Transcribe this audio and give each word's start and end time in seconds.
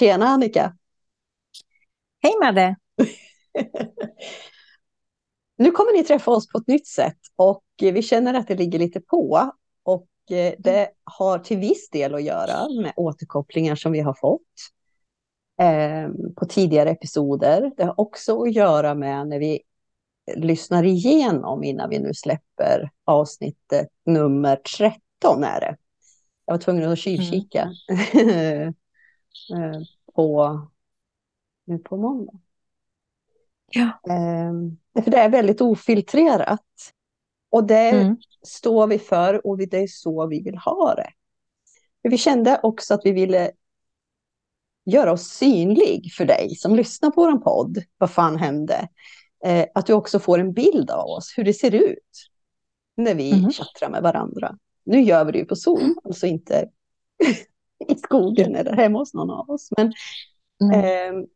Tjena 0.00 0.26
Annika! 0.26 0.76
Hej 2.22 2.32
Madde! 2.42 2.76
nu 5.56 5.70
kommer 5.70 5.92
ni 5.92 6.04
träffa 6.04 6.30
oss 6.30 6.48
på 6.48 6.58
ett 6.58 6.66
nytt 6.66 6.86
sätt 6.86 7.18
och 7.36 7.64
vi 7.80 8.02
känner 8.02 8.34
att 8.34 8.48
det 8.48 8.54
ligger 8.54 8.78
lite 8.78 9.00
på. 9.00 9.52
Och 9.82 10.08
eh, 10.30 10.54
det 10.58 10.90
har 11.04 11.38
till 11.38 11.58
viss 11.58 11.90
del 11.90 12.14
att 12.14 12.22
göra 12.22 12.68
med 12.82 12.92
återkopplingar 12.96 13.74
som 13.74 13.92
vi 13.92 14.00
har 14.00 14.14
fått 14.14 14.40
eh, 15.60 16.08
på 16.36 16.46
tidigare 16.46 16.90
episoder. 16.90 17.72
Det 17.76 17.84
har 17.84 18.00
också 18.00 18.42
att 18.42 18.52
göra 18.52 18.94
med 18.94 19.28
när 19.28 19.38
vi 19.38 19.60
lyssnar 20.34 20.84
igenom 20.84 21.64
innan 21.64 21.90
vi 21.90 21.98
nu 21.98 22.14
släpper 22.14 22.90
avsnittet 23.04 23.88
nummer 24.06 24.56
13 24.78 25.44
är 25.44 25.60
det. 25.60 25.76
Jag 26.44 26.54
var 26.54 26.58
tvungen 26.58 26.90
att 26.90 26.98
kylkika 26.98 27.70
mm. 28.12 28.74
Eh, 29.52 29.80
på, 30.14 30.60
nu 31.64 31.78
på 31.78 31.96
måndag. 31.96 32.38
Ja. 33.70 33.84
Eh, 33.84 35.02
för 35.04 35.10
det 35.10 35.18
är 35.18 35.28
väldigt 35.28 35.60
ofiltrerat. 35.60 36.92
Och 37.50 37.64
det 37.64 37.90
mm. 37.90 38.16
står 38.42 38.86
vi 38.86 38.98
för 38.98 39.46
och 39.46 39.58
det 39.58 39.78
är 39.78 39.86
så 39.86 40.26
vi 40.26 40.42
vill 40.42 40.58
ha 40.58 40.94
det. 40.94 41.10
vi 42.02 42.18
kände 42.18 42.60
också 42.62 42.94
att 42.94 43.00
vi 43.04 43.12
ville 43.12 43.50
göra 44.84 45.12
oss 45.12 45.28
synlig 45.28 46.12
för 46.16 46.24
dig 46.24 46.54
som 46.56 46.74
lyssnar 46.74 47.10
på 47.10 47.20
vår 47.20 47.38
podd. 47.38 47.82
Vad 47.98 48.10
fan 48.10 48.36
hände? 48.36 48.88
Eh, 49.44 49.66
att 49.74 49.86
du 49.86 49.92
också 49.92 50.18
får 50.18 50.38
en 50.38 50.52
bild 50.52 50.90
av 50.90 51.06
oss, 51.06 51.32
hur 51.36 51.44
det 51.44 51.54
ser 51.54 51.74
ut 51.74 52.28
när 52.96 53.14
vi 53.14 53.32
mm. 53.32 53.50
chattrar 53.50 53.90
med 53.90 54.02
varandra. 54.02 54.58
Nu 54.84 55.00
gör 55.00 55.24
vi 55.24 55.32
det 55.32 55.38
ju 55.38 55.44
på 55.44 55.56
Zoom, 55.56 55.80
mm. 55.80 55.94
alltså 56.04 56.26
inte 56.26 56.68
i 57.88 57.94
skogen 57.94 58.56
eller 58.56 58.72
hemma 58.72 58.98
hos 58.98 59.14
någon 59.14 59.30
av 59.30 59.50
oss. 59.50 59.68
Men 59.76 59.92
mm. 60.62 60.80
eh, 60.80 61.26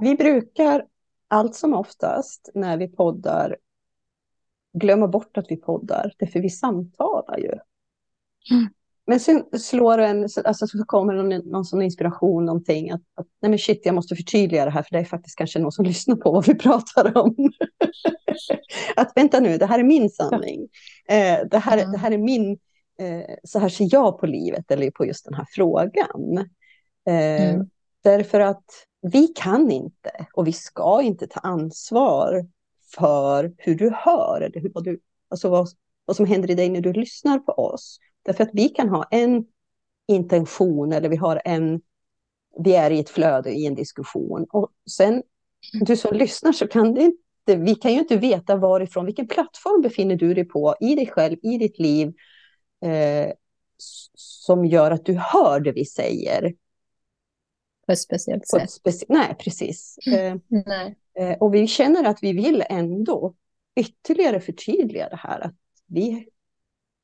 vi 0.00 0.14
brukar 0.14 0.84
allt 1.28 1.54
som 1.54 1.74
oftast 1.74 2.50
när 2.54 2.76
vi 2.76 2.88
poddar 2.88 3.56
glömma 4.72 5.08
bort 5.08 5.36
att 5.36 5.46
vi 5.48 5.56
poddar, 5.56 6.12
därför 6.18 6.40
vi 6.40 6.50
samtalar 6.50 7.38
ju. 7.38 7.52
Mm. 8.50 8.68
Men 9.06 9.20
sen 9.20 9.44
slår 9.58 9.98
en, 9.98 10.28
alltså 10.44 10.66
så 10.66 10.84
kommer 10.84 11.14
någon, 11.14 11.50
någon 11.50 11.64
sån 11.64 11.82
inspiration, 11.82 12.44
någonting 12.44 12.90
att, 12.90 13.02
att 13.14 13.26
nej 13.42 13.50
men 13.50 13.58
shit, 13.58 13.80
jag 13.84 13.94
måste 13.94 14.16
förtydliga 14.16 14.64
det 14.64 14.70
här, 14.70 14.82
för 14.82 14.90
det 14.90 14.98
är 14.98 15.04
faktiskt 15.04 15.36
kanske 15.36 15.58
någon 15.58 15.72
som 15.72 15.84
lyssnar 15.92 16.16
på 16.16 16.32
vad 16.32 16.46
vi 16.46 16.54
pratar 16.54 17.16
om. 17.16 17.34
att 18.96 19.12
vänta 19.16 19.40
nu, 19.40 19.58
det 19.58 19.66
här 19.66 19.78
är 19.78 19.84
min 19.84 20.10
sanning. 20.10 20.68
Eh, 21.08 21.38
det, 21.50 21.58
här, 21.58 21.78
mm. 21.78 21.92
det 21.92 21.98
här 21.98 22.10
är 22.10 22.18
min, 22.18 22.58
så 23.44 23.58
här 23.58 23.68
ser 23.68 23.88
jag 23.90 24.18
på 24.18 24.26
livet, 24.26 24.70
eller 24.70 24.90
på 24.90 25.06
just 25.06 25.24
den 25.24 25.34
här 25.34 25.46
frågan. 25.50 26.38
Eh, 27.06 27.50
mm. 27.50 27.70
Därför 28.02 28.40
att 28.40 28.64
vi 29.12 29.26
kan 29.26 29.70
inte, 29.70 30.26
och 30.32 30.46
vi 30.46 30.52
ska 30.52 31.02
inte 31.02 31.26
ta 31.26 31.40
ansvar 31.40 32.46
för 32.94 33.54
hur 33.58 33.74
du 33.74 33.90
hör, 33.94 34.40
eller 34.40 34.60
hur, 34.60 34.70
vad, 34.74 34.84
du, 34.84 35.00
alltså 35.28 35.48
vad, 35.48 35.68
vad 36.04 36.16
som 36.16 36.26
händer 36.26 36.50
i 36.50 36.54
dig 36.54 36.68
när 36.68 36.80
du 36.80 36.92
lyssnar 36.92 37.38
på 37.38 37.52
oss. 37.52 37.98
Därför 38.22 38.44
att 38.44 38.50
vi 38.52 38.68
kan 38.68 38.88
ha 38.88 39.04
en 39.10 39.44
intention 40.08 40.92
eller 40.92 41.08
vi 41.08 41.16
har 41.16 41.42
en, 41.44 41.80
vi 42.58 42.74
är 42.74 42.90
i 42.90 43.00
ett 43.00 43.10
flöde 43.10 43.50
i 43.50 43.66
en 43.66 43.74
diskussion. 43.74 44.46
Och 44.50 44.70
sen, 44.90 45.22
du 45.72 45.96
som 45.96 46.16
lyssnar 46.16 46.52
så 46.52 46.68
kan 46.68 46.94
det 46.94 47.02
inte, 47.02 47.56
vi 47.56 47.74
kan 47.74 47.92
ju 47.92 47.98
inte 47.98 48.16
veta 48.16 48.56
varifrån, 48.56 49.06
vilken 49.06 49.28
plattform 49.28 49.82
befinner 49.82 50.16
du 50.16 50.34
dig 50.34 50.44
på 50.44 50.74
i 50.80 50.94
dig 50.94 51.06
själv, 51.06 51.36
i 51.42 51.58
ditt 51.58 51.78
liv, 51.78 52.12
eh, 52.84 53.32
som 54.14 54.66
gör 54.66 54.90
att 54.90 55.04
du 55.04 55.14
hör 55.14 55.60
det 55.60 55.72
vi 55.72 55.84
säger. 55.84 56.54
På 57.86 57.92
ett 57.92 58.00
speciellt 58.00 58.48
sätt. 58.48 58.70
Speci 58.70 59.06
nej, 59.08 59.36
precis. 59.38 59.98
Eh, 60.06 60.36
nej. 60.48 60.96
Eh, 61.18 61.38
och 61.38 61.54
vi 61.54 61.66
känner 61.66 62.04
att 62.04 62.22
vi 62.22 62.32
vill 62.32 62.64
ändå 62.68 63.34
ytterligare 63.76 64.40
förtydliga 64.40 65.08
det 65.08 65.16
här. 65.16 65.40
Att 65.40 65.54
vi 65.86 66.28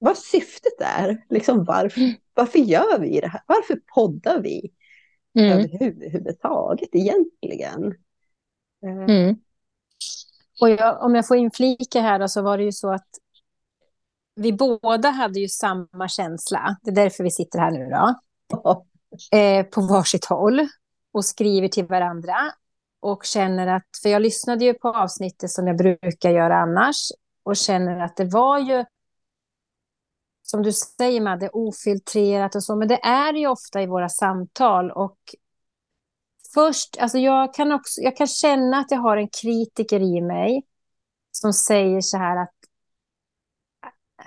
vad 0.02 0.18
syftet 0.18 0.80
är. 0.80 1.24
Liksom 1.30 1.64
varför, 1.64 2.00
mm. 2.00 2.14
varför 2.34 2.58
gör 2.58 2.98
vi 2.98 3.20
det 3.20 3.28
här? 3.28 3.42
Varför 3.46 3.80
poddar 3.94 4.40
vi 4.40 4.72
mm. 5.38 5.58
överhuvudtaget 5.58 6.88
egentligen? 6.92 7.94
Eh. 8.86 9.04
Mm. 9.04 9.36
Och 10.60 10.70
jag, 10.70 11.02
om 11.02 11.14
jag 11.14 11.28
får 11.28 11.36
inflika 11.36 12.00
här 12.00 12.18
då, 12.18 12.28
så 12.28 12.42
var 12.42 12.58
det 12.58 12.64
ju 12.64 12.72
så 12.72 12.90
att 12.90 13.08
vi 14.34 14.52
båda 14.52 15.10
hade 15.10 15.40
ju 15.40 15.48
samma 15.48 16.08
känsla. 16.08 16.76
Det 16.82 16.90
är 16.90 16.94
därför 16.94 17.24
vi 17.24 17.30
sitter 17.30 17.58
här 17.58 17.70
nu 17.70 17.90
då. 17.90 18.14
Eh, 19.32 19.66
på 19.66 19.80
varsitt 19.80 20.24
håll 20.24 20.68
och 21.12 21.24
skriver 21.24 21.68
till 21.68 21.86
varandra. 21.86 22.34
Och 23.00 23.24
känner 23.24 23.66
att, 23.66 23.86
för 24.02 24.08
jag 24.08 24.22
lyssnade 24.22 24.64
ju 24.64 24.74
på 24.74 24.88
avsnittet 24.88 25.50
som 25.50 25.66
jag 25.66 25.76
brukar 25.76 26.30
göra 26.30 26.56
annars 26.56 26.96
och 27.42 27.56
känner 27.56 28.00
att 28.00 28.16
det 28.16 28.24
var 28.24 28.58
ju 28.58 28.84
som 30.42 30.62
du 30.62 30.72
säger, 30.72 31.20
Madde, 31.20 31.48
ofiltrerat 31.48 32.54
och 32.54 32.64
så, 32.64 32.76
men 32.76 32.88
det 32.88 33.04
är 33.04 33.32
ju 33.34 33.46
ofta 33.46 33.82
i 33.82 33.86
våra 33.86 34.08
samtal. 34.08 34.90
Och 34.90 35.18
först, 36.54 36.96
alltså 36.98 37.18
jag 37.18 37.54
kan, 37.54 37.72
också, 37.72 38.00
jag 38.00 38.16
kan 38.16 38.26
känna 38.26 38.78
att 38.78 38.90
jag 38.90 38.98
har 38.98 39.16
en 39.16 39.28
kritiker 39.28 40.00
i 40.00 40.20
mig 40.20 40.62
som 41.30 41.52
säger 41.52 42.00
så 42.00 42.18
här 42.18 42.36
att 42.42 42.54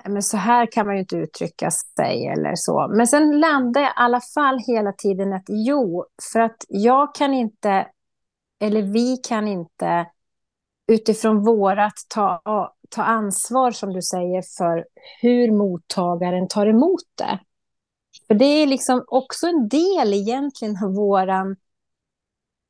men 0.05 0.23
så 0.23 0.37
här 0.37 0.71
kan 0.71 0.85
man 0.85 0.95
ju 0.95 1.01
inte 1.01 1.15
uttrycka 1.15 1.71
sig 1.71 2.27
eller 2.27 2.55
så. 2.55 2.87
Men 2.87 3.07
sen 3.07 3.39
landar 3.39 3.81
jag 3.81 3.89
i 3.89 3.93
alla 3.95 4.21
fall 4.21 4.59
hela 4.67 4.93
tiden 4.93 5.33
att 5.33 5.45
jo, 5.47 6.05
för 6.33 6.39
att 6.39 6.65
jag 6.67 7.15
kan 7.15 7.33
inte, 7.33 7.87
eller 8.59 8.81
vi 8.81 9.17
kan 9.17 9.47
inte 9.47 10.05
utifrån 10.87 11.43
vårat 11.43 11.93
ta, 12.07 12.41
ta 12.89 13.03
ansvar, 13.03 13.71
som 13.71 13.93
du 13.93 14.01
säger, 14.01 14.43
för 14.57 14.85
hur 15.21 15.51
mottagaren 15.51 16.47
tar 16.47 16.67
emot 16.67 17.03
det. 17.15 17.39
För 18.27 18.33
det 18.33 18.45
är 18.45 18.67
liksom 18.67 19.03
också 19.07 19.47
en 19.47 19.67
del 19.69 20.13
egentligen 20.13 20.83
av 20.83 20.93
vår 20.93 21.55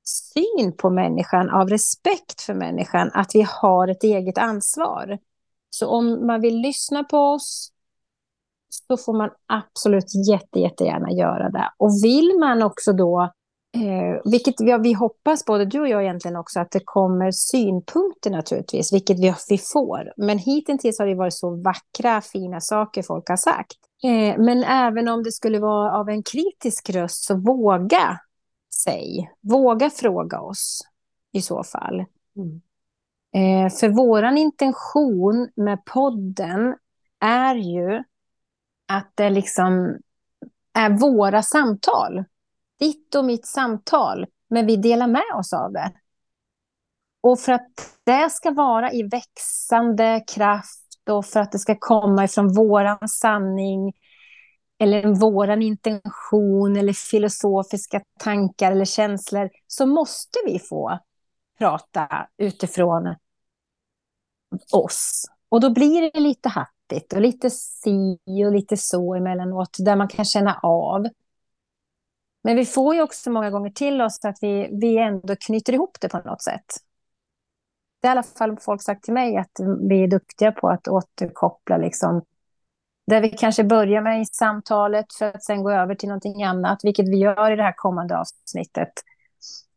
syn 0.07 0.77
på 0.77 0.89
människan, 0.89 1.49
av 1.49 1.69
respekt 1.69 2.41
för 2.41 2.53
människan, 2.53 3.11
att 3.13 3.35
vi 3.35 3.45
har 3.61 3.87
ett 3.87 4.03
eget 4.03 4.37
ansvar. 4.37 5.19
Så 5.77 5.87
om 5.87 6.27
man 6.27 6.41
vill 6.41 6.57
lyssna 6.57 7.03
på 7.03 7.17
oss 7.17 7.71
så 8.87 8.97
får 8.97 9.13
man 9.17 9.29
absolut 9.47 10.29
jätte, 10.29 10.59
jättegärna 10.59 11.11
göra 11.11 11.49
det. 11.49 11.69
Och 11.77 11.89
vill 12.03 12.37
man 12.39 12.63
också 12.63 12.93
då 12.93 13.31
Eh, 13.75 14.31
vilket 14.31 14.55
vi, 14.61 14.77
vi 14.77 14.93
hoppas, 14.93 15.45
både 15.45 15.65
du 15.65 15.79
och 15.79 15.87
jag 15.87 16.03
egentligen 16.03 16.37
också, 16.37 16.59
att 16.59 16.71
det 16.71 16.81
kommer 16.85 17.31
synpunkter 17.31 18.31
naturligtvis, 18.31 18.93
vilket 18.93 19.19
vi, 19.19 19.33
vi 19.49 19.57
får. 19.57 20.13
Men 20.17 20.37
hittills 20.37 20.99
har 20.99 21.05
det 21.05 21.15
varit 21.15 21.33
så 21.33 21.55
vackra, 21.55 22.21
fina 22.21 22.61
saker 22.61 23.03
folk 23.03 23.29
har 23.29 23.37
sagt. 23.37 23.77
Eh, 24.03 24.37
men 24.37 24.63
även 24.63 25.07
om 25.07 25.23
det 25.23 25.31
skulle 25.31 25.59
vara 25.59 25.99
av 25.99 26.09
en 26.09 26.23
kritisk 26.23 26.89
röst, 26.89 27.23
så 27.23 27.37
våga 27.37 28.19
säg, 28.83 29.29
våga 29.41 29.89
fråga 29.89 30.41
oss 30.41 30.81
i 31.31 31.41
så 31.41 31.63
fall. 31.63 32.05
Mm. 32.35 32.61
Eh, 33.35 33.69
för 33.69 33.89
våran 33.89 34.37
intention 34.37 35.49
med 35.55 35.85
podden 35.85 36.75
är 37.19 37.55
ju 37.55 38.03
att 38.87 39.11
det 39.15 39.29
liksom 39.29 39.97
är 40.73 40.89
våra 40.89 41.41
samtal 41.41 42.23
ditt 42.79 43.15
och 43.15 43.25
mitt 43.25 43.45
samtal, 43.45 44.25
men 44.49 44.65
vi 44.65 44.75
delar 44.75 45.07
med 45.07 45.35
oss 45.39 45.53
av 45.53 45.71
det. 45.71 45.91
Och 47.21 47.39
för 47.39 47.51
att 47.51 47.97
det 48.03 48.29
ska 48.29 48.51
vara 48.51 48.91
i 48.91 49.03
växande 49.03 50.23
kraft 50.35 51.09
och 51.09 51.25
för 51.25 51.39
att 51.39 51.51
det 51.51 51.59
ska 51.59 51.75
komma 51.79 52.23
ifrån 52.23 52.53
våran 52.53 53.09
sanning 53.09 53.93
eller 54.79 55.07
våran 55.19 55.61
intention 55.61 56.77
eller 56.77 56.93
filosofiska 56.93 58.01
tankar 58.19 58.71
eller 58.71 58.85
känslor 58.85 59.49
så 59.67 59.85
måste 59.85 60.39
vi 60.45 60.59
få 60.59 60.99
prata 61.59 62.27
utifrån 62.37 63.15
oss. 64.71 65.25
Och 65.49 65.61
då 65.61 65.69
blir 65.69 66.11
det 66.11 66.19
lite 66.19 66.49
hattigt 66.49 67.13
och 67.13 67.21
lite 67.21 67.49
si 67.49 68.19
och 68.45 68.51
lite 68.51 68.77
så 68.77 69.15
emellanåt 69.15 69.77
där 69.79 69.95
man 69.95 70.07
kan 70.07 70.25
känna 70.25 70.59
av. 70.63 71.07
Men 72.43 72.55
vi 72.55 72.65
får 72.65 72.95
ju 72.95 73.01
också 73.01 73.31
många 73.31 73.49
gånger 73.49 73.69
till 73.69 74.01
oss 74.01 74.25
att 74.25 74.37
vi, 74.41 74.69
vi 74.71 74.97
ändå 74.97 75.35
knyter 75.35 75.73
ihop 75.73 75.97
det 76.01 76.09
på 76.09 76.17
något 76.17 76.41
sätt. 76.41 76.65
Det 78.01 78.07
är 78.07 78.09
i 78.09 78.11
alla 78.11 78.23
fall 78.23 78.57
folk 78.59 78.81
sagt 78.81 79.03
till 79.03 79.13
mig 79.13 79.37
att 79.37 79.59
vi 79.89 80.03
är 80.03 80.07
duktiga 80.07 80.51
på 80.51 80.69
att 80.69 80.87
återkoppla 80.87 81.77
liksom 81.77 82.21
där 83.07 83.21
vi 83.21 83.29
kanske 83.29 83.63
börjar 83.63 84.01
med 84.01 84.21
i 84.21 84.25
samtalet 84.25 85.13
för 85.13 85.25
att 85.25 85.43
sen 85.43 85.63
gå 85.63 85.71
över 85.71 85.95
till 85.95 86.09
någonting 86.09 86.43
annat, 86.43 86.79
vilket 86.83 87.09
vi 87.09 87.17
gör 87.17 87.51
i 87.51 87.55
det 87.55 87.63
här 87.63 87.73
kommande 87.77 88.17
avsnittet, 88.17 88.93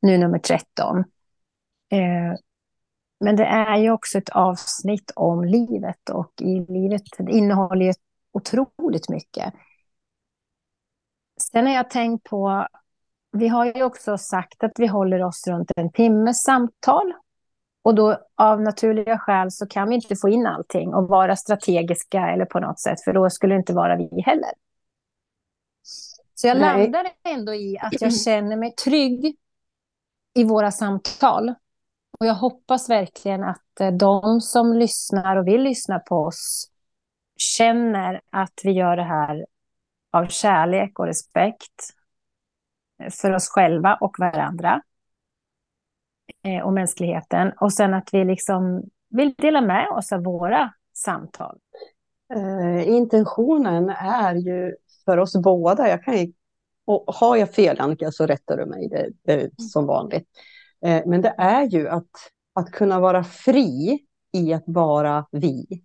nu 0.02 0.19
nummer 0.19 0.38
13. 0.38 0.98
Eh, 1.90 2.34
men 3.20 3.37
det 3.37 3.44
är 3.44 3.76
ju 3.76 3.91
också 3.91 4.19
ett 4.19 4.29
avsnitt 4.29 5.12
om 5.17 5.44
livet 5.44 6.11
och 6.11 6.32
i 6.41 6.73
livet 6.73 7.03
det 7.19 7.32
innehåller 7.32 7.87
ju 7.87 7.93
otroligt 8.32 9.09
mycket. 9.09 9.55
Sen 11.53 11.67
har 11.67 11.75
jag 11.75 11.91
tänkt 11.91 12.25
på 12.25 12.67
vi 13.32 13.49
har 13.49 13.65
ju 13.65 13.82
också 13.82 14.19
sagt 14.19 14.65
att 14.65 14.73
vi 14.79 14.87
håller 14.87 15.25
oss 15.25 15.47
runt 15.47 15.70
en 15.76 15.93
timmes 15.93 16.43
samtal. 16.43 17.12
Och 17.82 17.94
då 17.94 18.19
av 18.37 18.61
naturliga 18.61 19.19
skäl 19.19 19.50
så 19.50 19.67
kan 19.67 19.88
vi 19.88 19.94
inte 19.94 20.17
få 20.17 20.29
in 20.29 20.47
allting 20.47 20.94
och 20.94 21.09
vara 21.09 21.37
strategiska 21.37 22.31
eller 22.31 22.44
på 22.44 22.61
något 22.61 22.81
sätt, 22.81 23.05
för 23.05 23.12
då 23.12 23.31
skulle 23.31 23.55
det 23.55 23.59
inte 23.59 23.73
vara 23.73 23.97
vi 23.97 24.23
heller. 24.26 24.50
Så 26.35 26.47
jag 26.47 26.59
Nej. 26.59 26.82
landar 26.82 27.06
ändå 27.25 27.55
i 27.55 27.79
att 27.79 28.00
jag 28.00 28.15
känner 28.15 28.56
mig 28.56 28.75
trygg 28.75 29.37
i 30.35 30.44
våra 30.44 30.70
samtal. 30.70 31.55
Och 32.20 32.26
jag 32.26 32.35
hoppas 32.35 32.91
verkligen 32.91 33.44
att 33.44 33.81
eh, 33.81 33.93
de 33.93 34.41
som 34.41 34.73
lyssnar 34.73 35.37
och 35.37 35.47
vill 35.47 35.62
lyssna 35.62 35.99
på 35.99 36.17
oss 36.17 36.70
känner 37.37 38.20
att 38.31 38.61
vi 38.65 38.70
gör 38.70 38.97
det 38.97 39.05
här 39.05 39.47
av 40.11 40.26
kärlek 40.26 40.99
och 40.99 41.06
respekt 41.06 41.94
eh, 43.03 43.11
för 43.11 43.35
oss 43.35 43.49
själva 43.49 43.99
och 44.00 44.17
varandra 44.19 44.82
eh, 46.44 46.62
och 46.62 46.73
mänskligheten. 46.73 47.53
Och 47.61 47.73
sen 47.73 47.94
att 47.94 48.09
vi 48.12 48.25
liksom 48.25 48.82
vill 49.11 49.35
dela 49.38 49.61
med 49.61 49.88
oss 49.88 50.12
av 50.12 50.23
våra 50.23 50.73
samtal. 50.94 51.59
Uh, 52.37 52.88
intentionen 52.88 53.88
är 53.91 54.35
ju 54.35 54.76
för 55.05 55.19
oss 55.19 55.37
båda, 55.37 55.88
jag 55.88 56.05
kan 56.05 56.17
ju, 56.17 56.32
och 56.85 57.05
har 57.15 57.37
jag 57.37 57.55
fel 57.55 57.81
Annika 57.81 58.12
så 58.12 58.26
rättar 58.26 58.56
du 58.56 58.67
mig, 58.67 58.88
det, 58.88 59.11
det 59.23 59.32
är 59.32 59.50
som 59.56 59.87
vanligt. 59.87 60.29
Uh, 60.86 61.00
men 61.06 61.22
det 61.22 61.34
är 61.38 61.62
ju 61.62 61.88
att, 61.88 62.10
att 62.54 62.70
kunna 62.70 63.00
vara 63.00 63.25
fri 63.25 64.00
i 64.32 64.52
att 64.52 64.64
vara 64.66 65.26
vi. 65.32 65.82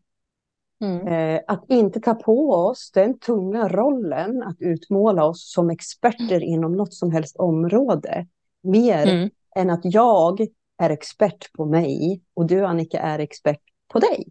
Mm. 0.84 1.08
Eh, 1.08 1.42
att 1.48 1.66
inte 1.70 2.00
ta 2.00 2.14
på 2.14 2.52
oss 2.52 2.92
den 2.92 3.20
tunga 3.20 3.68
rollen 3.68 4.44
att 4.44 4.58
utmåla 4.60 5.26
oss 5.26 5.52
som 5.52 5.70
experter 5.70 6.36
mm. 6.36 6.44
inom 6.44 6.76
något 6.76 6.94
som 6.94 7.12
helst 7.12 7.36
område. 7.36 8.28
Mer 8.64 9.08
mm. 9.08 9.30
än 9.56 9.70
att 9.70 9.82
jag 9.84 10.48
är 10.78 10.90
expert 10.90 11.54
på 11.54 11.66
mig 11.66 12.22
och 12.34 12.46
du 12.46 12.66
Annika 12.66 13.00
är 13.00 13.20
expert 13.20 13.62
på 13.94 14.00
dig. 14.00 14.28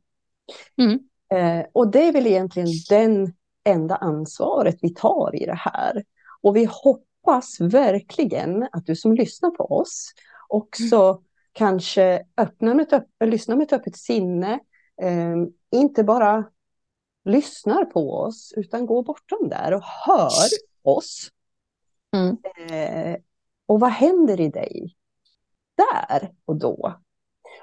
Mm. 0.76 0.98
Eh, 1.34 1.66
och 1.72 1.90
det 1.90 2.08
är 2.08 2.12
väl 2.12 2.26
egentligen 2.26 2.68
den 2.88 3.32
enda 3.64 3.96
ansvaret 3.96 4.78
vi 4.82 4.94
tar 4.94 5.42
i 5.42 5.46
det 5.46 5.58
här. 5.58 6.04
Och 6.42 6.56
vi 6.56 6.68
hoppas 6.70 7.60
verkligen 7.60 8.68
att 8.72 8.86
du 8.86 8.96
som 8.96 9.14
lyssnar 9.14 9.50
på 9.50 9.64
oss 9.64 10.12
också 10.52 10.96
mm. 10.96 11.22
kanske 11.52 12.26
öppnar 12.36 12.74
med 12.74 12.92
ett, 12.92 13.06
lyssnar 13.24 13.56
med 13.56 13.64
ett 13.64 13.72
öppet 13.72 13.96
sinne, 13.96 14.60
eh, 15.02 15.36
inte 15.70 16.04
bara 16.04 16.44
lyssnar 17.24 17.84
på 17.84 18.14
oss, 18.14 18.52
utan 18.56 18.86
går 18.86 19.02
bortom 19.02 19.48
där 19.48 19.74
och 19.74 19.82
hör 19.82 20.30
oss. 20.82 21.30
Mm. 22.16 22.36
Eh, 22.70 23.16
och 23.66 23.80
vad 23.80 23.90
händer 23.90 24.40
i 24.40 24.48
dig 24.48 24.96
där 25.76 26.32
och 26.44 26.56
då? 26.56 26.94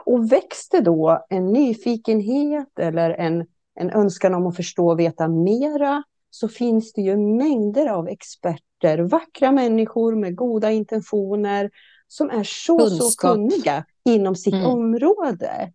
Och 0.06 0.32
det 0.70 0.82
då 0.82 1.26
en 1.30 1.54
nyfikenhet 1.54 2.80
eller 2.80 3.10
en, 3.10 3.48
en 3.76 3.90
önskan 3.90 4.34
om 4.34 4.48
att 4.48 4.56
förstå 4.56 4.90
och 4.90 5.00
veta 5.00 5.28
mera, 5.28 6.04
så 6.30 6.48
finns 6.48 6.94
det 6.94 7.02
ju 7.02 7.18
mängder 7.18 7.88
av 7.88 8.08
experter, 8.08 8.98
vackra 8.98 9.52
människor 9.52 10.16
med 10.16 10.36
goda 10.36 10.72
intentioner, 10.72 11.70
som 12.12 12.30
är 12.30 12.44
så, 12.44 12.78
Kunskap. 12.78 13.12
så 13.12 13.28
kunniga 13.28 13.86
inom 14.06 14.36
sitt 14.36 14.54
mm. 14.54 14.66
område. 14.66 15.74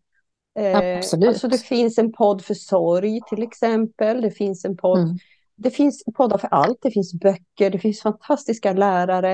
Eh, 0.59 0.97
Absolut. 0.99 1.29
Alltså 1.29 1.49
det 1.49 1.59
finns 1.59 1.99
en 1.99 2.13
podd 2.13 2.45
för 2.45 2.55
sorg 2.55 3.21
till 3.29 3.43
exempel. 3.43 4.21
Det 4.21 4.31
finns 4.31 4.65
en 4.65 4.77
podd. 4.77 4.99
Mm. 4.99 5.19
Det 5.57 5.71
finns 5.71 6.05
poddar 6.15 6.39
för 6.39 6.49
allt. 6.49 6.79
Det 6.83 6.91
finns 6.91 7.15
böcker. 7.15 7.71
Det 7.71 7.79
finns 7.79 8.01
fantastiska 8.01 8.73
lärare, 8.73 9.33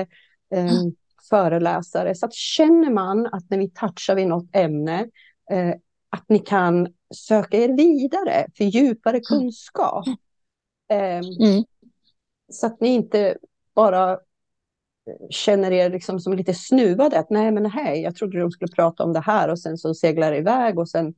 eh, 0.53 0.73
mm. 0.79 0.95
föreläsare. 1.29 2.15
Så 2.15 2.25
att 2.25 2.33
känner 2.33 2.89
man 2.89 3.25
att 3.25 3.49
när 3.49 3.57
vi 3.57 3.69
touchar 3.69 4.15
vid 4.15 4.27
något 4.27 4.55
ämne 4.55 4.99
eh, 5.51 5.73
att 6.09 6.29
ni 6.29 6.39
kan 6.39 6.87
söka 7.15 7.57
er 7.57 7.77
vidare 7.77 8.47
för 8.57 8.63
djupare 8.63 9.17
mm. 9.17 9.23
kunskap. 9.23 10.05
Ehm, 10.89 11.23
mm. 11.39 11.63
Så 12.51 12.65
att 12.65 12.81
ni 12.81 12.89
inte 12.89 13.37
bara 13.75 14.19
känner 15.29 15.71
er 15.71 15.89
liksom 15.89 16.19
som 16.19 16.33
lite 16.33 16.53
snuvade. 16.53 17.19
Att 17.19 17.29
nej, 17.29 17.51
men 17.51 17.65
hej, 17.65 18.01
jag 18.01 18.15
trodde 18.15 18.39
de 18.39 18.51
skulle 18.51 18.71
prata 18.71 19.03
om 19.03 19.13
det 19.13 19.19
här 19.19 19.49
och 19.49 19.59
sen 19.59 19.77
så 19.77 19.93
seglar 19.93 20.31
det 20.31 20.37
iväg 20.37 20.79
och 20.79 20.89
sen 20.89 21.13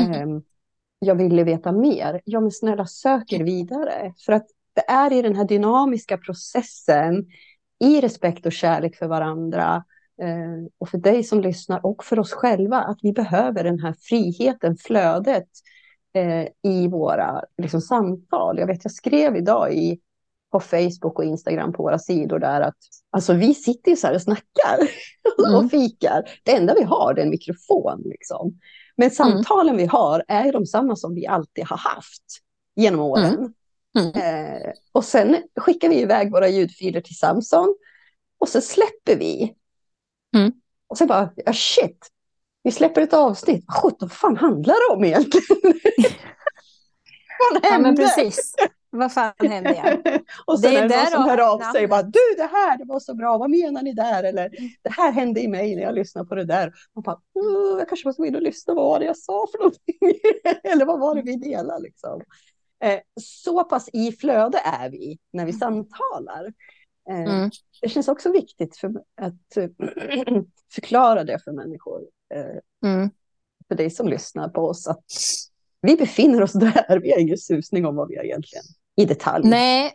mm. 0.00 0.12
eh, 0.12 0.42
jag 0.98 1.14
ville 1.14 1.44
veta 1.44 1.72
mer. 1.72 2.20
Ja, 2.24 2.40
men 2.40 2.50
snälla 2.50 2.86
sök 2.86 3.32
er 3.32 3.44
vidare. 3.44 4.14
För 4.26 4.32
att 4.32 4.46
det 4.74 4.90
är 4.90 5.12
i 5.12 5.22
den 5.22 5.36
här 5.36 5.44
dynamiska 5.44 6.18
processen 6.18 7.26
i 7.80 8.00
respekt 8.00 8.46
och 8.46 8.52
kärlek 8.52 8.96
för 8.96 9.06
varandra 9.06 9.84
eh, 10.22 10.66
och 10.78 10.88
för 10.88 10.98
dig 10.98 11.24
som 11.24 11.40
lyssnar 11.40 11.86
och 11.86 12.04
för 12.04 12.18
oss 12.18 12.32
själva 12.32 12.76
att 12.76 12.98
vi 13.02 13.12
behöver 13.12 13.64
den 13.64 13.78
här 13.78 13.94
friheten, 14.00 14.76
flödet 14.76 15.48
eh, 16.14 16.46
i 16.62 16.88
våra 16.88 17.44
liksom, 17.62 17.80
samtal. 17.80 18.58
Jag 18.58 18.66
vet, 18.66 18.84
jag 18.84 18.92
skrev 18.92 19.36
idag 19.36 19.74
i 19.74 20.00
på 20.52 20.60
Facebook 20.60 21.18
och 21.18 21.24
Instagram 21.24 21.72
på 21.72 21.82
våra 21.82 21.98
sidor 21.98 22.38
där 22.38 22.60
att 22.60 22.76
alltså 23.10 23.32
vi 23.32 23.54
sitter 23.54 23.90
ju 23.90 23.96
så 23.96 24.06
här 24.06 24.14
och 24.14 24.22
snackar 24.22 24.78
mm. 25.46 25.54
och 25.54 25.70
fikar. 25.70 26.24
Det 26.42 26.52
enda 26.52 26.74
vi 26.74 26.82
har 26.82 27.14
är 27.14 27.22
en 27.22 27.30
mikrofon 27.30 28.02
liksom. 28.04 28.60
Men 28.96 29.06
mm. 29.06 29.14
samtalen 29.14 29.74
mm. 29.74 29.76
vi 29.76 29.86
har 29.86 30.24
är 30.28 30.52
de 30.52 30.66
samma 30.66 30.96
som 30.96 31.14
vi 31.14 31.26
alltid 31.26 31.64
har 31.64 31.76
haft 31.76 32.24
genom 32.76 33.00
åren. 33.00 33.52
Mm. 33.98 34.12
mm. 34.12 34.12
Eh, 34.14 34.72
och 34.92 35.04
sen 35.04 35.36
skickar 35.56 35.88
vi 35.88 36.00
iväg 36.00 36.30
våra 36.30 36.48
ljudfiler 36.48 37.00
till 37.00 37.16
Samson 37.16 37.76
och 38.38 38.48
så 38.48 38.60
släpper 38.60 39.16
vi. 39.16 39.54
Mm. 40.36 40.52
Och 40.86 40.98
sen 40.98 41.08
bara, 41.08 41.32
ja 41.36 41.52
shit, 41.52 42.08
vi 42.62 42.70
släpper 42.70 43.00
ett 43.00 43.12
avsnitt. 43.12 43.64
Vad 43.98 44.12
fan 44.12 44.36
handlar 44.36 44.74
det 44.74 44.94
om 44.96 45.04
egentligen? 45.04 45.56
vad 47.52 47.64
hände? 47.64 47.68
Ja, 47.70 47.78
men 47.78 47.96
precis. 47.96 48.54
Vad 48.94 49.12
fan 49.12 49.32
hände 49.38 49.74
jag? 49.74 50.20
och 50.44 50.60
sen 50.60 50.72
det 50.72 50.78
är, 50.78 50.84
är 50.84 50.88
det 50.88 50.94
någon 50.94 51.10
som 51.10 51.22
hör 51.22 51.52
av 51.52 51.72
sig 51.72 51.84
och 51.84 51.90
bara, 51.90 52.02
du 52.02 52.34
det 52.36 52.50
här, 52.52 52.78
det 52.78 52.84
var 52.84 53.00
så 53.00 53.14
bra, 53.14 53.38
vad 53.38 53.50
menar 53.50 53.82
ni 53.82 53.92
där? 53.92 54.24
Eller 54.24 54.50
det 54.82 54.90
här 54.90 55.12
hände 55.12 55.40
i 55.40 55.48
mig 55.48 55.76
när 55.76 55.82
jag 55.82 55.94
lyssnade 55.94 56.28
på 56.28 56.34
det 56.34 56.44
där. 56.44 56.72
Man 56.94 57.02
bara, 57.02 57.20
jag 57.78 57.88
kanske 57.88 58.08
måste 58.08 58.22
gå 58.22 58.26
in 58.26 58.36
och 58.36 58.42
lyssna, 58.42 58.74
vad 58.74 58.84
var 58.84 58.98
det 58.98 59.04
jag 59.04 59.16
sa 59.16 59.46
för 59.52 59.58
någonting? 59.58 59.98
Eller 60.72 60.84
vad 60.84 61.00
var 61.00 61.14
det 61.14 61.22
vi 61.22 61.36
delade 61.36 61.82
liksom? 61.82 62.20
Eh, 62.84 63.00
så 63.20 63.64
pass 63.64 63.88
i 63.92 64.12
flöde 64.12 64.58
är 64.58 64.90
vi 64.90 65.18
när 65.32 65.46
vi 65.46 65.52
samtalar. 65.52 66.52
Eh, 67.10 67.34
mm. 67.34 67.50
Det 67.82 67.88
känns 67.88 68.08
också 68.08 68.32
viktigt 68.32 68.76
för 68.76 68.92
att 69.20 69.54
förklara 70.74 71.24
det 71.24 71.38
för 71.44 71.52
människor. 71.52 72.02
Eh, 72.34 72.90
mm. 72.90 73.10
För 73.68 73.74
dig 73.74 73.90
som 73.90 74.08
lyssnar 74.08 74.48
på 74.48 74.60
oss, 74.60 74.86
att 74.86 75.04
vi 75.80 75.96
befinner 75.96 76.42
oss 76.42 76.52
där. 76.52 77.00
Vi 77.00 77.12
har 77.12 77.18
ingen 77.18 77.38
susning 77.38 77.86
om 77.86 77.96
vad 77.96 78.08
vi 78.08 78.14
egentligen 78.14 78.64
i 78.96 79.04
detalj. 79.04 79.48
Nej, 79.48 79.92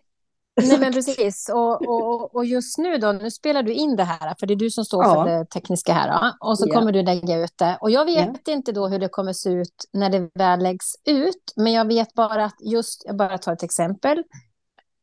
Nej, 0.61 0.79
men 0.79 0.93
precis. 0.93 1.49
Och, 1.53 1.87
och, 1.87 2.35
och 2.35 2.45
just 2.45 2.77
nu 2.77 2.97
då, 2.97 3.11
nu 3.11 3.31
spelar 3.31 3.63
du 3.63 3.73
in 3.73 3.95
det 3.95 4.03
här, 4.03 4.35
för 4.39 4.47
det 4.47 4.53
är 4.53 4.55
du 4.55 4.69
som 4.69 4.85
står 4.85 5.03
ja. 5.03 5.23
för 5.23 5.31
det 5.31 5.45
tekniska 5.45 5.93
här. 5.93 6.11
Då. 6.11 6.47
Och 6.47 6.59
så 6.59 6.65
ja. 6.67 6.73
kommer 6.73 6.91
du 6.91 7.03
lägga 7.03 7.37
ut 7.37 7.57
det. 7.57 7.77
Och 7.81 7.91
jag 7.91 8.05
vet 8.05 8.41
ja. 8.45 8.53
inte 8.53 8.71
då 8.71 8.87
hur 8.87 8.99
det 8.99 9.09
kommer 9.09 9.33
se 9.33 9.49
ut 9.49 9.85
när 9.93 10.09
det 10.09 10.29
väl 10.33 10.59
läggs 10.59 10.95
ut, 11.05 11.53
men 11.55 11.73
jag 11.73 11.87
vet 11.87 12.13
bara 12.13 12.45
att 12.45 12.57
just, 12.59 13.03
jag 13.05 13.17
bara 13.17 13.37
tar 13.37 13.53
ett 13.53 13.63
exempel, 13.63 14.23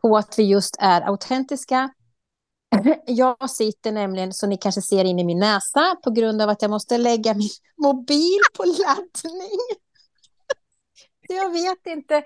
på 0.03 0.17
att 0.17 0.39
vi 0.39 0.43
just 0.43 0.77
är 0.81 1.01
autentiska. 1.01 1.91
Jag 3.07 3.51
sitter 3.51 3.93
nämligen, 3.93 4.33
så 4.33 4.47
ni 4.47 4.57
kanske 4.57 4.83
ser 4.83 5.05
in 5.05 5.19
i 5.19 5.25
min 5.25 5.39
näsa, 5.39 5.97
på 6.05 6.11
grund 6.11 6.43
av 6.43 6.49
att 6.49 6.63
jag 6.63 6.71
måste 6.71 6.99
lägga 6.99 7.35
min 7.35 7.51
mobil 7.77 8.41
på 8.57 8.65
laddning. 8.65 9.59
jag 11.29 11.53
vet 11.53 11.87
inte 11.87 12.23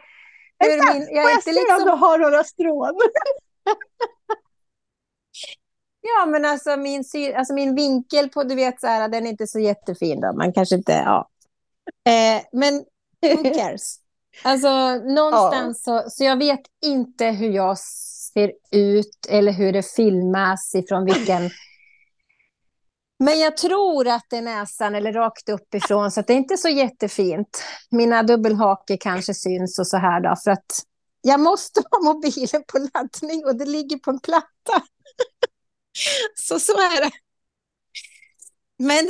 hur 0.59 0.95
min... 0.95 1.09
Jag, 1.17 1.33
jag 1.33 1.43
se 1.43 1.53
liksom... 1.53 1.77
om 1.77 1.85
du 1.85 1.91
har 1.91 2.19
några 2.19 2.45
strån? 2.45 2.95
ja, 6.01 6.27
men 6.27 6.45
alltså 6.45 6.77
min, 6.77 7.05
alltså 7.37 7.55
min 7.55 7.75
vinkel 7.75 8.29
på, 8.29 8.43
du 8.43 8.55
vet, 8.55 8.81
så 8.81 8.87
här, 8.87 9.09
den 9.09 9.27
är 9.27 9.31
inte 9.31 9.47
så 9.47 9.59
jättefin. 9.59 10.21
Då. 10.21 10.33
Man 10.33 10.53
kanske 10.53 10.75
inte, 10.75 10.93
ja. 10.93 11.29
Eh, 12.09 12.43
men 12.53 12.85
who 13.23 13.55
cares? 13.55 13.99
Alltså 14.43 14.95
någonstans 14.95 15.83
ja. 15.87 16.03
så, 16.03 16.11
så 16.11 16.25
jag 16.25 16.37
vet 16.37 16.61
inte 16.85 17.27
hur 17.27 17.51
jag 17.51 17.79
ser 17.79 18.53
ut 18.71 19.27
eller 19.29 19.53
hur 19.53 19.73
det 19.73 19.83
filmas 19.83 20.75
ifrån 20.75 21.05
vilken 21.05 21.51
men 23.19 23.39
jag 23.39 23.57
tror 23.57 24.09
att 24.09 24.27
det 24.31 24.37
är 24.37 24.43
näsan 24.43 24.95
eller 24.95 25.13
rakt 25.13 25.49
uppifrån, 25.49 26.11
så 26.11 26.23
det 26.23 26.33
är 26.33 26.37
inte 26.37 26.57
så 26.57 26.69
jättefint. 26.69 27.65
Mina 27.91 28.23
dubbelhakor 28.23 28.97
kanske 29.01 29.35
syns 29.35 29.79
och 29.79 29.87
så 29.87 29.97
här 29.97 30.21
då, 30.21 30.37
för 30.45 30.51
att 30.51 30.83
jag 31.21 31.41
måste 31.41 31.83
ha 31.91 32.13
mobilen 32.13 32.65
på 32.73 32.79
laddning 32.79 33.45
och 33.45 33.57
det 33.57 33.65
ligger 33.65 33.99
på 33.99 34.11
en 34.11 34.21
platta. 34.21 34.83
så 36.35 36.61
så 36.61 36.73
är 36.73 37.05
det. 37.05 37.11
Men, 38.79 39.09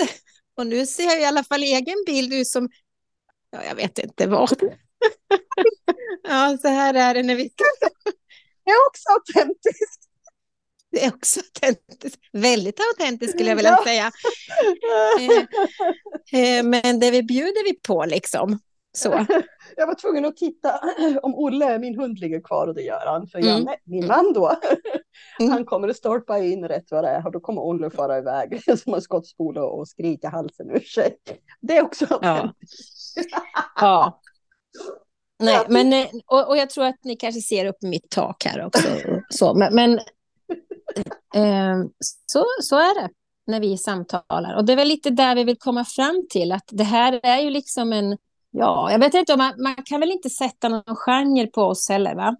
och 0.56 0.66
nu 0.66 0.86
ser 0.86 1.04
jag 1.04 1.20
i 1.20 1.24
alla 1.24 1.44
fall 1.44 1.62
egen 1.62 2.04
bild 2.06 2.32
ut 2.32 2.48
som, 2.48 2.68
ja, 3.50 3.64
jag 3.64 3.74
vet 3.74 3.98
inte 3.98 4.26
vad. 4.26 4.62
ja, 6.28 6.58
så 6.62 6.68
här 6.68 6.94
är 6.94 7.14
det 7.14 7.22
när 7.22 7.34
vi... 7.34 7.50
Jag 8.64 8.74
är 8.74 8.86
också 8.88 9.08
autentisk. 9.10 10.07
Det 10.98 11.04
är 11.04 11.14
också 11.14 11.40
autentiskt. 11.62 12.20
Väldigt 12.32 12.80
autentiskt 12.80 13.34
skulle 13.34 13.48
jag 13.48 13.56
vilja 13.56 13.76
ja. 13.78 13.84
säga. 13.84 14.10
Eh, 16.32 16.58
eh, 16.58 16.62
men 16.64 17.00
det 17.00 17.10
vi 17.10 17.22
bjuder 17.22 17.64
vi 17.64 17.74
på 17.74 18.04
liksom. 18.04 18.58
Så. 18.92 19.26
Jag 19.76 19.86
var 19.86 19.94
tvungen 19.94 20.24
att 20.24 20.36
titta 20.36 20.80
om 21.22 21.34
Olle, 21.34 21.78
min 21.78 21.98
hund, 21.98 22.18
ligger 22.18 22.40
kvar 22.40 22.66
och 22.66 22.74
det 22.74 22.82
gör 22.82 23.06
han. 23.06 23.26
För 23.26 23.38
mm. 23.38 23.50
Janne, 23.50 23.76
min 23.84 24.06
man 24.06 24.32
då, 24.32 24.56
mm. 25.40 25.52
han 25.52 25.64
kommer 25.64 25.88
att 25.88 25.96
stolpa 25.96 26.38
in 26.38 26.68
rätt 26.68 26.90
vad 26.90 27.04
det 27.04 27.10
är 27.10 27.26
och 27.26 27.32
då 27.32 27.40
kommer 27.40 27.62
Olle 27.62 27.90
fara 27.90 28.18
iväg 28.18 28.62
som 28.78 28.94
en 28.94 29.02
skottspole 29.02 29.60
och 29.60 29.88
skrika 29.88 30.28
halsen 30.28 30.70
ur 30.70 30.80
sig. 30.80 31.16
Det 31.60 31.76
är 31.76 31.82
också. 31.82 32.06
Ja. 32.22 32.54
ja. 33.80 34.20
Nej, 35.38 35.66
men, 35.68 35.92
eh, 35.92 36.06
och, 36.26 36.48
och, 36.48 36.56
jag 36.56 36.70
tror 36.70 36.84
att 36.84 37.04
ni 37.04 37.16
kanske 37.16 37.40
ser 37.40 37.64
upp 37.64 37.82
mitt 37.82 38.10
tak 38.10 38.44
här 38.44 38.66
också. 38.66 38.88
Så, 39.28 39.54
men, 39.54 39.74
men 39.74 40.00
så, 42.26 42.44
så 42.62 42.76
är 42.76 43.02
det 43.02 43.08
när 43.46 43.60
vi 43.60 43.78
samtalar. 43.78 44.56
Och 44.56 44.64
det 44.64 44.72
är 44.72 44.76
väl 44.76 44.88
lite 44.88 45.10
där 45.10 45.34
vi 45.34 45.44
vill 45.44 45.58
komma 45.58 45.84
fram 45.84 46.26
till, 46.30 46.52
att 46.52 46.68
det 46.72 46.84
här 46.84 47.20
är 47.22 47.38
ju 47.38 47.50
liksom 47.50 47.92
en... 47.92 48.18
Ja, 48.50 48.92
jag 48.92 48.98
vet 48.98 49.14
inte, 49.14 49.36
man, 49.36 49.62
man 49.62 49.74
kan 49.74 50.00
väl 50.00 50.10
inte 50.10 50.30
sätta 50.30 50.68
någon 50.68 50.96
genre 50.96 51.46
på 51.46 51.62
oss 51.62 51.88
heller, 51.88 52.14
va? 52.14 52.36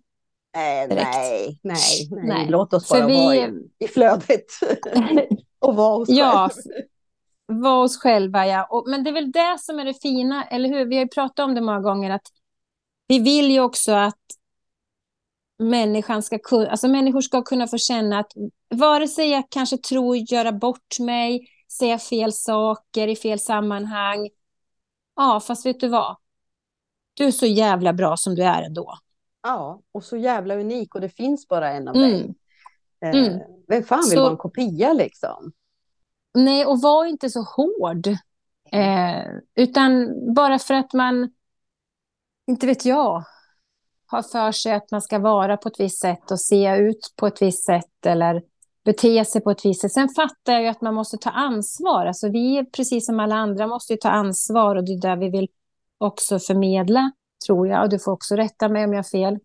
Eh, 0.57 0.89
nej, 0.89 0.89
nej, 0.95 1.59
nej, 1.63 2.09
nej, 2.11 2.47
Låt 2.49 2.73
oss 2.73 2.89
bara 2.89 3.07
vi... 3.07 3.15
vara 3.15 3.35
i, 3.35 3.53
i 3.79 3.89
flödet 3.89 4.47
och 5.59 5.77
vara 5.77 5.97
oss 5.97 6.09
ja, 6.09 6.51
Vara 7.47 7.83
oss 7.83 7.99
själva, 7.99 8.47
ja. 8.47 8.67
Och, 8.71 8.85
men 8.89 9.05
det 9.05 9.11
är 9.11 9.15
väl 9.15 9.33
det 9.33 9.57
som 9.61 9.79
är 9.79 9.85
det 9.85 10.03
fina, 10.03 10.45
eller 10.45 10.69
hur? 10.69 10.85
Vi 10.85 10.97
har 10.97 11.03
ju 11.03 11.09
pratat 11.09 11.45
om 11.45 11.55
det 11.55 11.61
många 11.61 11.81
gånger, 11.81 12.11
att 12.11 12.27
vi 13.07 13.19
vill 13.19 13.51
ju 13.51 13.61
också 13.61 13.93
att 13.93 14.21
människan 15.59 16.23
ska 16.23 16.39
kunna, 16.39 16.71
alltså 16.71 16.89
människor 16.89 17.21
ska 17.21 17.43
kunna 17.43 17.67
få 17.67 17.79
känna 17.79 18.19
att 18.19 18.33
vare 18.75 19.09
sig 19.09 19.31
jag 19.31 19.45
kanske 19.51 19.79
tror 19.79 20.17
göra 20.17 20.53
bort 20.53 20.99
mig, 21.01 21.49
säga 21.73 21.99
fel 21.99 22.33
saker 22.33 23.09
i 23.09 23.17
fel 23.17 23.39
sammanhang. 23.39 24.29
Ja, 25.17 25.41
fast 25.41 25.67
vet 25.67 25.81
du 25.81 25.89
vad? 25.89 26.17
Du 27.15 27.25
är 27.25 27.31
så 27.31 27.47
jävla 27.47 27.93
bra 27.93 28.17
som 28.17 28.35
du 28.35 28.43
är 28.43 28.63
ändå. 28.63 28.99
Ja, 29.43 29.83
och 29.93 30.05
så 30.05 30.17
jävla 30.17 30.55
unik 30.55 30.95
och 30.95 31.01
det 31.01 31.09
finns 31.09 31.49
bara 31.49 31.73
en 31.73 31.89
av 31.89 31.97
mm. 31.97 32.11
dig. 32.11 32.35
Eh, 33.01 33.11
mm. 33.11 33.41
Vem 33.69 33.83
fan 33.83 33.99
vill 33.99 34.17
så, 34.17 34.23
vara 34.23 34.31
en 34.31 34.37
kopia 34.37 34.93
liksom? 34.93 35.53
Nej, 36.35 36.67
och 36.67 36.81
var 36.81 37.05
inte 37.05 37.31
så 37.31 37.43
hård. 37.43 38.07
Eh, 38.73 39.27
utan 39.55 40.15
bara 40.35 40.59
för 40.59 40.75
att 40.75 40.93
man 40.93 41.31
inte 42.47 42.67
vet 42.67 42.85
jag, 42.85 43.25
har 44.11 44.23
för 44.23 44.53
sig 44.53 44.73
att 44.73 44.91
man 44.91 45.03
ska 45.03 45.19
vara 45.19 45.57
på 45.57 45.69
ett 45.69 45.81
visst 45.81 46.01
sätt 46.01 46.31
och 46.31 46.41
se 46.41 46.77
ut 46.77 47.15
på 47.17 47.27
ett 47.27 47.43
visst 47.43 47.65
sätt 47.65 48.07
eller 48.07 48.43
bete 48.85 49.25
sig 49.25 49.41
på 49.41 49.51
ett 49.51 49.65
visst 49.65 49.81
sätt. 49.81 49.93
Sen 49.93 50.09
fattar 50.09 50.53
jag 50.53 50.63
ju 50.63 50.69
att 50.69 50.81
man 50.81 50.95
måste 50.95 51.17
ta 51.17 51.31
ansvar. 51.31 52.07
Alltså 52.07 52.29
vi, 52.29 52.65
precis 52.77 53.07
som 53.07 53.21
alla 53.21 53.35
andra, 53.35 53.67
måste 53.67 53.93
ju 53.93 53.97
ta 53.97 54.09
ansvar 54.09 54.77
och 54.77 54.85
det 54.85 54.93
är 54.93 55.01
där 55.01 55.17
vi 55.17 55.31
vill 55.31 55.49
också 55.99 56.39
förmedla, 56.39 57.13
tror 57.47 57.69
jag. 57.69 57.83
Och 57.83 57.89
du 57.89 57.99
får 57.99 58.13
också 58.13 58.37
rätta 58.37 58.69
mig 58.69 58.85
om 58.85 58.93
jag 58.93 58.99
har 58.99 59.11
fel. 59.11 59.39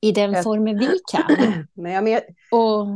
I 0.00 0.12
den 0.12 0.32
jag... 0.32 0.44
formen 0.44 0.78
vi 0.78 0.98
kan. 1.12 1.66
Men 1.74 1.92
jag 1.92 2.04
med... 2.04 2.22
och... 2.50 2.86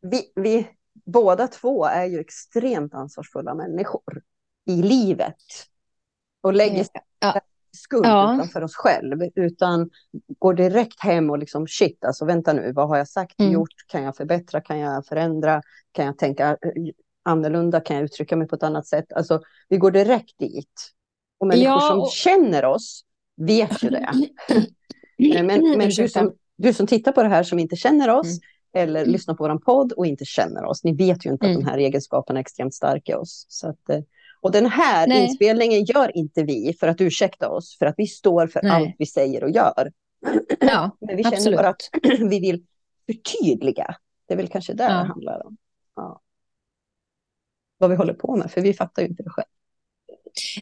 vi, 0.00 0.32
vi 0.34 0.68
båda 1.06 1.48
två 1.48 1.84
är 1.84 2.04
ju 2.04 2.20
extremt 2.20 2.94
ansvarsfulla 2.94 3.54
människor 3.54 4.22
i 4.66 4.82
livet. 4.82 5.36
Och 6.40 6.52
lägger 6.52 6.86
skuld 7.88 8.06
ja. 8.06 8.34
utanför 8.34 8.64
oss 8.64 8.74
själv, 8.74 9.22
utan 9.34 9.90
går 10.38 10.54
direkt 10.54 11.00
hem 11.00 11.30
och 11.30 11.38
liksom 11.38 11.66
shit, 11.66 12.04
alltså 12.04 12.24
vänta 12.24 12.52
nu, 12.52 12.72
vad 12.72 12.88
har 12.88 12.96
jag 12.96 13.08
sagt, 13.08 13.40
mm. 13.40 13.52
gjort, 13.52 13.74
kan 13.86 14.02
jag 14.02 14.16
förbättra, 14.16 14.60
kan 14.60 14.78
jag 14.78 15.06
förändra, 15.06 15.62
kan 15.92 16.06
jag 16.06 16.18
tänka 16.18 16.48
eh, 16.50 16.72
annorlunda, 17.22 17.80
kan 17.80 17.96
jag 17.96 18.04
uttrycka 18.04 18.36
mig 18.36 18.48
på 18.48 18.56
ett 18.56 18.62
annat 18.62 18.86
sätt? 18.86 19.12
Alltså 19.12 19.40
vi 19.68 19.76
går 19.76 19.90
direkt 19.90 20.38
dit. 20.38 20.92
Och 21.38 21.46
människor 21.46 21.64
ja, 21.64 21.94
och... 21.94 22.08
som 22.08 22.10
känner 22.10 22.64
oss 22.64 23.04
vet 23.36 23.82
ju 23.82 23.90
det. 23.90 24.12
men 25.44 25.78
men 25.78 25.88
du, 25.88 26.08
som, 26.08 26.32
du 26.56 26.72
som 26.72 26.86
tittar 26.86 27.12
på 27.12 27.22
det 27.22 27.28
här 27.28 27.42
som 27.42 27.58
inte 27.58 27.76
känner 27.76 28.10
oss, 28.10 28.26
mm. 28.26 28.40
eller 28.86 29.00
mm. 29.00 29.12
lyssnar 29.12 29.34
på 29.34 29.48
vår 29.48 29.58
podd 29.58 29.92
och 29.92 30.06
inte 30.06 30.24
känner 30.24 30.64
oss, 30.64 30.84
ni 30.84 30.94
vet 30.94 31.26
ju 31.26 31.30
inte 31.30 31.46
att 31.46 31.52
de 31.52 31.60
mm. 31.60 31.66
här 31.66 31.78
egenskaperna 31.78 32.38
är 32.38 32.40
extremt 32.40 32.74
starka 32.74 33.12
i 33.12 33.14
oss. 33.14 33.46
Så 33.48 33.68
att, 33.68 33.90
eh, 33.90 34.00
och 34.40 34.52
den 34.52 34.66
här 34.66 35.06
Nej. 35.06 35.24
inspelningen 35.24 35.84
gör 35.84 36.16
inte 36.16 36.42
vi 36.42 36.76
för 36.80 36.88
att 36.88 37.00
ursäkta 37.00 37.48
oss, 37.48 37.78
för 37.78 37.86
att 37.86 37.94
vi 37.96 38.06
står 38.06 38.46
för 38.46 38.62
Nej. 38.62 38.70
allt 38.72 38.94
vi 38.98 39.06
säger 39.06 39.44
och 39.44 39.50
gör. 39.50 39.92
Ja, 40.60 40.90
Men 41.00 41.16
vi 41.16 41.22
känner 41.22 41.36
absolut. 41.36 41.58
bara 41.58 41.68
att 41.68 41.90
vi 42.30 42.40
vill 42.40 42.64
förtydliga. 43.06 43.96
Det 44.26 44.34
är 44.34 44.36
väl 44.36 44.48
kanske 44.48 44.72
det 44.72 44.84
ja. 44.84 44.88
det 44.88 44.94
handlar 44.94 45.46
om. 45.46 45.56
Ja. 45.96 46.20
Vad 47.78 47.90
vi 47.90 47.96
håller 47.96 48.14
på 48.14 48.36
med, 48.36 48.50
för 48.50 48.60
vi 48.60 48.74
fattar 48.74 49.02
ju 49.02 49.08
inte 49.08 49.22
det 49.22 49.30
själv. 49.30 49.46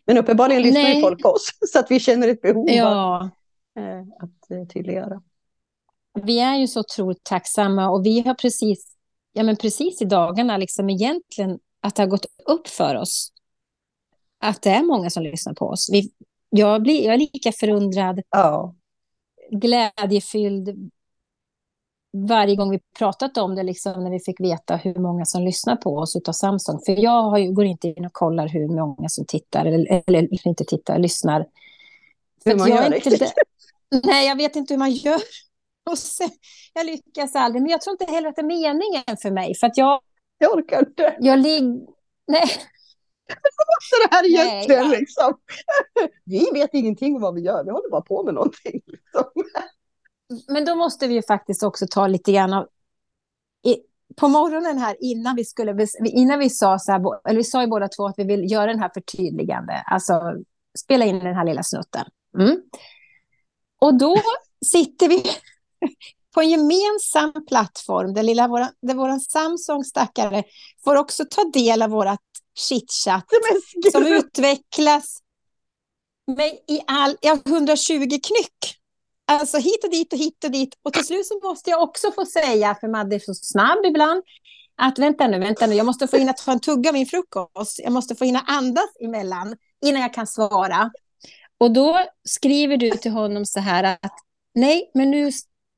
Men 0.04 0.18
uppenbarligen 0.18 0.62
lyssnar 0.62 0.83
Nej. 0.83 0.97
ju 0.97 1.02
folk 1.02 1.23
på 1.23 1.28
oss, 1.28 1.50
så 1.73 1.78
att 1.78 1.90
vi 1.90 2.00
känner 2.00 2.28
ett 2.28 2.42
behov 2.42 2.71
ja. 2.71 2.87
av 2.87 3.23
eh, 3.85 4.00
att 4.00 4.50
eh, 4.50 4.66
tydliggöra. 4.66 5.23
Vi 6.23 6.40
är 6.40 6.56
ju 6.56 6.66
så 6.66 6.80
otroligt 6.80 7.25
tacksamma 7.25 7.90
och 7.90 8.06
vi 8.06 8.21
har 8.21 8.35
precis, 8.35 8.97
ja 9.33 9.42
men 9.42 9.56
precis 9.56 10.02
i 10.02 10.04
dagarna 10.04 10.56
liksom 10.56 10.90
egentligen 10.90 11.59
att 11.80 11.95
det 11.95 12.02
har 12.02 12.09
gått 12.09 12.26
upp 12.47 12.68
för 12.68 12.95
oss 12.95 13.33
att 14.40 14.62
det 14.62 14.71
är 14.71 14.83
många 14.83 15.11
som 15.11 15.23
lyssnar 15.23 15.55
på 15.55 15.66
oss. 15.66 15.88
Vi, 15.93 16.11
jag, 16.50 16.83
blir, 16.83 17.05
jag 17.05 17.14
är 17.14 17.19
lika 17.19 17.52
förundrad, 17.52 18.21
ja. 18.31 18.75
glädjefylld 19.50 20.90
varje 22.28 22.57
gång 22.57 22.71
vi 22.71 22.81
pratat 22.99 23.38
om 23.38 23.55
det, 23.55 23.62
liksom, 23.62 24.05
när 24.05 24.11
vi 24.11 24.21
fick 24.21 24.40
veta 24.40 24.76
hur 24.76 24.95
många 24.95 25.25
som 25.25 25.43
lyssnar 25.43 25.76
på 25.76 25.97
oss 25.97 26.16
av 26.28 26.33
Samsung. 26.33 26.81
För 26.87 27.00
jag 27.00 27.23
har, 27.23 27.52
går 27.52 27.64
inte 27.64 27.88
in 27.88 28.07
och 28.07 28.12
kollar 28.12 28.49
hur 28.49 28.69
många 28.69 29.09
som 29.09 29.25
tittar, 29.26 29.64
eller, 29.64 30.02
eller 30.07 30.47
inte 30.47 30.64
tittar, 30.64 30.99
lyssnar. 30.99 31.47
Hur 32.45 32.57
man 32.57 32.69
jag 32.69 32.85
gör 32.85 32.95
inte, 32.95 33.33
Nej, 34.05 34.28
jag 34.28 34.37
vet 34.37 34.57
inte 34.57 34.75
hur 34.75 34.78
man 34.78 34.93
gör. 34.93 35.21
Och 35.90 35.99
sen, 35.99 36.31
jag 36.75 36.87
lyckas 36.87 37.35
aldrig, 37.35 37.62
men 37.62 37.71
jag 37.71 37.81
tror 37.81 37.93
inte 37.93 38.12
heller 38.12 38.28
att 38.28 38.37
det 38.37 38.43
är 38.43 38.47
meningen 38.47 39.16
för 39.23 39.31
mig. 39.31 39.55
För 39.55 39.66
att 39.66 39.76
jag... 39.76 40.00
Jag 40.38 40.55
orkar 40.55 40.78
inte. 40.78 41.16
Jag 41.21 41.38
ligger... 41.38 41.81
Nej, 42.26 42.49
så 43.90 44.09
det 44.09 44.16
här 44.16 44.26
egentligen 44.26 44.88
Nej, 44.88 45.00
liksom. 45.00 45.38
Vi 46.25 46.50
vet 46.52 46.71
ingenting 46.73 47.16
om 47.16 47.23
vad 47.23 47.35
vi 47.35 47.40
gör, 47.40 47.64
vi 47.64 47.71
håller 47.71 47.90
bara 47.90 48.02
på 48.02 48.23
med 48.23 48.35
någonting. 48.35 48.80
Liksom. 48.87 49.25
Men 50.49 50.64
då 50.64 50.75
måste 50.75 51.06
vi 51.06 51.14
ju 51.14 51.23
faktiskt 51.23 51.62
också 51.62 51.87
ta 51.90 52.06
lite 52.06 52.33
grann 52.33 52.52
av... 52.52 52.68
I, 53.66 53.76
på 54.16 54.28
morgonen 54.28 54.78
här 54.78 54.97
innan 55.00 55.37
vi 55.37 55.45
skulle, 55.45 55.87
innan 56.04 56.38
vi 56.38 56.50
sa 56.50 56.78
så 56.78 56.92
här, 56.92 57.00
eller 57.28 57.37
vi 57.37 57.45
sa 57.45 57.61
ju 57.61 57.66
båda 57.66 57.88
två 57.88 58.06
att 58.06 58.14
vi 58.18 58.25
vill 58.25 58.52
göra 58.52 58.66
den 58.66 58.78
här 58.78 58.90
förtydligande, 58.95 59.83
alltså 59.87 60.35
spela 60.78 61.04
in 61.04 61.18
den 61.18 61.35
här 61.35 61.45
lilla 61.45 61.62
snutten. 61.62 62.04
Mm. 62.38 62.62
Och 63.78 63.99
då 63.99 64.16
sitter 64.73 65.09
vi 65.09 65.23
på 66.35 66.40
en 66.40 66.50
gemensam 66.50 67.47
plattform 67.49 68.14
där, 68.14 68.23
lilla 68.23 68.49
våra, 68.49 68.71
där 68.83 68.95
våran 68.95 69.21
Samsung 69.21 69.85
stackare 69.85 70.45
får 70.85 70.97
också 70.97 71.25
ta 71.30 71.45
del 71.45 71.83
av 71.83 71.90
vårt 71.90 72.21
chitchat 72.58 73.25
som 73.92 74.06
utvecklas 74.06 75.18
med 76.26 76.52
i 76.68 76.80
all, 76.86 77.16
ja, 77.20 77.38
120 77.46 78.08
knyck. 78.08 78.76
Alltså 79.28 79.58
hit 79.58 79.84
och 79.84 79.90
dit 79.90 80.12
och 80.12 80.18
hit 80.18 80.44
och 80.44 80.50
dit. 80.50 80.75
Och 80.82 80.92
till 80.92 81.04
slut 81.04 81.26
så 81.26 81.40
måste 81.42 81.70
jag 81.70 81.82
också 81.82 82.12
få 82.12 82.26
säga, 82.26 82.76
för 82.80 82.88
Madde 82.88 83.16
är 83.16 83.20
så 83.20 83.34
snabb 83.34 83.78
ibland, 83.86 84.22
att 84.76 84.98
vänta 84.98 85.26
nu, 85.26 85.38
vänta 85.38 85.66
nu, 85.66 85.75
jag 85.75 85.86
måste 85.86 86.08
få 86.08 86.16
hinna 86.16 86.32
ta 86.32 86.52
en 86.52 86.60
tugga 86.60 86.90
av 86.90 86.94
min 86.94 87.06
frukost. 87.06 87.78
Jag 87.78 87.92
måste 87.92 88.14
få 88.14 88.25
hinna 88.25 88.40
andas 88.40 88.90
emellan 89.00 89.56
innan 89.84 90.02
jag 90.02 90.14
kan 90.14 90.26
svara. 90.26 90.90
Och 91.58 91.70
då 91.70 92.00
skriver 92.25 92.76
du 92.76 92.90
till 92.90 93.10
honom 93.10 93.46
så 93.46 93.60
här 93.60 93.84
att 93.84 94.14
nej, 94.54 94.90
men 94.94 95.10
nu 95.10 95.30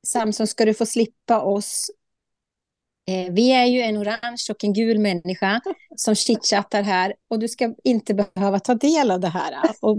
Samson 0.07 0.47
ska 0.47 0.65
du 0.65 0.73
få 0.73 0.85
slippa 0.85 1.41
oss 1.41 1.91
vi 3.31 3.51
är 3.51 3.65
ju 3.65 3.81
en 3.81 3.97
orange 3.97 4.45
och 4.49 4.63
en 4.63 4.73
gul 4.73 4.99
människa 4.99 5.61
som 5.95 6.15
chitchattar 6.15 6.81
här 6.81 7.13
och 7.29 7.39
du 7.39 7.47
ska 7.47 7.75
inte 7.83 8.13
behöva 8.13 8.59
ta 8.59 8.75
del 8.75 9.11
av 9.11 9.19
det 9.19 9.27
här. 9.27 9.53
Och, 9.81 9.97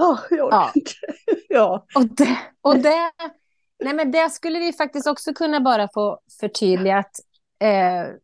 oh, 0.00 0.20
ja. 0.30 0.72
ja. 1.48 1.86
Och, 1.94 2.06
det, 2.06 2.38
och 2.60 2.78
det, 2.78 3.12
nej 3.84 3.94
men 3.94 4.10
det 4.10 4.30
skulle 4.30 4.58
vi 4.58 4.72
faktiskt 4.72 5.06
också 5.06 5.34
kunna 5.34 5.60
bara 5.60 5.88
få 5.94 6.20
förtydligat. 6.40 7.10
Eh, 7.60 8.14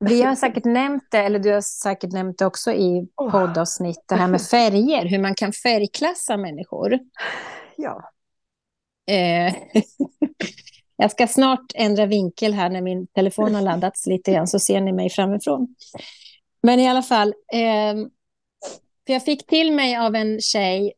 vi 0.00 0.22
har 0.22 0.34
säkert 0.34 0.64
nämnt 0.64 1.10
det, 1.10 1.18
eller 1.18 1.38
du 1.38 1.52
har 1.52 1.60
säkert 1.60 2.12
nämnt 2.12 2.38
det 2.38 2.46
också 2.46 2.72
i 2.72 3.08
poddavsnitt, 3.16 4.04
det 4.06 4.14
här 4.14 4.28
med 4.28 4.42
färger, 4.42 5.06
hur 5.06 5.18
man 5.18 5.34
kan 5.34 5.52
färgklassa 5.52 6.36
människor. 6.36 6.98
Ja. 7.76 8.10
Eh, 9.06 9.54
Jag 11.04 11.10
ska 11.10 11.26
snart 11.26 11.72
ändra 11.74 12.06
vinkel 12.06 12.54
här 12.54 12.70
när 12.70 12.80
min 12.80 13.06
telefon 13.06 13.54
har 13.54 13.62
laddats 13.62 14.06
lite 14.06 14.32
grann 14.32 14.46
så 14.46 14.58
ser 14.58 14.80
ni 14.80 14.92
mig 14.92 15.10
framifrån. 15.10 15.74
Men 16.62 16.80
i 16.80 16.88
alla 16.88 17.02
fall, 17.02 17.28
eh, 17.52 17.94
för 19.06 19.12
jag 19.12 19.24
fick 19.24 19.46
till 19.46 19.72
mig 19.72 19.96
av 19.96 20.14
en 20.14 20.40
tjej, 20.40 20.92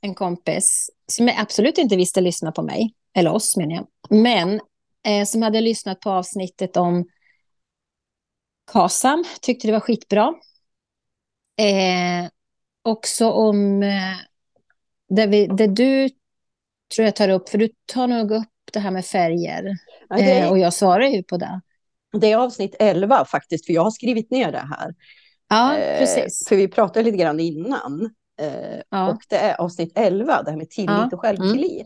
en 0.00 0.14
kompis, 0.14 0.90
som 1.06 1.28
jag 1.28 1.40
absolut 1.40 1.78
inte 1.78 1.96
visste 1.96 2.20
lyssna 2.20 2.52
på 2.52 2.62
mig, 2.62 2.94
eller 3.14 3.32
oss 3.32 3.56
menar 3.56 3.74
jag. 3.74 3.86
Men 4.10 4.60
eh, 5.06 5.24
som 5.24 5.42
hade 5.42 5.60
lyssnat 5.60 6.00
på 6.00 6.10
avsnittet 6.10 6.76
om 6.76 7.04
KASAM, 8.72 9.24
tyckte 9.40 9.68
det 9.68 9.72
var 9.72 9.80
skitbra. 9.80 10.34
Eh, 11.58 12.30
också 12.82 13.30
om 13.30 13.82
eh, 13.82 14.16
det, 15.08 15.26
vi, 15.26 15.46
det 15.46 15.66
du 15.66 16.08
tror 16.94 17.04
jag 17.04 17.16
tar 17.16 17.28
upp, 17.28 17.48
för 17.48 17.58
du 17.58 17.68
tar 17.86 18.06
nog 18.06 18.30
upp 18.30 18.48
det 18.72 18.80
här 18.80 18.90
med 18.90 19.04
färger. 19.04 19.76
Ja, 20.08 20.18
är... 20.18 20.42
eh, 20.42 20.50
och 20.50 20.58
jag 20.58 20.72
svarar 20.72 21.06
ju 21.06 21.22
på 21.22 21.36
det. 21.36 21.60
Det 22.12 22.32
är 22.32 22.36
avsnitt 22.36 22.76
11 22.78 23.24
faktiskt, 23.24 23.66
för 23.66 23.72
jag 23.72 23.82
har 23.82 23.90
skrivit 23.90 24.30
ner 24.30 24.52
det 24.52 24.68
här. 24.70 24.94
Ja, 25.48 25.78
eh, 25.78 25.98
precis. 25.98 26.48
För 26.48 26.56
vi 26.56 26.68
pratade 26.68 27.02
lite 27.02 27.16
grann 27.16 27.40
innan. 27.40 28.10
Eh, 28.40 28.80
ja. 28.90 29.10
Och 29.10 29.20
det 29.28 29.36
är 29.36 29.60
avsnitt 29.60 29.92
11, 29.94 30.42
det 30.42 30.50
här 30.50 30.58
med 30.58 30.70
tillit 30.70 30.90
ja. 30.90 31.08
och 31.12 31.20
självtillit. 31.20 31.80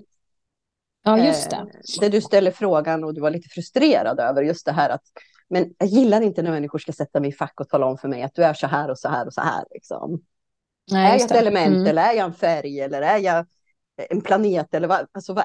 Mm. 1.07 1.19
Ja, 1.19 1.27
just 1.27 1.51
det. 1.51 1.57
Eh, 1.57 2.01
där 2.01 2.11
du 2.11 2.21
ställer 2.21 2.51
frågan 2.51 3.05
och 3.05 3.15
du 3.15 3.21
var 3.21 3.31
lite 3.31 3.49
frustrerad 3.49 4.21
över 4.21 4.43
just 4.43 4.67
det 4.67 4.73
här 4.73 4.91
att 4.91 5.03
men 5.51 5.75
jag 5.79 5.89
gillar 5.89 6.21
inte 6.21 6.43
när 6.43 6.51
människor 6.51 6.79
ska 6.79 6.93
sätta 6.93 7.21
mig 7.21 7.31
i 7.31 7.33
fack 7.33 7.61
och 7.61 7.69
tala 7.69 7.87
om 7.87 7.99
för 7.99 8.09
mig 8.09 8.23
att 8.23 8.35
du 8.35 8.45
är 8.45 8.55
så 8.55 8.67
här 8.67 8.91
och 8.91 8.99
så 8.99 9.09
här 9.09 9.27
och 9.27 9.35
så 9.35 9.41
här. 9.41 9.65
Liksom. 9.71 10.23
Nej, 10.93 11.07
är 11.07 11.13
jag 11.13 11.21
ett 11.21 11.31
element 11.31 11.77
mm. 11.77 11.87
eller 11.87 12.03
är 12.03 12.13
jag 12.13 12.25
en 12.25 12.35
färg 12.35 12.81
eller 12.81 13.03
är 13.03 13.19
jag 13.19 13.47
en 14.11 14.21
planet 14.21 14.75
eller 14.75 14.89
vad, 14.89 15.07
alltså, 15.13 15.33
vad 15.33 15.45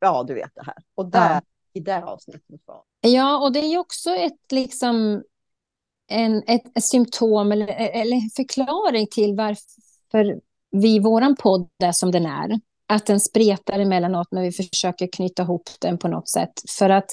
ja 0.00 0.24
du 0.28 0.34
vet 0.34 0.50
det 0.54 0.64
här. 0.66 0.76
Och 0.94 1.10
där, 1.10 1.34
ja. 1.34 1.40
i 1.72 1.80
det 1.80 2.04
avsnittet. 2.04 2.60
Ja, 3.00 3.38
och 3.38 3.52
det 3.52 3.58
är 3.58 3.68
ju 3.68 3.78
också 3.78 4.10
ett 4.10 4.52
liksom 4.52 5.22
en, 6.08 6.42
ett, 6.46 6.76
ett 6.76 6.84
symptom 6.84 7.52
eller, 7.52 7.66
eller 7.68 8.34
förklaring 8.36 9.06
till 9.10 9.36
varför 9.36 10.40
vi, 10.70 10.98
våran 10.98 11.36
podd 11.36 11.68
är 11.84 11.92
som 11.92 12.10
den 12.10 12.26
är. 12.26 12.60
Att 12.86 13.06
den 13.06 13.20
spretar 13.20 13.78
emellanåt 13.78 14.32
när 14.32 14.42
vi 14.42 14.52
försöker 14.52 15.08
knyta 15.12 15.42
ihop 15.42 15.70
den 15.80 15.98
på 15.98 16.08
något 16.08 16.28
sätt. 16.28 16.52
För 16.78 16.90
att 16.90 17.10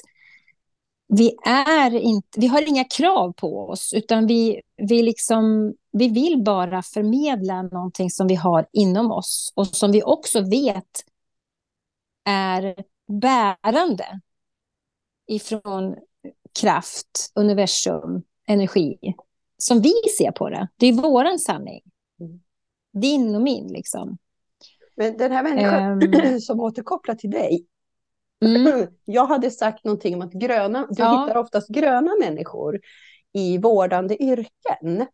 vi, 1.12 1.36
är 1.44 1.94
inte, 1.94 2.40
vi 2.40 2.46
har 2.46 2.68
inga 2.68 2.84
krav 2.84 3.32
på 3.32 3.68
oss, 3.68 3.92
utan 3.92 4.26
vi, 4.26 4.60
vi, 4.76 5.02
liksom, 5.02 5.74
vi 5.92 6.08
vill 6.08 6.42
bara 6.44 6.82
förmedla 6.82 7.62
någonting 7.62 8.10
som 8.10 8.26
vi 8.26 8.34
har 8.34 8.66
inom 8.72 9.12
oss 9.12 9.52
och 9.54 9.66
som 9.66 9.92
vi 9.92 10.02
också 10.02 10.40
vet 10.40 11.04
är 12.24 12.74
bärande 13.20 14.20
ifrån 15.26 15.96
kraft, 16.60 17.32
universum, 17.34 18.22
energi. 18.46 18.98
Som 19.58 19.80
vi 19.80 19.92
ser 20.18 20.30
på 20.30 20.50
det. 20.50 20.68
Det 20.76 20.86
är 20.86 20.92
våran 20.92 21.38
sanning. 21.38 21.82
Mm. 22.20 22.40
Din 22.92 23.34
och 23.34 23.42
min, 23.42 23.68
liksom. 23.72 24.18
Men 24.96 25.16
den 25.16 25.32
här 25.32 25.42
människan 25.42 26.02
um, 26.02 26.40
som 26.40 26.60
återkopplar 26.60 27.14
till 27.14 27.30
dig, 27.30 27.66
Mm. 28.44 28.86
Jag 29.04 29.26
hade 29.26 29.50
sagt 29.50 29.84
någonting 29.84 30.14
om 30.14 30.22
att 30.22 30.32
gröna, 30.32 30.86
du 30.90 31.02
ja. 31.02 31.26
hittar 31.26 31.40
oftast 31.40 31.68
gröna 31.68 32.10
människor 32.20 32.80
i 33.32 33.58
vårdande 33.58 34.22
yrken. 34.22 35.06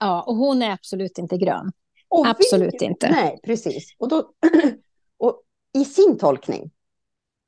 Ja, 0.00 0.22
och 0.22 0.36
hon 0.36 0.62
är 0.62 0.70
absolut 0.70 1.18
inte 1.18 1.36
grön. 1.36 1.72
Och 2.08 2.26
absolut 2.26 2.74
vi, 2.80 2.86
inte. 2.86 3.10
Nej, 3.10 3.40
precis. 3.44 3.94
Och, 3.98 4.08
då, 4.08 4.30
och 5.18 5.42
i 5.74 5.84
sin 5.84 6.18
tolkning, 6.18 6.70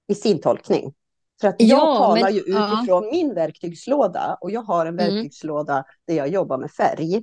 i 0.09 0.15
sin 0.15 0.41
tolkning, 0.41 0.95
för 1.41 1.49
att 1.49 1.57
jag 1.59 1.79
ja, 1.79 1.97
talar 1.97 2.23
men, 2.23 2.35
ju 2.35 2.41
utifrån 2.41 3.05
ja. 3.05 3.11
min 3.13 3.35
verktygslåda 3.35 4.39
och 4.41 4.51
jag 4.51 4.63
har 4.63 4.87
en 4.87 4.99
mm. 4.99 5.15
verktygslåda 5.15 5.73
mm. 5.73 5.85
där 6.07 6.15
jag 6.15 6.29
jobbar 6.29 6.59
med 6.59 6.71
färg. 6.71 7.23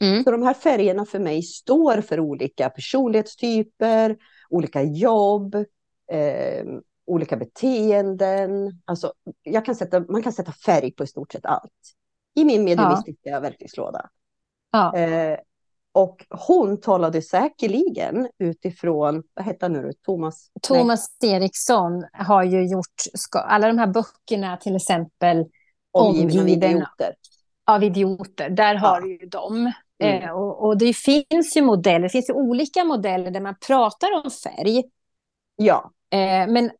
Mm. 0.00 0.24
Så 0.24 0.30
de 0.30 0.42
här 0.42 0.54
färgerna 0.54 1.06
för 1.06 1.18
mig 1.18 1.42
står 1.42 2.00
för 2.00 2.20
olika 2.20 2.70
personlighetstyper, 2.70 4.16
olika 4.50 4.82
jobb, 4.82 5.64
eh, 6.12 6.64
olika 7.06 7.36
beteenden. 7.36 8.80
Alltså, 8.84 9.12
jag 9.42 9.64
kan 9.64 9.74
sätta, 9.74 10.00
man 10.00 10.22
kan 10.22 10.32
sätta 10.32 10.52
färg 10.52 10.92
på 10.92 11.04
i 11.04 11.06
stort 11.06 11.32
sett 11.32 11.46
allt. 11.46 11.72
I 12.34 12.44
min 12.44 12.64
mediumistiska 12.64 13.30
ja. 13.30 13.40
verktygslåda. 13.40 14.10
Ja. 14.70 14.96
Eh, 14.96 15.38
och 15.92 16.26
hon 16.30 16.80
talade 16.80 17.22
säkerligen 17.22 18.28
utifrån, 18.38 19.22
vad 19.34 19.44
heter 19.44 19.62
han 19.62 19.72
nu 19.72 19.92
Thomas? 20.02 20.50
Thomas 20.62 21.16
Nej. 21.22 21.32
Eriksson 21.32 22.04
har 22.12 22.42
ju 22.42 22.66
gjort 22.66 23.02
alla 23.32 23.66
de 23.66 23.78
här 23.78 23.86
böckerna 23.86 24.56
till 24.56 24.76
exempel. 24.76 25.46
Omgivna 25.92 26.42
av 26.42 26.48
idioter. 26.48 27.14
Av 27.66 27.84
idioter, 27.84 28.50
där 28.50 28.74
ja. 28.74 28.80
har 28.80 29.02
ju 29.06 29.18
de. 29.18 29.72
Mm. 30.02 30.22
Eh, 30.22 30.30
och, 30.30 30.64
och, 30.64 30.78
det 30.78 30.96
finns 30.96 31.56
ju 31.56 31.62
modeller, 31.62 32.00
det 32.00 32.08
finns 32.08 32.28
ju 32.28 32.34
olika 32.34 32.84
modeller 32.84 33.30
där 33.30 33.40
man 33.40 33.54
pratar 33.66 34.08
om 34.24 34.30
färg. 34.30 34.84
Ja. 35.56 35.90
Eh, 36.10 36.52
men, 36.52 36.70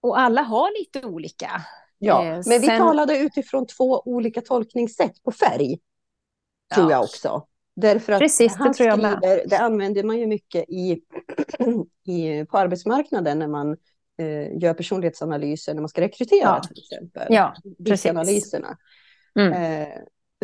och 0.00 0.18
alla 0.18 0.42
har 0.42 0.78
lite 0.80 1.06
olika. 1.06 1.50
Ja, 1.98 2.24
eh, 2.24 2.42
men 2.46 2.60
vi 2.60 2.66
talade 2.66 3.18
utifrån 3.18 3.66
två 3.66 4.02
olika 4.04 4.40
tolkningssätt 4.40 5.22
på 5.22 5.32
färg. 5.32 5.78
Tror 6.74 6.90
ja. 6.90 6.96
jag 6.96 7.02
också. 7.02 7.46
Därför 7.76 8.12
att 8.12 8.18
Precis, 8.20 8.52
det, 8.52 8.74
tror 8.74 8.88
jag 8.88 8.98
skriver, 8.98 9.42
det 9.46 9.58
använder 9.58 10.02
man 10.02 10.18
ju 10.18 10.26
mycket 10.26 10.64
i, 10.68 11.00
i, 12.12 12.44
på 12.44 12.58
arbetsmarknaden 12.58 13.38
när 13.38 13.48
man 13.48 13.76
eh, 14.18 14.58
gör 14.58 14.74
personlighetsanalyser, 14.74 15.74
när 15.74 15.80
man 15.82 15.88
ska 15.88 16.00
rekrytera 16.00 16.40
ja. 16.40 16.62
till 16.62 16.82
exempel. 16.82 17.26
Ja. 17.30 17.54
Analyserna. 18.10 18.78
Mm. 19.38 19.52
Eh, 19.52 19.88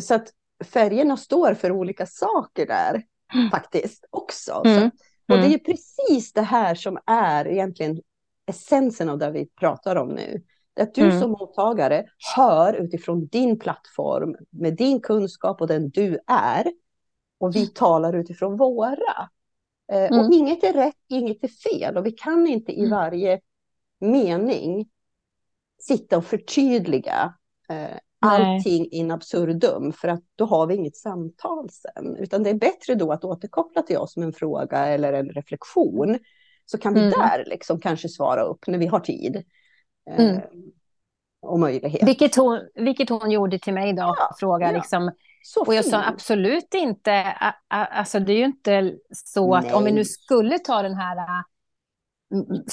så 0.01 0.14
att 0.14 0.29
färgerna 0.64 1.16
står 1.16 1.55
för 1.55 1.72
olika 1.72 2.07
saker 2.07 2.66
där 2.66 3.03
mm. 3.35 3.51
faktiskt 3.51 4.05
också. 4.11 4.62
Mm. 4.64 4.90
Så, 4.90 5.35
och 5.35 5.38
det 5.38 5.55
är 5.55 5.59
precis 5.59 6.33
det 6.33 6.42
här 6.42 6.75
som 6.75 6.99
är 7.07 7.49
egentligen 7.49 8.01
essensen 8.47 9.09
av 9.09 9.19
det 9.19 9.31
vi 9.31 9.47
pratar 9.47 9.97
om 9.97 10.09
nu. 10.09 10.43
Att 10.81 10.95
du 10.95 11.03
mm. 11.03 11.21
som 11.21 11.31
mottagare 11.31 12.05
hör 12.37 12.75
utifrån 12.75 13.27
din 13.27 13.59
plattform 13.59 14.37
med 14.51 14.77
din 14.77 15.01
kunskap 15.01 15.61
och 15.61 15.67
den 15.67 15.91
du 15.91 16.19
är. 16.27 16.73
Och 17.39 17.57
vi 17.57 17.67
talar 17.67 18.13
utifrån 18.13 18.57
våra. 18.57 19.29
Eh, 19.93 20.05
mm. 20.05 20.21
Och 20.21 20.35
inget 20.35 20.65
är 20.65 20.73
rätt, 20.73 20.95
inget 21.09 21.45
är 21.45 21.49
fel. 21.49 21.97
Och 21.97 22.07
vi 22.07 22.11
kan 22.11 22.47
inte 22.47 22.73
i 22.73 22.79
mm. 22.79 22.91
varje 22.91 23.41
mening 24.01 24.89
sitta 25.79 26.17
och 26.17 26.25
förtydliga 26.25 27.35
eh, 27.69 27.99
allting 28.21 28.91
in 28.91 29.11
absurdum. 29.11 29.93
För 29.93 30.09
att 30.09 30.23
då 30.37 30.45
har 30.45 30.67
vi 30.67 30.75
inget 30.75 30.97
samtal 30.97 31.71
sen. 31.71 32.17
Utan 32.17 32.43
det 32.43 32.51
är 32.51 32.55
bättre 32.55 32.95
då 32.95 33.13
att 33.13 33.25
återkoppla 33.25 33.83
till 33.83 33.99
oss 33.99 34.17
med 34.17 34.27
en 34.27 34.33
fråga 34.33 34.87
eller 34.87 35.13
en 35.13 35.29
reflektion 35.29 36.19
så 36.66 36.79
kan 36.79 36.94
vi 36.94 37.00
mm. 37.00 37.11
där 37.11 37.44
liksom 37.46 37.81
kanske 37.81 38.09
svara 38.09 38.42
upp 38.42 38.66
när 38.66 38.79
vi 38.79 38.87
har 38.87 39.00
tid. 39.00 39.44
Eh, 40.11 40.24
mm. 40.24 40.42
och 41.42 41.61
möjlighet. 41.61 42.09
Vilket 42.09 42.37
hon, 42.37 42.61
vilket 42.74 43.09
hon 43.09 43.31
gjorde 43.31 43.59
till 43.59 43.74
mig 43.74 43.92
då, 43.92 44.02
ja, 44.02 44.37
fråga 44.40 44.66
ja. 44.66 44.72
liksom. 44.72 45.12
Så 45.42 45.64
och 45.64 45.74
jag 45.74 45.85
sa 45.85 46.02
absolut 46.05 46.74
inte, 46.74 47.12
alltså 47.68 48.20
det 48.20 48.33
är 48.33 48.37
ju 48.37 48.44
inte 48.44 48.94
så 49.11 49.55
att 49.55 49.64
Nej. 49.64 49.74
om 49.74 49.85
vi 49.85 49.92
nu 49.92 50.05
skulle 50.05 50.59
ta 50.59 50.83
den 50.83 50.94
här 50.94 51.44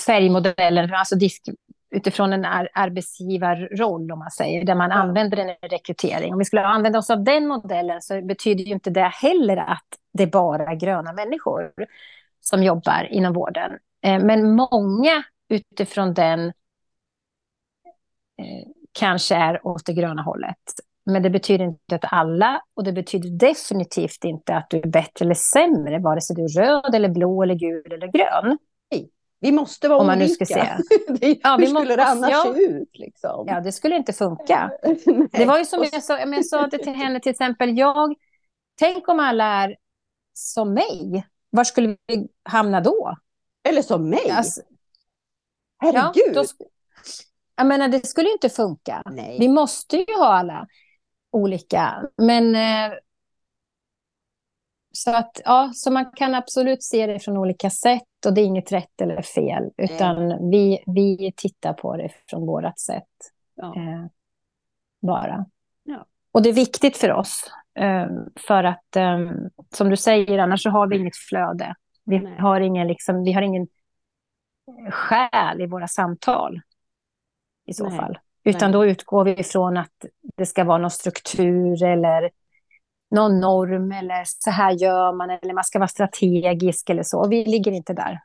färgmodellen, 0.05 0.93
alltså 0.93 1.15
disk, 1.15 1.49
utifrån 1.95 2.33
en 2.33 2.45
ar 2.45 2.69
arbetsgivarroll, 2.73 4.11
om 4.11 4.19
man 4.19 4.31
säger, 4.31 4.65
där 4.65 4.75
man 4.75 4.89
ja. 4.89 4.95
använder 4.95 5.37
den 5.37 5.49
i 5.49 5.57
rekrytering. 5.61 6.33
Om 6.33 6.39
vi 6.39 6.45
skulle 6.45 6.65
använda 6.65 6.99
oss 6.99 7.09
av 7.09 7.23
den 7.23 7.47
modellen 7.47 8.01
så 8.01 8.21
betyder 8.21 8.63
ju 8.63 8.73
inte 8.73 8.89
det 8.89 9.11
heller 9.21 9.57
att 9.57 9.87
det 10.13 10.23
är 10.23 10.27
bara 10.27 10.75
gröna 10.75 11.13
människor 11.13 11.71
som 12.43 12.63
jobbar 12.63 13.07
inom 13.11 13.33
vården. 13.33 13.71
Eh, 14.05 14.23
men 14.23 14.55
många 14.55 15.23
utifrån 15.49 16.13
den 16.13 16.47
eh, 18.37 18.67
kanske 18.91 19.35
är 19.35 19.67
åt 19.67 19.85
det 19.85 19.93
gröna 19.93 20.21
hållet. 20.21 20.57
Men 21.05 21.23
det 21.23 21.29
betyder 21.29 21.65
inte 21.65 21.95
att 21.95 22.13
alla, 22.13 22.61
och 22.73 22.83
det 22.83 22.93
betyder 22.93 23.29
definitivt 23.29 24.23
inte 24.23 24.55
att 24.55 24.69
du 24.69 24.77
är 24.77 24.87
bättre 24.87 25.25
eller 25.25 25.35
sämre, 25.35 25.99
vare 25.99 26.21
sig 26.21 26.35
du 26.35 26.43
är 26.43 26.61
röd, 26.61 26.95
eller 26.95 27.09
blå, 27.09 27.43
eller 27.43 27.55
gul 27.55 27.91
eller 27.91 28.07
grön. 28.07 28.57
Vi 29.43 29.51
måste 29.51 29.87
vara 29.87 29.99
Om 29.99 30.07
man 30.07 30.17
olika. 30.17 30.29
Nu 30.29 30.45
ska 30.45 30.45
se. 30.45 30.77
det, 31.19 31.39
ja, 31.43 31.57
hur 31.59 31.65
skulle 31.65 31.95
det 31.95 32.05
annars 32.05 32.31
ja. 32.31 32.53
se 32.55 32.61
ut? 32.61 32.89
Liksom? 32.93 33.45
Ja, 33.47 33.61
det 33.61 33.71
skulle 33.71 33.95
inte 33.95 34.13
funka. 34.13 34.71
det 35.31 35.45
var 35.45 35.57
ju 35.57 35.65
som 35.65 35.83
jag 35.91 36.03
sa, 36.03 36.19
jag 36.19 36.45
sa 36.45 36.67
det 36.67 36.77
till 36.77 36.93
henne, 36.93 37.19
till 37.19 37.29
exempel, 37.29 37.77
jag, 37.77 38.15
tänk 38.79 39.09
om 39.09 39.19
alla 39.19 39.63
är 39.63 39.75
som 40.33 40.73
mig. 40.73 41.25
Var 41.55 41.63
skulle 41.63 41.97
vi 42.07 42.27
hamna 42.43 42.81
då? 42.81 43.17
Eller 43.63 43.81
som 43.81 44.09
mig? 44.09 44.29
Alltså, 44.31 44.61
Herregud! 45.77 46.35
Ja, 46.35 46.41
då, 46.41 46.65
jag 47.55 47.67
menar, 47.67 47.87
det 47.87 48.05
skulle 48.07 48.27
ju 48.27 48.33
inte 48.33 48.49
funka. 48.49 49.01
Nej. 49.05 49.37
Vi 49.39 49.49
måste 49.49 49.97
ju 49.97 50.05
ha 50.17 50.27
alla 50.27 50.67
olika. 51.31 52.03
Men... 52.17 52.55
Eh, 52.55 52.97
så, 54.91 55.15
att, 55.15 55.41
ja, 55.45 55.71
så 55.75 55.91
man 55.91 56.11
kan 56.11 56.35
absolut 56.35 56.83
se 56.83 57.07
det 57.07 57.19
från 57.19 57.37
olika 57.37 57.69
sätt 57.69 58.25
och 58.25 58.33
det 58.33 58.41
är 58.41 58.45
inget 58.45 58.71
rätt 58.71 59.01
eller 59.01 59.21
fel, 59.21 59.63
utan 59.77 60.49
vi, 60.51 60.83
vi 60.85 61.33
tittar 61.35 61.73
på 61.73 61.97
det 61.97 62.09
från 62.29 62.45
vårt 62.45 62.79
sätt. 62.79 63.03
Ja. 63.55 63.75
Eh, 63.75 64.05
bara. 65.01 65.45
Ja. 65.83 66.05
Och 66.31 66.41
det 66.41 66.49
är 66.49 66.53
viktigt 66.53 66.97
för 66.97 67.11
oss, 67.11 67.51
för 68.47 68.63
att 68.63 68.95
eh, 68.95 69.19
som 69.73 69.89
du 69.89 69.97
säger, 69.97 70.39
annars 70.39 70.63
så 70.63 70.69
har 70.69 70.87
vi 70.87 70.97
inget 70.97 71.17
flöde. 71.17 71.75
Vi 72.05 72.35
har 72.39 72.59
ingen, 72.59 72.87
liksom, 72.87 73.23
vi 73.23 73.31
har 73.31 73.41
ingen 73.41 73.67
själ 74.89 75.61
i 75.61 75.67
våra 75.67 75.87
samtal. 75.87 76.61
i 77.65 77.73
så 77.73 77.89
Nej. 77.89 77.97
fall. 77.97 78.17
Utan 78.43 78.71
Nej. 78.71 78.73
då 78.73 78.85
utgår 78.85 79.23
vi 79.23 79.39
ifrån 79.39 79.77
att 79.77 80.05
det 80.35 80.45
ska 80.45 80.63
vara 80.63 80.77
någon 80.77 80.91
struktur 80.91 81.83
eller 81.83 82.29
någon 83.11 83.39
norm 83.39 83.91
eller 83.91 84.23
så 84.25 84.51
här 84.51 84.71
gör 84.71 85.13
man 85.13 85.29
eller 85.29 85.53
man 85.53 85.63
ska 85.63 85.79
vara 85.79 85.87
strategisk 85.87 86.89
eller 86.89 87.03
så. 87.03 87.27
Vi 87.27 87.45
ligger 87.45 87.71
inte 87.71 87.93
där. 87.93 88.19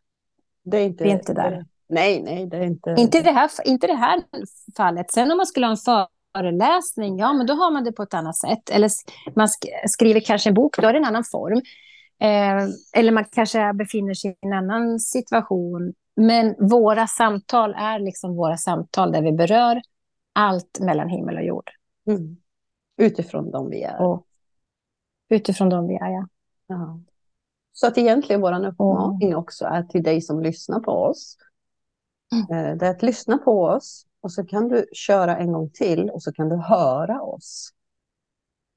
Det 0.65 0.79
är 0.79 0.85
inte, 0.85 1.05
vi 1.05 1.11
är 1.11 1.15
inte 1.15 1.35
där. 1.35 1.65
Nej, 1.89 2.23
nej, 2.23 2.47
det 2.47 2.57
är 2.57 2.63
inte... 2.63 2.95
Inte 2.99 3.23
det 3.23 3.31
här, 3.31 3.51
inte 3.65 3.87
det 3.87 3.95
här 3.95 4.23
fallet. 4.77 5.11
Sen 5.13 5.31
om 5.31 5.37
man 5.37 5.47
skulle 5.47 5.67
ha 5.67 5.71
en 5.71 5.77
föreläsning, 6.37 7.19
ja 7.19 7.33
men 7.33 7.47
då 7.47 7.55
har 7.55 7.71
man 7.71 7.85
det 7.85 7.93
på 7.93 8.03
ett 8.03 8.14
annat 8.14 8.37
sätt. 8.37 8.71
Eller 8.71 8.91
man 9.37 9.49
skriver 9.88 10.21
kanske 10.21 10.51
en 10.51 10.55
bok, 10.55 10.77
då 10.77 10.88
är 10.88 10.93
det 10.93 10.99
en 10.99 11.05
annan 11.05 11.25
form. 11.25 11.62
Eh, 12.21 12.69
eller 12.93 13.12
man 13.12 13.25
kanske 13.25 13.73
befinner 13.73 14.14
sig 14.14 14.31
i 14.31 14.47
en 14.47 14.53
annan 14.53 15.01
situation. 15.01 15.95
Men 16.17 16.69
våra 16.69 17.07
samtal 17.07 17.75
är 17.75 17.99
liksom 17.99 18.37
våra 18.37 18.57
samtal 18.57 19.12
där 19.12 19.23
vi 19.23 19.33
berör 19.33 19.83
allt 20.33 20.81
mellan 20.81 21.09
himmel 21.09 21.37
och 21.37 21.45
jord. 21.45 21.71
Mm. 22.07 22.37
Utifrån 22.97 23.51
de 23.51 23.71
vi 23.71 23.83
är. 23.83 24.03
Och 24.03 24.27
utifrån 25.29 25.69
de 25.69 25.88
vi 25.88 25.95
är, 25.95 26.11
ja. 26.11 26.29
ja. 26.67 27.01
Så 27.73 27.87
att 27.87 27.99
egentligen 27.99 28.41
vår 28.41 28.67
uppmaning 28.67 29.29
mm. 29.29 29.38
också 29.38 29.64
är 29.64 29.83
till 29.83 30.03
dig 30.03 30.21
som 30.21 30.43
lyssnar 30.43 30.81
på 30.81 30.93
oss. 30.93 31.37
Mm. 32.33 32.67
Eh, 32.67 32.77
det 32.77 32.87
är 32.87 32.91
att 32.91 33.03
lyssna 33.03 33.38
på 33.38 33.64
oss 33.64 34.08
och 34.20 34.33
så 34.33 34.44
kan 34.44 34.68
du 34.68 34.87
köra 34.92 35.37
en 35.37 35.52
gång 35.52 35.70
till 35.70 36.11
och 36.11 36.22
så 36.22 36.33
kan 36.33 36.48
du 36.48 36.57
höra 36.57 37.22
oss. 37.22 37.70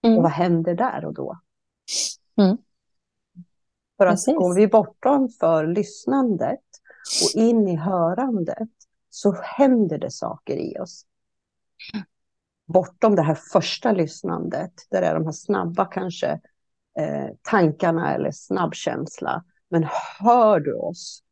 Mm. 0.04 0.18
Och 0.18 0.24
vad 0.24 0.32
händer 0.32 0.76
där 0.76 1.06
och 1.06 1.14
då? 1.14 1.40
Mm. 2.38 2.58
För 3.98 4.06
att 4.06 4.14
Precis. 4.14 4.36
går 4.36 4.56
vi 4.56 4.68
bortom 4.68 5.30
för 5.30 5.68
lyssnandet 5.68 6.60
och 7.24 7.42
in 7.42 7.68
i 7.68 7.76
hörandet 7.76 8.70
så 9.10 9.36
händer 9.42 9.98
det 9.98 10.12
saker 10.12 10.56
i 10.56 10.80
oss. 10.80 11.06
Bortom 12.66 13.16
det 13.16 13.22
här 13.22 13.38
första 13.52 13.92
lyssnandet, 13.92 14.74
där 14.90 15.02
är 15.02 15.14
de 15.14 15.26
här 15.26 15.32
snabba 15.32 15.86
kanske 15.86 16.28
eh, 17.00 17.28
tankarna 17.42 18.14
eller 18.14 18.32
snabbkänsla. 18.32 19.44
Men 19.70 19.88
hör 20.20 20.60
du 20.60 20.74
oss 20.74 21.24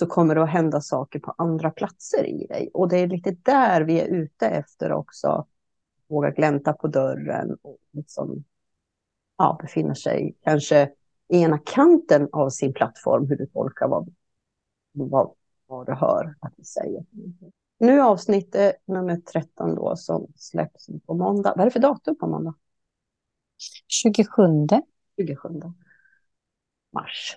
så 0.00 0.06
kommer 0.06 0.34
det 0.34 0.42
att 0.42 0.50
hända 0.50 0.80
saker 0.80 1.18
på 1.18 1.34
andra 1.38 1.70
platser 1.70 2.26
i 2.26 2.46
dig. 2.46 2.70
Och 2.74 2.88
det 2.88 2.98
är 2.98 3.06
lite 3.06 3.30
där 3.42 3.80
vi 3.80 4.00
är 4.00 4.06
ute 4.06 4.46
efter 4.46 4.92
också. 4.92 5.46
Våga 6.08 6.30
glänta 6.30 6.72
på 6.72 6.86
dörren 6.86 7.56
och 7.62 7.78
liksom, 7.92 8.44
ja, 9.38 9.58
befinna 9.62 9.94
sig 9.94 10.36
kanske 10.44 10.90
i 11.28 11.42
ena 11.42 11.58
kanten 11.58 12.28
av 12.32 12.50
sin 12.50 12.72
plattform, 12.72 13.26
hur 13.28 13.36
du 13.36 13.46
tolkar 13.46 13.88
vad, 13.88 14.14
vad, 14.92 15.34
vad 15.66 15.86
du 15.86 15.94
hör 15.94 16.34
att 16.40 16.52
vi 16.56 16.64
säger. 16.64 17.04
Nu 17.78 18.00
avsnittet 18.00 18.76
nummer 18.84 19.16
13 19.16 19.74
då 19.74 19.96
som 19.96 20.26
släpps 20.36 20.86
på 21.06 21.14
måndag. 21.14 21.52
Vad 21.56 21.60
är 21.60 21.64
det 21.64 21.70
för 21.70 21.80
datum 21.80 22.16
på 22.18 22.26
måndag? 22.26 22.54
27. 23.88 24.42
27 25.16 25.48
mars. 26.92 27.36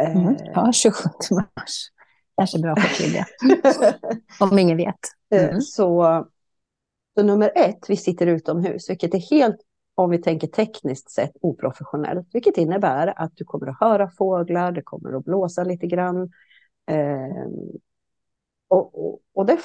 Mm. 0.00 0.28
Eh. 0.28 0.36
Ja, 0.54 0.72
27 0.72 1.10
mars. 1.30 1.90
Kanske 2.36 2.58
bra 2.58 2.72
att 2.72 2.82
förtydliga. 2.82 3.26
Om 4.40 4.58
ingen 4.58 4.76
vet. 4.76 4.98
Eh, 5.30 5.44
mm. 5.44 5.60
Så, 5.60 6.26
så 7.14 7.22
nummer 7.22 7.52
ett, 7.54 7.90
vi 7.90 7.96
sitter 7.96 8.26
utomhus, 8.26 8.90
vilket 8.90 9.14
är 9.14 9.18
helt, 9.18 9.56
om 9.94 10.10
vi 10.10 10.18
tänker 10.18 10.46
tekniskt 10.46 11.10
sett, 11.10 11.32
oprofessionellt. 11.40 12.28
Vilket 12.32 12.56
innebär 12.56 13.12
att 13.16 13.36
du 13.36 13.44
kommer 13.44 13.66
att 13.66 13.80
höra 13.80 14.10
fåglar, 14.10 14.72
det 14.72 14.82
kommer 14.82 15.12
att 15.12 15.24
blåsa 15.24 15.64
lite 15.64 15.86
grann. 15.86 16.32
Eh, 16.90 17.46
och, 18.68 19.06
och, 19.06 19.20
och 19.34 19.46
det, 19.46 19.58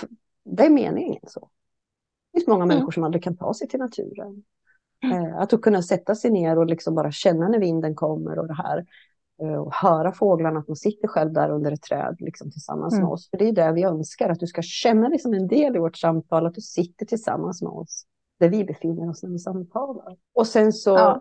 det, 0.44 0.66
är 0.66 0.70
meningen 0.70 1.22
så. 1.28 1.50
Det 2.34 2.40
finns 2.40 2.48
många 2.48 2.64
mm. 2.64 2.76
människor 2.76 2.92
som 2.92 3.04
aldrig 3.04 3.24
kan 3.24 3.38
ta 3.38 3.54
sig 3.54 3.68
till 3.68 3.80
naturen. 3.80 4.44
Mm. 5.04 5.26
Eh, 5.26 5.38
att 5.38 5.62
kunna 5.62 5.82
sätta 5.82 6.16
sig 6.16 6.32
ner 6.32 6.58
och 6.58 6.66
liksom 6.66 6.96
bara 6.96 7.12
känna 7.12 7.48
när 7.48 7.60
vinden 7.60 7.96
kommer 7.96 8.40
och 8.40 8.48
det 8.48 8.54
här. 8.54 8.86
Eh, 9.42 9.56
och 9.56 9.74
höra 9.74 10.12
fåglarna, 10.12 10.60
att 10.60 10.68
man 10.68 10.76
sitter 10.76 11.08
själv 11.08 11.34
där 11.34 11.50
under 11.50 11.72
ett 11.72 11.82
träd 11.82 12.16
liksom, 12.20 12.52
tillsammans 12.52 12.94
mm. 12.94 13.04
med 13.04 13.14
oss. 13.14 13.30
För 13.30 13.38
det 13.38 13.50
är 13.50 13.52
det 13.52 13.72
vi 13.72 13.84
önskar, 13.84 14.30
att 14.30 14.40
du 14.40 14.48
ska 14.48 14.62
känna 14.62 15.10
dig 15.10 15.20
som 15.20 15.34
en 15.34 15.48
del 15.48 15.76
i 15.76 15.80
vårt 15.80 15.98
samtal, 15.98 16.46
att 16.46 16.54
du 16.54 16.62
sitter 16.62 17.06
tillsammans 17.06 17.62
med 17.62 17.72
oss 17.72 18.06
där 18.40 18.50
vi 18.50 18.64
befinner 18.64 19.10
oss 19.10 19.24
när 19.24 19.30
vi 19.30 19.40
samtalar. 19.40 20.16
Och 20.36 20.48
sen 20.48 20.74
så 20.74 20.90
ja. 20.90 21.20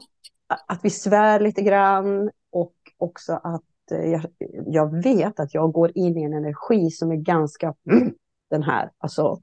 att 0.67 0.85
vi 0.85 0.91
svär 0.91 1.41
lite 1.41 1.63
grann 1.63 2.31
och 2.53 2.75
också 2.99 3.41
att 3.45 3.63
eh, 3.91 4.11
jag, 4.11 4.23
jag, 4.67 5.03
vet 5.03 5.41
att 5.41 5.55
jag 5.55 5.73
går 5.73 5.93
in 5.95 6.19
i 6.19 6.23
en 6.23 6.35
energi 6.35 6.91
som 6.91 7.11
är 7.11 7.17
ganska 7.17 7.75
mm, 7.91 8.15
den 8.51 8.63
här, 8.63 8.91
alltså 8.99 9.41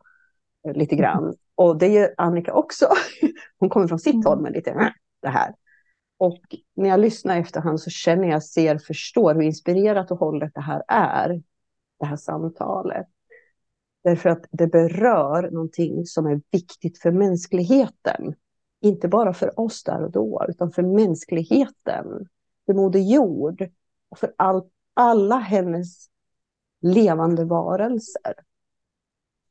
eh, 0.68 0.74
lite 0.74 0.96
grann. 0.96 1.36
Och 1.56 1.78
det 1.78 1.88
gör 1.88 2.14
Annika 2.18 2.54
också. 2.54 2.88
Hon 3.60 3.70
kommer 3.70 3.88
från 3.88 4.00
sitt 4.00 4.14
mm. 4.14 4.26
håll 4.26 4.42
med 4.42 4.52
lite 4.52 4.72
mm, 4.72 4.92
det 5.22 5.30
här. 5.30 5.56
Och 6.24 6.56
när 6.76 6.90
jag 6.90 7.00
lyssnar 7.00 7.38
efterhand 7.38 7.82
så 7.82 7.90
känner 7.90 8.28
jag, 8.28 8.44
ser, 8.44 8.78
förstår 8.78 9.36
hur 9.36 9.42
inspirerat 9.42 10.12
och 10.12 10.20
hållet 10.20 10.52
det 10.54 10.62
här 10.62 10.84
är. 10.88 11.44
Det 12.00 12.06
här 12.06 12.16
samtalet. 12.16 13.08
Därför 14.04 14.30
att 14.30 14.46
det 14.52 14.68
berör 14.68 15.52
någonting 15.52 16.06
som 16.06 16.26
är 16.26 16.42
viktigt 16.52 17.00
för 17.00 17.12
mänskligheten. 17.12 18.36
Inte 18.82 19.08
bara 19.08 19.34
för 19.34 19.60
oss 19.60 19.84
där 19.84 20.04
och 20.04 20.12
då, 20.12 20.46
utan 20.50 20.72
för 20.72 20.84
mänskligheten. 20.84 22.28
För 22.66 22.74
Moder 22.74 23.00
Jord 23.00 23.70
och 24.10 24.20
för 24.20 24.34
all, 24.38 24.70
alla 24.94 25.38
hennes 25.38 26.08
levande 26.82 27.46
varelser. 27.46 28.34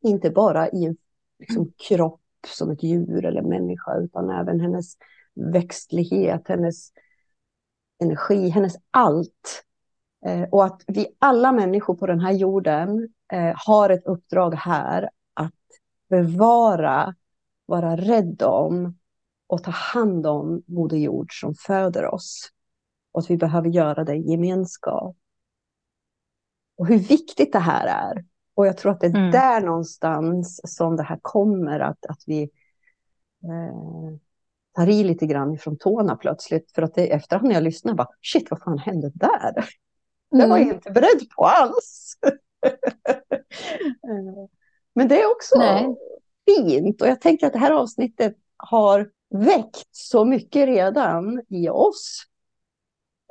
Inte 0.03 0.31
bara 0.31 0.69
i 0.69 0.85
en 0.85 0.97
liksom, 1.39 1.73
kropp 1.89 2.21
som 2.47 2.71
ett 2.71 2.83
djur 2.83 3.25
eller 3.25 3.43
människa, 3.43 3.97
utan 3.97 4.31
även 4.31 4.61
hennes 4.61 4.97
växtlighet, 5.35 6.49
hennes 6.49 6.93
energi, 8.03 8.49
hennes 8.49 8.77
allt. 8.91 9.65
Eh, 10.27 10.43
och 10.43 10.65
att 10.65 10.83
vi 10.87 11.07
alla 11.19 11.53
människor 11.53 11.95
på 11.95 12.07
den 12.07 12.21
här 12.21 12.33
jorden 12.33 13.09
eh, 13.33 13.53
har 13.67 13.91
ett 13.91 14.07
uppdrag 14.07 14.55
här 14.55 15.11
att 15.35 15.53
bevara, 16.09 17.15
vara 17.67 17.97
rädd 17.97 18.43
om 18.43 18.99
och 19.47 19.63
ta 19.63 19.71
hand 19.71 20.27
om 20.27 20.63
Moder 20.67 20.97
Jord 20.97 21.41
som 21.41 21.55
föder 21.55 22.15
oss. 22.15 22.51
Och 23.13 23.21
att 23.21 23.31
vi 23.31 23.37
behöver 23.37 23.69
göra 23.69 24.05
det 24.05 24.15
i 24.15 24.31
gemenskap. 24.31 25.17
Och 26.77 26.87
hur 26.87 26.99
viktigt 26.99 27.53
det 27.53 27.59
här 27.59 27.87
är. 27.87 28.25
Och 28.55 28.67
jag 28.67 28.77
tror 28.77 28.93
att 28.93 29.01
det 29.01 29.07
är 29.07 29.17
mm. 29.17 29.31
där 29.31 29.61
någonstans 29.61 30.61
som 30.65 30.97
det 30.97 31.03
här 31.03 31.19
kommer, 31.23 31.81
att, 31.81 32.07
att 32.07 32.23
vi 32.27 32.43
eh, 33.45 34.19
tar 34.75 34.89
i 34.89 35.05
lite 35.05 35.27
grann 35.27 35.55
ifrån 35.55 35.79
tårna 35.79 36.17
plötsligt. 36.17 36.73
För 36.75 36.83
att 36.83 36.95
det, 36.95 37.13
efterhand 37.13 37.49
när 37.49 37.55
jag 37.55 37.65
lyssnar, 37.65 37.95
bara, 37.95 38.09
shit, 38.23 38.51
vad 38.51 38.63
fan 38.63 38.79
hände 38.79 39.11
där? 39.15 39.69
Det 40.31 40.47
var 40.47 40.57
jag 40.57 40.63
mm. 40.63 40.75
inte 40.75 40.91
beredd 40.91 41.29
på 41.37 41.45
alls. 41.45 42.19
Men 44.95 45.09
det 45.09 45.23
är 45.23 45.31
också 45.31 45.59
Nej. 45.59 45.97
fint. 46.47 47.03
Och 47.03 47.09
jag 47.09 47.21
tänker 47.21 47.47
att 47.47 47.53
det 47.53 47.59
här 47.59 47.71
avsnittet 47.71 48.37
har 48.57 49.11
väckt 49.31 49.89
så 49.91 50.25
mycket 50.25 50.67
redan 50.67 51.43
i 51.49 51.69
oss. 51.69 52.23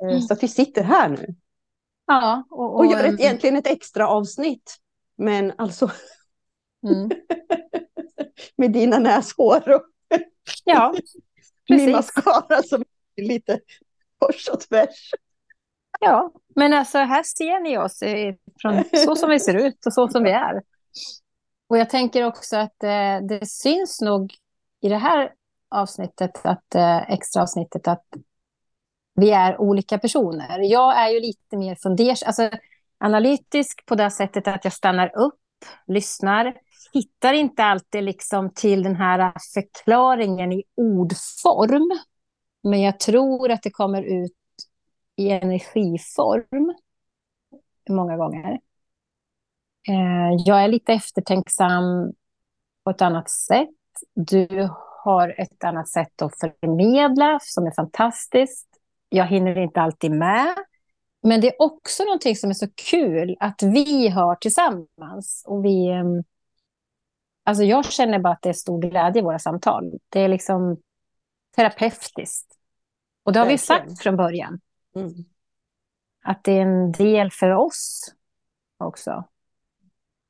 Eh, 0.02 0.08
mm. 0.08 0.20
Så 0.20 0.32
att 0.32 0.42
vi 0.42 0.48
sitter 0.48 0.82
här 0.82 1.08
nu. 1.08 1.34
Ja, 2.06 2.44
och, 2.50 2.64
och, 2.64 2.78
och 2.78 2.86
gör 2.86 3.04
ett, 3.04 3.20
egentligen 3.20 3.56
ett 3.56 3.66
extra 3.66 4.08
avsnitt. 4.08 4.76
Men 5.16 5.52
alltså 5.58 5.90
mm. 6.86 7.10
med 8.56 8.72
dina 8.72 8.98
näshår. 8.98 9.82
Ja, 10.64 10.94
Precis. 11.68 11.86
min 11.86 11.92
mascara 11.92 12.62
som 12.62 12.84
är 13.16 13.22
lite 13.22 13.60
kors 14.18 14.48
och 14.48 14.60
tvärs. 14.60 15.10
Ja, 16.00 16.32
men 16.56 16.72
alltså 16.72 16.98
här 16.98 17.22
ser 17.22 17.60
ni 17.60 17.78
oss 17.78 18.00
från 18.62 18.84
så 19.04 19.16
som 19.16 19.30
vi 19.30 19.40
ser 19.40 19.54
ut 19.54 19.86
och 19.86 19.92
så 19.92 20.08
som 20.08 20.24
vi 20.24 20.30
är. 20.30 20.62
Och 21.66 21.78
jag 21.78 21.90
tänker 21.90 22.24
också 22.24 22.56
att 22.56 22.84
eh, 22.84 23.26
det 23.28 23.46
syns 23.46 24.00
nog 24.00 24.34
i 24.80 24.88
det 24.88 24.96
här 24.96 25.32
avsnittet, 25.68 26.46
att, 26.46 26.74
eh, 26.74 27.10
extra 27.10 27.42
avsnittet, 27.42 27.88
att 27.88 28.04
vi 29.14 29.30
är 29.30 29.60
olika 29.60 29.98
personer. 29.98 30.58
Jag 30.58 30.98
är 30.98 31.08
ju 31.08 31.20
lite 31.20 31.56
mer 31.56 31.74
fundersam, 31.74 32.26
alltså 32.26 32.50
analytisk 32.98 33.86
på 33.86 33.94
det 33.94 34.10
sättet 34.10 34.48
att 34.48 34.64
jag 34.64 34.72
stannar 34.72 35.18
upp, 35.18 35.38
lyssnar, 35.86 36.54
hittar 36.92 37.32
inte 37.32 37.64
alltid 37.64 38.04
liksom 38.04 38.50
till 38.54 38.82
den 38.82 38.96
här 38.96 39.32
förklaringen 39.54 40.52
i 40.52 40.64
ordform. 40.74 41.98
Men 42.62 42.82
jag 42.82 43.00
tror 43.00 43.50
att 43.50 43.62
det 43.62 43.70
kommer 43.70 44.02
ut 44.02 44.32
i 45.16 45.30
energiform 45.30 46.74
många 47.88 48.16
gånger. 48.16 48.60
Eh, 49.88 50.44
jag 50.46 50.64
är 50.64 50.68
lite 50.68 50.92
eftertänksam 50.92 52.12
på 52.84 52.90
ett 52.90 53.02
annat 53.02 53.30
sätt. 53.30 53.68
Du 54.14 54.68
har 55.04 55.34
ett 55.40 55.64
annat 55.64 55.88
sätt 55.88 56.22
att 56.22 56.38
förmedla 56.40 57.38
som 57.42 57.66
är 57.66 57.72
fantastiskt. 57.76 58.68
Jag 59.08 59.26
hinner 59.26 59.58
inte 59.58 59.80
alltid 59.80 60.10
med. 60.10 60.54
Men 61.22 61.40
det 61.40 61.48
är 61.48 61.62
också 61.62 62.04
någonting 62.04 62.36
som 62.36 62.50
är 62.50 62.54
så 62.54 62.66
kul 62.90 63.36
att 63.40 63.62
vi 63.62 64.08
har 64.08 64.34
tillsammans. 64.34 65.44
Och 65.46 65.64
vi, 65.64 65.88
ehm, 65.88 66.22
Alltså 67.44 67.64
jag 67.64 67.84
känner 67.84 68.18
bara 68.18 68.32
att 68.32 68.42
det 68.42 68.48
är 68.48 68.52
stor 68.52 68.80
glädje 68.80 69.22
i 69.22 69.24
våra 69.24 69.38
samtal. 69.38 69.92
Det 70.08 70.20
är 70.20 70.28
liksom 70.28 70.76
terapeutiskt. 71.56 72.56
Och 73.22 73.32
det 73.32 73.38
har 73.38 73.46
Verkligen. 73.46 73.86
vi 73.86 73.86
sagt 73.88 74.02
från 74.02 74.16
början. 74.16 74.60
Mm. 74.96 75.12
Att 76.24 76.44
det 76.44 76.52
är 76.52 76.62
en 76.62 76.92
del 76.92 77.30
för 77.30 77.50
oss 77.50 78.14
också. 78.78 79.24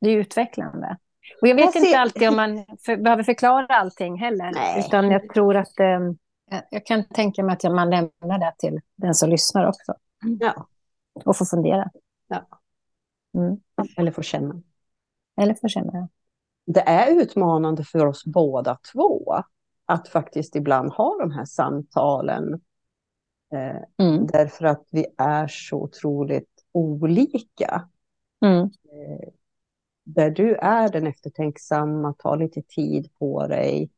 Det 0.01 0.11
är 0.11 0.17
utvecklande. 0.17 0.97
Och 1.43 1.49
jag 1.49 1.55
vet 1.55 1.75
jag 1.75 1.85
inte 1.85 1.99
alltid 1.99 2.29
om 2.29 2.37
man 2.37 2.65
för, 2.87 2.97
behöver 2.97 3.23
förklara 3.23 3.67
allting 3.67 4.19
heller. 4.19 4.53
Nej. 4.55 4.85
Utan 4.87 5.11
jag 5.11 5.29
tror 5.29 5.57
att 5.57 5.81
eh, 5.81 6.01
jag 6.71 6.87
kan 6.87 7.05
tänka 7.05 7.43
mig 7.43 7.53
att 7.53 7.63
man 7.63 7.91
lämnar 7.91 8.39
det 8.39 8.55
till 8.59 8.81
den 8.97 9.15
som 9.15 9.31
lyssnar 9.31 9.67
också. 9.67 9.95
Ja. 10.41 10.67
Och 11.25 11.37
får 11.37 11.45
fundera. 11.45 11.91
Ja. 12.29 12.47
Mm. 13.35 13.61
Eller 13.97 14.11
får 14.11 14.23
känna. 14.23 14.63
Eller 15.41 15.55
får 15.55 15.69
känna, 15.69 15.91
ja. 15.93 16.09
Det 16.65 16.81
är 16.81 17.21
utmanande 17.23 17.85
för 17.85 18.07
oss 18.07 18.25
båda 18.25 18.79
två 18.93 19.35
att 19.87 20.09
faktiskt 20.09 20.57
ibland 20.57 20.93
ha 20.93 21.17
de 21.19 21.31
här 21.31 21.45
samtalen. 21.45 22.61
Eh, 23.53 24.07
mm. 24.07 24.27
Därför 24.27 24.65
att 24.65 24.87
vi 24.91 25.07
är 25.19 25.47
så 25.47 25.83
otroligt 25.83 26.65
olika. 26.73 27.89
Mm. 28.45 28.63
Eh, 28.65 29.29
där 30.05 30.31
du 30.31 30.55
är 30.55 30.89
den 30.89 31.07
eftertänksamma, 31.07 32.15
tar 32.19 32.37
lite 32.37 32.63
tid 32.63 33.09
på 33.19 33.47
dig. 33.47 33.91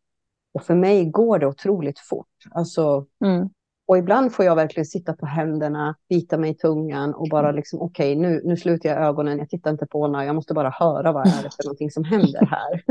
Och 0.52 0.62
för 0.62 0.74
mig 0.74 1.04
går 1.04 1.38
det 1.38 1.46
otroligt 1.46 1.98
fort. 1.98 2.44
Alltså, 2.50 3.06
mm. 3.24 3.50
Och 3.86 3.98
ibland 3.98 4.32
får 4.32 4.44
jag 4.44 4.56
verkligen 4.56 4.86
sitta 4.86 5.12
på 5.12 5.26
händerna, 5.26 5.96
bita 6.08 6.38
mig 6.38 6.50
i 6.50 6.54
tungan 6.54 7.14
och 7.14 7.28
bara 7.30 7.52
liksom 7.52 7.80
okej, 7.80 8.12
okay, 8.12 8.22
nu, 8.22 8.42
nu 8.44 8.56
slutar 8.56 8.88
jag 8.88 8.98
ögonen, 8.98 9.38
jag 9.38 9.48
tittar 9.50 9.70
inte 9.70 9.86
på 9.86 10.06
henne, 10.06 10.24
jag 10.24 10.34
måste 10.34 10.54
bara 10.54 10.70
höra 10.70 11.12
vad 11.12 11.26
är 11.26 11.42
det 11.42 11.50
för 11.56 11.64
någonting 11.64 11.90
som 11.90 12.04
händer 12.04 12.46
här. 12.46 12.84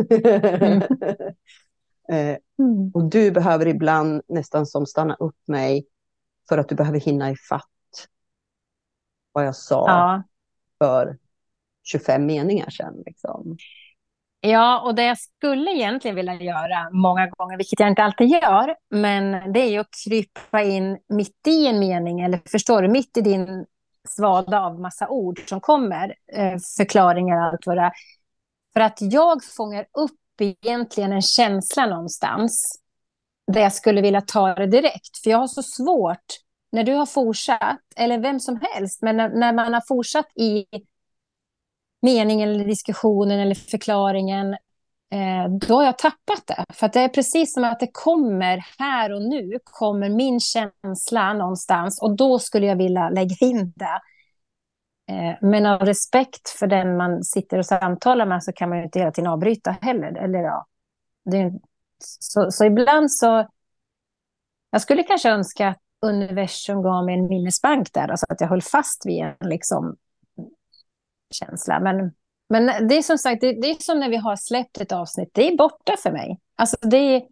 Mm. 0.64 0.82
eh, 2.10 2.38
mm. 2.60 2.92
och 2.94 3.04
du 3.04 3.32
behöver 3.32 3.68
ibland 3.68 4.22
nästan 4.28 4.66
som 4.66 4.86
stanna 4.86 5.16
upp 5.16 5.48
mig 5.48 5.86
för 6.50 6.58
att 6.58 6.70
du 6.70 6.76
behöver 6.76 7.00
hinna 7.00 7.32
i 7.32 7.36
fatt 7.36 7.70
vad 9.32 9.46
jag 9.46 9.56
sa 9.56 9.86
ja. 9.88 10.24
för 10.78 11.18
25 11.84 12.26
meningar 12.26 12.70
sedan. 12.70 13.04
Liksom. 13.06 13.58
Ja, 14.46 14.82
och 14.82 14.96
det 14.96 15.04
jag 15.04 15.18
skulle 15.20 15.72
egentligen 15.72 16.16
vilja 16.16 16.34
göra 16.34 16.90
många 16.92 17.28
gånger, 17.28 17.58
vilket 17.58 17.80
jag 17.80 17.90
inte 17.90 18.04
alltid 18.04 18.28
gör, 18.30 18.76
men 18.90 19.54
det 19.54 19.60
är 19.60 19.70
ju 19.70 19.78
att 19.78 19.90
krypa 20.06 20.64
in 20.64 20.98
mitt 21.10 21.48
i 21.48 21.68
en 21.68 21.80
mening, 21.80 22.22
eller 22.22 22.40
förstår 22.52 22.82
du, 22.82 22.88
mitt 22.88 23.18
i 23.18 23.22
din 23.22 23.66
svada 24.10 24.60
av 24.62 24.80
massa 24.80 25.08
ord 25.08 25.50
som 25.50 25.62
kommer, 25.62 26.16
eh, 26.34 26.58
förklaringar 26.78 27.38
och 27.38 27.44
allt 27.44 27.66
vad 27.68 27.78
det 27.78 27.82
är. 27.82 27.92
För 28.74 28.80
att 28.80 28.98
jag 29.02 29.44
fångar 29.44 29.86
upp 29.94 30.12
egentligen 30.42 31.12
en 31.12 31.22
känsla 31.22 31.86
någonstans, 31.86 32.82
där 33.52 33.62
jag 33.62 33.74
skulle 33.74 34.02
vilja 34.02 34.22
ta 34.22 34.56
det 34.56 34.68
direkt. 34.68 35.18
För 35.24 35.30
jag 35.30 35.38
har 35.38 35.48
så 35.48 35.64
svårt, 35.64 36.26
när 36.72 36.84
du 36.84 36.94
har 36.94 37.06
fortsatt, 37.06 37.82
eller 37.96 38.20
vem 38.20 38.40
som 38.40 38.60
helst, 38.62 39.02
men 39.02 39.18
när, 39.18 39.30
när 39.30 39.54
man 39.54 39.74
har 39.74 39.84
fortsatt 39.88 40.28
i 40.36 40.66
meningen 42.04 42.50
eller 42.50 42.66
diskussionen 42.66 43.40
eller 43.40 43.56
förklaringen, 43.56 44.54
eh, 45.14 45.50
då 45.68 45.76
har 45.76 45.84
jag 45.84 45.98
tappat 45.98 46.48
det. 46.48 46.66
För 46.74 46.88
det 46.88 47.00
är 47.00 47.10
precis 47.10 47.54
som 47.54 47.64
att 47.64 47.80
det 47.80 47.90
kommer 47.92 48.66
här 48.80 49.14
och 49.14 49.22
nu, 49.22 49.60
kommer 49.64 50.10
min 50.10 50.40
känsla 50.40 51.34
någonstans 51.34 52.02
och 52.02 52.16
då 52.16 52.40
skulle 52.40 52.66
jag 52.66 52.76
vilja 52.76 53.10
lägga 53.10 53.36
in 53.40 53.74
det. 53.76 54.02
Eh, 55.12 55.36
men 55.42 55.66
av 55.66 55.80
respekt 55.80 56.50
för 56.50 56.68
den 56.68 56.98
man 56.98 57.24
sitter 57.24 57.58
och 57.58 57.66
samtalar 57.66 58.26
med 58.26 58.44
så 58.44 58.54
kan 58.54 58.70
man 58.70 58.78
ju 58.78 58.84
inte 58.84 59.00
hela 59.00 59.12
tiden 59.12 59.32
avbryta 59.32 59.76
heller. 59.82 60.18
Eller 60.18 60.40
ja, 60.40 60.66
det 61.26 61.52
så, 62.04 62.52
så 62.52 62.66
ibland 62.66 63.12
så... 63.12 63.48
Jag 64.70 64.82
skulle 64.82 65.04
kanske 65.04 65.30
önska 65.30 65.68
att 65.68 65.78
universum 66.02 66.82
gav 66.82 67.06
mig 67.06 67.16
en 67.20 67.28
minnesbank 67.28 67.94
där, 67.94 68.08
alltså 68.08 68.26
att 68.30 68.42
jag 68.42 68.48
höll 68.48 68.62
fast 68.62 69.06
vid 69.06 69.24
en 69.24 69.50
liksom, 69.50 69.96
känsla. 71.34 71.80
Men, 71.80 72.12
men 72.50 72.88
det 72.88 72.96
är 72.98 73.02
som 73.02 73.18
sagt, 73.18 73.42
det, 73.42 73.62
det, 73.62 73.70
är 73.70 73.76
som 73.80 74.00
när 74.00 74.10
vi 74.10 74.18
har 74.18 74.36
släppt 74.36 74.82
ett 74.82 74.92
avsnitt, 74.92 75.30
det 75.34 75.48
är 75.48 75.58
borta 75.58 75.96
för 75.98 76.12
mig. 76.12 76.40
Alltså 76.56 76.78
det 76.82 76.98
är... 76.98 77.24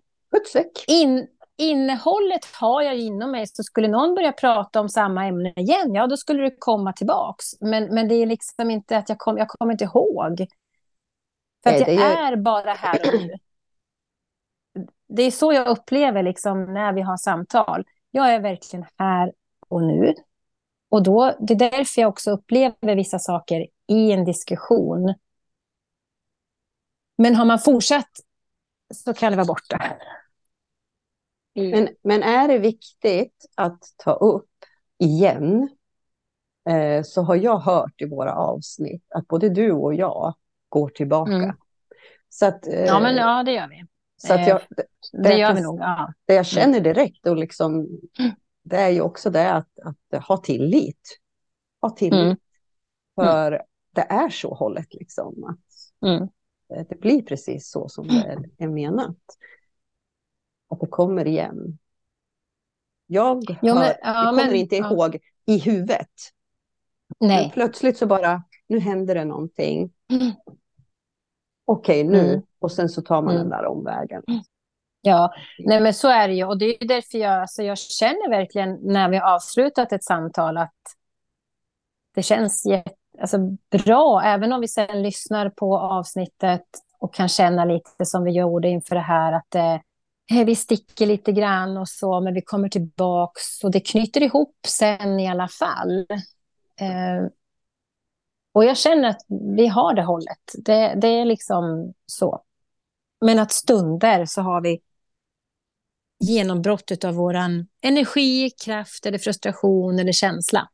In, 0.88 1.28
innehållet 1.58 2.46
har 2.46 2.82
jag 2.82 2.98
inom 2.98 3.32
mig, 3.32 3.48
så 3.48 3.64
skulle 3.64 3.88
någon 3.88 4.16
börja 4.16 4.32
prata 4.32 4.80
om 4.80 4.90
samma 4.90 5.26
ämne 5.26 5.54
igen, 5.56 5.94
ja 5.94 6.08
då 6.08 6.18
skulle 6.18 6.44
det 6.44 6.56
komma 6.60 6.94
tillbaks. 6.94 7.46
Men, 7.60 7.96
men 7.96 8.08
det 8.08 8.16
är 8.16 8.26
liksom 8.26 8.72
inte 8.72 8.98
att 8.98 9.10
jag, 9.10 9.18
kom, 9.18 9.38
jag 9.38 9.48
kommer 9.48 9.72
inte 9.72 9.84
ihåg. 9.84 10.48
För 11.64 11.70
att 11.70 11.80
jag 11.80 11.90
är... 11.90 12.32
är 12.32 12.36
bara 12.36 12.74
här 12.74 13.00
och 13.08 13.22
nu. 13.22 13.34
Det 15.08 15.24
är 15.24 15.32
så 15.32 15.54
jag 15.54 15.68
upplever 15.68 16.24
liksom 16.24 16.74
när 16.74 16.94
vi 16.94 17.02
har 17.02 17.18
samtal. 17.18 17.86
Jag 18.12 18.34
är 18.34 18.40
verkligen 18.40 18.86
här 18.98 19.34
och 19.68 19.84
nu. 19.84 20.14
Och 20.92 21.04
då, 21.04 21.36
det 21.40 21.54
är 21.54 21.58
därför 21.58 22.02
jag 22.02 22.10
också 22.10 22.32
upplever 22.32 22.96
vissa 22.96 23.20
saker 23.20 23.68
i 23.88 24.12
en 24.12 24.26
diskussion. 24.26 25.14
Men 27.18 27.36
har 27.36 27.46
man 27.46 27.60
fortsatt 27.60 28.10
så 28.94 29.14
kan 29.14 29.32
det 29.32 29.36
vara 29.36 29.46
borta. 29.46 29.98
Men, 31.56 31.90
men 32.02 32.24
är 32.24 32.48
det 32.48 32.58
viktigt 32.58 33.46
att 33.56 33.84
ta 33.98 34.14
upp 34.14 34.50
igen 34.98 35.70
eh, 36.70 37.04
så 37.04 37.22
har 37.22 37.36
jag 37.36 37.60
hört 37.60 38.02
i 38.02 38.06
våra 38.06 38.34
avsnitt 38.34 39.06
att 39.16 39.28
både 39.28 39.50
du 39.50 39.72
och 39.72 39.94
jag 39.94 40.36
går 40.70 40.90
tillbaka. 40.90 41.32
Mm. 41.32 41.56
Så 42.30 42.46
att, 42.46 42.68
eh, 42.68 42.86
ja, 42.86 43.00
men 43.00 43.16
ja, 43.16 43.44
det 43.44 43.52
gör 43.52 43.68
vi. 43.68 43.86
Så 44.18 44.34
att 44.34 44.48
jag, 44.48 44.62
eh, 44.62 44.68
det, 44.70 44.86
det, 45.12 45.30
det 45.30 45.38
gör 45.38 45.54
vi 45.54 45.62
nog. 45.62 45.80
Ja. 45.80 46.14
Det 46.26 46.34
jag 46.34 46.46
känner 46.46 46.80
direkt 46.80 47.28
och 47.28 47.38
liksom, 47.38 47.74
mm. 48.20 48.32
Det 48.64 48.78
är 48.78 48.90
ju 48.90 49.02
också 49.02 49.30
det 49.30 49.54
att, 49.54 49.70
att 49.84 50.24
ha 50.24 50.38
tillit. 50.38 51.20
Ha 51.82 51.90
tillit. 51.90 52.14
Mm. 52.14 52.38
För 53.16 53.64
det 53.92 54.02
är 54.02 54.30
så 54.30 54.54
hållet 54.54 54.94
liksom. 54.94 55.44
Att 55.44 56.10
mm. 56.10 56.28
Det 56.90 57.00
blir 57.00 57.22
precis 57.22 57.72
så 57.72 57.90
som 57.90 58.08
det 58.08 58.38
är 58.58 58.68
menat. 58.68 59.18
Att 60.70 60.80
det 60.80 60.88
kommer 60.88 61.28
igen. 61.28 61.78
Jag, 63.08 63.44
jo, 63.62 63.76
men, 63.76 63.84
ja, 63.84 63.96
jag 64.02 64.30
kommer 64.30 64.46
men, 64.46 64.56
inte 64.56 64.76
ja. 64.76 64.92
ihåg 64.92 65.18
i 65.46 65.58
huvudet. 65.58 66.10
Nej. 67.20 67.42
Men 67.42 67.52
plötsligt 67.52 67.98
så 67.98 68.06
bara, 68.06 68.44
nu 68.68 68.80
händer 68.80 69.16
det 69.16 69.26
någonting. 69.26 69.94
Mm. 70.12 70.32
Okej, 71.66 72.08
okay, 72.08 72.20
nu. 72.20 72.30
Mm. 72.30 72.42
Och 72.60 72.72
sen 72.72 72.90
så 72.90 73.02
tar 73.02 73.22
man 73.22 73.36
mm. 73.36 73.42
den 73.42 73.50
där 73.50 73.66
omvägen. 73.66 74.24
Ja, 75.02 75.34
nej 75.60 75.82
men 75.82 75.94
så 75.94 76.08
är 76.10 76.28
det 76.28 76.34
ju. 76.34 76.46
Och 76.46 76.58
det 76.58 76.84
är 76.84 76.88
därför 76.88 77.18
jag, 77.18 77.42
alltså 77.42 77.64
jag 77.64 77.78
känner 77.78 78.30
verkligen 78.30 78.80
när 78.82 79.10
vi 79.10 79.18
har 79.18 79.36
avslutat 79.36 79.92
ett 79.92 80.04
samtal 80.04 80.58
att 80.58 80.74
det 82.16 82.24
känns 82.24 82.66
jätte 82.66 82.92
alltså, 83.22 83.38
bra, 83.72 84.22
även 84.26 84.54
om 84.54 84.62
vi 84.62 84.68
sen 84.68 85.04
lyssnar 85.04 85.50
på 85.50 85.78
avsnittet 85.78 86.66
och 87.00 87.14
kan 87.14 87.28
känna 87.30 87.66
lite 87.66 88.06
som 88.06 88.24
vi 88.24 88.32
gjorde 88.32 88.68
inför 88.70 88.96
det 88.96 89.02
här, 89.02 89.34
att 89.34 89.56
eh, 89.56 90.46
vi 90.46 90.56
sticker 90.56 91.06
lite 91.06 91.32
grann 91.32 91.78
och 91.78 91.90
så, 91.90 92.22
men 92.22 92.34
vi 92.34 92.42
kommer 92.42 92.70
tillbaks 92.70 93.64
och 93.64 93.72
det 93.72 93.80
knyter 93.80 94.24
ihop 94.24 94.56
sen 94.68 95.20
i 95.20 95.30
alla 95.30 95.48
fall. 95.48 96.06
Eh, 96.80 97.28
och 98.54 98.66
jag 98.66 98.78
känner 98.78 99.10
att 99.10 99.22
vi 99.58 99.68
har 99.68 99.94
det 99.94 100.04
hållet. 100.04 100.52
Det, 100.66 100.94
det 101.02 101.08
är 101.08 101.26
liksom 101.26 101.94
så. 102.06 102.44
Men 103.26 103.40
att 103.40 103.52
stunder 103.52 104.26
så 104.26 104.42
har 104.42 104.62
vi 104.62 104.80
genombrott 106.22 107.04
av 107.06 107.14
vår 107.14 107.36
energi, 107.82 108.50
kraft 108.66 109.06
eller 109.06 109.18
frustration 109.18 110.00
eller 110.00 110.12
känsla 110.12 110.70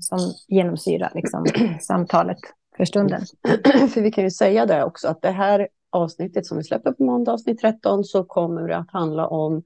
som 0.00 0.18
genomsyrar 0.48 1.12
liksom, 1.14 1.46
samtalet 1.80 2.38
för 2.76 2.84
stunden. 2.84 3.22
för 3.88 4.00
vi 4.00 4.12
kan 4.12 4.24
ju 4.24 4.30
säga 4.30 4.66
det 4.66 4.84
också, 4.84 5.08
att 5.08 5.22
det 5.22 5.30
här 5.30 5.68
avsnittet 5.90 6.46
som 6.46 6.56
vi 6.56 6.64
släpper 6.64 6.92
på 6.92 7.04
måndag, 7.04 7.32
avsnitt 7.32 7.60
13, 7.60 8.04
så 8.04 8.24
kommer 8.24 8.68
det 8.68 8.76
att 8.76 8.90
handla 8.90 9.28
om 9.28 9.62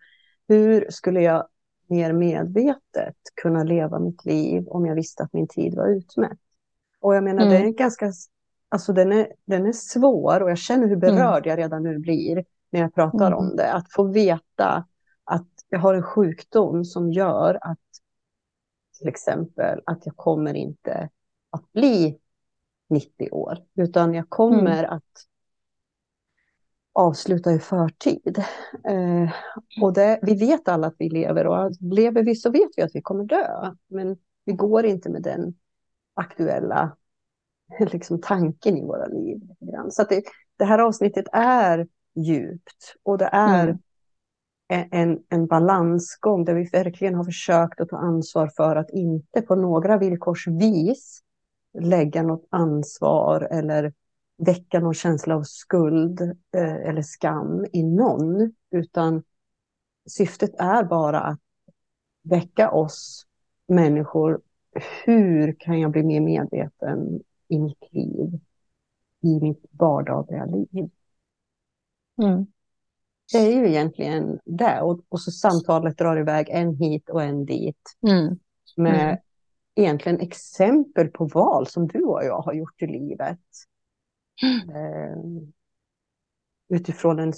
hur 0.49 0.87
skulle 0.91 1.21
jag 1.21 1.47
mer 1.89 2.13
medvetet 2.13 3.17
kunna 3.43 3.65
leva 3.65 3.99
mitt 3.99 4.25
liv 4.25 4.69
om 4.69 4.87
jag 4.87 4.95
visste 4.95 5.23
att 5.23 5.33
min 5.33 5.49
tid 5.49 5.75
var 5.75 5.89
utmätt. 5.89 6.39
Och 7.01 7.15
jag 7.15 7.25
menar, 7.25 7.43
mm. 7.43 7.53
det 7.53 7.69
är 7.69 7.73
ganska, 7.73 8.13
alltså 8.69 8.93
den 8.93 9.13
är, 9.13 9.33
den 9.45 9.67
är 9.67 9.73
svår 9.73 10.43
och 10.43 10.51
jag 10.51 10.59
känner 10.59 10.87
hur 10.87 10.97
mm. 10.97 11.01
berörd 11.01 11.47
mm. 11.47 11.51
jag 11.51 11.59
redan 11.59 11.83
nu 11.83 11.99
blir 11.99 12.45
när 12.71 12.81
jag 12.81 12.95
pratar 12.95 13.27
mm. 13.27 13.39
om 13.39 13.57
det. 13.57 13.73
Att 13.73 13.93
få 13.93 14.05
veta 14.05 14.85
jag 15.69 15.79
har 15.79 15.95
en 15.95 16.03
sjukdom 16.03 16.85
som 16.85 17.13
gör 17.13 17.59
att 17.61 17.79
till 18.99 19.09
exempel 19.09 19.81
att 19.87 20.07
jag 20.07 20.17
kommer 20.17 20.55
inte 20.55 21.09
att 21.51 21.73
bli 21.73 22.19
90 22.91 23.31
år, 23.31 23.59
utan 23.75 24.15
jag 24.15 24.29
kommer 24.29 24.85
mm. 24.85 24.91
att 24.91 25.27
avsluta 26.93 27.53
i 27.53 27.59
förtid. 27.59 28.45
Eh, 28.85 29.31
och 29.83 29.93
det, 29.93 30.19
vi 30.23 30.35
vet 30.35 30.69
alla 30.69 30.87
att 30.87 30.97
vi 30.99 31.09
lever 31.09 31.47
och 31.47 31.73
lever 31.81 32.23
vi 32.23 32.35
så 32.35 32.51
vet 32.51 32.71
vi 32.77 32.83
att 32.83 32.95
vi 32.95 33.03
kommer 33.03 33.25
dö. 33.25 33.73
Men 33.87 34.17
vi 34.45 34.53
går 34.53 34.85
inte 34.85 35.11
med 35.11 35.23
den 35.23 35.55
aktuella 36.15 36.97
liksom, 37.93 38.21
tanken 38.21 38.77
i 38.77 38.85
våra 38.85 39.07
liv. 39.07 39.41
Så 39.91 40.05
det, 40.05 40.23
det 40.57 40.65
här 40.65 40.79
avsnittet 40.79 41.27
är 41.33 41.89
djupt 42.15 42.97
och 43.03 43.19
det 43.19 43.29
är 43.33 43.65
mm 43.65 43.79
en, 44.69 45.23
en 45.29 45.47
balansgång 45.47 46.45
där 46.45 46.55
vi 46.55 46.65
verkligen 46.65 47.15
har 47.15 47.25
försökt 47.25 47.81
att 47.81 47.89
ta 47.89 47.97
ansvar 47.97 48.51
för 48.57 48.77
att 48.77 48.91
inte 48.91 49.43
på 49.43 49.55
några 49.55 49.99
villkors 49.99 50.47
vis 50.47 51.23
lägga 51.79 52.23
något 52.23 52.47
ansvar 52.51 53.49
eller 53.51 53.93
väcka 54.39 54.81
någon 54.81 54.95
känsla 54.95 55.37
av 55.37 55.43
skuld 55.43 56.21
eh, 56.57 56.77
eller 56.77 57.03
skam 57.03 57.67
i 57.73 57.83
någon, 57.83 58.53
utan 58.71 59.23
syftet 60.09 60.55
är 60.59 60.85
bara 60.85 61.21
att 61.21 61.41
väcka 62.23 62.71
oss 62.71 63.27
människor. 63.69 64.41
Hur 65.05 65.53
kan 65.53 65.81
jag 65.81 65.91
bli 65.91 66.03
mer 66.03 66.21
medveten 66.21 67.21
i 67.49 67.59
mitt 67.59 67.93
liv, 67.93 68.41
i 69.21 69.41
mitt 69.41 69.65
vardagliga 69.71 70.45
liv? 70.45 70.91
Mm. 72.23 72.47
Det 73.33 73.39
är 73.39 73.53
ju 73.53 73.69
egentligen 73.69 74.39
det. 74.45 74.81
Och, 74.81 75.01
och, 75.09 75.21
så 75.21 75.31
samtalet 75.31 75.99
drar 75.99 76.17
iväg 76.17 76.49
en 76.49 76.75
hit 76.75 77.11
och 77.11 77.23
en 77.23 77.45
dit. 77.45 77.97
Mm. 78.09 78.39
Med 78.77 79.05
mm. 79.05 79.17
egentligen 79.75 80.21
exempel 80.21 81.09
på 81.09 81.25
val 81.25 81.67
som 81.67 81.89
du 81.89 82.05
och 82.05 82.25
jag 82.25 82.41
har 82.41 82.53
gjort 82.53 82.83
i 82.83 82.87
livet. 82.87 83.41
Mm. 84.43 84.77
Eh, 84.77 85.19
utifrån 86.69 87.19
en 87.19 87.33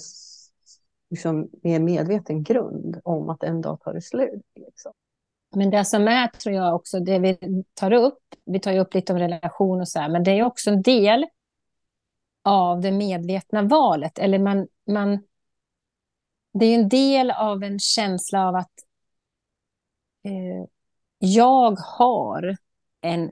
liksom, 1.09 1.49
mer 1.63 1.79
medveten 1.79 2.43
grund 2.43 3.01
om 3.03 3.29
att 3.29 3.43
en 3.43 3.61
dag 3.61 3.79
tar 3.81 3.93
det 3.93 4.01
slut. 4.01 4.45
Liksom. 4.55 4.91
Men 5.55 5.69
det 5.69 5.85
som 5.85 6.07
är, 6.07 6.27
tror 6.27 6.55
jag 6.55 6.75
också, 6.75 6.99
det 6.99 7.19
vi 7.19 7.63
tar 7.73 7.93
upp, 7.93 8.23
vi 8.45 8.59
tar 8.59 8.71
ju 8.71 8.79
upp 8.79 8.93
lite 8.93 9.13
om 9.13 9.19
relation 9.19 9.81
och 9.81 9.87
så 9.87 9.99
här, 9.99 10.09
men 10.09 10.23
det 10.23 10.31
är 10.31 10.43
också 10.43 10.69
en 10.69 10.81
del 10.81 11.25
av 12.43 12.81
det 12.81 12.91
medvetna 12.91 13.61
valet. 13.61 14.19
Eller 14.19 14.39
man, 14.39 14.67
man, 14.87 15.19
det 16.53 16.65
är 16.65 16.75
en 16.75 16.89
del 16.89 17.31
av 17.31 17.63
en 17.63 17.79
känsla 17.79 18.47
av 18.47 18.55
att 18.55 18.73
eh, 20.23 20.65
jag 21.19 21.75
har 21.79 22.55
en 23.01 23.31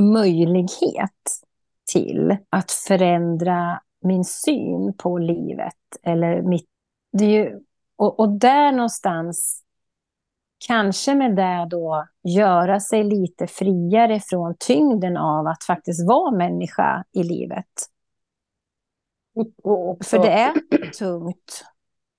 möjlighet 0.00 1.42
till 1.92 2.36
att 2.50 2.70
förändra 2.70 3.82
min 4.00 4.24
syn 4.24 4.94
på 4.98 5.18
livet. 5.18 5.74
Eller 6.02 6.42
mitt, 6.42 6.68
det 7.12 7.24
är 7.24 7.28
ju, 7.28 7.60
och, 7.96 8.20
och 8.20 8.28
där 8.28 8.72
någonstans, 8.72 9.62
kanske 10.66 11.14
med 11.14 11.36
det 11.36 11.66
då, 11.70 12.06
göra 12.22 12.80
sig 12.80 13.04
lite 13.04 13.46
friare 13.46 14.20
från 14.20 14.56
tyngden 14.58 15.16
av 15.16 15.46
att 15.46 15.64
faktiskt 15.64 16.08
vara 16.08 16.36
människa 16.36 17.04
i 17.12 17.22
livet. 17.22 17.66
För 20.04 20.18
det 20.18 20.30
är 20.30 20.52
tungt. 20.90 21.64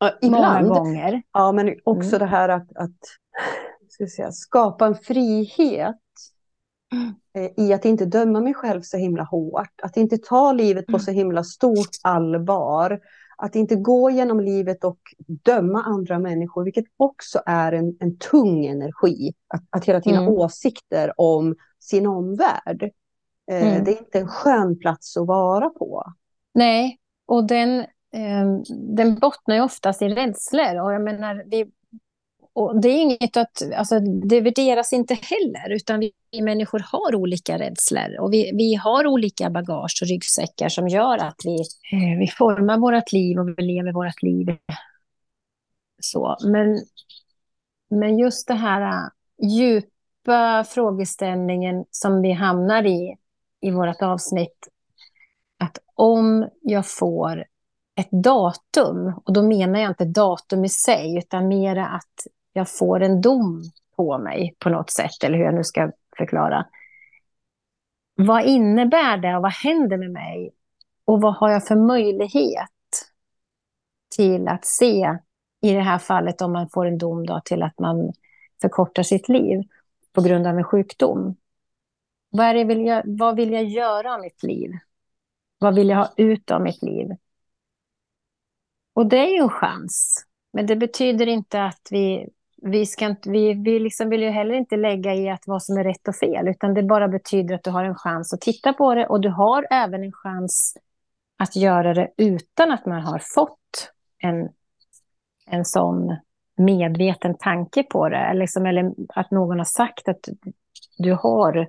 Ja, 0.03 0.27
ibland. 0.27 0.67
Många 0.67 0.79
gånger. 0.79 1.23
Ja, 1.33 1.51
men 1.51 1.75
också 1.83 2.15
mm. 2.15 2.19
det 2.19 2.25
här 2.25 2.49
att, 2.49 2.67
att 2.75 2.99
ska 3.89 4.07
säga, 4.07 4.31
skapa 4.31 4.85
en 4.85 4.95
frihet 4.95 5.95
mm. 6.93 7.13
Eh, 7.35 7.65
i 7.65 7.73
att 7.73 7.85
inte 7.85 8.05
döma 8.05 8.41
mig 8.41 8.53
själv 8.53 8.81
så 8.81 8.97
himla 8.97 9.23
hårt. 9.23 9.81
Att 9.83 9.97
inte 9.97 10.17
ta 10.17 10.51
livet 10.51 10.85
på 10.85 10.91
mm. 10.91 10.99
så 10.99 11.11
himla 11.11 11.43
stort 11.43 11.89
allvar. 12.03 12.99
Att 13.37 13.55
inte 13.55 13.75
gå 13.75 14.09
genom 14.09 14.39
livet 14.39 14.83
och 14.83 14.99
döma 15.27 15.83
andra 15.83 16.19
människor, 16.19 16.63
vilket 16.63 16.85
också 16.97 17.41
är 17.45 17.71
en, 17.71 17.97
en 17.99 18.17
tung 18.17 18.65
energi. 18.65 19.33
Att, 19.47 19.63
att 19.69 19.85
hela 19.85 20.01
tiden 20.01 20.19
mm. 20.19 20.33
ha 20.33 20.45
åsikter 20.45 21.13
om 21.17 21.55
sin 21.79 22.07
omvärld. 22.07 22.91
Eh, 23.51 23.67
mm. 23.67 23.83
Det 23.83 23.91
är 23.91 23.97
inte 23.99 24.19
en 24.19 24.27
skön 24.27 24.79
plats 24.79 25.17
att 25.17 25.27
vara 25.27 25.69
på. 25.69 26.03
Nej, 26.53 26.99
och 27.25 27.47
den, 27.47 27.85
Eh, 28.13 28.45
den 28.95 29.15
bottnar 29.15 29.55
ju 29.55 29.61
oftast 29.61 30.01
i 30.01 30.09
rädslor. 30.09 30.81
Och 30.81 30.93
jag 30.93 31.01
menar, 31.01 31.43
vi, 31.45 31.65
och 32.53 32.81
det 32.81 32.89
är 32.89 33.01
inget 33.01 33.37
att, 33.37 33.61
alltså, 33.75 33.99
det 33.99 34.41
värderas 34.41 34.93
inte 34.93 35.13
heller, 35.13 35.75
utan 35.75 35.99
vi, 35.99 36.11
vi 36.31 36.41
människor 36.41 36.79
har 36.79 37.15
olika 37.15 37.59
rädslor. 37.59 38.19
Och 38.19 38.33
vi, 38.33 38.51
vi 38.53 38.75
har 38.75 39.07
olika 39.07 39.49
bagage 39.49 39.99
och 40.01 40.07
ryggsäckar 40.07 40.69
som 40.69 40.87
gör 40.87 41.17
att 41.17 41.41
vi, 41.43 41.55
eh, 41.91 42.19
vi 42.19 42.27
formar 42.27 42.77
vårt 42.77 43.11
liv 43.11 43.39
och 43.39 43.49
vi 43.49 43.63
lever 43.63 43.91
vårt 43.91 44.21
liv. 44.21 44.57
Så, 46.01 46.37
men, 46.45 46.81
men 47.89 48.19
just 48.19 48.47
det 48.47 48.53
här 48.53 48.81
äh, 48.81 49.09
djupa 49.49 50.63
frågeställningen 50.63 51.85
som 51.91 52.21
vi 52.21 52.31
hamnar 52.31 52.85
i, 52.85 53.15
i 53.61 53.71
vårt 53.71 54.01
avsnitt, 54.01 54.67
att 55.59 55.77
om 55.95 56.49
jag 56.61 56.87
får 56.87 57.43
ett 57.95 58.11
datum, 58.11 59.21
och 59.25 59.33
då 59.33 59.43
menar 59.43 59.79
jag 59.79 59.91
inte 59.91 60.05
datum 60.05 60.65
i 60.65 60.69
sig, 60.69 61.17
utan 61.17 61.47
mera 61.47 61.87
att 61.87 62.27
jag 62.53 62.69
får 62.69 62.99
en 62.99 63.21
dom 63.21 63.63
på 63.95 64.17
mig 64.17 64.55
på 64.59 64.69
något 64.69 64.89
sätt, 64.89 65.23
eller 65.23 65.37
hur 65.37 65.45
jag 65.45 65.55
nu 65.55 65.63
ska 65.63 65.91
förklara. 66.17 66.65
Vad 68.15 68.45
innebär 68.45 69.17
det 69.17 69.35
och 69.35 69.41
vad 69.41 69.51
händer 69.51 69.97
med 69.97 70.11
mig? 70.11 70.53
Och 71.05 71.21
vad 71.21 71.35
har 71.35 71.49
jag 71.49 71.67
för 71.67 71.75
möjlighet 71.75 72.69
till 74.15 74.47
att 74.47 74.65
se, 74.65 75.17
i 75.61 75.73
det 75.73 75.81
här 75.81 75.97
fallet 75.97 76.41
om 76.41 76.53
man 76.53 76.69
får 76.69 76.85
en 76.85 76.97
dom 76.97 77.25
då, 77.25 77.41
till 77.45 77.63
att 77.63 77.79
man 77.79 78.13
förkortar 78.61 79.03
sitt 79.03 79.29
liv 79.29 79.63
på 80.13 80.21
grund 80.21 80.47
av 80.47 80.57
en 80.57 80.63
sjukdom? 80.63 81.35
Vad, 82.29 82.45
är 82.45 82.53
det 82.53 82.63
vill 82.63 82.85
jag, 82.85 83.03
vad 83.05 83.35
vill 83.35 83.51
jag 83.51 83.63
göra 83.63 84.13
av 84.13 84.21
mitt 84.21 84.43
liv? 84.43 84.71
Vad 85.57 85.75
vill 85.75 85.89
jag 85.89 85.97
ha 85.97 86.13
ut 86.17 86.51
av 86.51 86.61
mitt 86.61 86.83
liv? 86.83 87.07
Och 88.93 89.05
det 89.05 89.17
är 89.17 89.27
ju 89.27 89.43
en 89.43 89.49
chans. 89.49 90.25
Men 90.53 90.65
det 90.65 90.75
betyder 90.75 91.27
inte 91.27 91.63
att 91.63 91.87
vi, 91.91 92.29
vi, 92.61 92.85
ska 92.85 93.05
inte, 93.05 93.29
vi, 93.29 93.53
vi 93.53 93.79
liksom 93.79 94.09
vill 94.09 94.21
ju 94.21 94.29
heller 94.29 94.53
inte 94.53 94.75
lägga 94.75 95.13
i 95.13 95.29
att 95.29 95.43
vad 95.45 95.63
som 95.63 95.77
är 95.77 95.83
rätt 95.83 96.07
och 96.07 96.15
fel, 96.15 96.47
utan 96.47 96.73
det 96.73 96.83
bara 96.83 97.07
betyder 97.07 97.55
att 97.55 97.63
du 97.63 97.71
har 97.71 97.83
en 97.83 97.95
chans 97.95 98.33
att 98.33 98.41
titta 98.41 98.73
på 98.73 98.95
det 98.95 99.07
och 99.07 99.21
du 99.21 99.29
har 99.29 99.67
även 99.71 100.03
en 100.03 100.11
chans 100.11 100.77
att 101.37 101.55
göra 101.55 101.93
det 101.93 102.11
utan 102.17 102.71
att 102.71 102.85
man 102.85 103.01
har 103.01 103.21
fått 103.35 103.91
en, 104.17 104.49
en 105.45 105.65
sån 105.65 106.17
medveten 106.57 107.37
tanke 107.37 107.83
på 107.83 108.09
det. 108.09 108.33
Liksom, 108.33 108.65
eller 108.65 108.93
att 109.09 109.31
någon 109.31 109.57
har 109.57 109.65
sagt 109.65 110.07
att 110.07 110.29
du 110.97 111.13
har 111.13 111.67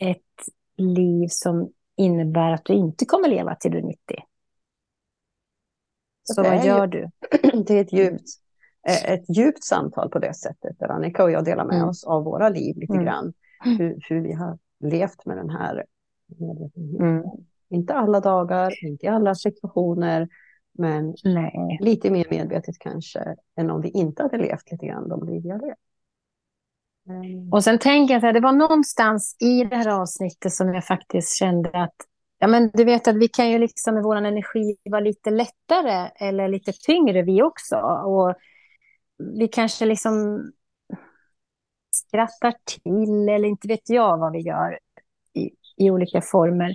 ett 0.00 0.20
liv 0.76 1.28
som 1.30 1.72
innebär 1.96 2.52
att 2.52 2.64
du 2.64 2.72
inte 2.72 3.04
kommer 3.04 3.28
leva 3.28 3.54
till 3.54 3.70
du 3.70 3.78
är 3.78 3.82
90. 3.82 3.98
Så 6.24 6.42
vad 6.42 6.64
gör 6.64 6.86
du? 6.86 7.10
Det 7.66 7.78
är 7.78 7.80
ett 7.80 7.92
djupt, 7.92 8.28
eh, 8.88 9.12
ett 9.12 9.36
djupt 9.36 9.64
samtal 9.64 10.10
på 10.10 10.18
det 10.18 10.34
sättet, 10.34 10.78
där 10.78 10.88
Annika 10.88 11.24
och 11.24 11.30
jag 11.30 11.44
delar 11.44 11.64
med 11.64 11.76
mm. 11.76 11.88
oss 11.88 12.04
av 12.04 12.24
våra 12.24 12.48
liv 12.48 12.76
lite 12.76 12.92
mm. 12.92 13.04
grann. 13.04 13.32
Hur, 13.64 13.98
hur, 14.08 14.20
vi 14.20 14.32
har 14.32 14.58
levt 14.80 15.26
med 15.26 15.36
den 15.36 15.50
här 15.50 15.84
medvetenheten. 16.26 17.08
Mm. 17.08 17.24
Inte 17.70 17.94
alla 17.94 18.20
dagar, 18.20 18.84
inte 18.84 19.06
i 19.06 19.08
alla 19.08 19.34
situationer, 19.34 20.28
men 20.78 21.14
Nej. 21.24 21.78
lite 21.80 22.10
mer 22.10 22.26
medvetet 22.30 22.78
kanske 22.78 23.36
än 23.56 23.70
om 23.70 23.80
vi 23.80 23.88
inte 23.88 24.22
hade 24.22 24.38
levt 24.38 24.72
lite 24.72 24.86
grann 24.86 25.08
de 25.08 25.26
liv 25.26 25.42
vi 25.42 25.50
har 25.50 25.60
levt. 25.60 25.78
Mm. 27.08 27.52
Och 27.52 27.64
sen 27.64 27.78
tänker 27.78 28.14
jag 28.14 28.24
att 28.24 28.34
det 28.34 28.40
var 28.40 28.52
någonstans 28.52 29.36
i 29.40 29.64
det 29.64 29.76
här 29.76 29.88
avsnittet 29.88 30.52
som 30.52 30.74
jag 30.74 30.84
faktiskt 30.84 31.36
kände 31.38 31.70
att 31.72 31.94
ja, 32.38 32.46
men 32.46 32.70
du 32.74 32.84
vet 32.84 33.08
att 33.08 33.16
vi 33.16 33.28
kan 33.28 33.50
ju 33.50 33.58
liksom 33.58 33.94
med 33.94 34.02
vår 34.02 34.16
energi 34.16 34.76
vara 34.84 35.00
lite 35.00 35.30
lättare 35.30 36.10
eller 36.16 36.48
lite 36.48 36.72
tyngre 36.72 37.22
vi 37.22 37.42
också. 37.42 37.76
Och 38.06 38.34
vi 39.38 39.48
kanske 39.48 39.84
liksom 39.84 40.42
skrattar 41.90 42.54
till 42.66 43.28
eller 43.28 43.48
inte 43.48 43.68
vet 43.68 43.88
jag 43.88 44.18
vad 44.18 44.32
vi 44.32 44.40
gör 44.40 44.78
i, 45.34 45.50
i 45.76 45.90
olika 45.90 46.20
former. 46.20 46.74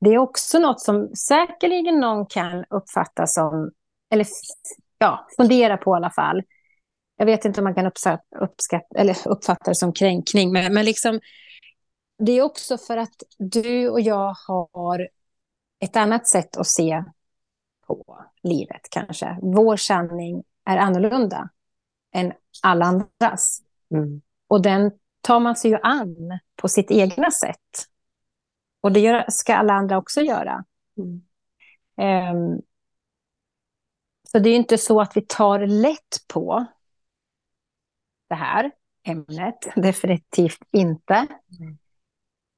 Det 0.00 0.10
är 0.10 0.18
också 0.18 0.58
något 0.58 0.80
som 0.80 1.08
säkerligen 1.16 2.00
någon 2.00 2.26
kan 2.26 2.64
uppfatta 2.70 3.26
som, 3.26 3.70
eller 4.10 4.26
ja, 4.98 5.26
fundera 5.36 5.76
på 5.76 5.94
i 5.94 5.96
alla 5.96 6.10
fall 6.10 6.42
jag 7.22 7.26
vet 7.26 7.44
inte 7.44 7.60
om 7.60 7.64
man 7.64 7.74
kan 7.74 7.86
uppskatta, 7.86 8.38
uppskatt, 8.38 8.86
eller 8.96 9.16
uppfatta 9.28 9.70
det 9.70 9.74
som 9.74 9.92
kränkning, 9.92 10.52
men, 10.52 10.74
men 10.74 10.84
liksom, 10.84 11.20
det 12.18 12.32
är 12.32 12.42
också 12.42 12.78
för 12.78 12.96
att 12.96 13.22
du 13.38 13.88
och 13.88 14.00
jag 14.00 14.34
har 14.46 15.08
ett 15.80 15.96
annat 15.96 16.28
sätt 16.28 16.56
att 16.56 16.66
se 16.66 17.04
på 17.86 18.24
livet 18.42 18.90
kanske. 18.90 19.38
Vår 19.42 19.76
sanning 19.76 20.44
är 20.64 20.76
annorlunda 20.76 21.48
än 22.12 22.32
alla 22.62 22.84
andras. 22.84 23.62
Mm. 23.90 24.22
Och 24.46 24.62
den 24.62 24.92
tar 25.20 25.40
man 25.40 25.56
sig 25.56 25.70
ju 25.70 25.78
an 25.82 26.38
på 26.56 26.68
sitt 26.68 26.90
egna 26.90 27.30
sätt. 27.30 27.86
Och 28.80 28.92
det 28.92 29.24
ska 29.28 29.54
alla 29.54 29.72
andra 29.72 29.98
också 29.98 30.20
göra. 30.20 30.64
Mm. 30.96 31.22
Um, 32.36 32.62
så 34.28 34.38
det 34.38 34.50
är 34.50 34.56
inte 34.56 34.78
så 34.78 35.00
att 35.00 35.16
vi 35.16 35.20
tar 35.20 35.58
lätt 35.66 36.24
på 36.28 36.66
det 38.28 38.34
här 38.34 38.70
ämnet. 39.02 39.58
Definitivt 39.76 40.60
inte. 40.70 41.14
Mm. 41.60 41.78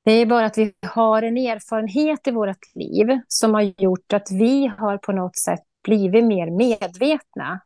Det 0.05 0.13
är 0.13 0.27
bara 0.27 0.47
att 0.47 0.59
vi 0.59 0.73
har 0.87 1.23
en 1.23 1.37
erfarenhet 1.37 2.27
i 2.27 2.31
vårt 2.31 2.75
liv 2.75 3.21
som 3.29 3.55
har 3.55 3.63
gjort 3.63 4.13
att 4.13 4.31
vi 4.31 4.67
har 4.67 4.99
på 4.99 5.13
något 5.13 5.37
sätt 5.37 5.63
blivit 5.85 6.25
mer 6.25 6.51
medvetna 6.51 7.61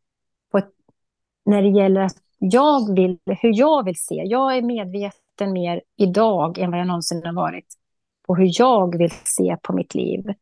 på 0.53 0.59
ett, 0.59 0.70
när 1.45 1.62
det 1.62 1.68
gäller 1.68 2.01
att 2.01 2.16
jag 2.39 2.95
vill, 2.95 3.18
hur 3.26 3.59
jag 3.59 3.84
vill 3.84 3.97
se. 3.97 4.14
Jag 4.14 4.57
är 4.57 4.62
medveten 4.62 5.53
mer 5.53 5.82
idag 5.97 6.59
än 6.59 6.70
vad 6.70 6.80
jag 6.80 6.86
någonsin 6.86 7.22
har 7.24 7.32
varit 7.32 7.66
på 8.26 8.34
hur 8.34 8.51
jag 8.53 8.99
vill 8.99 9.11
se 9.11 9.57
på 9.62 9.72
mitt 9.72 9.95
liv. 9.95 10.34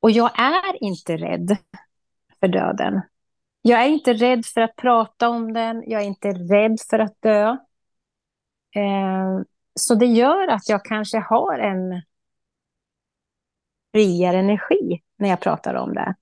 Och 0.00 0.10
jag 0.10 0.38
är 0.40 0.82
inte 0.82 1.16
rädd 1.16 1.56
för 2.40 2.48
döden. 2.48 3.00
Jag 3.62 3.82
är 3.82 3.88
inte 3.88 4.12
rädd 4.12 4.46
för 4.46 4.60
att 4.60 4.76
prata 4.76 5.28
om 5.28 5.52
den. 5.52 5.82
Jag 5.86 6.02
är 6.02 6.06
inte 6.06 6.28
rädd 6.28 6.78
för 6.90 6.98
att 6.98 7.22
dö. 7.22 7.48
Eh, 8.76 9.40
så 9.74 9.94
det 9.94 10.06
gör 10.06 10.48
att 10.48 10.68
jag 10.68 10.84
kanske 10.84 11.18
har 11.18 11.58
en 11.58 12.02
friare 13.92 14.38
energi 14.38 15.02
när 15.16 15.28
jag 15.28 15.40
pratar 15.40 15.74
om 15.74 15.94
det 15.94 16.14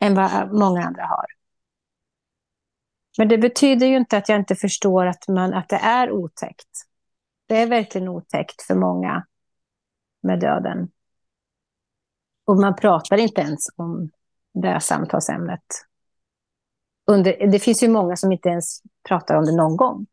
än 0.00 0.14
vad 0.14 0.52
många 0.52 0.86
andra 0.86 1.06
har. 1.06 1.26
Men 3.18 3.28
det 3.28 3.38
betyder 3.38 3.86
ju 3.86 3.96
inte 3.96 4.16
att 4.16 4.28
jag 4.28 4.38
inte 4.38 4.56
förstår 4.56 5.06
att, 5.06 5.28
man, 5.28 5.54
att 5.54 5.68
det 5.68 5.76
är 5.76 6.10
otäckt. 6.10 6.86
Det 7.46 7.56
är 7.56 7.66
verkligen 7.66 8.08
otäckt 8.08 8.62
för 8.62 8.74
många 8.74 9.26
med 10.22 10.40
döden. 10.40 10.88
Och 12.44 12.56
man 12.56 12.76
pratar 12.76 13.16
inte 13.16 13.40
ens 13.40 13.66
om 13.76 14.10
det 14.52 14.80
samtalsämnet. 14.80 15.64
Under, 17.06 17.46
det 17.46 17.58
finns 17.58 17.82
ju 17.82 17.88
många 17.88 18.16
som 18.16 18.32
inte 18.32 18.48
ens 18.48 18.82
pratar 19.08 19.34
om 19.34 19.44
det 19.44 19.56
någon 19.56 19.76
gång. 19.76 20.06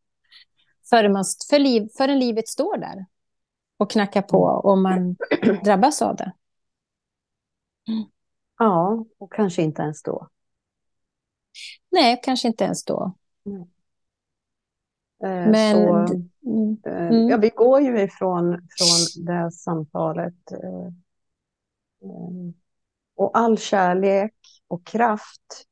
Förrän, 0.90 1.12
man, 1.12 1.24
för 1.50 1.58
liv, 1.58 1.88
förrän 1.96 2.18
livet 2.18 2.48
står 2.48 2.78
där 2.78 3.06
och 3.76 3.90
knackar 3.90 4.22
på 4.22 4.42
och 4.42 4.78
man 4.78 5.16
drabbas 5.64 6.02
av 6.02 6.16
det. 6.16 6.32
Ja, 8.58 9.04
och 9.18 9.32
kanske 9.32 9.62
inte 9.62 9.82
ens 9.82 10.02
då. 10.02 10.28
Nej, 11.90 12.20
kanske 12.22 12.48
inte 12.48 12.64
ens 12.64 12.84
då. 12.84 13.14
Mm. 13.46 13.68
Men... 15.50 15.74
Så, 15.74 16.14
mm. 16.46 16.76
Eh, 16.86 17.28
ja, 17.30 17.36
vi 17.36 17.48
går 17.48 17.80
ju 17.80 18.00
ifrån 18.00 18.68
från 18.78 19.24
det 19.24 19.50
samtalet. 19.52 20.52
Eh, 20.52 20.86
eh, 22.02 22.52
och 23.16 23.38
all 23.38 23.58
kärlek 23.58 24.34
och 24.68 24.86
kraft 24.86 25.64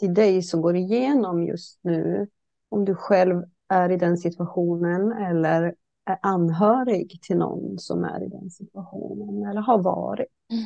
till 0.00 0.14
dig 0.14 0.42
som 0.42 0.60
går 0.62 0.76
igenom 0.76 1.42
just 1.44 1.78
nu. 1.82 2.28
Om 2.68 2.84
du 2.84 2.94
själv 2.94 3.44
är 3.70 3.90
i 3.90 3.96
den 3.96 4.18
situationen 4.18 5.12
eller 5.12 5.74
är 6.04 6.18
anhörig 6.22 7.22
till 7.22 7.36
någon 7.36 7.78
som 7.78 8.04
är 8.04 8.22
i 8.22 8.28
den 8.28 8.50
situationen 8.50 9.50
eller 9.50 9.60
har 9.60 9.82
varit. 9.82 10.26
Mm. 10.50 10.64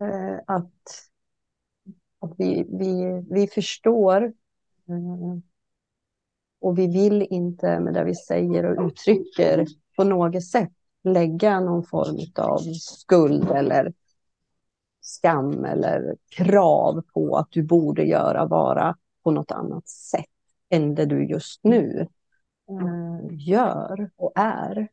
Mm. 0.00 0.40
Att 0.46 0.72
att 2.24 2.34
vi, 2.38 2.66
vi, 2.68 3.24
vi 3.30 3.46
förstår 3.46 4.22
eh, 4.88 5.38
och 6.60 6.78
vi 6.78 6.86
vill 6.86 7.26
inte 7.30 7.80
med 7.80 7.94
det 7.94 8.04
vi 8.04 8.14
säger 8.14 8.64
och 8.64 8.86
uttrycker 8.86 9.66
på 9.96 10.04
något 10.04 10.44
sätt 10.44 10.72
lägga 11.04 11.60
någon 11.60 11.84
form 11.84 12.18
av 12.36 12.58
skuld 12.80 13.50
eller 13.50 13.92
skam 15.00 15.64
eller 15.64 16.16
krav 16.28 17.02
på 17.14 17.36
att 17.36 17.48
du 17.50 17.62
borde 17.62 18.04
göra 18.04 18.46
vara 18.46 18.96
på 19.22 19.30
något 19.30 19.50
annat 19.50 19.88
sätt 19.88 20.33
än 20.74 20.94
det 20.94 21.06
du 21.06 21.26
just 21.26 21.64
nu 21.64 22.08
eh, 22.70 23.26
gör 23.30 24.10
och 24.16 24.32
är. 24.34 24.88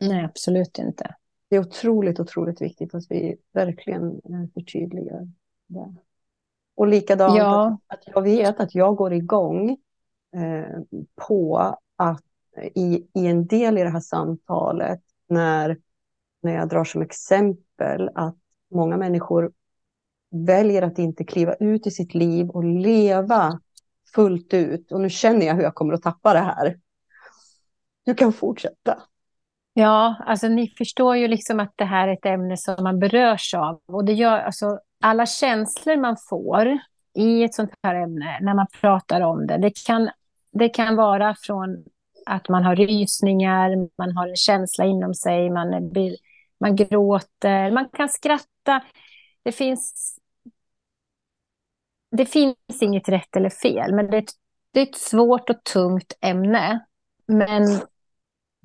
Nej, 0.00 0.24
absolut 0.24 0.78
inte. 0.78 1.14
Det 1.48 1.56
är 1.56 1.60
otroligt, 1.60 2.20
otroligt 2.20 2.60
viktigt 2.60 2.94
att 2.94 3.04
vi 3.10 3.36
verkligen 3.52 4.10
eh, 4.10 4.52
förtydligar 4.54 5.28
det. 5.66 5.94
Och 6.74 6.86
likadant 6.86 7.38
ja. 7.38 7.78
att, 7.86 8.02
jag 8.06 8.22
vet 8.22 8.60
att 8.60 8.74
jag 8.74 8.96
går 8.96 9.12
igång 9.12 9.70
eh, 10.36 10.78
på 11.28 11.58
att 11.96 12.22
i, 12.74 13.06
i 13.14 13.26
en 13.26 13.46
del 13.46 13.78
i 13.78 13.82
det 13.82 13.90
här 13.90 14.00
samtalet 14.00 15.00
när, 15.28 15.78
när 16.42 16.54
jag 16.54 16.68
drar 16.68 16.84
som 16.84 17.02
exempel 17.02 18.10
att 18.14 18.36
många 18.70 18.96
människor 18.96 19.52
väljer 20.30 20.82
att 20.82 20.98
inte 20.98 21.24
kliva 21.24 21.54
ut 21.54 21.86
i 21.86 21.90
sitt 21.90 22.14
liv 22.14 22.50
och 22.50 22.64
leva 22.64 23.60
fullt 24.16 24.54
ut. 24.54 24.92
Och 24.92 25.00
nu 25.00 25.10
känner 25.10 25.46
jag 25.46 25.54
hur 25.54 25.62
jag 25.62 25.74
kommer 25.74 25.94
att 25.94 26.02
tappa 26.02 26.32
det 26.32 26.38
här. 26.38 26.76
Du 28.04 28.14
kan 28.14 28.32
fortsätta. 28.32 29.02
Ja, 29.72 30.16
alltså 30.26 30.48
ni 30.48 30.68
förstår 30.78 31.16
ju 31.16 31.28
liksom 31.28 31.60
att 31.60 31.72
det 31.76 31.84
här 31.84 32.08
är 32.08 32.12
ett 32.12 32.26
ämne 32.26 32.56
som 32.56 32.84
man 32.84 32.98
berörs 32.98 33.54
av. 33.54 33.80
Och 33.86 34.04
det 34.04 34.12
gör, 34.12 34.38
alltså, 34.38 34.78
alla 35.02 35.26
känslor 35.26 35.96
man 35.96 36.16
får 36.28 36.78
i 37.14 37.44
ett 37.44 37.54
sånt 37.54 37.70
här 37.82 37.94
ämne, 37.94 38.38
när 38.40 38.54
man 38.54 38.66
pratar 38.80 39.20
om 39.20 39.46
det, 39.46 39.58
det 39.58 39.84
kan, 39.86 40.10
det 40.52 40.68
kan 40.68 40.96
vara 40.96 41.36
från 41.40 41.84
att 42.26 42.48
man 42.48 42.64
har 42.64 42.76
rysningar, 42.76 43.88
man 43.98 44.16
har 44.16 44.28
en 44.28 44.36
känsla 44.36 44.84
inom 44.84 45.14
sig, 45.14 45.50
man, 45.50 45.74
är, 45.74 46.16
man 46.60 46.76
gråter, 46.76 47.70
man 47.70 47.88
kan 47.88 48.08
skratta. 48.08 48.82
Det 49.42 49.52
finns, 49.52 50.16
det 52.16 52.26
finns 52.26 52.56
inget 52.80 53.08
rätt 53.08 53.36
eller 53.36 53.50
fel, 53.50 53.94
men 53.94 54.10
det 54.10 54.16
är, 54.16 54.22
ett, 54.22 54.32
det 54.72 54.80
är 54.80 54.86
ett 54.86 54.96
svårt 54.96 55.50
och 55.50 55.64
tungt 55.64 56.12
ämne. 56.20 56.86
Men... 57.26 57.62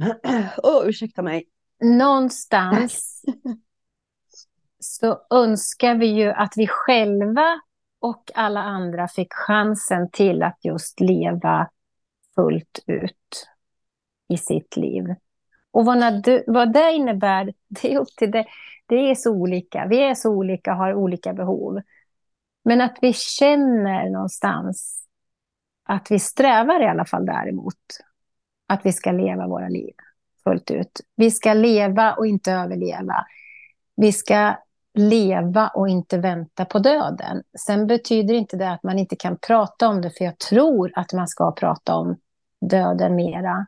Oh, 0.63 0.87
ursäkta 0.87 1.21
mig. 1.21 1.47
Någonstans 1.81 3.21
så 4.79 5.21
önskar 5.29 5.95
vi 5.95 6.05
ju 6.05 6.31
att 6.31 6.53
vi 6.55 6.67
själva 6.67 7.61
och 7.99 8.31
alla 8.35 8.59
andra 8.59 9.07
fick 9.07 9.33
chansen 9.33 10.09
till 10.11 10.43
att 10.43 10.57
just 10.61 10.99
leva 10.99 11.69
fullt 12.35 12.79
ut 12.87 13.47
i 14.29 14.37
sitt 14.37 14.77
liv. 14.77 15.03
Och 15.71 15.85
vad, 15.85 16.23
du, 16.23 16.43
vad 16.47 16.73
det 16.73 16.91
innebär, 16.91 17.53
det 17.67 17.93
är 17.93 17.99
upp 17.99 18.15
till 18.17 18.31
det. 18.31 18.45
Det 18.85 18.95
är 18.95 19.15
så 19.15 19.31
olika. 19.31 19.87
Vi 19.89 20.03
är 20.03 20.15
så 20.15 20.29
olika 20.29 20.71
och 20.71 20.77
har 20.77 20.93
olika 20.93 21.33
behov. 21.33 21.81
Men 22.63 22.81
att 22.81 22.97
vi 23.01 23.13
känner 23.13 24.09
någonstans 24.09 25.07
att 25.83 26.11
vi 26.11 26.19
strävar 26.19 26.83
i 26.83 26.87
alla 26.87 27.05
fall 27.05 27.25
däremot. 27.25 27.75
Att 28.67 28.85
vi 28.85 28.93
ska 28.93 29.11
leva 29.11 29.47
våra 29.47 29.69
liv 29.69 29.93
fullt 30.43 30.71
ut. 30.71 31.01
Vi 31.15 31.31
ska 31.31 31.53
leva 31.53 32.13
och 32.13 32.27
inte 32.27 32.51
överleva. 32.51 33.25
Vi 33.95 34.11
ska 34.11 34.55
leva 34.93 35.67
och 35.67 35.89
inte 35.89 36.17
vänta 36.17 36.65
på 36.65 36.79
döden. 36.79 37.43
Sen 37.59 37.87
betyder 37.87 38.33
inte 38.33 38.57
det 38.57 38.71
att 38.71 38.83
man 38.83 38.99
inte 38.99 39.15
kan 39.15 39.37
prata 39.37 39.87
om 39.87 40.01
det, 40.01 40.11
för 40.11 40.25
jag 40.25 40.37
tror 40.37 40.91
att 40.95 41.13
man 41.13 41.27
ska 41.27 41.51
prata 41.51 41.95
om 41.95 42.17
döden 42.61 43.15
mera. 43.15 43.65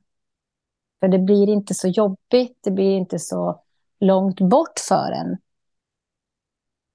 För 0.99 1.07
det 1.07 1.19
blir 1.19 1.49
inte 1.49 1.73
så 1.73 1.87
jobbigt, 1.87 2.59
det 2.63 2.71
blir 2.71 2.97
inte 2.97 3.19
så 3.19 3.63
långt 3.99 4.41
bort 4.41 4.79
för 4.87 5.11
en 5.11 5.37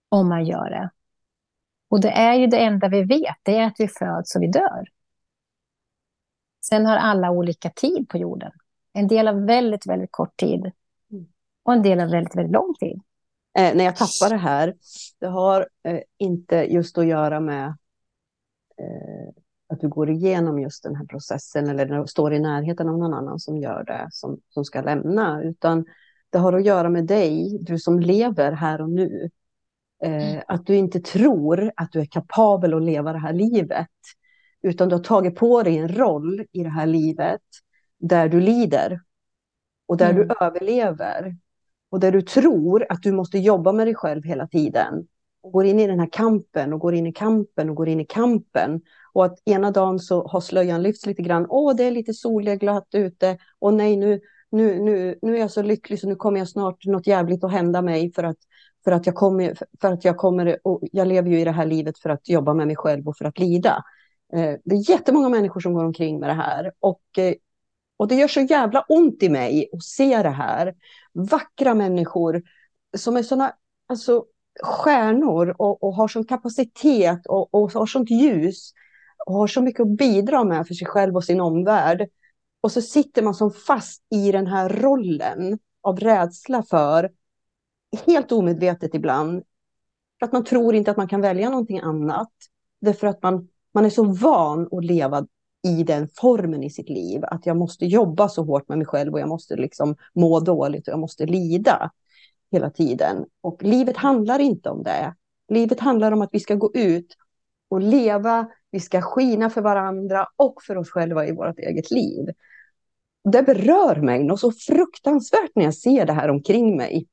om 0.09 0.28
man 0.28 0.44
gör 0.46 0.70
det. 0.70 0.90
Och 1.89 2.01
det 2.01 2.11
är 2.11 2.34
ju 2.34 2.47
det 2.47 2.59
enda 2.59 2.89
vi 2.89 3.03
vet, 3.03 3.36
det 3.43 3.57
är 3.57 3.66
att 3.66 3.76
vi 3.78 3.89
föds 3.89 4.36
och 4.36 4.43
vi 4.43 4.47
dör. 4.47 4.84
Sen 6.64 6.86
har 6.86 6.97
alla 6.97 7.30
olika 7.30 7.70
tid 7.70 8.09
på 8.09 8.18
jorden. 8.18 8.53
En 8.93 9.09
del 9.09 9.26
har 9.26 9.47
väldigt, 9.47 9.86
väldigt 9.86 10.12
kort 10.12 10.36
tid 10.36 10.72
och 11.62 11.72
en 11.72 11.82
del 11.82 12.01
har 12.01 12.09
väldigt, 12.09 12.36
väldigt 12.36 12.53
lång 12.53 12.74
tid 12.74 13.01
eh, 13.59 13.76
när 13.76 13.84
jag 13.84 13.97
tappar 13.97 14.30
det 14.30 14.36
här, 14.36 14.74
det 15.20 15.26
har 15.26 15.68
eh, 15.82 16.01
inte 16.18 16.57
just 16.57 16.99
att 16.99 17.07
göra 17.07 17.41
med 17.41 17.66
eh, 18.78 19.28
att 19.68 19.80
du 19.80 19.89
går 19.89 20.11
igenom 20.11 20.59
just 20.59 20.82
den 20.82 20.97
här 20.97 21.05
processen 21.05 21.68
eller 21.68 22.07
står 22.07 22.34
i 22.34 22.39
närheten 22.39 22.89
av 22.89 22.99
någon 22.99 23.14
annan 23.14 23.39
som 23.39 23.57
gör 23.57 23.84
det, 23.84 24.09
som, 24.11 24.41
som 24.49 24.64
ska 24.64 24.80
lämna, 24.80 25.43
utan 25.43 25.84
det 26.30 26.39
har 26.39 26.53
att 26.53 26.64
göra 26.64 26.89
med 26.89 27.07
dig, 27.07 27.59
du 27.61 27.78
som 27.78 28.01
lever 28.01 28.53
här 28.53 28.80
och 28.80 28.91
nu. 28.91 29.30
Eh, 30.03 30.30
mm. 30.30 30.42
Att 30.49 30.66
du 30.66 30.74
inte 30.74 31.01
tror 31.01 31.72
att 31.76 31.92
du 31.92 32.01
är 32.01 32.07
kapabel 32.07 32.74
att 32.74 32.82
leva 32.82 33.12
det 33.12 33.18
här 33.18 33.32
livet, 33.32 33.88
utan 34.62 34.88
du 34.88 34.94
har 34.94 35.03
tagit 35.03 35.36
på 35.36 35.62
dig 35.62 35.78
en 35.78 35.88
roll 35.88 36.44
i 36.53 36.62
det 36.62 36.70
här 36.70 36.86
livet 36.86 37.40
där 37.99 38.28
du 38.28 38.40
lider 38.40 39.01
och 39.86 39.96
där 39.96 40.11
mm. 40.11 40.28
du 40.28 40.34
överlever 40.40 41.36
och 41.90 42.01
där 42.01 42.12
du 42.12 42.22
tror 42.22 42.86
att 42.88 43.03
du 43.03 43.12
måste 43.12 43.38
jobba 43.38 43.72
med 43.72 43.86
dig 43.86 43.94
själv 43.94 44.24
hela 44.24 44.46
tiden. 44.46 45.07
Och 45.40 45.53
går 45.53 45.66
in 45.66 45.80
i 45.80 45.86
den 45.86 46.01
här 46.01 46.09
kampen 46.12 46.72
och 46.72 46.80
går 46.80 46.94
in 46.94 47.07
i 47.07 47.12
kampen 47.12 47.70
och 47.70 47.76
går 47.76 47.88
in 47.88 48.01
i 48.01 48.05
kampen. 48.05 48.80
Och 49.12 49.24
att 49.24 49.38
ena 49.44 49.70
dagen 49.70 49.99
så 49.99 50.26
har 50.26 50.40
slöjan 50.40 50.82
lyfts 50.82 51.07
lite 51.07 51.22
grann. 51.22 51.46
Åh, 51.49 51.76
det 51.76 51.84
är 51.84 51.90
lite 51.90 52.14
soligt 52.14 52.61
glatt 52.61 52.88
ute. 52.92 53.38
Och 53.59 53.74
nej, 53.74 53.96
nu, 53.96 54.20
nu, 54.51 54.80
nu, 54.80 55.18
nu 55.22 55.34
är 55.36 55.40
jag 55.40 55.51
så 55.51 55.62
lycklig 55.62 56.01
så 56.01 56.09
nu 56.09 56.16
kommer 56.16 56.38
jag 56.38 56.49
snart 56.49 56.84
något 56.84 57.07
jävligt 57.07 57.44
att 57.44 57.53
hända 57.53 57.82
mig 57.82 58.12
för 58.12 58.24
att, 58.24 58.36
för 58.89 58.93
att 58.93 59.07
jag 59.07 59.14
kommer, 59.14 59.55
för 59.80 59.93
att 59.93 60.05
jag 60.05 60.16
kommer, 60.16 60.59
och 60.64 60.80
jag 60.93 61.09
lever 61.09 61.30
ju 61.30 61.41
i 61.41 61.45
det 61.45 61.51
här 61.51 61.66
livet 61.66 61.99
för 61.99 62.11
att 62.11 62.28
jobba 62.28 62.55
med 62.55 62.66
mig 62.66 62.76
själv 62.76 63.09
och 63.09 63.16
för 63.16 63.24
att 63.24 63.39
lida. 63.39 63.84
Eh, 64.32 64.55
det 64.64 64.74
är 64.74 64.91
jättemånga 64.91 65.28
människor 65.28 65.61
som 65.61 65.74
går 65.74 65.84
omkring 65.84 66.20
med 66.20 66.28
det 66.28 66.34
här 66.34 66.72
och 66.80 67.03
eh, 67.18 67.34
Och 67.97 68.09
det 68.09 68.14
gör 68.14 68.28
så 68.28 68.41
jävla 68.41 68.84
ont 68.89 69.22
i 69.22 69.28
mig 69.28 69.70
att 69.72 69.82
se 69.82 70.22
det 70.22 70.30
här. 70.30 70.74
Vackra 71.12 71.74
människor 71.74 72.43
som 72.97 73.16
är 73.16 73.22
sådana 73.22 73.53
alltså, 73.89 74.24
stjärnor 74.62 75.55
och, 75.59 75.82
och 75.82 75.95
har 75.95 76.09
sån 76.09 76.24
kapacitet 76.24 77.26
och, 77.26 77.55
och 77.55 77.72
har 77.72 77.86
sånt 77.86 78.11
ljus 78.11 78.72
och 79.26 79.34
har 79.34 79.47
så 79.47 79.62
mycket 79.62 79.80
att 79.80 79.97
bidra 79.97 80.45
med 80.45 80.66
för 80.66 80.74
sig 80.74 80.86
själv 80.86 81.16
och 81.16 81.24
sin 81.24 81.41
omvärld. 81.41 82.09
Och 82.61 82.72
så 82.72 82.82
sitter 82.82 83.22
man 83.22 83.34
som 83.34 83.51
fast 83.51 84.03
i 84.11 84.32
den 84.32 84.47
här 84.47 84.68
rollen 84.68 85.59
av 85.82 86.01
rädsla 86.01 86.62
för, 86.62 87.11
helt 88.07 88.32
omedvetet 88.32 88.95
ibland, 88.95 89.43
för 90.18 90.26
att 90.26 90.32
man 90.32 90.45
tror 90.45 90.74
inte 90.74 90.91
att 90.91 90.97
man 90.97 91.09
kan 91.09 91.20
välja 91.20 91.51
någonting 91.51 91.78
annat. 91.78 92.32
Därför 92.80 93.07
att 93.07 93.22
man, 93.22 93.49
man 93.74 93.84
är 93.84 93.91
så 93.91 94.05
van 94.05 94.68
att 94.72 94.84
leva 94.84 95.26
i 95.66 95.82
den 95.82 96.09
formen 96.09 96.62
i 96.62 96.70
sitt 96.70 96.89
liv. 96.89 97.24
Att 97.24 97.47
jag 97.47 97.57
måste 97.57 97.86
jobba 97.86 98.28
så 98.28 98.43
hårt 98.43 98.68
med 98.68 98.78
mig 98.78 98.86
själv 98.86 99.12
och 99.12 99.20
jag 99.20 99.28
måste 99.28 99.57
liksom 99.57 99.97
må 100.14 100.41
dåligt 100.41 100.89
och 100.89 100.93
jag 100.93 101.01
måste 101.01 101.26
lida 101.26 101.91
hela 102.53 102.70
tiden. 102.70 103.26
Och 103.41 103.62
livet 103.62 103.97
handlar 103.97 104.39
inte 104.39 104.70
om 104.70 104.82
det. 104.82 105.14
Livet 105.49 105.80
handlar 105.80 106.12
om 106.12 106.22
att 106.22 106.30
vi 106.32 106.41
ska 106.41 106.55
gå 106.55 106.70
ut 106.74 107.16
och 107.68 107.80
leva, 107.80 108.49
vi 108.70 108.80
ska 108.80 109.03
skina 109.03 109.51
för 109.51 109.61
varandra 109.61 110.26
och 110.36 110.62
för 110.66 110.76
oss 110.76 110.91
själva 110.91 111.26
i 111.26 111.32
vårt 111.32 111.59
eget 111.59 111.91
liv. 111.91 112.26
Det 113.32 113.43
berör 113.43 113.97
mig 113.97 114.24
något 114.24 114.41
så 114.41 114.53
fruktansvärt 114.53 115.51
när 115.55 115.64
jag 115.64 115.74
ser 115.74 116.07
det 116.07 116.12
här 116.12 116.28
omkring 116.28 116.76
mig. 116.76 117.07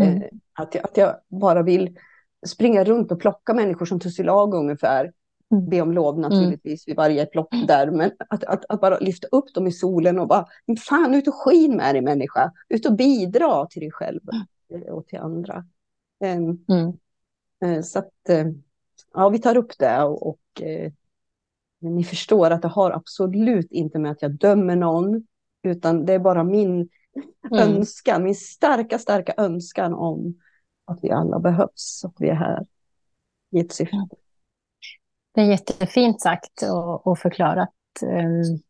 Mm. 0.00 0.22
Eh, 0.22 0.28
att, 0.52 0.74
jag, 0.74 0.84
att 0.84 0.96
jag 0.96 1.16
bara 1.28 1.62
vill 1.62 1.98
springa 2.46 2.84
runt 2.84 3.12
och 3.12 3.20
plocka 3.20 3.54
människor 3.54 3.86
som 3.86 4.00
tussilago 4.00 4.56
ungefär. 4.56 5.12
Mm. 5.52 5.68
Be 5.68 5.80
om 5.80 5.92
lov 5.92 6.18
mm. 6.18 6.30
naturligtvis 6.30 6.88
vid 6.88 6.96
varje 6.96 7.26
plock 7.26 7.54
där. 7.66 7.90
Men 7.90 8.10
att, 8.28 8.44
att, 8.44 8.64
att, 8.68 8.80
bara 8.80 8.98
lyfta 8.98 9.28
upp 9.32 9.54
dem 9.54 9.66
i 9.66 9.72
solen 9.72 10.18
och 10.18 10.28
bara, 10.28 10.46
fan 10.88 11.14
ut 11.14 11.28
och 11.28 11.34
skin 11.34 11.76
med 11.76 11.94
dig 11.94 12.02
människa. 12.02 12.52
Ut 12.68 12.86
och 12.86 12.96
bidra 12.96 13.66
till 13.66 13.80
dig 13.80 13.90
själv 13.90 14.20
och 14.88 15.06
till 15.06 15.18
andra. 15.18 15.64
Um, 16.24 16.64
mm. 16.68 17.82
Så 17.82 17.98
att, 17.98 18.28
eh, 18.28 18.46
ja 19.14 19.28
vi 19.28 19.38
tar 19.38 19.56
upp 19.56 19.78
det 19.78 20.02
och, 20.02 20.26
och 20.26 20.62
ni 21.80 22.04
förstår 22.04 22.50
att 22.50 22.62
det 22.62 22.68
har 22.68 22.90
absolut 22.90 23.72
inte 23.72 23.98
med 23.98 24.10
att 24.10 24.22
jag 24.22 24.30
dömer 24.30 24.76
någon. 24.76 25.26
Utan 25.62 26.04
det 26.04 26.12
är 26.12 26.18
bara 26.18 26.44
min 26.44 26.88
mm. 27.50 27.58
önskan, 27.58 28.22
min 28.22 28.34
starka, 28.34 28.98
starka 28.98 29.34
önskan 29.36 29.94
om 29.94 30.40
att 30.84 30.98
vi 31.02 31.10
alla 31.10 31.38
behövs, 31.38 32.04
att 32.04 32.14
vi 32.18 32.28
är 32.28 32.34
här 32.34 32.66
i 33.50 33.60
ett 33.60 33.72
syfte. 33.72 34.08
Det 35.34 35.40
är 35.40 35.44
jättefint 35.44 36.20
sagt 36.20 36.62
och, 36.62 37.06
och 37.06 37.18
förklarat. 37.18 37.74
Um, 38.02 38.62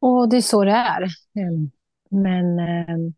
och 0.00 0.28
det 0.28 0.36
är 0.36 0.40
så 0.40 0.64
det 0.64 0.70
är. 0.70 1.02
Um, 1.02 1.70
men 2.10 2.58
um, 2.88 3.14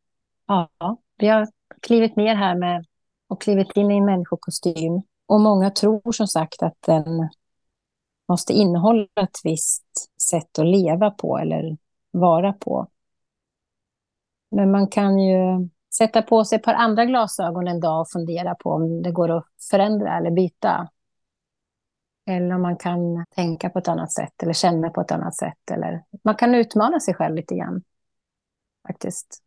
ja, 0.46 0.70
vi 1.18 1.28
har 1.28 1.48
klivit 1.82 2.16
ner 2.16 2.34
här 2.34 2.54
med 2.54 2.86
och 3.28 3.40
klivit 3.40 3.76
in 3.76 3.90
i 3.90 3.96
en 3.96 4.04
människokostym. 4.04 5.02
Och 5.26 5.40
många 5.40 5.70
tror 5.70 6.12
som 6.12 6.26
sagt 6.26 6.62
att 6.62 6.76
den 6.86 7.28
måste 8.28 8.52
innehålla 8.52 9.06
ett 9.20 9.40
visst 9.44 10.10
sätt 10.30 10.58
att 10.58 10.66
leva 10.66 11.10
på 11.10 11.38
eller 11.38 11.76
vara 12.20 12.52
på. 12.52 12.88
Men 14.50 14.70
man 14.70 14.88
kan 14.88 15.18
ju 15.18 15.68
sätta 15.94 16.22
på 16.22 16.44
sig 16.44 16.56
ett 16.56 16.62
par 16.62 16.74
andra 16.74 17.04
glasögon 17.04 17.68
en 17.68 17.80
dag 17.80 18.00
och 18.00 18.10
fundera 18.10 18.54
på 18.54 18.70
om 18.70 19.02
det 19.02 19.12
går 19.12 19.30
att 19.30 19.46
förändra 19.70 20.16
eller 20.16 20.30
byta. 20.30 20.88
Eller 22.26 22.54
om 22.54 22.62
man 22.62 22.76
kan 22.76 23.24
tänka 23.30 23.70
på 23.70 23.78
ett 23.78 23.88
annat 23.88 24.12
sätt 24.12 24.42
eller 24.42 24.52
känna 24.52 24.90
på 24.90 25.00
ett 25.00 25.12
annat 25.12 25.36
sätt. 25.36 25.70
Eller 25.70 26.04
man 26.24 26.34
kan 26.34 26.54
utmana 26.54 27.00
sig 27.00 27.14
själv 27.14 27.34
lite 27.34 27.54
grann. 27.54 27.82
Faktiskt. 28.86 29.42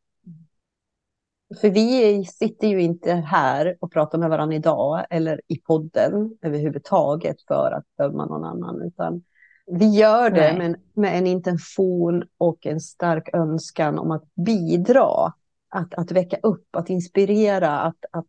För 1.62 1.70
vi 1.70 2.26
sitter 2.26 2.68
ju 2.68 2.82
inte 2.82 3.14
här 3.14 3.78
och 3.80 3.92
pratar 3.92 4.18
med 4.18 4.30
varandra 4.30 4.56
idag 4.56 5.06
eller 5.10 5.42
i 5.48 5.58
podden 5.58 6.38
överhuvudtaget 6.42 7.42
för 7.48 7.72
att 7.72 7.86
döma 7.98 8.26
någon 8.26 8.44
annan. 8.44 8.82
Utan 8.82 9.24
vi 9.72 9.90
gör 9.90 10.30
det 10.30 10.56
med, 10.58 10.76
med, 10.94 11.18
en 11.18 11.28
intention 11.28 12.24
och 12.38 12.66
en 12.66 12.80
stark 12.80 13.30
önskan 13.34 14.00
om 14.00 14.12
att 14.12 14.36
bidra. 14.36 15.34
Att, 15.72 15.94
att 15.94 16.12
väcka 16.12 16.38
upp, 16.44 16.76
att 16.76 16.90
inspirera, 16.90 17.80
att, 17.80 18.06
att, 18.12 18.26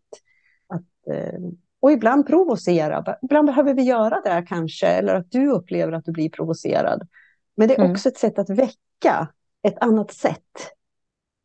att 0.66 1.14
eh, 1.16 1.41
och 1.80 1.93
ibland 1.93 2.26
provocera. 2.26 3.16
Ibland 3.22 3.47
behöver 3.47 3.74
vi 3.74 3.82
göra 3.82 4.20
det 4.24 4.45
kanske, 4.49 4.86
eller 4.86 5.14
att 5.14 5.30
du 5.30 5.51
upplever 5.51 5.93
att 5.93 6.05
du 6.05 6.12
blir 6.12 6.30
provocerad. 6.30 7.09
Men 7.57 7.68
det 7.68 7.74
är 7.74 7.78
mm. 7.78 7.91
också 7.91 8.09
ett 8.09 8.18
sätt 8.18 8.38
att 8.38 8.51
väcka 8.51 9.28
ett 9.62 9.78
annat 9.80 10.12
sätt. 10.12 10.72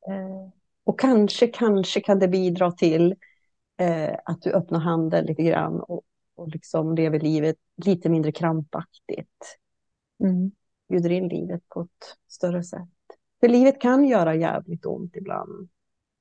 Eh, 0.08 0.52
och 0.84 1.00
kanske, 1.00 1.48
kanske 1.48 2.00
kan 2.00 2.20
det 2.20 2.28
bidra 2.28 2.72
till 2.72 3.16
eh, 3.80 4.16
att 4.26 4.42
du 4.42 4.52
öppnar 4.52 4.80
handen 4.80 5.26
lite 5.26 5.44
grann 5.44 5.80
och, 5.80 6.02
och 6.36 6.48
liksom 6.48 6.96
lever 6.96 7.20
livet 7.20 7.56
lite 7.86 8.10
mindre 8.10 8.32
krampaktigt. 8.32 9.58
Mm. 10.24 10.52
Bjuder 10.90 11.10
in 11.10 11.28
livet 11.28 11.70
på 11.70 11.82
ett 11.82 12.18
större 12.28 12.64
sätt. 12.64 12.90
För 13.40 13.48
livet 13.48 13.82
kan 13.82 14.06
göra 14.06 14.36
jävligt 14.36 14.86
ont 14.86 15.16
ibland. 15.16 15.70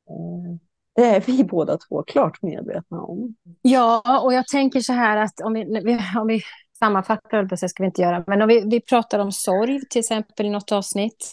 Eh, 0.08 0.58
det 0.94 1.04
är 1.04 1.20
vi 1.20 1.44
båda 1.50 1.78
två 1.78 2.02
klart 2.02 2.42
medvetna 2.42 3.02
om. 3.02 3.34
Ja, 3.62 4.20
och 4.24 4.34
jag 4.34 4.46
tänker 4.46 4.80
så 4.80 4.92
här 4.92 5.16
att 5.16 5.40
om 5.40 5.52
vi, 5.52 5.80
om 6.20 6.26
vi 6.26 6.42
sammanfattar, 6.78 7.42
det 7.42 7.56
ska 7.56 7.82
vi 7.82 7.86
inte 7.86 8.02
göra, 8.02 8.24
men 8.26 8.42
om 8.42 8.48
vi, 8.48 8.60
vi 8.60 8.80
pratar 8.80 9.18
om 9.18 9.32
sorg 9.32 9.80
till 9.90 10.00
exempel 10.00 10.46
i 10.46 10.50
något 10.50 10.72
avsnitt. 10.72 11.32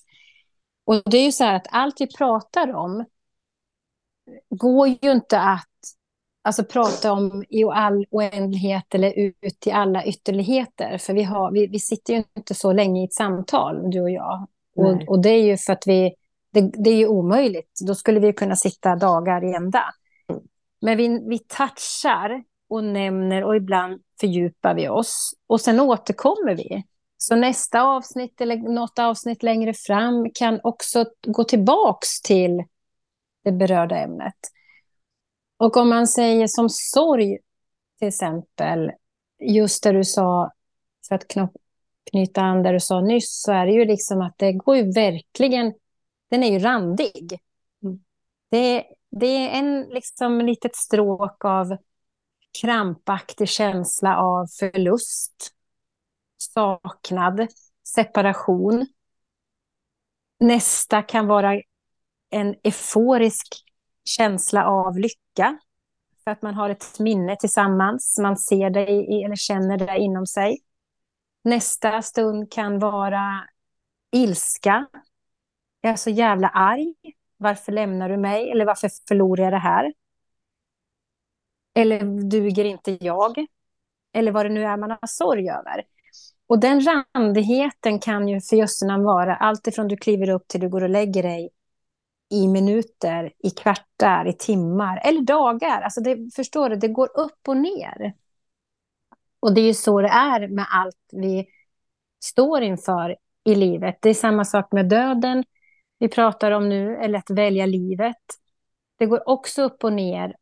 Och 0.86 1.01
det 1.05 1.18
är 1.18 1.26
ju 1.26 1.32
så 1.32 1.43
här 1.43 1.55
att 1.55 1.68
allt 1.70 2.01
vi 2.01 2.07
pratar 2.18 2.74
om 2.74 3.05
går 4.49 4.88
ju 4.88 5.12
inte 5.12 5.39
att 5.39 5.70
alltså, 6.42 6.64
prata 6.64 7.12
om 7.12 7.44
i 7.50 7.64
all 7.64 8.06
oändlighet 8.12 8.96
eller 8.96 9.14
ut 9.18 9.68
i 9.68 9.72
alla 9.72 10.06
ytterligheter. 10.06 10.98
För 10.98 11.14
vi, 11.14 11.24
har, 11.24 11.52
vi, 11.52 11.68
vi 11.68 11.80
sitter 11.80 12.14
ju 12.14 12.24
inte 12.38 12.54
så 12.54 12.74
länge 12.74 13.02
i 13.02 13.06
ett 13.06 13.14
samtal, 13.14 13.92
du 13.92 14.02
och 14.02 14.10
jag. 14.10 14.48
Och, 14.76 15.10
och 15.10 15.22
det 15.22 15.30
är 15.30 15.44
ju 15.44 15.58
för 15.58 15.74
att 15.74 15.84
vi... 15.88 16.16
Det, 16.54 16.62
det, 16.62 16.89
är 16.89 16.96
ju 16.96 17.08
omöjligt. 17.08 17.80
Då 17.88 17.96
skulle 17.96 18.20
vi 18.20 18.34
kunna 18.34 18.56
sitta 18.56 18.96
dagar 18.96 19.44
i 19.44 19.54
ända. 19.54 19.84
Men 20.82 20.98
vi, 20.98 21.20
vi 21.30 21.39
touchar 21.39 22.44
och 22.70 22.84
nämner 22.84 23.44
och 23.44 23.56
ibland 23.56 24.02
fördjupar 24.20 24.76
vi 24.76 24.89
oss. 24.89 25.34
Och 25.48 25.62
sen 25.62 25.80
återkommer 25.80 26.56
vi. 26.56 26.84
Så 27.18 27.36
nästa 27.36 27.82
avsnitt 27.82 28.42
eller 28.42 28.56
något 28.58 29.00
avsnitt 29.00 29.44
längre 29.44 29.74
fram 29.74 30.30
kan 30.34 30.60
också 30.64 31.06
gå 31.28 31.44
tillbaks 31.44 32.22
till 32.22 32.64
det 33.44 33.52
berörda 33.52 33.98
ämnet. 33.98 34.36
Och 35.62 35.78
om 35.78 35.89
man 35.89 36.07
säger 36.07 36.47
som 36.47 36.70
sorg, 36.70 37.38
till 37.99 38.07
exempel, 38.07 38.91
just 39.39 39.84
det 39.84 39.91
du 39.91 40.03
sa, 40.03 40.51
för 41.07 41.16
att 41.16 41.26
knyta 42.12 42.41
an 42.41 42.64
där 42.64 42.74
du 42.74 42.80
sa 42.80 43.01
nyss, 43.01 43.41
så 43.41 43.51
är 43.51 43.66
det 43.66 43.72
ju 43.72 43.86
liksom 43.86 44.22
att 44.22 44.38
det 44.38 44.53
går 44.53 44.78
ju 44.78 44.91
verkligen, 44.91 45.74
den 46.30 46.43
är 46.43 46.51
ju 46.51 46.59
randig. 46.59 47.39
Mm. 47.84 47.99
Det, 48.49 48.86
det 49.12 49.26
är 49.26 49.49
en 49.49 49.82
liksom 49.82 50.41
litet 50.41 50.76
stråk 50.76 51.45
av 51.45 51.78
krampaktig 52.62 53.49
känsla 53.49 54.18
av 54.18 54.45
förlust, 54.59 55.51
saknad, 56.38 57.47
separation. 57.95 58.88
Nästa 60.39 61.01
kan 61.01 61.28
vara 61.28 61.62
en 62.30 62.55
euforisk 62.64 63.70
känsla 64.06 64.66
av 64.66 64.99
lycka. 64.99 65.58
För 66.24 66.32
att 66.32 66.41
man 66.41 66.54
har 66.54 66.70
ett 66.70 66.99
minne 66.99 67.36
tillsammans, 67.36 68.20
man 68.22 68.38
ser 68.38 68.70
det 68.70 68.89
i, 68.89 69.24
eller 69.24 69.36
känner 69.36 69.78
det 69.78 69.97
inom 69.97 70.26
sig. 70.26 70.60
Nästa 71.43 72.02
stund 72.02 72.52
kan 72.52 72.80
vara 72.80 73.47
ilska. 74.12 74.88
Jag 75.82 75.91
är 75.91 75.97
så 75.97 76.10
jävla 76.10 76.47
arg. 76.49 76.95
Varför 77.38 77.72
lämnar 77.72 78.10
du 78.10 78.18
mig? 78.18 78.52
Eller 78.52 78.66
varför 78.66 78.89
förlorar 79.08 79.43
jag 79.43 79.54
det 79.54 79.58
här? 79.58 79.93
Eller 81.76 82.30
duger 82.30 82.66
inte 82.66 82.97
jag? 83.06 83.45
Eller 84.14 84.32
vad 84.32 84.45
det 84.45 84.49
nu 84.49 84.64
är 84.64 84.78
man 84.78 84.91
har 84.91 85.08
sorg 85.08 85.49
över. 85.49 85.84
Och 86.47 86.60
den 86.60 86.82
randigheten 86.82 87.99
kan 87.99 88.28
ju 88.28 88.41
för 88.41 88.56
jössenamn 88.56 89.04
vara 89.04 89.36
allt 89.36 89.68
ifrån 89.68 89.88
du 89.88 89.97
kliver 89.97 90.30
upp 90.30 90.47
till 90.47 90.60
du 90.62 90.70
går 90.70 90.84
och 90.84 90.89
lägger 90.89 91.24
dig 91.24 91.49
i 92.32 92.47
minuter, 92.47 93.34
i 93.39 93.49
kvartar, 93.49 94.27
i 94.27 94.34
timmar 94.34 95.01
eller 95.03 95.21
dagar. 95.21 95.82
Alltså 95.82 96.01
det, 96.01 96.36
förstår 96.36 96.69
du, 96.69 96.75
det 96.75 96.88
går 96.88 97.19
upp 97.19 97.47
och 97.47 97.57
ner. 97.57 98.13
Och 99.39 99.53
det 99.53 99.61
är 99.61 99.65
ju 99.65 99.73
så 99.73 100.01
det 100.01 100.07
är 100.07 100.47
med 100.47 100.65
allt 100.69 100.97
vi 101.11 101.47
står 102.23 102.61
inför 102.61 103.17
i 103.43 103.55
livet. 103.55 103.97
Det 104.01 104.09
är 104.09 104.13
samma 104.13 104.45
sak 104.45 104.71
med 104.71 104.89
döden 104.89 105.43
vi 105.99 106.07
pratar 106.07 106.51
om 106.51 106.69
nu, 106.69 106.97
eller 106.97 107.19
att 107.19 107.29
välja 107.29 107.65
livet. 107.65 108.17
Det 108.97 109.05
går 109.05 109.29
också 109.29 109.63
upp 109.63 109.84
och 109.84 109.93
ner. 109.93 110.36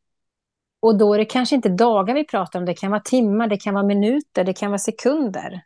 Och 0.80 0.98
då 0.98 1.14
är 1.14 1.18
det 1.18 1.26
kanske 1.26 1.56
inte 1.56 1.70
dagar 1.70 2.14
vi 2.16 2.24
pratar 2.24 2.60
om, 2.60 2.66
det 2.66 2.74
kan 2.74 2.92
vara 2.92 3.02
timmar, 3.02 3.48
det 3.48 3.58
kan 3.58 3.74
vara 3.74 3.84
minuter, 3.86 4.44
det 4.44 4.54
kan 4.54 4.72
vara 4.72 4.80
sekunder. 4.80 5.62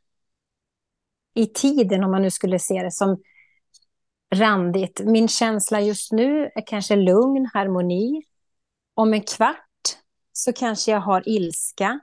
i 1.34 1.48
tiden, 1.48 2.04
om 2.04 2.12
man 2.12 2.22
nu 2.22 2.32
skulle 2.32 2.60
se 2.60 2.84
det 2.84 2.92
som 2.92 3.18
randigt. 4.34 5.02
Min 5.06 5.28
känsla 5.28 5.82
just 5.82 6.12
nu 6.12 6.52
är 6.56 6.68
kanske 6.68 6.96
lugn, 6.96 7.50
harmoni. 7.54 8.24
Om 8.94 9.14
en 9.14 9.22
kvart 9.22 9.98
så 10.34 10.54
kanske 10.54 10.92
jag 10.92 11.00
har 11.00 11.30
ilska. 11.30 12.00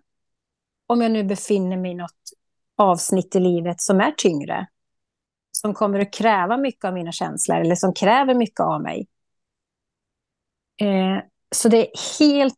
Om 0.87 1.01
jag 1.01 1.13
nu 1.13 1.25
befinner 1.25 1.77
mig 1.77 1.91
i 1.91 1.95
något 1.95 2.31
avsnitt 2.77 3.37
i 3.37 3.41
livet 3.41 3.81
som 3.81 4.01
är 4.01 4.13
tyngre. 4.13 4.67
Som 5.53 5.75
kommer 5.75 6.01
att 6.01 6.13
kräva 6.13 6.57
mycket 6.57 6.85
av 6.85 6.95
mina 6.95 7.13
känslor 7.13 7.57
eller 7.57 7.75
som 7.75 7.95
kräver 7.95 8.35
mycket 8.35 8.61
av 8.61 8.83
mig. 8.83 9.07
Eh, 10.81 11.23
så 11.55 11.69
det 11.69 11.77
är 11.77 12.19
helt 12.19 12.55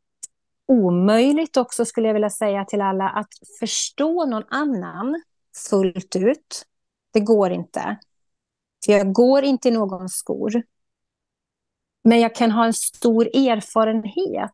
omöjligt 0.66 1.57
också, 1.57 1.85
skulle 1.85 2.07
jag 2.07 2.14
vilja 2.14 2.31
säga 2.31 2.64
till 2.64 2.81
alla, 2.81 3.09
att 3.09 3.33
förstå 3.61 4.25
någon 4.25 4.45
annan 4.49 5.23
fullt 5.70 6.16
ut. 6.16 6.66
Det 7.12 7.20
går 7.20 7.51
inte. 7.51 7.99
För 8.85 8.93
jag 8.93 9.12
går 9.12 9.43
inte 9.43 9.68
i 9.68 9.70
någons 9.70 10.12
skor. 10.12 10.62
Men 12.05 12.20
jag 12.20 12.35
kan 12.35 12.51
ha 12.51 12.64
en 12.64 12.72
stor 12.72 13.37
erfarenhet 13.37 14.53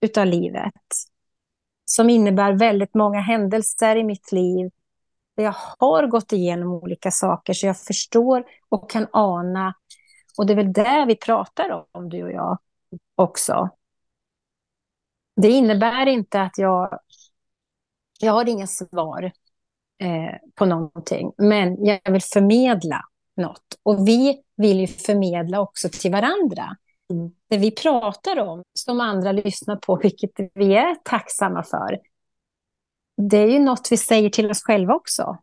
utav 0.00 0.26
livet. 0.26 0.72
Som 1.84 2.10
innebär 2.10 2.52
väldigt 2.52 2.94
många 2.94 3.20
händelser 3.20 3.96
i 3.96 4.04
mitt 4.04 4.32
liv. 4.32 4.70
Där 5.36 5.44
jag 5.44 5.54
har 5.78 6.06
gått 6.06 6.32
igenom 6.32 6.72
olika 6.72 7.10
saker 7.10 7.52
så 7.52 7.66
jag 7.66 7.80
förstår 7.80 8.44
och 8.68 8.90
kan 8.90 9.06
ana. 9.12 9.74
Och 10.38 10.46
det 10.46 10.52
är 10.52 10.56
väl 10.56 10.72
det 10.72 11.04
vi 11.08 11.16
pratar 11.16 11.86
om, 11.92 12.08
du 12.08 12.22
och 12.22 12.32
jag 12.32 12.58
också. 13.14 13.68
Det 15.36 15.48
innebär 15.48 16.06
inte 16.06 16.42
att 16.42 16.58
jag... 16.58 16.98
Jag 18.20 18.32
har 18.32 18.48
inga 18.48 18.66
svar 18.66 19.32
eh, 19.98 20.34
på 20.54 20.64
någonting, 20.64 21.32
men 21.38 21.84
jag 21.84 22.12
vill 22.12 22.22
förmedla 22.22 23.04
något. 23.42 23.78
Och 23.82 24.08
vi 24.08 24.42
vill 24.56 24.80
ju 24.80 24.86
förmedla 24.86 25.60
också 25.60 25.88
till 25.88 26.12
varandra. 26.12 26.76
Mm. 27.10 27.30
Det 27.48 27.56
vi 27.58 27.70
pratar 27.70 28.38
om, 28.38 28.62
som 28.78 29.00
andra 29.00 29.32
lyssnar 29.32 29.76
på, 29.76 29.96
vilket 29.96 30.30
vi 30.54 30.74
är 30.74 30.94
tacksamma 30.94 31.62
för, 31.62 31.98
det 33.16 33.38
är 33.38 33.50
ju 33.50 33.58
något 33.58 33.88
vi 33.92 33.96
säger 33.96 34.30
till 34.30 34.50
oss 34.50 34.62
själva 34.62 34.94
också. 34.94 35.38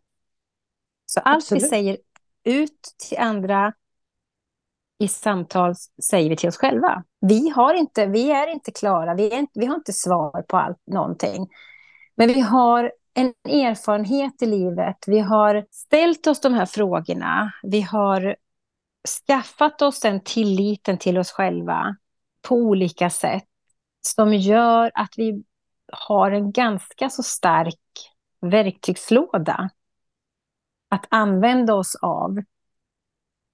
Så 1.06 1.20
allt 1.20 1.38
Absolut. 1.38 1.64
vi 1.64 1.68
säger 1.68 1.98
ut 2.44 2.96
till 3.10 3.18
andra 3.18 3.74
i 5.00 5.08
samtal 5.08 5.76
säger 6.10 6.30
vi 6.30 6.36
till 6.36 6.50
oss 6.50 6.58
själva. 6.58 7.04
Vi, 7.22 7.50
har 7.50 7.74
inte, 7.74 8.06
vi 8.06 8.32
är 8.32 8.48
inte 8.48 8.72
klara, 8.72 9.14
vi, 9.14 9.34
är 9.34 9.40
inte, 9.40 9.60
vi 9.60 9.66
har 9.66 9.76
inte 9.76 9.94
svar 9.94 10.42
på 10.48 10.58
allt, 10.58 10.78
någonting. 10.88 11.48
Men 12.16 12.28
vi 12.28 12.42
har 12.42 12.92
en 13.14 13.34
erfarenhet 13.44 14.42
i 14.42 14.46
livet. 14.46 14.98
Vi 15.08 15.20
har 15.20 15.66
ställt 15.72 16.28
oss 16.28 16.42
de 16.42 16.54
här 16.54 16.66
frågorna. 16.66 17.54
Vi 17.64 17.82
har 17.82 18.36
skaffat 19.28 19.82
oss 19.82 20.00
den 20.00 20.24
tilliten 20.24 20.98
till 20.98 21.18
oss 21.18 21.32
själva 21.32 21.96
på 22.48 22.56
olika 22.56 23.10
sätt 23.10 23.46
som 24.02 24.34
gör 24.34 24.92
att 24.94 25.14
vi 25.18 25.44
har 25.92 26.32
en 26.32 26.52
ganska 26.52 27.10
så 27.10 27.24
stark 27.24 27.76
verktygslåda 28.42 29.70
att 30.90 31.06
använda 31.10 31.74
oss 31.74 31.96
av 32.02 32.40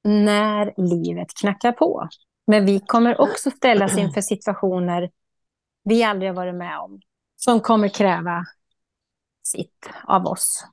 när 0.04 0.74
livet 0.78 1.28
knackar 1.42 1.72
på. 1.72 2.10
Men 2.48 2.66
vi 2.66 2.80
kommer 2.80 3.22
också 3.22 3.52
ställas 3.52 3.98
inför 3.98 4.22
situationer 4.22 5.10
vi 5.84 6.04
aldrig 6.04 6.30
har 6.30 6.36
varit 6.36 6.56
med 6.56 6.80
om, 6.80 7.02
som 7.36 7.60
kommer 7.60 7.88
kräva 7.88 8.46
sitt 9.48 9.90
av 10.08 10.26
oss. 10.26 10.66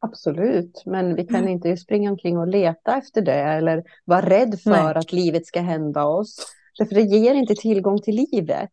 Absolut, 0.00 0.82
men 0.86 1.14
vi 1.14 1.26
kan 1.26 1.36
mm. 1.36 1.48
inte 1.48 1.76
springa 1.76 2.10
omkring 2.10 2.38
och 2.38 2.48
leta 2.48 2.96
efter 2.96 3.22
det 3.22 3.42
eller 3.42 3.82
vara 4.04 4.20
rädd 4.20 4.60
för 4.60 4.70
Nej. 4.70 4.96
att 4.96 5.12
livet 5.12 5.46
ska 5.46 5.60
hända 5.60 6.04
oss. 6.04 6.36
Därför 6.78 6.94
det 6.94 7.02
ger 7.02 7.34
inte 7.34 7.54
tillgång 7.54 8.00
till 8.00 8.26
livet. 8.32 8.70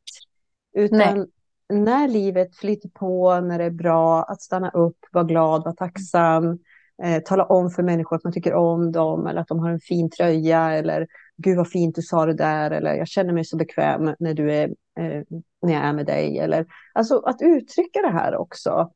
Utan 0.73 0.97
Nej. 0.97 1.25
när 1.69 2.07
livet 2.07 2.55
flyter 2.55 2.89
på, 2.89 3.41
när 3.41 3.57
det 3.57 3.65
är 3.65 3.69
bra, 3.69 4.23
att 4.23 4.41
stanna 4.41 4.69
upp, 4.69 4.97
vara 5.11 5.23
glad, 5.23 5.63
vara 5.63 5.75
tacksam, 5.75 6.59
eh, 7.03 7.23
tala 7.23 7.45
om 7.45 7.69
för 7.69 7.83
människor 7.83 8.15
att 8.15 8.23
man 8.23 8.33
tycker 8.33 8.53
om 8.53 8.91
dem 8.91 9.27
eller 9.27 9.41
att 9.41 9.47
de 9.47 9.59
har 9.59 9.69
en 9.69 9.79
fin 9.79 10.09
tröja 10.09 10.71
eller 10.71 11.07
gud 11.37 11.57
vad 11.57 11.69
fint 11.69 11.95
du 11.95 12.01
sa 12.01 12.25
det 12.25 12.33
där 12.33 12.71
eller 12.71 12.93
jag 12.93 13.07
känner 13.07 13.33
mig 13.33 13.45
så 13.45 13.57
bekväm 13.57 14.15
när, 14.19 14.33
du 14.33 14.53
är, 14.53 14.73
eh, 14.99 15.23
när 15.61 15.73
jag 15.73 15.83
är 15.83 15.93
med 15.93 16.05
dig. 16.05 16.39
Eller, 16.39 16.65
alltså 16.93 17.19
att 17.19 17.41
uttrycka 17.41 18.01
det 18.01 18.11
här 18.11 18.35
också. 18.35 18.91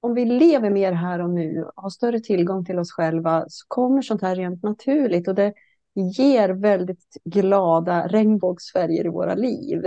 Om 0.00 0.14
vi 0.14 0.24
lever 0.24 0.70
mer 0.70 0.92
här 0.92 1.20
och 1.20 1.30
nu, 1.30 1.66
har 1.76 1.90
större 1.90 2.20
tillgång 2.20 2.64
till 2.64 2.78
oss 2.78 2.92
själva, 2.92 3.44
så 3.48 3.64
kommer 3.68 4.02
sånt 4.02 4.22
här 4.22 4.36
rent 4.36 4.62
naturligt 4.62 5.28
och 5.28 5.34
det 5.34 5.54
ger 5.94 6.48
väldigt 6.48 7.16
glada 7.24 8.06
regnbågsfärger 8.08 9.06
i 9.06 9.08
våra 9.08 9.34
liv. 9.34 9.84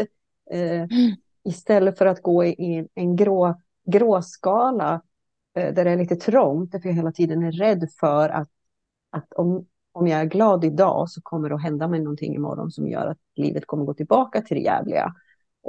Eh, 0.51 0.81
mm. 0.81 1.15
Istället 1.43 1.97
för 1.97 2.05
att 2.05 2.21
gå 2.21 2.45
i 2.45 2.87
en 2.95 3.15
grå, 3.15 3.61
gråskala 3.85 5.01
eh, 5.55 5.73
där 5.73 5.85
det 5.85 5.91
är 5.91 5.97
lite 5.97 6.15
trångt, 6.15 6.71
därför 6.71 6.89
jag 6.89 6.95
hela 6.95 7.11
tiden 7.11 7.43
är 7.43 7.51
rädd 7.51 7.89
för 7.99 8.29
att, 8.29 8.49
att 9.09 9.33
om, 9.33 9.65
om 9.91 10.07
jag 10.07 10.21
är 10.21 10.25
glad 10.25 10.65
idag 10.65 11.09
så 11.09 11.21
kommer 11.21 11.49
det 11.49 11.55
att 11.55 11.63
hända 11.63 11.87
mig 11.87 11.99
någonting 11.99 12.35
imorgon 12.35 12.71
som 12.71 12.87
gör 12.87 13.07
att 13.07 13.17
livet 13.35 13.65
kommer 13.65 13.85
gå 13.85 13.93
tillbaka 13.93 14.41
till 14.41 14.57
det 14.57 14.63
jävliga. 14.63 15.13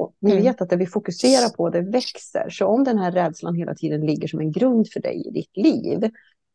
Och 0.01 0.15
ni 0.21 0.31
mm. 0.31 0.43
vet 0.45 0.61
att 0.61 0.71
det 0.71 0.77
vi 0.77 0.87
fokuserar 0.87 1.49
på 1.49 1.71
det 1.71 1.81
växer. 1.81 2.51
Så 2.51 2.67
om 2.67 2.85
den 2.85 2.99
här 2.99 3.13
rädslan 3.13 3.55
hela 3.55 3.75
tiden 3.75 4.01
ligger 4.01 4.29
som 4.29 4.41
en 4.41 4.53
grund 4.53 4.89
för 4.93 5.01
dig 5.01 5.27
i 5.27 5.31
ditt 5.31 5.57
liv 5.57 6.05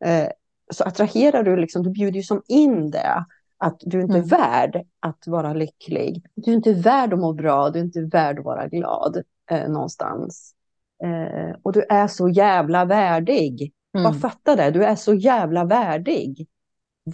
eh, 0.05 0.27
så 0.71 0.83
attraherar 0.83 1.43
du, 1.43 1.55
liksom, 1.55 1.83
du 1.83 1.89
bjuder 1.89 2.17
ju 2.17 2.23
som 2.23 2.41
in 2.47 2.91
det. 2.91 3.25
Att 3.57 3.77
du 3.79 4.01
inte 4.01 4.13
är 4.13 4.17
mm. 4.17 4.27
värd 4.27 4.85
att 4.99 5.27
vara 5.27 5.53
lycklig. 5.53 6.25
Du 6.35 6.51
är 6.51 6.55
inte 6.55 6.73
värd 6.73 7.13
att 7.13 7.19
må 7.19 7.33
bra, 7.33 7.69
du 7.69 7.79
är 7.79 7.83
inte 7.83 8.01
värd 8.01 8.39
att 8.39 8.45
vara 8.45 8.67
glad 8.67 9.23
eh, 9.51 9.69
någonstans. 9.69 10.55
Eh, 11.03 11.55
och 11.61 11.73
du 11.73 11.85
är 11.89 12.07
så 12.07 12.29
jävla 12.29 12.85
värdig. 12.85 13.73
Mm. 13.93 14.03
Bara 14.03 14.13
fatta 14.13 14.55
det, 14.55 14.71
du 14.71 14.85
är 14.85 14.95
så 14.95 15.13
jävla 15.13 15.65
värdig 15.65 16.47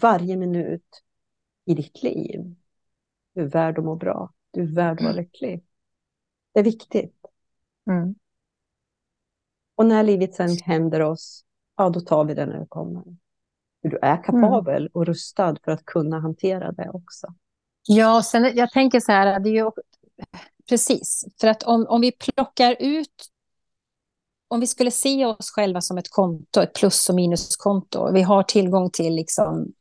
varje 0.01 0.37
minut 0.37 1.01
i 1.65 1.73
ditt 1.73 2.03
liv. 2.03 2.55
Du 3.33 3.41
är 3.41 3.47
värd 3.47 3.79
att 3.79 3.85
må 3.85 3.95
bra. 3.95 4.31
Du 4.51 4.61
är 4.61 4.75
värd 4.75 4.93
att 4.93 5.01
vara 5.01 5.13
mm. 5.13 5.23
lycklig. 5.23 5.63
Det 6.53 6.59
är 6.59 6.63
viktigt. 6.63 7.15
Mm. 7.89 8.15
Och 9.75 9.85
när 9.85 10.03
livet 10.03 10.35
sen 10.35 10.57
händer 10.63 10.99
oss, 10.99 11.43
ja 11.77 11.89
då 11.89 11.99
tar 11.99 12.25
vi 12.25 12.33
det 12.33 12.45
när 12.45 12.59
det 12.59 12.67
kommer. 12.69 13.03
Du 13.81 13.99
är 14.01 14.23
kapabel 14.23 14.81
mm. 14.81 14.91
och 14.93 15.05
rustad 15.05 15.55
för 15.63 15.71
att 15.71 15.85
kunna 15.85 16.19
hantera 16.19 16.71
det 16.71 16.89
också. 16.89 17.27
Ja, 17.87 18.23
sen, 18.23 18.51
jag 18.55 18.71
tänker 18.71 18.99
så 18.99 19.11
här, 19.11 19.39
det 19.39 19.49
är 19.49 19.53
ju, 19.53 19.71
precis, 20.69 21.25
för 21.41 21.47
att 21.47 21.63
om, 21.63 21.85
om 21.89 22.01
vi 22.01 22.11
plockar 22.11 22.75
ut 22.79 23.31
om 24.51 24.59
vi 24.59 24.67
skulle 24.67 24.91
se 24.91 25.25
oss 25.25 25.51
själva 25.51 25.81
som 25.81 25.97
ett 25.97 26.09
konto, 26.09 26.61
ett 26.61 26.73
plus 26.73 27.09
och 27.09 27.15
minuskonto, 27.15 28.11
vi 28.11 28.21
har 28.21 28.43
tillgång 28.43 28.89
till 28.89 29.15
liksom 29.15 29.73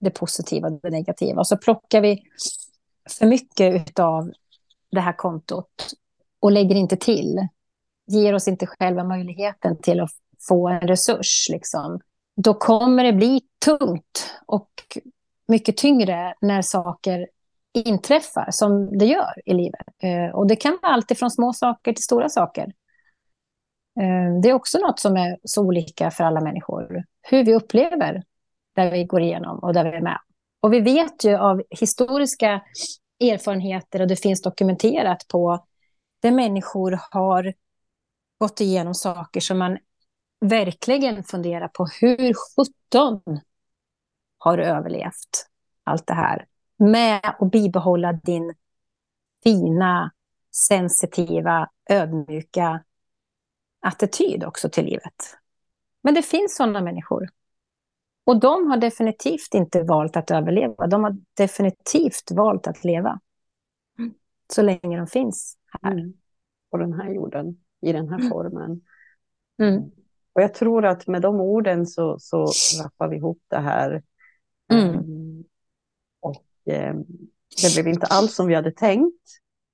det 0.00 0.10
positiva 0.10 0.68
och 0.68 0.80
det 0.82 0.90
negativa. 0.90 1.40
Och 1.40 1.46
så 1.46 1.56
plockar 1.56 2.00
vi 2.00 2.22
för 3.18 3.26
mycket 3.26 3.98
av 3.98 4.32
det 4.90 5.00
här 5.00 5.12
kontot 5.12 5.92
och 6.40 6.52
lägger 6.52 6.74
inte 6.74 6.96
till. 6.96 7.48
Ger 8.06 8.34
oss 8.34 8.48
inte 8.48 8.66
själva 8.66 9.04
möjligheten 9.04 9.76
till 9.82 10.00
att 10.00 10.10
få 10.48 10.68
en 10.68 10.80
resurs. 10.80 11.48
Liksom. 11.50 12.00
Då 12.36 12.54
kommer 12.54 13.04
det 13.04 13.12
bli 13.12 13.40
tungt 13.64 14.34
och 14.46 14.70
mycket 15.48 15.76
tyngre 15.76 16.34
när 16.40 16.62
saker 16.62 17.26
inträffar 17.72 18.48
som 18.50 18.98
det 18.98 19.06
gör 19.06 19.42
i 19.44 19.54
livet. 19.54 19.86
Eh, 20.02 20.34
och 20.34 20.46
det 20.46 20.56
kan 20.56 20.78
vara 20.82 20.92
allt 20.92 21.18
från 21.18 21.30
små 21.30 21.52
saker 21.52 21.92
till 21.92 22.04
stora 22.04 22.28
saker. 22.28 22.62
Eh, 24.00 24.40
det 24.42 24.48
är 24.48 24.52
också 24.52 24.78
något 24.78 25.00
som 25.00 25.16
är 25.16 25.38
så 25.44 25.62
olika 25.62 26.10
för 26.10 26.24
alla 26.24 26.40
människor. 26.40 27.04
Hur 27.22 27.44
vi 27.44 27.54
upplever 27.54 28.22
där 28.76 28.90
vi 28.90 29.04
går 29.04 29.20
igenom 29.20 29.58
och 29.58 29.74
där 29.74 29.84
vi 29.84 29.96
är 29.96 30.00
med. 30.00 30.18
Och 30.60 30.72
vi 30.72 30.80
vet 30.80 31.24
ju 31.24 31.36
av 31.36 31.62
historiska 31.70 32.62
erfarenheter 33.20 34.00
och 34.00 34.08
det 34.08 34.16
finns 34.16 34.42
dokumenterat 34.42 35.28
på 35.28 35.66
där 36.22 36.30
människor 36.30 37.00
har 37.10 37.54
gått 38.38 38.60
igenom 38.60 38.94
saker 38.94 39.40
som 39.40 39.58
man 39.58 39.78
verkligen 40.40 41.24
funderar 41.24 41.68
på 41.68 41.86
hur 42.00 42.34
sjutton 42.34 43.40
har 44.38 44.56
du 44.56 44.64
överlevt 44.64 45.46
allt 45.84 46.06
det 46.06 46.14
här 46.14 46.46
med 46.76 47.20
att 47.38 47.50
bibehålla 47.50 48.12
din 48.12 48.54
fina, 49.44 50.12
sensitiva, 50.68 51.70
ödmjuka 51.90 52.84
attityd 53.80 54.44
också 54.44 54.68
till 54.68 54.84
livet. 54.84 55.36
Men 56.02 56.14
det 56.14 56.22
finns 56.22 56.56
sådana 56.56 56.80
människor. 56.80 57.28
Och 58.28 58.40
de 58.40 58.66
har 58.70 58.76
definitivt 58.76 59.54
inte 59.54 59.82
valt 59.82 60.16
att 60.16 60.30
överleva. 60.30 60.86
De 60.86 61.04
har 61.04 61.16
definitivt 61.36 62.30
valt 62.30 62.66
att 62.66 62.84
leva. 62.84 63.20
Så 64.52 64.62
länge 64.62 64.96
de 64.96 65.06
finns 65.06 65.56
här. 65.82 65.92
Mm. 65.92 66.12
På 66.70 66.76
den 66.76 66.92
här 66.92 67.10
jorden, 67.10 67.56
i 67.80 67.92
den 67.92 68.08
här 68.08 68.18
mm. 68.18 68.30
formen. 68.30 68.80
Mm. 69.62 69.82
Och 70.32 70.42
jag 70.42 70.54
tror 70.54 70.86
att 70.86 71.06
med 71.06 71.22
de 71.22 71.40
orden 71.40 71.86
så, 71.86 72.16
så 72.18 72.46
rappar 72.82 73.08
vi 73.08 73.16
ihop 73.16 73.42
det 73.48 73.58
här. 73.58 74.02
Mm. 74.72 74.94
Um, 74.94 75.44
och 76.20 76.44
um, 76.64 77.06
det 77.62 77.74
blev 77.74 77.88
inte 77.88 78.06
alls 78.06 78.34
som 78.34 78.46
vi 78.46 78.54
hade 78.54 78.72
tänkt. 78.72 79.24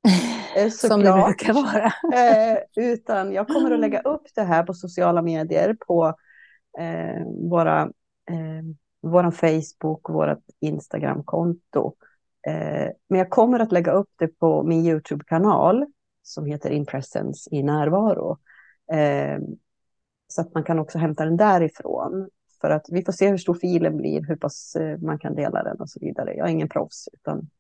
Eh, 0.56 0.68
som 0.68 1.00
det 1.00 1.12
brukar 1.12 1.52
vara. 1.52 1.84
eh, 2.14 2.58
utan 2.76 3.32
jag 3.32 3.48
kommer 3.48 3.70
att 3.70 3.80
lägga 3.80 4.00
upp 4.00 4.22
det 4.34 4.42
här 4.42 4.62
på 4.62 4.74
sociala 4.74 5.22
medier, 5.22 5.76
på 5.86 6.14
eh, 6.78 7.26
våra, 7.50 7.90
eh, 8.30 8.64
våran 9.10 9.32
Facebook, 9.32 10.10
vårt 10.10 10.44
Instagramkonto. 10.60 11.94
Eh, 12.46 12.88
men 13.08 13.18
jag 13.18 13.30
kommer 13.30 13.60
att 13.60 13.72
lägga 13.72 13.92
upp 13.92 14.10
det 14.18 14.28
på 14.28 14.62
min 14.62 14.86
YouTube-kanal 14.86 15.86
som 16.22 16.46
heter 16.46 16.70
In 16.70 16.86
Presence 16.86 17.50
i 17.52 17.62
närvaro. 17.62 18.38
Eh, 18.92 19.38
så 20.28 20.40
att 20.40 20.54
man 20.54 20.64
kan 20.64 20.78
också 20.78 20.98
hämta 20.98 21.24
den 21.24 21.36
därifrån. 21.36 22.28
För 22.60 22.70
att 22.70 22.86
vi 22.88 23.04
får 23.04 23.12
se 23.12 23.28
hur 23.28 23.38
stor 23.38 23.54
filen 23.54 23.96
blir, 23.96 24.22
hur 24.22 24.36
pass 24.36 24.76
eh, 24.76 24.98
man 24.98 25.18
kan 25.18 25.34
dela 25.34 25.62
den 25.62 25.80
och 25.80 25.90
så 25.90 26.00
vidare. 26.00 26.34
Jag 26.34 26.48
är 26.48 26.52
ingen 26.52 26.68
proffs, 26.68 27.08
utan 27.12 27.50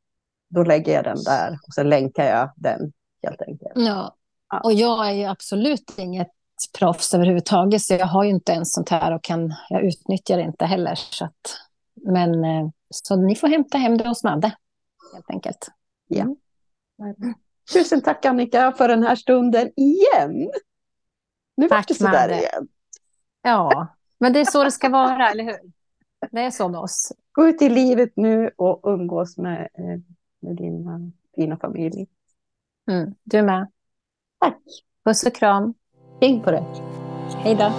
då 0.48 0.62
lägger 0.62 0.94
jag 0.94 1.04
den 1.04 1.24
där 1.24 1.58
och 1.66 1.74
sen 1.74 1.88
länkar 1.88 2.24
jag 2.24 2.50
den 2.56 2.92
helt 3.22 3.42
enkelt. 3.42 3.72
Ja, 3.74 4.16
ja. 4.50 4.60
och 4.64 4.72
jag 4.72 5.08
är 5.08 5.12
ju 5.12 5.24
absolut 5.24 5.94
inget 5.98 6.30
proffs 6.78 7.14
överhuvudtaget, 7.14 7.82
så 7.82 7.94
jag 7.94 8.06
har 8.06 8.24
ju 8.24 8.30
inte 8.30 8.52
ens 8.52 8.72
sånt 8.72 8.88
här 8.88 9.14
och 9.14 9.24
kan, 9.24 9.54
jag 9.68 9.84
utnyttjar 9.84 10.36
det 10.36 10.42
inte 10.42 10.64
heller. 10.64 10.94
Så 10.94 11.24
att, 11.24 11.60
men 11.94 12.44
eh, 12.44 12.68
så 12.90 13.16
ni 13.16 13.36
får 13.36 13.48
hämta 13.48 13.78
hem 13.78 13.98
det 13.98 14.08
hos 14.08 14.24
Madde, 14.24 14.56
helt 15.14 15.30
enkelt. 15.30 15.68
Ja. 16.06 16.22
Mm. 16.22 17.34
Tusen 17.72 18.00
tack 18.00 18.24
Annika 18.24 18.72
för 18.72 18.88
den 18.88 19.02
här 19.02 19.16
stunden 19.16 19.70
igen. 19.76 20.50
Nu 21.56 21.68
tack, 21.68 21.88
det 21.88 21.94
sådär 21.94 22.28
igen. 22.28 22.68
Ja, 23.42 23.86
men 24.18 24.32
det 24.32 24.40
är 24.40 24.44
så 24.44 24.64
det 24.64 24.70
ska 24.70 24.88
vara, 24.88 25.30
eller 25.30 25.44
hur? 25.44 25.56
Det 26.30 26.40
är 26.40 26.50
så 26.50 26.68
med 26.68 26.80
oss. 26.80 27.12
Gå 27.32 27.48
ut 27.48 27.62
i 27.62 27.68
livet 27.68 28.12
nu 28.16 28.50
och 28.56 28.80
umgås 28.84 29.38
med, 29.38 29.60
eh, 29.60 30.00
med 30.40 30.56
din 30.56 31.12
fina 31.36 31.56
familj. 31.56 32.06
Mm, 32.90 33.14
du 33.22 33.42
med. 33.42 33.70
Tack. 34.40 34.62
Puss 35.04 35.26
och 35.26 35.34
kram. 35.34 35.74
Häng 36.20 36.40
på 36.40 36.50
det. 36.50 36.64
Hej 37.36 37.54
då. 37.54 37.72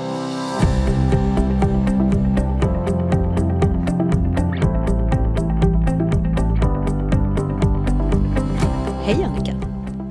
Hej 9.04 9.24
Annika. 9.24 9.54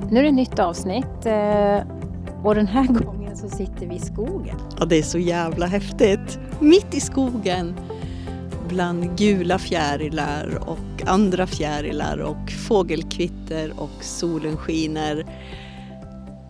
Nu 0.09 0.19
är 0.19 0.23
det 0.23 0.29
ett 0.29 0.33
nytt 0.33 0.59
avsnitt 0.59 1.25
eh, 1.25 1.79
och 2.43 2.55
den 2.55 2.67
här 2.67 2.87
gången 3.03 3.37
så 3.37 3.49
sitter 3.49 3.87
vi 3.87 3.95
i 3.95 3.99
skogen. 3.99 4.57
Ja, 4.79 4.85
det 4.85 4.97
är 4.97 5.03
så 5.03 5.17
jävla 5.17 5.65
häftigt. 5.65 6.39
Mitt 6.59 6.95
i 6.95 6.99
skogen 6.99 7.75
bland 8.67 9.17
gula 9.17 9.59
fjärilar 9.59 10.59
och 10.67 11.07
andra 11.07 11.47
fjärilar 11.47 12.17
och 12.17 12.51
fågelkvitter 12.67 13.73
och 13.77 14.03
solen 14.03 14.57
skiner. 14.57 15.25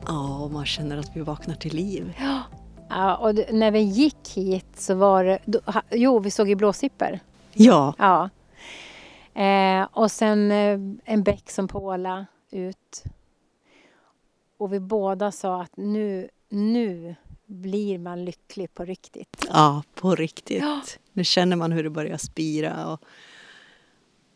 Ja, 0.08 0.40
och 0.40 0.52
man 0.52 0.66
känner 0.66 0.98
att 0.98 1.16
vi 1.16 1.22
vaknar 1.22 1.56
till 1.56 1.76
liv. 1.76 2.14
Ja, 2.20 2.44
ja 2.90 3.16
och 3.16 3.36
när 3.54 3.72
vi 3.72 3.80
gick 3.80 4.30
hit 4.30 4.68
så 4.76 4.96
var 4.96 5.24
det... 5.24 5.40
Då, 5.46 5.60
jo, 5.92 6.20
vi 6.20 6.32
såg 6.32 6.50
ju 6.50 6.56
blåsippor. 6.56 7.20
Ja. 7.54 7.94
ja. 7.98 8.30
Eh, 9.42 9.88
och 9.92 10.12
sen 10.12 10.52
eh, 10.52 10.80
en 11.06 11.24
bäck 11.24 11.52
som 11.52 11.68
påla 11.68 12.26
ut. 12.52 13.04
Och 14.58 14.74
vi 14.74 14.80
båda 14.80 15.32
sa 15.32 15.62
att 15.62 15.78
nu, 15.78 16.30
nu 16.50 17.16
blir 17.46 18.00
man 18.00 18.26
lycklig 18.26 18.74
på 18.74 18.86
riktigt. 18.86 19.46
Ja, 19.50 19.84
på 19.96 20.16
riktigt. 20.16 20.62
Ja. 20.62 20.82
Nu 21.14 21.24
känner 21.24 21.56
man 21.56 21.72
hur 21.72 21.84
det 21.84 21.90
börjar 21.90 22.18
spira. 22.18 22.88
Och, 22.88 23.02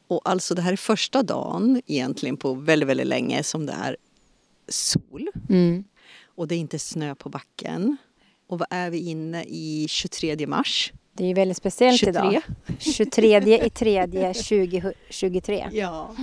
och 0.08 0.22
alltså 0.30 0.56
det 0.56 0.62
här 0.62 0.72
är 0.72 0.78
första 0.78 1.24
dagen 1.24 1.82
egentligen 1.86 2.38
på 2.38 2.54
väldigt, 2.54 2.90
väldigt 2.90 3.08
länge 3.08 3.44
som 3.44 3.66
det 3.66 3.74
är 3.74 3.98
sol. 4.72 5.28
Mm. 5.50 5.84
Och 6.26 6.48
det 6.48 6.56
är 6.56 6.60
inte 6.60 6.80
snö 6.80 7.16
på 7.16 7.30
backen. 7.30 7.98
Och 8.48 8.60
vad 8.60 8.68
är 8.70 8.90
vi 8.90 8.98
inne 8.98 9.44
i 9.44 9.86
23 9.90 10.48
mars? 10.48 10.94
Det 11.14 11.26
är 11.26 11.36
väldigt 11.36 11.58
speciellt 11.58 12.00
23. 12.00 12.12
idag. 12.12 12.42
23 12.80 13.66
i 13.66 13.70
tredje 13.70 14.34
2023. 14.34 15.70
Ja. 15.72 16.16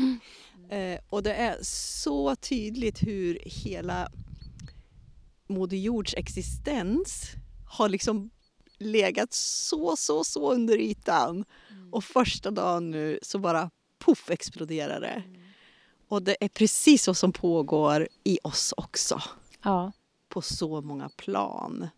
Eh, 0.70 0.99
och 1.11 1.22
det 1.22 1.34
är 1.34 1.57
så 1.62 2.36
tydligt 2.36 3.03
hur 3.03 3.38
hela 3.44 4.09
Moder 5.49 5.76
Jords 5.76 6.14
existens 6.14 7.30
har 7.68 7.88
liksom 7.88 8.30
legat 8.78 9.32
så, 9.32 9.97
så, 9.97 10.24
så 10.24 10.53
under 10.53 10.78
ytan. 10.78 11.44
Mm. 11.70 11.92
Och 11.92 12.05
första 12.05 12.51
dagen 12.51 12.90
nu 12.90 13.18
så 13.22 13.38
bara 13.38 13.70
poff 13.99 14.30
exploderar 14.30 15.01
det. 15.01 15.22
Och 16.09 16.22
det 16.22 16.36
är 16.40 16.48
precis 16.48 17.02
så 17.02 17.14
som 17.14 17.32
pågår 17.32 18.09
i 18.24 18.38
oss 18.42 18.74
också. 18.76 19.20
Ja. 19.62 19.92
På 20.28 20.42
så 20.42 20.80
många 20.80 21.09
plan. 21.09 21.88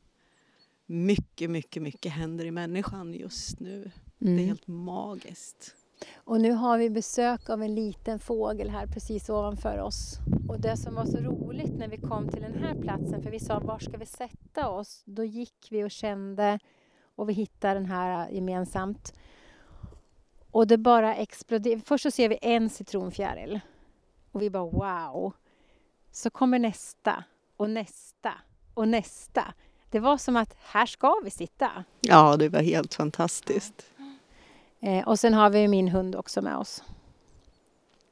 Mycket, 0.86 1.50
mycket, 1.50 1.82
mycket 1.82 2.12
händer 2.12 2.44
i 2.44 2.50
människan 2.50 3.14
just 3.14 3.60
nu. 3.60 3.76
Mm. 3.76 3.90
Det 4.18 4.26
är 4.26 4.32
mm. 4.32 4.46
helt 4.46 4.66
magiskt. 4.66 5.74
Och 6.14 6.40
nu 6.40 6.52
har 6.52 6.78
vi 6.78 6.90
besök 6.90 7.50
av 7.50 7.62
en 7.62 7.74
liten 7.74 8.18
fågel 8.18 8.70
här 8.70 8.86
precis 8.86 9.28
ovanför 9.28 9.78
oss. 9.78 10.18
Och 10.48 10.60
det 10.60 10.76
som 10.76 10.94
var 10.94 11.06
så 11.06 11.18
roligt 11.18 11.78
när 11.78 11.88
vi 11.88 11.96
kom 11.96 12.28
till 12.28 12.42
den 12.42 12.62
här 12.62 12.74
platsen, 12.74 13.22
för 13.22 13.30
vi 13.30 13.40
sa 13.40 13.60
var 13.60 13.78
ska 13.78 13.96
vi 13.96 14.06
sätta 14.06 14.68
oss? 14.68 15.02
Då 15.04 15.24
gick 15.24 15.68
vi 15.70 15.84
och 15.84 15.90
kände 15.90 16.58
och 17.14 17.28
vi 17.28 17.32
hittade 17.32 17.74
den 17.74 17.86
här 17.86 18.30
gemensamt. 18.30 19.14
Och 20.50 20.66
det 20.66 20.78
bara 20.78 21.14
exploderade. 21.14 21.82
Först 21.82 22.02
så 22.02 22.10
ser 22.10 22.28
vi 22.28 22.38
en 22.42 22.70
citronfjäril 22.70 23.60
och 24.32 24.42
vi 24.42 24.50
bara 24.50 24.64
wow. 24.64 25.32
Så 26.10 26.30
kommer 26.30 26.58
nästa 26.58 27.24
och 27.56 27.70
nästa 27.70 28.34
och 28.74 28.88
nästa. 28.88 29.54
Det 29.90 30.00
var 30.00 30.16
som 30.16 30.36
att 30.36 30.56
här 30.60 30.86
ska 30.86 31.20
vi 31.24 31.30
sitta. 31.30 31.84
Ja, 32.00 32.36
det 32.36 32.48
var 32.48 32.60
helt 32.60 32.94
fantastiskt. 32.94 33.90
Eh, 34.80 35.08
och 35.08 35.18
sen 35.18 35.34
har 35.34 35.50
vi 35.50 35.68
min 35.68 35.88
hund 35.88 36.16
också 36.16 36.42
med 36.42 36.56
oss. 36.56 36.82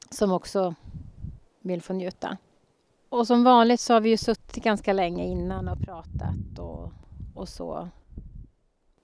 Som 0.09 0.31
också 0.31 0.75
vill 1.61 1.81
få 1.81 1.93
njuta. 1.93 2.37
Och 3.09 3.27
som 3.27 3.43
vanligt 3.43 3.79
så 3.79 3.93
har 3.93 4.01
vi 4.01 4.09
ju 4.09 4.17
suttit 4.17 4.63
ganska 4.63 4.93
länge 4.93 5.25
innan 5.25 5.67
och 5.67 5.79
pratat 5.79 6.59
och, 6.59 6.91
och 7.35 7.49
så. 7.49 7.89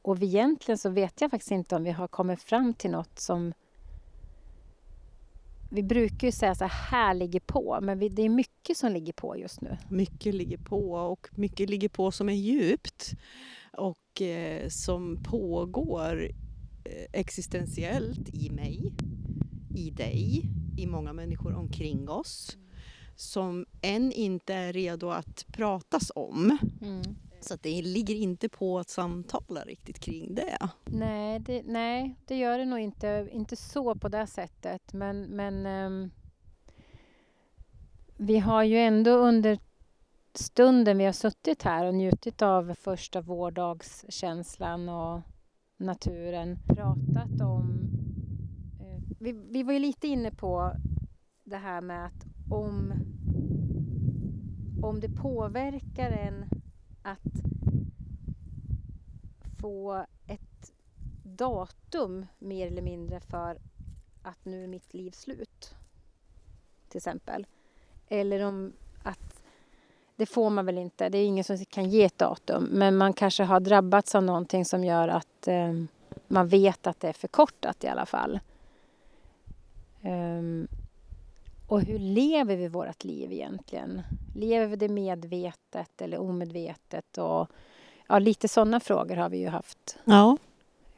Och 0.02 0.24
egentligen 0.24 0.78
så 0.78 0.90
vet 0.90 1.22
jag 1.22 1.32
faktiskt 1.32 1.52
inte 1.52 1.76
om 1.76 1.84
vi 1.84 1.92
har 1.92 2.08
kommit 2.08 2.42
fram 2.42 2.74
till 2.74 2.92
något 2.92 3.20
som 3.20 3.54
vi 5.74 5.84
brukar 5.84 6.28
ju 6.28 6.32
säga 6.32 6.56
så 6.56 6.66
här 6.66 7.14
ligger 7.14 7.40
på, 7.40 7.80
men 7.82 8.00
vi, 8.00 8.10
det 8.10 8.22
är 8.22 8.30
mycket 8.30 8.78
som 8.78 8.92
ligger 8.92 9.14
på 9.14 9.38
just 9.38 9.62
nu. 9.62 9.78
Mycket 9.90 10.36
ligger 10.36 10.58
på 10.58 10.92
och 10.92 11.30
mycket 11.32 11.70
ligger 11.70 11.90
på 11.90 12.12
som 12.12 12.30
är 12.30 12.34
djupt 12.34 13.14
och 13.72 14.22
eh, 14.22 14.70
som 14.70 15.24
pågår 15.24 16.32
Eh, 16.86 17.20
existentiellt 17.20 18.30
i 18.34 18.50
mig, 18.50 18.94
i 19.76 19.90
dig, 19.90 20.50
i 20.78 20.88
många 20.88 21.14
människor 21.14 21.56
omkring 21.56 22.10
oss 22.10 22.58
som 23.16 23.66
än 23.82 24.12
inte 24.12 24.54
är 24.54 24.74
redo 24.74 25.10
att 25.10 25.46
pratas 25.48 26.12
om. 26.16 26.58
Mm. 26.82 27.02
Så 27.44 27.56
det 27.62 27.82
ligger 27.82 28.16
inte 28.16 28.50
på 28.50 28.80
att 28.80 28.90
samtala 28.90 29.62
riktigt 29.62 30.00
kring 30.00 30.36
det. 30.36 30.58
Nej, 30.86 31.40
det, 31.40 31.64
nej, 31.66 32.16
det 32.26 32.38
gör 32.38 32.58
det 32.58 32.66
nog 32.66 32.80
inte. 32.80 33.30
Inte 33.32 33.56
så 33.56 33.96
på 33.96 34.08
det 34.10 34.28
sättet. 34.28 34.94
Men, 34.94 35.22
men 35.24 35.66
um, 35.66 36.12
vi 38.18 38.40
har 38.40 38.64
ju 38.64 38.78
ändå 38.78 39.12
under 39.12 39.60
stunden 40.34 40.98
vi 40.98 41.06
har 41.06 41.14
suttit 41.14 41.64
här 41.64 41.86
och 41.86 41.96
njutit 41.96 42.42
av 42.42 42.74
första 42.74 43.22
vårdagskänslan 43.22 44.90
och 44.90 45.22
naturen. 45.78 46.60
Pratat 46.68 47.42
om... 47.42 47.90
Eh, 48.80 49.02
vi, 49.20 49.32
vi 49.32 49.64
var 49.64 49.74
ju 49.74 49.80
lite 49.80 50.08
inne 50.08 50.32
på 50.32 50.76
det 51.44 51.58
här 51.58 51.82
med 51.82 52.06
att 52.06 52.26
om, 52.50 52.94
om 54.82 55.00
det 55.00 55.10
påverkar 55.10 56.12
en 56.12 56.63
att 57.04 57.20
få 59.62 60.06
ett 60.28 60.74
datum 61.24 62.26
mer 62.40 62.68
eller 62.68 62.82
mindre 62.82 63.20
för 63.20 63.58
att 64.22 64.46
nu 64.46 64.64
är 64.64 64.68
mitt 64.68 64.94
liv 64.94 65.12
slut. 65.12 65.76
Till 66.90 66.98
exempel. 66.98 67.46
Eller 68.08 68.46
om 68.46 68.74
att 69.04 69.44
det 70.16 70.26
får 70.26 70.50
man 70.50 70.66
väl 70.66 70.78
inte. 70.78 71.10
Det 71.10 71.18
är 71.18 71.26
ingen 71.26 71.44
som 71.44 71.66
kan 71.66 71.90
ge 71.90 72.04
ett 72.04 72.18
datum. 72.18 72.64
Men 72.64 72.98
man 72.98 73.14
kanske 73.14 73.44
har 73.44 73.60
drabbats 73.60 74.16
av 74.16 74.24
någonting 74.24 74.66
som 74.66 74.84
gör 74.84 75.08
att 75.08 75.48
eh, 75.48 75.74
man 76.28 76.48
vet 76.48 76.88
att 76.88 77.00
det 77.00 77.10
är 77.10 77.14
förkortat 77.14 77.84
i 77.84 77.88
alla 77.88 78.06
fall. 78.06 78.40
Um, 80.02 80.68
och 81.74 81.82
hur 81.82 82.00
lever 82.00 82.56
vi 82.56 82.68
vårt 82.68 83.04
liv 83.04 83.32
egentligen? 83.32 84.02
Lever 84.36 84.66
vi 84.66 84.76
det 84.76 84.88
medvetet 84.88 86.02
eller 86.02 86.18
omedvetet? 86.18 87.18
Och 87.18 87.50
ja, 88.08 88.20
lite 88.20 88.48
sådana 88.48 88.80
frågor 88.80 89.16
har 89.16 89.30
vi 89.30 89.38
ju 89.38 89.48
haft. 89.48 89.98
Ja. 90.04 90.38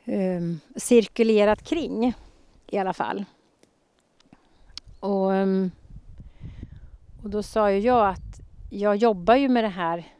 Um, 0.05 0.59
cirkulerat 0.75 1.63
kring 1.63 2.13
i 2.67 2.77
alla 2.77 2.93
fall. 2.93 3.25
Och, 4.99 5.31
um, 5.31 5.71
och 7.23 7.29
då 7.29 7.43
sa 7.43 7.71
ju 7.71 7.79
jag 7.79 8.09
att 8.09 8.41
jag 8.69 8.95
jobbar 8.95 9.35
ju 9.35 9.49
med 9.49 9.63
det 9.63 9.67
här 9.67 10.13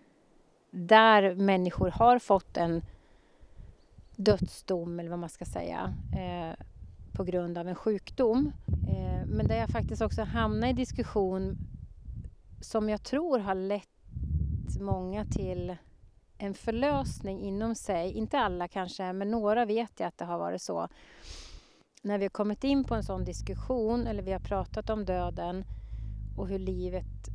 där 0.72 1.36
människor 1.36 1.89
har 1.89 2.20
fått 2.20 2.58
en 2.58 2.82
dödsdom 4.16 4.99
eller 4.99 5.10
vad 5.10 5.20
man 5.20 5.30
ska 5.30 5.45
säga 5.45 5.93
eh, 6.14 6.66
på 7.16 7.24
grund 7.24 7.57
av 7.57 7.68
en 7.68 7.76
sjukdom. 7.76 8.51
Eh, 8.68 9.26
men 9.26 9.47
där 9.47 9.55
jag 9.55 9.70
faktiskt 9.70 10.01
också 10.01 10.24
hamnar 10.24 10.68
i 10.68 10.74
diskussion 10.74 11.57
som 12.61 12.89
jag 12.89 13.03
tror 13.03 13.39
har 13.39 13.55
lett 13.55 13.89
många 14.80 15.26
till 15.26 15.76
en 16.38 16.53
förlösning 16.53 17.41
inom 17.41 17.76
sig. 17.76 18.11
Inte 18.11 18.39
alla 18.39 18.68
kanske, 18.68 19.13
men 19.13 19.32
några 19.32 19.66
vet 19.66 19.99
jag 19.99 20.07
att 20.07 20.18
det 20.18 20.26
har 20.26 20.38
varit 20.38 20.61
så. 20.61 20.88
När 22.01 22.18
vi 22.18 22.26
har 22.26 22.30
kommit 22.30 22.63
in 22.63 22.84
på 22.84 22.95
en 22.95 23.03
sån 23.03 23.24
diskussion 23.24 24.07
eller 24.07 24.24
vi 24.24 24.32
har 24.32 24.39
pratat 24.39 24.89
om 24.89 25.05
döden 25.05 25.63
och 26.38 26.47
hur 26.47 26.59
livet, 26.59 27.30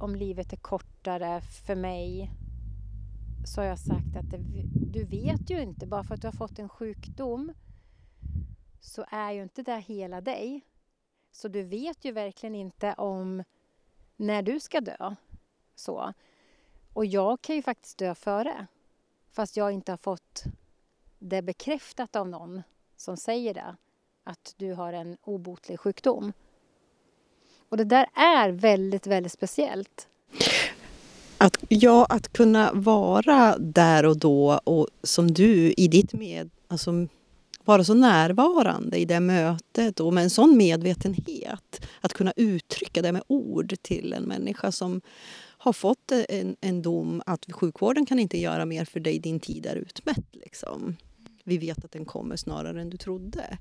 om 0.00 0.14
livet 0.14 0.52
är 0.52 0.56
kortare 0.56 1.40
för 1.40 1.74
mig 1.74 2.30
så 3.44 3.60
har 3.60 3.68
jag 3.68 3.78
sagt 3.78 4.16
att 4.16 4.30
det, 4.30 4.38
du 4.74 5.04
vet 5.04 5.50
ju 5.50 5.62
inte, 5.62 5.86
bara 5.86 6.04
för 6.04 6.14
att 6.14 6.20
du 6.22 6.26
har 6.26 6.32
fått 6.32 6.58
en 6.58 6.68
sjukdom 6.68 7.52
så 8.80 9.04
är 9.08 9.32
ju 9.32 9.42
inte 9.42 9.62
det 9.62 9.78
hela 9.78 10.20
dig. 10.20 10.60
Så 11.32 11.48
du 11.48 11.62
vet 11.62 12.04
ju 12.04 12.12
verkligen 12.12 12.54
inte 12.54 12.94
om 12.94 13.44
när 14.16 14.42
du 14.42 14.60
ska 14.60 14.80
dö. 14.80 15.14
Så. 15.74 16.12
Och 16.92 17.06
jag 17.06 17.42
kan 17.42 17.56
ju 17.56 17.62
faktiskt 17.62 17.98
dö 17.98 18.14
före. 18.14 18.66
Fast 19.32 19.56
jag 19.56 19.72
inte 19.72 19.92
har 19.92 19.96
fått 19.96 20.44
det 21.18 21.42
bekräftat 21.42 22.16
av 22.16 22.28
någon 22.28 22.62
som 22.96 23.16
säger 23.16 23.54
det. 23.54 23.76
Att 24.24 24.54
du 24.56 24.72
har 24.72 24.92
en 24.92 25.16
obotlig 25.22 25.80
sjukdom. 25.80 26.32
Och 27.68 27.76
det 27.76 27.84
där 27.84 28.06
är 28.14 28.48
väldigt, 28.48 29.06
väldigt 29.06 29.32
speciellt. 29.32 30.08
Att, 31.38 31.64
ja, 31.68 32.06
att 32.08 32.32
kunna 32.32 32.72
vara 32.72 33.58
där 33.58 34.06
och 34.06 34.18
då 34.18 34.60
och 34.64 34.88
som 35.02 35.32
du 35.32 35.72
i 35.72 35.88
ditt 35.88 36.12
med, 36.12 36.50
alltså 36.68 36.92
vara 37.64 37.84
så 37.84 37.94
närvarande 37.94 38.98
i 38.98 39.04
det 39.04 39.20
mötet 39.20 40.00
och 40.00 40.14
med 40.14 40.24
en 40.24 40.30
sån 40.30 40.56
medvetenhet. 40.56 41.86
Att 42.00 42.12
kunna 42.12 42.32
uttrycka 42.36 43.02
det 43.02 43.12
med 43.12 43.22
ord 43.26 43.74
till 43.82 44.12
en 44.12 44.22
människa 44.22 44.72
som 44.72 45.00
har 45.60 45.72
fått 45.72 46.12
en, 46.28 46.56
en 46.60 46.82
dom 46.82 47.22
att 47.26 47.52
sjukvården 47.52 48.06
kan 48.06 48.18
inte 48.18 48.38
göra 48.38 48.66
mer 48.66 48.84
för 48.84 49.00
dig, 49.00 49.18
din 49.18 49.40
tid 49.40 49.66
är 49.66 49.76
utmätt. 49.76 50.26
Liksom. 50.32 50.96
Vi 51.44 51.58
vet 51.58 51.84
att 51.84 51.92
den 51.92 52.04
kommer 52.04 52.36
snarare 52.36 52.80
än 52.80 52.90
du 52.90 52.96
trodde. 52.96 53.58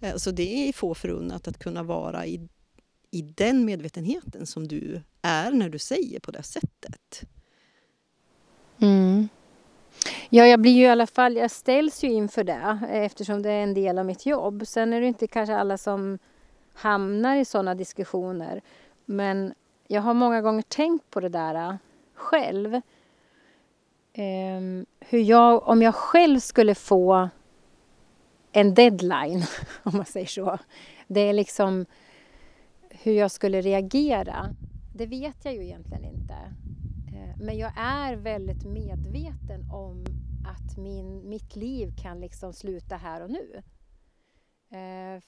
Eh, 0.00 0.16
så 0.16 0.30
det 0.30 0.68
är 0.68 0.72
få 0.72 0.94
förunnat 0.94 1.48
att 1.48 1.58
kunna 1.58 1.82
vara 1.82 2.26
i, 2.26 2.48
i 3.10 3.22
den 3.22 3.64
medvetenheten 3.64 4.46
som 4.46 4.68
du 4.68 5.02
är 5.22 5.50
när 5.50 5.68
du 5.68 5.78
säger 5.78 6.20
på 6.20 6.30
det 6.30 6.42
sättet. 6.42 7.22
Mm. 8.78 9.28
Ja, 10.30 10.46
jag 10.46 10.60
blir 10.60 10.72
ju 10.72 10.82
i 10.82 10.88
alla 10.88 11.06
fall, 11.06 11.36
jag 11.36 11.50
ställs 11.50 12.04
ju 12.04 12.12
inför 12.12 12.44
det 12.44 12.78
eh, 12.90 13.04
eftersom 13.04 13.42
det 13.42 13.50
är 13.50 13.62
en 13.62 13.74
del 13.74 13.98
av 13.98 14.06
mitt 14.06 14.26
jobb. 14.26 14.66
Sen 14.66 14.92
är 14.92 15.00
det 15.00 15.06
inte 15.06 15.26
kanske 15.26 15.56
alla 15.56 15.78
som 15.78 16.18
hamnar 16.74 17.36
i 17.36 17.44
sådana 17.44 17.74
diskussioner. 17.74 18.60
Men 19.04 19.54
jag 19.88 20.02
har 20.02 20.14
många 20.14 20.40
gånger 20.40 20.62
tänkt 20.62 21.10
på 21.10 21.20
det 21.20 21.28
där 21.28 21.54
eh, 21.54 21.74
själv. 22.14 22.80
Um, 24.18 24.86
hur 25.00 25.18
jag, 25.18 25.68
om 25.68 25.82
jag 25.82 25.94
själv 25.94 26.38
skulle 26.38 26.74
få 26.74 27.28
en 28.52 28.74
deadline, 28.74 29.44
om 29.82 29.96
man 29.96 30.04
säger 30.04 30.26
så. 30.26 30.58
Det 31.06 31.20
är 31.20 31.32
liksom 31.32 31.86
hur 32.90 33.12
jag 33.12 33.30
skulle 33.30 33.60
reagera. 33.60 34.54
Det 34.94 35.06
vet 35.06 35.44
jag 35.44 35.54
ju 35.54 35.64
egentligen 35.64 36.04
inte. 36.04 36.34
Men 37.40 37.58
jag 37.58 37.72
är 37.76 38.16
väldigt 38.16 38.64
medveten 38.64 39.70
om 39.70 40.04
att 40.46 40.76
min, 40.76 41.28
mitt 41.28 41.56
liv 41.56 41.94
kan 42.02 42.20
liksom 42.20 42.52
sluta 42.52 42.96
här 42.96 43.20
och 43.20 43.30
nu. 43.30 43.62
Uh, 44.72 45.22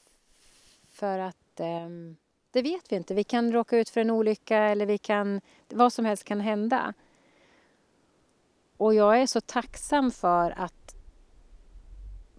för 0.89 1.19
att 1.19 1.61
um, 1.61 2.17
det 2.51 2.63
vet 2.63 2.93
vi 2.93 2.97
inte. 2.97 3.15
Vi 3.15 3.25
kan 3.25 3.53
råka 3.53 3.79
ut 3.79 3.89
för 3.89 4.01
en 4.01 4.11
olycka 4.11 4.59
eller 4.59 4.87
vi 4.87 4.99
kan, 4.99 5.41
vad 5.69 5.93
som 5.93 6.05
helst 6.05 6.25
kan 6.25 6.41
hända. 6.41 6.95
Och 8.77 8.95
jag 8.95 9.21
är 9.21 9.27
så 9.27 9.41
tacksam 9.41 10.11
för 10.11 10.51
att 10.51 10.95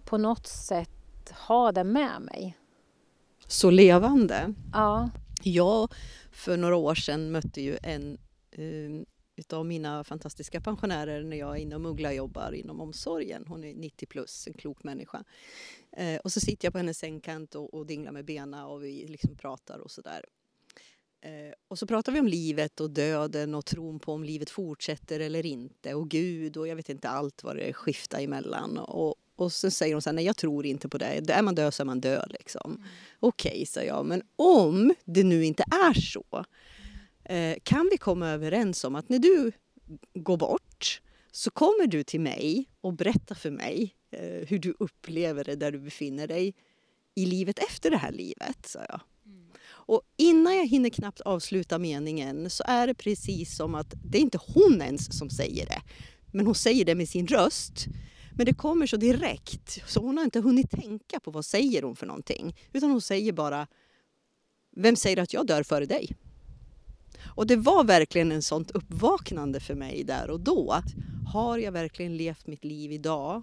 på 0.04 0.18
något 0.18 0.46
sätt 0.46 1.30
ha 1.48 1.72
det 1.72 1.84
med 1.84 2.22
mig. 2.22 2.56
Så 3.46 3.70
levande. 3.70 4.54
Ja. 4.72 5.10
Jag 5.42 5.94
för 6.30 6.56
några 6.56 6.76
år 6.76 6.94
sedan 6.94 7.30
mötte 7.30 7.60
ju 7.60 7.78
en 7.82 8.18
uh, 8.58 9.02
utav 9.36 9.66
mina 9.66 10.04
fantastiska 10.04 10.60
pensionärer 10.60 11.22
när 11.22 11.36
jag 11.36 11.58
inom 11.58 11.86
Uggla 11.86 12.12
jobbar 12.12 12.52
inom 12.52 12.80
omsorgen. 12.80 13.44
Hon 13.48 13.64
är 13.64 13.74
90 13.74 14.06
plus, 14.06 14.46
en 14.46 14.52
klok 14.52 14.84
människa. 14.84 15.24
Eh, 15.96 16.16
och 16.16 16.32
så 16.32 16.40
sitter 16.40 16.66
jag 16.66 16.72
på 16.72 16.78
hennes 16.78 16.98
sängkant 16.98 17.54
och, 17.54 17.74
och 17.74 17.86
dinglar 17.86 18.12
med 18.12 18.24
benen 18.24 18.64
och 18.64 18.84
vi 18.84 19.06
liksom 19.06 19.36
pratar 19.36 19.78
och 19.78 19.90
sådär. 19.90 20.24
Eh, 21.20 21.54
och 21.68 21.78
så 21.78 21.86
pratar 21.86 22.12
vi 22.12 22.20
om 22.20 22.26
livet 22.26 22.80
och 22.80 22.90
döden 22.90 23.54
och 23.54 23.64
tron 23.64 23.98
på 23.98 24.12
om 24.12 24.24
livet 24.24 24.50
fortsätter 24.50 25.20
eller 25.20 25.46
inte 25.46 25.94
och 25.94 26.10
Gud 26.10 26.56
och 26.56 26.68
jag 26.68 26.76
vet 26.76 26.88
inte 26.88 27.08
allt 27.08 27.44
vad 27.44 27.56
det 27.56 27.72
skiftar 27.72 28.20
emellan. 28.20 28.78
Och, 28.78 29.14
och 29.36 29.52
så 29.52 29.70
säger 29.70 29.94
hon 29.94 30.02
så 30.02 30.10
här, 30.10 30.14
nej 30.14 30.24
jag 30.24 30.36
tror 30.36 30.66
inte 30.66 30.88
på 30.88 30.98
det. 30.98 31.22
Är 31.28 31.42
man 31.42 31.54
död 31.54 31.74
så 31.74 31.82
är 31.82 31.84
man 31.84 32.00
död 32.00 32.30
liksom. 32.38 32.70
Mm. 32.74 32.82
Okej, 33.20 33.50
okay, 33.50 33.66
sa 33.66 33.82
jag, 33.82 34.06
men 34.06 34.22
om 34.36 34.94
det 35.04 35.24
nu 35.24 35.44
inte 35.44 35.62
är 35.62 36.00
så 36.00 36.44
kan 37.62 37.88
vi 37.90 37.98
komma 37.98 38.28
överens 38.28 38.84
om 38.84 38.94
att 38.94 39.08
när 39.08 39.18
du 39.18 39.52
går 40.14 40.36
bort 40.36 41.00
så 41.32 41.50
kommer 41.50 41.86
du 41.86 42.02
till 42.02 42.20
mig 42.20 42.68
och 42.80 42.92
berättar 42.92 43.34
för 43.34 43.50
mig 43.50 43.94
eh, 44.10 44.48
hur 44.48 44.58
du 44.58 44.74
upplever 44.78 45.44
det 45.44 45.56
där 45.56 45.72
du 45.72 45.78
befinner 45.78 46.26
dig 46.26 46.54
i 47.14 47.26
livet 47.26 47.58
efter 47.58 47.90
det 47.90 47.96
här 47.96 48.12
livet, 48.12 48.66
sa 48.66 48.78
jag. 48.88 49.00
Mm. 49.26 49.50
Och 49.66 50.02
innan 50.16 50.56
jag 50.56 50.66
hinner 50.66 50.90
knappt 50.90 51.20
avsluta 51.20 51.78
meningen 51.78 52.50
så 52.50 52.64
är 52.66 52.86
det 52.86 52.94
precis 52.94 53.56
som 53.56 53.74
att 53.74 53.94
det 54.04 54.18
är 54.18 54.22
inte 54.22 54.38
hon 54.54 54.82
ens 54.82 55.18
som 55.18 55.30
säger 55.30 55.66
det. 55.66 55.82
Men 56.32 56.46
hon 56.46 56.54
säger 56.54 56.84
det 56.84 56.94
med 56.94 57.08
sin 57.08 57.26
röst. 57.26 57.86
Men 58.36 58.46
det 58.46 58.54
kommer 58.54 58.86
så 58.86 58.96
direkt 58.96 59.90
så 59.90 60.00
hon 60.00 60.16
har 60.16 60.24
inte 60.24 60.40
hunnit 60.40 60.70
tänka 60.70 61.20
på 61.20 61.30
vad 61.30 61.44
säger 61.44 61.82
hon 61.82 61.96
för 61.96 62.06
någonting. 62.06 62.56
Utan 62.72 62.90
hon 62.90 63.00
säger 63.00 63.32
bara 63.32 63.66
Vem 64.76 64.96
säger 64.96 65.18
att 65.18 65.32
jag 65.32 65.46
dör 65.46 65.62
före 65.62 65.86
dig? 65.86 66.16
Och 67.26 67.46
det 67.46 67.56
var 67.56 67.84
verkligen 67.84 68.32
en 68.32 68.42
sånt 68.42 68.70
uppvaknande 68.70 69.60
för 69.60 69.74
mig 69.74 70.04
där 70.04 70.30
och 70.30 70.40
då. 70.40 70.82
Har 71.32 71.58
jag 71.58 71.72
verkligen 71.72 72.16
levt 72.16 72.46
mitt 72.46 72.64
liv 72.64 72.92
idag 72.92 73.42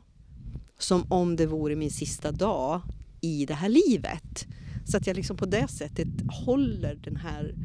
som 0.77 1.11
om 1.11 1.35
det 1.35 1.45
vore 1.45 1.75
min 1.75 1.91
sista 1.91 2.31
dag 2.31 2.81
i 3.21 3.45
det 3.45 3.53
här 3.53 3.69
livet? 3.69 4.45
Så 4.85 4.97
att 4.97 5.07
jag 5.07 5.15
liksom 5.15 5.37
på 5.37 5.45
det 5.45 5.67
sättet 5.67 6.07
håller 6.45 6.95
den 6.95 7.15
här 7.15 7.55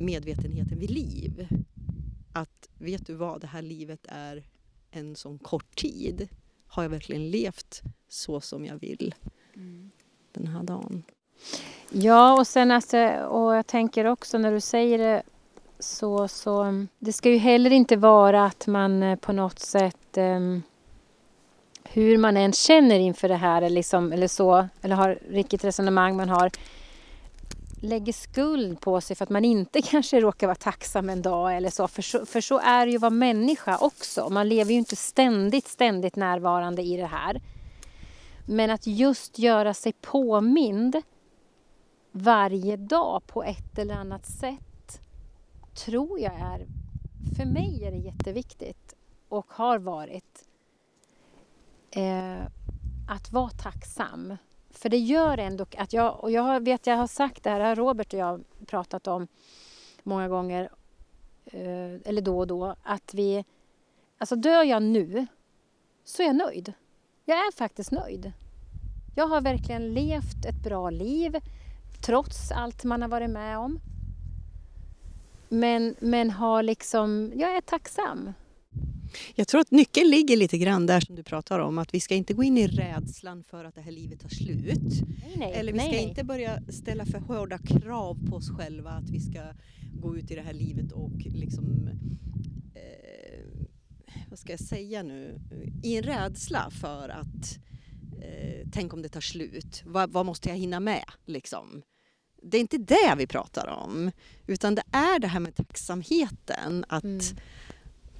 medvetenheten 0.00 0.78
vid 0.78 0.90
liv. 0.90 1.48
Att 2.32 2.68
vet 2.78 3.06
du 3.06 3.14
vad, 3.14 3.40
det 3.40 3.46
här 3.46 3.62
livet 3.62 4.06
är 4.08 4.44
en 4.90 5.16
sån 5.16 5.38
kort 5.38 5.76
tid. 5.76 6.28
Har 6.66 6.82
jag 6.82 6.90
verkligen 6.90 7.30
levt 7.30 7.82
så 8.08 8.40
som 8.40 8.64
jag 8.64 8.78
vill 8.78 9.14
mm. 9.54 9.90
den 10.32 10.46
här 10.46 10.62
dagen? 10.62 11.02
Ja, 11.90 12.38
och 12.38 12.46
sen 12.46 12.70
alltså, 12.70 12.98
och 13.08 13.54
jag 13.54 13.66
tänker 13.66 14.04
också 14.04 14.38
när 14.38 14.52
du 14.52 14.60
säger 14.60 14.98
det 14.98 15.22
så, 15.84 16.28
så 16.28 16.86
det 16.98 17.12
ska 17.12 17.30
ju 17.30 17.38
heller 17.38 17.70
inte 17.70 17.96
vara 17.96 18.44
att 18.44 18.66
man 18.66 19.02
eh, 19.02 19.16
på 19.16 19.32
något 19.32 19.58
sätt 19.58 20.16
um, 20.16 20.62
hur 21.84 22.18
man 22.18 22.36
än 22.36 22.52
känner 22.52 22.98
inför 22.98 23.28
det 23.28 23.36
här 23.36 23.70
liksom, 23.70 24.12
eller 24.12 24.28
så, 24.28 24.68
eller 24.82 24.96
har 24.96 25.18
vilket 25.28 25.64
resonemang 25.64 26.16
man 26.16 26.28
har 26.28 26.50
lägger 27.84 28.12
skuld 28.12 28.80
på 28.80 29.00
sig 29.00 29.16
för 29.16 29.22
att 29.24 29.30
man 29.30 29.44
inte 29.44 29.82
kanske 29.90 30.20
råkar 30.20 30.46
vara 30.46 30.56
tacksam 30.56 31.10
en 31.10 31.22
dag 31.22 31.56
eller 31.56 31.70
så. 31.70 31.88
För 31.88 32.02
så, 32.02 32.26
för 32.26 32.40
så 32.40 32.58
är 32.58 32.86
det 32.86 32.90
ju 32.92 32.96
att 32.96 33.02
vara 33.02 33.10
människa 33.10 33.78
också. 33.78 34.28
Man 34.30 34.48
lever 34.48 34.72
ju 34.72 34.78
inte 34.78 34.96
ständigt, 34.96 35.68
ständigt 35.68 36.16
närvarande 36.16 36.82
i 36.82 36.96
det 36.96 37.06
här. 37.06 37.40
Men 38.46 38.70
att 38.70 38.86
just 38.86 39.38
göra 39.38 39.74
sig 39.74 39.92
påmind 39.92 41.02
varje 42.12 42.76
dag 42.76 43.22
på 43.26 43.42
ett 43.42 43.78
eller 43.78 43.94
annat 43.94 44.26
sätt 44.26 44.73
tror 45.74 46.20
jag 46.20 46.34
är, 46.34 46.66
för 47.36 47.44
mig 47.44 47.84
är 47.84 47.90
det 47.90 47.98
jätteviktigt 47.98 48.94
och 49.28 49.52
har 49.52 49.78
varit 49.78 50.48
eh, 51.90 52.42
att 53.08 53.32
vara 53.32 53.50
tacksam. 53.50 54.36
För 54.70 54.88
det 54.88 54.98
gör 54.98 55.38
ändå 55.38 55.66
att 55.78 55.92
jag, 55.92 56.20
och 56.20 56.30
jag 56.30 56.64
vet 56.64 56.86
jag 56.86 56.96
har 56.96 57.06
sagt 57.06 57.42
det 57.42 57.50
här, 57.50 57.58
det 57.58 57.64
har 57.64 57.76
Robert 57.76 58.12
och 58.12 58.18
jag 58.18 58.44
pratat 58.66 59.06
om 59.06 59.28
många 60.02 60.28
gånger, 60.28 60.70
eh, 61.44 62.00
eller 62.04 62.20
då 62.20 62.38
och 62.38 62.46
då, 62.46 62.76
att 62.82 63.14
vi 63.14 63.44
alltså 64.18 64.36
dör 64.36 64.62
jag 64.62 64.82
nu 64.82 65.26
så 66.04 66.22
är 66.22 66.26
jag 66.26 66.36
nöjd. 66.36 66.72
Jag 67.24 67.38
är 67.38 67.52
faktiskt 67.52 67.90
nöjd. 67.90 68.32
Jag 69.16 69.26
har 69.26 69.40
verkligen 69.40 69.94
levt 69.94 70.44
ett 70.44 70.62
bra 70.62 70.90
liv 70.90 71.40
trots 72.00 72.50
allt 72.50 72.84
man 72.84 73.02
har 73.02 73.08
varit 73.08 73.30
med 73.30 73.58
om. 73.58 73.80
Men, 75.54 75.94
men 76.00 76.30
har 76.30 76.62
liksom, 76.62 77.32
jag 77.36 77.56
är 77.56 77.60
tacksam. 77.60 78.32
Jag 79.34 79.48
tror 79.48 79.60
att 79.60 79.70
nyckeln 79.70 80.10
ligger 80.10 80.36
lite 80.36 80.58
grann 80.58 80.86
där 80.86 81.00
som 81.00 81.16
du 81.16 81.22
pratar 81.22 81.58
om, 81.58 81.78
att 81.78 81.94
vi 81.94 82.00
ska 82.00 82.14
inte 82.14 82.34
gå 82.34 82.42
in 82.42 82.58
i 82.58 82.66
rädslan 82.66 83.44
för 83.44 83.64
att 83.64 83.74
det 83.74 83.80
här 83.80 83.92
livet 83.92 84.20
tar 84.20 84.28
slut. 84.28 84.78
Nej, 84.80 85.36
nej, 85.36 85.52
Eller 85.52 85.72
vi 85.72 85.78
ska 85.78 85.88
nej. 85.88 86.08
inte 86.08 86.24
börja 86.24 86.62
ställa 86.68 87.06
för 87.06 87.18
hårda 87.18 87.58
krav 87.58 88.18
på 88.30 88.36
oss 88.36 88.50
själva 88.50 88.90
att 88.90 89.10
vi 89.10 89.20
ska 89.20 89.42
gå 89.92 90.16
ut 90.16 90.30
i 90.30 90.34
det 90.34 90.42
här 90.42 90.52
livet 90.52 90.92
och 90.92 91.16
liksom 91.16 91.88
eh, 92.74 93.66
vad 94.30 94.38
ska 94.38 94.52
jag 94.52 94.60
säga 94.60 95.02
nu, 95.02 95.40
i 95.82 95.96
en 95.96 96.02
rädsla 96.02 96.70
för 96.70 97.08
att 97.08 97.58
eh, 98.22 98.68
tänk 98.72 98.94
om 98.94 99.02
det 99.02 99.08
tar 99.08 99.20
slut, 99.20 99.82
vad, 99.86 100.10
vad 100.10 100.26
måste 100.26 100.48
jag 100.48 100.56
hinna 100.56 100.80
med 100.80 101.04
liksom? 101.26 101.82
Det 102.46 102.56
är 102.56 102.60
inte 102.60 102.78
det 102.78 103.14
vi 103.18 103.26
pratar 103.26 103.66
om, 103.66 104.10
utan 104.46 104.74
det 104.74 104.82
är 104.92 105.18
det 105.18 105.28
här 105.28 105.40
med 105.40 105.54
tacksamheten 105.56 106.84
att 106.88 107.04
Mm. 107.04 107.20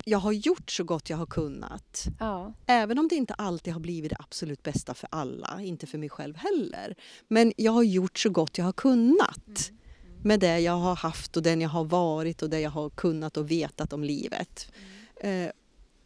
jag 0.05 0.19
har 0.19 0.33
gjort 0.33 0.71
så 0.71 0.85
gott 0.85 1.11
jag 1.11 1.17
har 1.17 1.27
kunnat. 1.27 2.05
Ja. 2.21 2.53
Även 2.67 2.99
om 2.99 3.09
det 3.09 3.15
inte 3.15 3.35
alltid 3.35 3.73
har 3.73 3.81
blivit 3.81 4.11
det 4.11 4.17
absolut 4.19 4.63
bästa 4.63 4.95
för 4.95 5.09
alla, 5.13 5.61
inte 5.63 5.87
för 5.87 5.99
mig 5.99 6.09
själv 6.09 6.37
heller. 6.37 6.95
Men 7.29 7.53
jag 7.57 7.73
har 7.73 7.83
gjort 7.83 8.19
så 8.19 8.31
gott 8.31 8.59
jag 8.59 8.65
har 8.65 8.73
kunnat 8.73 9.71
med 10.23 10.41
det 10.41 10.59
jag 10.61 10.73
har 10.77 10.97
haft 10.97 11.37
och 11.37 11.43
den 11.43 11.61
jag 11.61 11.69
har 11.69 11.85
varit 11.85 12.43
och 12.43 12.51
det 12.51 12.61
jag 12.61 12.71
har 12.71 12.91
kunnat 12.91 13.37
och 13.37 13.51
vetat 13.51 13.93
om 13.93 14.05
livet. 14.05 14.73
Eh, 15.21 15.51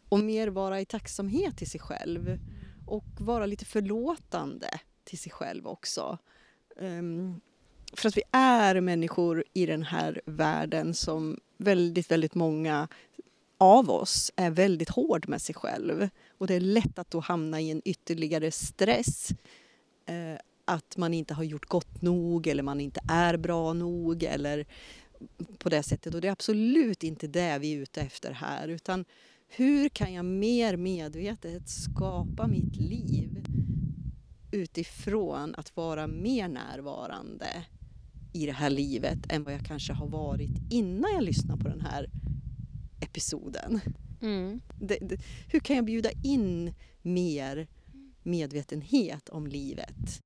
och 0.09 0.19
mer 0.19 0.47
vara 0.47 0.81
i 0.81 0.85
tacksamhet 0.85 1.57
till 1.57 1.69
sig 1.69 1.79
själv 1.79 2.39
och 2.87 3.05
vara 3.19 3.45
lite 3.45 3.65
förlåtande 3.65 4.79
till 5.03 5.19
sig 5.19 5.31
själv 5.31 5.67
också. 5.67 6.17
Ehm, 6.81 7.41
för 7.93 8.07
att 8.07 8.17
vi 8.17 8.21
är 8.31 8.81
människor 8.81 9.43
i 9.53 9.65
den 9.65 9.83
här 9.83 10.21
världen 10.25 10.93
som 10.93 11.39
väldigt, 11.57 12.11
väldigt 12.11 12.35
många 12.35 12.87
av 13.57 13.89
oss 13.89 14.31
är 14.35 14.51
väldigt 14.51 14.89
hård 14.89 15.29
med 15.29 15.41
sig 15.41 15.55
själv. 15.55 16.09
Och 16.37 16.47
det 16.47 16.53
är 16.53 16.59
lätt 16.59 16.99
att 16.99 17.11
då 17.11 17.19
hamna 17.19 17.61
i 17.61 17.71
en 17.71 17.81
ytterligare 17.85 18.51
stress. 18.51 19.29
Eh, 20.05 20.39
att 20.65 20.97
man 20.97 21.13
inte 21.13 21.33
har 21.33 21.43
gjort 21.43 21.65
gott 21.65 22.01
nog 22.01 22.47
eller 22.47 22.63
man 22.63 22.81
inte 22.81 23.01
är 23.09 23.37
bra 23.37 23.73
nog 23.73 24.23
eller 24.23 24.65
på 25.57 25.69
det 25.69 25.83
sättet. 25.83 26.15
Och 26.15 26.21
det 26.21 26.27
är 26.27 26.31
absolut 26.31 27.03
inte 27.03 27.27
det 27.27 27.57
vi 27.59 27.73
är 27.73 27.77
ute 27.77 28.01
efter 28.01 28.31
här 28.31 28.67
utan 28.67 29.05
hur 29.47 29.89
kan 29.89 30.13
jag 30.13 30.25
mer 30.25 30.77
medvetet 30.77 31.69
skapa 31.69 32.47
mitt 32.47 32.75
liv 32.75 33.43
utifrån 34.51 35.55
att 35.57 35.75
vara 35.75 36.07
mer 36.07 36.47
närvarande 36.47 37.65
i 38.33 38.45
det 38.45 38.51
här 38.51 38.69
livet 38.69 39.17
än 39.29 39.43
vad 39.43 39.53
jag 39.53 39.65
kanske 39.65 39.93
har 39.93 40.07
varit 40.07 40.51
innan 40.69 41.13
jag 41.13 41.23
lyssnade 41.23 41.63
på 41.63 41.69
den 41.69 41.81
här 41.81 42.09
episoden. 43.01 43.81
Mm. 44.21 44.61
Det, 44.79 44.97
det, 45.01 45.17
hur 45.47 45.59
kan 45.59 45.75
jag 45.75 45.85
bjuda 45.85 46.09
in 46.23 46.73
mer 47.01 47.67
medvetenhet 48.23 49.29
om 49.29 49.47
livet? 49.47 50.21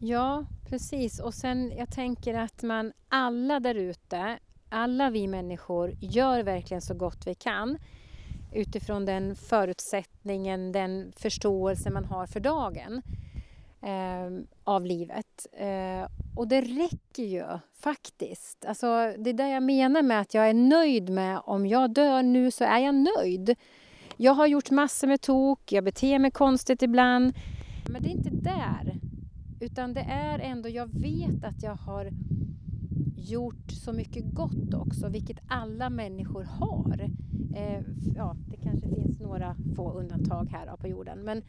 Ja, 0.00 0.46
precis. 0.66 1.20
Och 1.20 1.34
sen 1.34 1.72
jag 1.76 1.90
tänker 1.90 2.34
att 2.34 2.62
man 2.62 2.92
alla 3.08 3.60
där 3.60 3.74
ute, 3.74 4.38
alla 4.68 5.10
vi 5.10 5.26
människor 5.26 5.94
gör 6.00 6.42
verkligen 6.42 6.80
så 6.80 6.94
gott 6.94 7.26
vi 7.26 7.34
kan 7.34 7.78
utifrån 8.52 9.04
den 9.04 9.36
förutsättningen, 9.36 10.72
den 10.72 11.12
förståelse 11.16 11.90
man 11.90 12.04
har 12.04 12.26
för 12.26 12.40
dagen 12.40 13.02
eh, 13.82 14.44
av 14.64 14.86
livet. 14.86 15.46
Eh, 15.52 16.08
och 16.36 16.48
det 16.48 16.60
räcker 16.60 17.22
ju 17.22 17.44
faktiskt. 17.80 18.64
Alltså, 18.64 18.86
det 19.18 19.30
är 19.30 19.34
det 19.34 19.48
jag 19.48 19.62
menar 19.62 20.02
med 20.02 20.20
att 20.20 20.34
jag 20.34 20.48
är 20.50 20.54
nöjd 20.54 21.10
med 21.10 21.40
om 21.44 21.66
jag 21.66 21.94
dör 21.94 22.22
nu 22.22 22.50
så 22.50 22.64
är 22.64 22.78
jag 22.78 22.94
nöjd. 22.94 23.54
Jag 24.16 24.32
har 24.32 24.46
gjort 24.46 24.70
massor 24.70 25.06
med 25.06 25.20
tok, 25.20 25.72
jag 25.72 25.84
beter 25.84 26.18
mig 26.18 26.30
konstigt 26.30 26.82
ibland. 26.82 27.32
Men 27.88 28.02
det 28.02 28.08
är 28.08 28.12
inte 28.12 28.30
där. 28.30 29.00
Utan 29.60 29.94
det 29.94 30.00
är 30.00 30.38
ändå, 30.38 30.68
jag 30.68 30.86
vet 31.00 31.44
att 31.44 31.62
jag 31.62 31.74
har 31.74 32.10
gjort 33.16 33.70
så 33.70 33.92
mycket 33.92 34.24
gott 34.34 34.74
också, 34.74 35.08
vilket 35.08 35.38
alla 35.48 35.90
människor 35.90 36.42
har. 36.42 37.10
Eh, 37.56 37.82
ja, 38.16 38.36
det 38.48 38.56
kanske 38.56 38.88
finns 38.88 39.20
några 39.20 39.56
få 39.76 39.92
undantag 39.92 40.48
här 40.50 40.76
på 40.76 40.88
jorden, 40.88 41.18
men 41.18 41.42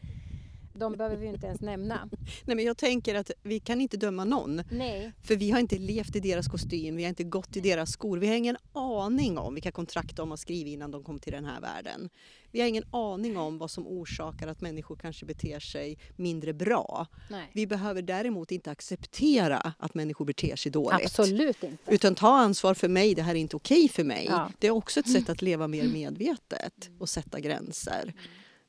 de 0.74 0.92
behöver 0.92 1.16
vi 1.16 1.26
inte 1.26 1.46
ens 1.46 1.60
nämna. 1.60 2.08
Nej, 2.44 2.56
men 2.56 2.64
jag 2.64 2.76
tänker 2.76 3.14
att 3.14 3.30
vi 3.42 3.60
kan 3.60 3.80
inte 3.80 3.96
döma 3.96 4.24
någon. 4.24 4.62
Nej. 4.70 5.12
För 5.22 5.36
vi 5.36 5.50
har 5.50 5.60
inte 5.60 5.78
levt 5.78 6.16
i 6.16 6.20
deras 6.20 6.48
kostym, 6.48 6.96
vi 6.96 7.02
har 7.02 7.08
inte 7.08 7.24
gått 7.24 7.56
i 7.56 7.60
deras 7.60 7.92
skor. 7.92 8.18
Vi 8.18 8.26
har 8.26 8.34
ingen 8.34 8.56
aning 8.72 9.38
om 9.38 9.54
vilka 9.54 9.70
kontrakt 9.72 10.16
de 10.16 10.30
har 10.30 10.36
skrivit 10.36 10.72
innan 10.72 10.90
de 10.90 11.04
kom 11.04 11.18
till 11.18 11.32
den 11.32 11.44
här 11.44 11.60
världen. 11.60 12.10
Vi 12.50 12.60
har 12.60 12.68
ingen 12.68 12.84
aning 12.90 13.36
om 13.36 13.58
vad 13.58 13.70
som 13.70 13.86
orsakar 13.86 14.48
att 14.48 14.60
människor 14.60 14.96
kanske 14.96 15.26
beter 15.26 15.60
sig 15.60 15.98
mindre 16.16 16.52
bra. 16.52 17.06
Nej. 17.30 17.50
Vi 17.52 17.66
behöver 17.66 18.02
däremot 18.02 18.52
inte 18.52 18.70
acceptera 18.70 19.74
att 19.78 19.94
människor 19.94 20.24
beter 20.24 20.56
sig 20.56 20.72
dåligt. 20.72 21.06
Absolut 21.06 21.62
inte. 21.62 21.94
Utan 21.94 22.14
ta 22.14 22.36
ansvar 22.38 22.74
för 22.74 22.88
mig, 22.88 23.14
det 23.14 23.22
här 23.22 23.34
är 23.34 23.38
inte 23.38 23.56
okej 23.56 23.88
för 23.88 24.04
mig. 24.04 24.26
Ja. 24.30 24.50
Det 24.58 24.66
är 24.66 24.70
också 24.70 25.00
ett 25.00 25.12
sätt 25.12 25.28
att 25.28 25.42
leva 25.42 25.68
mer 25.68 25.88
medvetet 25.88 26.90
och 26.98 27.08
sätta 27.08 27.40
gränser. 27.40 28.14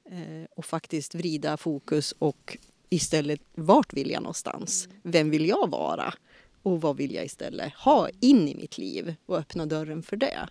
Eh, 0.06 0.46
och 0.56 0.66
faktiskt 0.66 1.16
vrida 1.16 1.58
fokus 1.58 2.12
och 2.20 2.58
istället 2.90 3.42
vart 3.56 3.94
vill 3.94 4.12
jag 4.12 4.22
någonstans? 4.22 4.90
Vem 5.04 5.30
vill 5.30 5.48
jag 5.48 5.70
vara? 5.70 6.14
Och 6.64 6.82
vad 6.82 6.98
vill 6.98 7.14
jag 7.14 7.26
istället 7.26 7.74
ha 7.74 8.10
in 8.20 8.48
i 8.48 8.56
mitt 8.56 8.78
liv 8.78 9.16
och 9.26 9.38
öppna 9.38 9.66
dörren 9.66 10.04
för 10.04 10.18
det? 10.18 10.50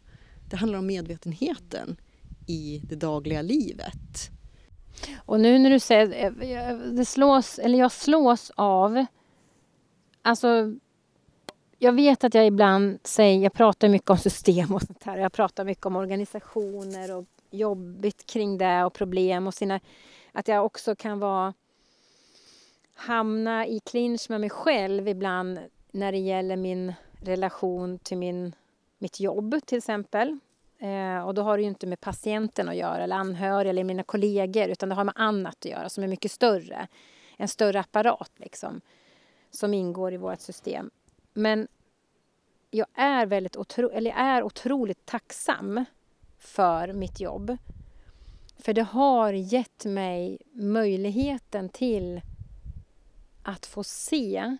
Det 0.50 0.56
handlar 0.56 0.78
om 0.78 0.86
medvetenheten 0.86 1.96
i 2.46 2.82
det 2.84 2.96
dagliga 2.96 3.42
livet. 3.42 4.30
Och 5.16 5.40
nu 5.40 5.58
när 5.58 5.70
du 5.70 5.80
säger, 5.80 6.42
eh, 6.42 6.76
det 6.76 7.04
slås, 7.04 7.58
eller 7.58 7.78
jag 7.78 7.92
slås 7.92 8.52
av, 8.54 9.06
alltså 10.22 10.74
jag 11.78 11.92
vet 11.92 12.24
att 12.24 12.34
jag 12.34 12.46
ibland 12.46 12.98
säger, 13.04 13.42
jag 13.42 13.52
pratar 13.52 13.88
mycket 13.88 14.10
om 14.10 14.18
system 14.18 14.74
och 14.74 14.82
sånt 14.82 15.02
här. 15.02 15.18
Jag 15.18 15.32
pratar 15.32 15.64
mycket 15.64 15.86
om 15.86 15.96
organisationer 15.96 17.16
och 17.16 17.26
jobbigt 17.52 18.26
kring 18.26 18.58
det 18.58 18.84
och 18.84 18.92
problem 18.92 19.46
och 19.46 19.54
sina, 19.54 19.80
att 20.32 20.48
jag 20.48 20.64
också 20.64 20.94
kan 20.96 21.18
vara 21.18 21.54
hamna 22.94 23.66
i 23.66 23.80
clinch 23.80 24.30
med 24.30 24.40
mig 24.40 24.50
själv 24.50 25.08
ibland 25.08 25.58
när 25.90 26.12
det 26.12 26.18
gäller 26.18 26.56
min 26.56 26.92
relation 27.20 27.98
till 27.98 28.18
min, 28.18 28.54
mitt 28.98 29.20
jobb 29.20 29.54
till 29.66 29.78
exempel. 29.78 30.38
Eh, 30.78 31.26
och 31.26 31.34
då 31.34 31.42
har 31.42 31.56
det 31.56 31.62
ju 31.62 31.68
inte 31.68 31.86
med 31.86 32.00
patienten 32.00 32.68
att 32.68 32.76
göra 32.76 33.04
eller 33.04 33.16
anhöriga 33.16 33.70
eller 33.70 33.84
mina 33.84 34.02
kollegor 34.02 34.68
utan 34.68 34.88
det 34.88 34.94
har 34.94 35.04
med 35.04 35.14
annat 35.16 35.54
att 35.54 35.64
göra 35.64 35.88
som 35.88 36.04
är 36.04 36.08
mycket 36.08 36.32
större. 36.32 36.88
En 37.36 37.48
större 37.48 37.80
apparat 37.80 38.32
liksom 38.36 38.80
som 39.50 39.74
ingår 39.74 40.12
i 40.12 40.16
vårt 40.16 40.40
system. 40.40 40.90
Men 41.32 41.68
jag 42.70 42.86
är 42.94 43.26
väldigt 43.26 43.56
otro, 43.56 43.90
eller 43.90 44.10
jag 44.10 44.20
är 44.20 44.42
otroligt 44.42 45.06
tacksam 45.06 45.84
för 46.42 46.92
mitt 46.92 47.20
jobb. 47.20 47.56
För 48.58 48.72
det 48.72 48.82
har 48.82 49.32
gett 49.32 49.84
mig 49.84 50.38
möjligheten 50.52 51.68
till 51.68 52.20
att 53.42 53.66
få 53.66 53.84
se 53.84 54.56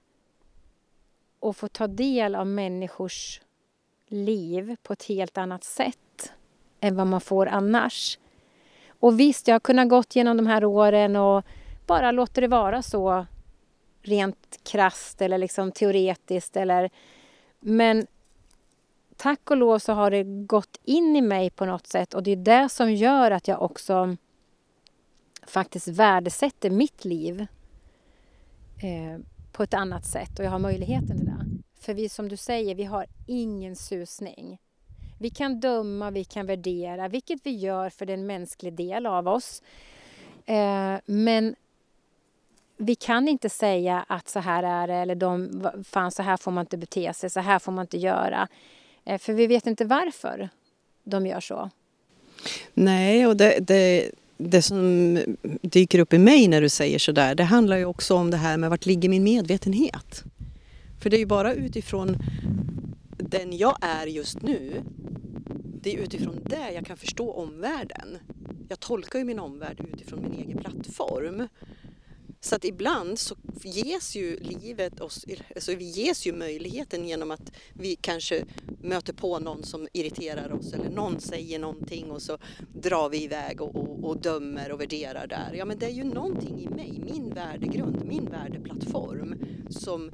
och 1.40 1.56
få 1.56 1.68
ta 1.68 1.86
del 1.86 2.34
av 2.34 2.46
människors 2.46 3.40
liv 4.06 4.76
på 4.82 4.92
ett 4.92 5.04
helt 5.04 5.38
annat 5.38 5.64
sätt 5.64 6.32
än 6.80 6.96
vad 6.96 7.06
man 7.06 7.20
får 7.20 7.46
annars. 7.46 8.18
Och 8.88 9.20
visst, 9.20 9.48
jag 9.48 9.54
har 9.54 9.60
kunnat 9.60 9.88
gått 9.88 10.16
genom 10.16 10.36
de 10.36 10.46
här 10.46 10.64
åren 10.64 11.16
och 11.16 11.44
bara 11.86 12.10
låta 12.10 12.40
det 12.40 12.48
vara 12.48 12.82
så 12.82 13.26
rent 14.02 14.60
krast 14.62 15.22
eller 15.22 15.38
liksom 15.38 15.72
teoretiskt 15.72 16.56
eller 16.56 16.90
men 17.60 18.06
tack 19.22 19.50
och 19.50 19.56
lov 19.56 19.78
så 19.78 19.92
har 19.92 20.10
det 20.10 20.22
gått 20.24 20.80
in 20.84 21.16
i 21.16 21.20
mig 21.20 21.50
på 21.50 21.64
något 21.64 21.86
sätt 21.86 22.14
och 22.14 22.22
det 22.22 22.30
är 22.30 22.36
det 22.36 22.68
som 22.68 22.92
gör 22.92 23.30
att 23.30 23.48
jag 23.48 23.62
också 23.62 24.16
faktiskt 25.46 25.88
värdesätter 25.88 26.70
mitt 26.70 27.04
liv 27.04 27.40
eh, 28.82 29.20
på 29.52 29.62
ett 29.62 29.74
annat 29.74 30.06
sätt 30.06 30.38
och 30.38 30.44
jag 30.44 30.50
har 30.50 30.58
möjligheten 30.58 31.18
till 31.18 31.26
det. 31.26 31.46
För 31.80 31.94
vi 31.94 32.08
som 32.08 32.28
du 32.28 32.36
säger, 32.36 32.74
vi 32.74 32.84
har 32.84 33.06
ingen 33.26 33.76
susning. 33.76 34.58
Vi 35.18 35.30
kan 35.30 35.60
döma, 35.60 36.10
vi 36.10 36.24
kan 36.24 36.46
värdera, 36.46 37.08
vilket 37.08 37.46
vi 37.46 37.50
gör 37.50 37.90
för 37.90 38.06
det 38.06 38.12
är 38.12 38.18
en 38.18 38.26
mänsklig 38.26 38.72
del 38.72 39.06
av 39.06 39.28
oss. 39.28 39.62
Eh, 40.46 40.96
men 41.04 41.54
vi 42.76 42.94
kan 42.94 43.28
inte 43.28 43.48
säga 43.48 44.04
att 44.08 44.28
så 44.28 44.40
här 44.40 44.62
är 44.62 44.86
det 44.86 44.94
eller 44.94 45.14
de, 45.14 45.62
fan 45.84 46.10
så 46.10 46.22
här 46.22 46.36
får 46.36 46.50
man 46.50 46.62
inte 46.62 46.78
bete 46.78 47.14
sig, 47.14 47.30
så 47.30 47.40
här 47.40 47.58
får 47.58 47.72
man 47.72 47.84
inte 47.84 47.98
göra. 47.98 48.48
Eh, 49.04 49.18
för 49.18 49.32
vi 49.32 49.46
vet 49.46 49.66
inte 49.66 49.84
varför 49.84 50.48
de 51.04 51.26
gör 51.26 51.40
så. 51.40 51.70
Nej, 52.74 53.26
och 53.26 53.36
det, 53.36 53.58
det, 53.60 54.10
det 54.36 54.62
som 54.62 55.18
dyker 55.62 55.98
upp 55.98 56.12
i 56.12 56.18
mig 56.18 56.48
när 56.48 56.60
du 56.60 56.68
säger 56.68 56.98
sådär, 56.98 57.34
det 57.34 57.44
handlar 57.44 57.76
ju 57.76 57.84
också 57.84 58.14
om 58.14 58.30
det 58.30 58.36
här 58.36 58.56
med 58.56 58.70
vart 58.70 58.86
ligger 58.86 59.08
min 59.08 59.24
medvetenhet? 59.24 60.24
För 61.02 61.10
det 61.10 61.16
är 61.16 61.18
ju 61.18 61.26
bara 61.26 61.54
utifrån 61.54 62.16
den 63.16 63.56
jag 63.56 63.76
är 63.80 64.06
just 64.06 64.42
nu, 64.42 64.82
det 65.82 65.94
är 65.94 65.98
utifrån 65.98 66.40
det 66.44 66.72
jag 66.74 66.86
kan 66.86 66.96
förstå 66.96 67.32
omvärlden. 67.32 68.18
Jag 68.68 68.80
tolkar 68.80 69.18
ju 69.18 69.24
min 69.24 69.38
omvärld 69.38 69.80
utifrån 69.92 70.22
min 70.22 70.34
egen 70.34 70.58
plattform. 70.58 71.48
Så 72.44 72.54
att 72.54 72.64
ibland 72.64 73.18
så 73.18 73.36
ges 73.64 74.16
ju 74.16 74.36
livet 74.36 75.00
oss, 75.00 75.24
alltså 75.54 75.74
vi 75.74 75.84
ges 75.84 76.26
ju 76.26 76.32
möjligheten 76.32 77.08
genom 77.08 77.30
att 77.30 77.52
vi 77.72 77.96
kanske 77.96 78.44
möter 78.80 79.12
på 79.12 79.38
någon 79.38 79.62
som 79.62 79.88
irriterar 79.92 80.52
oss 80.52 80.72
eller 80.72 80.90
någon 80.90 81.20
säger 81.20 81.58
någonting 81.58 82.10
och 82.10 82.22
så 82.22 82.38
drar 82.74 83.08
vi 83.08 83.24
iväg 83.24 83.60
och, 83.60 83.76
och, 83.76 84.04
och 84.04 84.20
dömer 84.20 84.72
och 84.72 84.80
värderar 84.80 85.26
där. 85.26 85.54
Ja 85.54 85.64
men 85.64 85.78
det 85.78 85.86
är 85.86 85.90
ju 85.90 86.04
någonting 86.04 86.60
i 86.60 86.68
mig, 86.68 87.00
min 87.04 87.34
värdegrund, 87.34 88.04
min 88.04 88.30
värdeplattform 88.30 89.34
som 89.70 90.10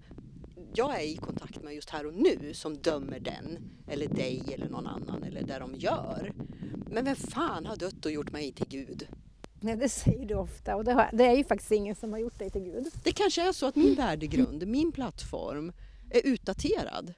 jag 0.75 1.03
är 1.03 1.07
i 1.07 1.17
kontakt 1.17 1.63
med 1.63 1.75
just 1.75 1.91
här 1.91 2.07
och 2.07 2.15
nu 2.15 2.55
som 2.55 2.77
dömer 2.77 3.21
den 3.21 3.59
eller 3.89 4.09
dig 4.09 4.43
eller 4.55 4.69
någon 4.69 4.87
annan 4.87 5.23
eller 5.23 5.43
det 5.43 5.59
de 5.59 5.75
gör. 5.75 6.33
Men 6.91 7.05
vem 7.05 7.17
fan 7.17 7.67
har 7.67 7.77
dött 7.77 8.07
och 8.07 8.13
gjort 8.13 8.33
mig 8.33 8.53
till 8.53 8.69
Gud? 8.69 9.09
Nej, 9.61 9.77
det 9.77 9.89
säger 9.89 10.27
du 10.27 10.35
ofta 10.35 10.77
och 10.77 10.85
det, 10.85 10.93
har, 10.93 11.11
det, 11.13 11.27
är 11.27 11.37
ju 11.37 11.45
faktiskt 11.45 11.73
ingen 11.73 11.95
som 11.95 12.13
har 12.13 12.19
gjort 12.19 12.39
dig 12.39 12.51
till 12.51 12.63
Gud. 12.63 12.87
Det 13.05 13.13
kanske 13.13 13.49
är 13.49 13.53
så 13.53 13.67
att 13.67 13.77
min 13.77 13.95
värdegrund, 13.95 14.67
min 14.67 14.93
plattform 14.93 15.73
är 16.11 16.27
utdaterad 16.27 17.15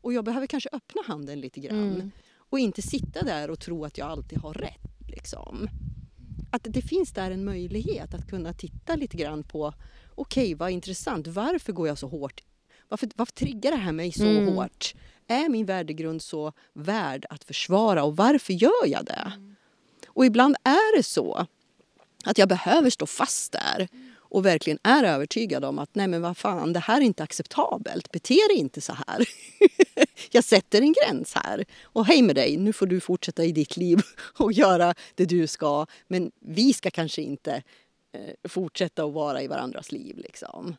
och 0.00 0.12
jag 0.12 0.24
behöver 0.24 0.46
kanske 0.46 0.68
öppna 0.72 1.02
handen 1.06 1.40
lite 1.40 1.60
grann 1.60 1.94
mm. 1.94 2.10
och 2.36 2.58
inte 2.58 2.82
sitta 2.82 3.22
där 3.24 3.50
och 3.50 3.60
tro 3.60 3.84
att 3.84 3.98
jag 3.98 4.08
alltid 4.08 4.38
har 4.38 4.54
rätt. 4.54 5.08
Liksom. 5.08 5.68
Att 6.50 6.62
det 6.64 6.82
finns 6.82 7.12
där 7.12 7.30
en 7.30 7.44
möjlighet 7.44 8.14
att 8.14 8.28
kunna 8.28 8.52
titta 8.52 8.96
lite 8.96 9.16
grann 9.16 9.42
på 9.42 9.74
okej, 10.14 10.44
okay, 10.44 10.54
vad 10.54 10.70
intressant, 10.70 11.26
varför 11.26 11.72
går 11.72 11.88
jag 11.88 11.98
så 11.98 12.08
hårt? 12.08 12.40
Varför, 12.88 13.08
varför 13.14 13.32
triggar 13.32 13.70
det 13.70 13.76
här 13.76 13.92
mig 13.92 14.12
så 14.12 14.26
mm. 14.26 14.54
hårt? 14.54 14.94
Är 15.26 15.48
min 15.48 15.66
värdegrund 15.66 16.22
så 16.22 16.52
värd 16.72 17.26
att 17.30 17.44
försvara 17.44 18.04
och 18.04 18.16
varför 18.16 18.52
gör 18.52 18.86
jag 18.86 19.04
det? 19.04 19.32
Mm. 19.36 19.54
Och 20.08 20.26
ibland 20.26 20.56
är 20.64 20.96
det 20.96 21.02
så 21.02 21.46
att 22.24 22.38
jag 22.38 22.48
behöver 22.48 22.90
stå 22.90 23.06
fast 23.06 23.52
där 23.52 23.88
och 24.34 24.46
verkligen 24.46 24.78
är 24.82 25.04
övertygad 25.04 25.64
om 25.64 25.78
att 25.78 25.90
nej 25.92 26.08
men 26.08 26.22
vad 26.22 26.36
fan, 26.36 26.72
det 26.72 26.80
här 26.80 26.96
är 27.00 27.04
inte 27.04 27.22
acceptabelt. 27.22 28.12
Bete 28.12 28.38
dig 28.48 28.56
inte 28.56 28.80
så 28.80 28.92
här. 29.06 29.28
jag 30.30 30.44
sätter 30.44 30.82
en 30.82 30.92
gräns 30.92 31.34
här. 31.34 31.64
Och 31.82 32.06
hej 32.06 32.22
med 32.22 32.36
dig, 32.36 32.56
nu 32.56 32.72
får 32.72 32.86
du 32.86 33.00
fortsätta 33.00 33.44
i 33.44 33.52
ditt 33.52 33.76
liv 33.76 34.02
och 34.36 34.52
göra 34.52 34.94
det 35.14 35.24
du 35.24 35.46
ska. 35.46 35.86
Men 36.08 36.30
vi 36.40 36.72
ska 36.72 36.90
kanske 36.90 37.22
inte 37.22 37.62
eh, 38.12 38.48
fortsätta 38.48 39.04
att 39.04 39.12
vara 39.12 39.42
i 39.42 39.46
varandras 39.46 39.92
liv. 39.92 40.18
Liksom. 40.18 40.76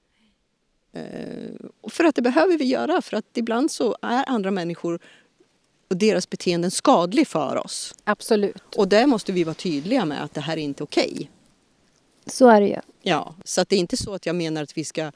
Eh, 0.94 1.52
för 1.90 2.04
att 2.04 2.16
det 2.16 2.22
behöver 2.22 2.58
vi 2.58 2.66
göra, 2.66 3.02
för 3.02 3.18
att 3.18 3.38
ibland 3.38 3.72
så 3.72 3.96
är 4.02 4.30
andra 4.30 4.52
människor 4.52 5.00
och 5.90 5.98
deras 5.98 6.30
beteenden 6.30 6.72
skadlig 6.72 7.28
för 7.28 7.56
oss. 7.56 7.96
Absolut. 8.04 8.64
Och 8.76 8.88
där 8.88 9.06
måste 9.08 9.32
vi 9.32 9.44
vara 9.44 9.56
tydliga 9.56 10.06
med 10.06 10.24
att 10.24 10.34
det 10.34 10.42
här 10.42 10.58
är 10.58 10.62
inte 10.62 10.84
okej. 10.84 11.12
Okay. 11.14 11.28
Så 12.26 12.50
är 12.50 12.62
det 12.62 12.68
ju. 12.68 12.80
Ja, 13.02 13.36
så 13.44 13.62
att 13.62 13.70
det 13.70 13.76
är 13.76 13.80
inte 13.80 13.98
så 13.98 14.14
att 14.14 14.26
jag 14.26 14.36
menar 14.36 14.64
att 14.64 14.78
vi 14.78 14.84
ska 14.84 15.12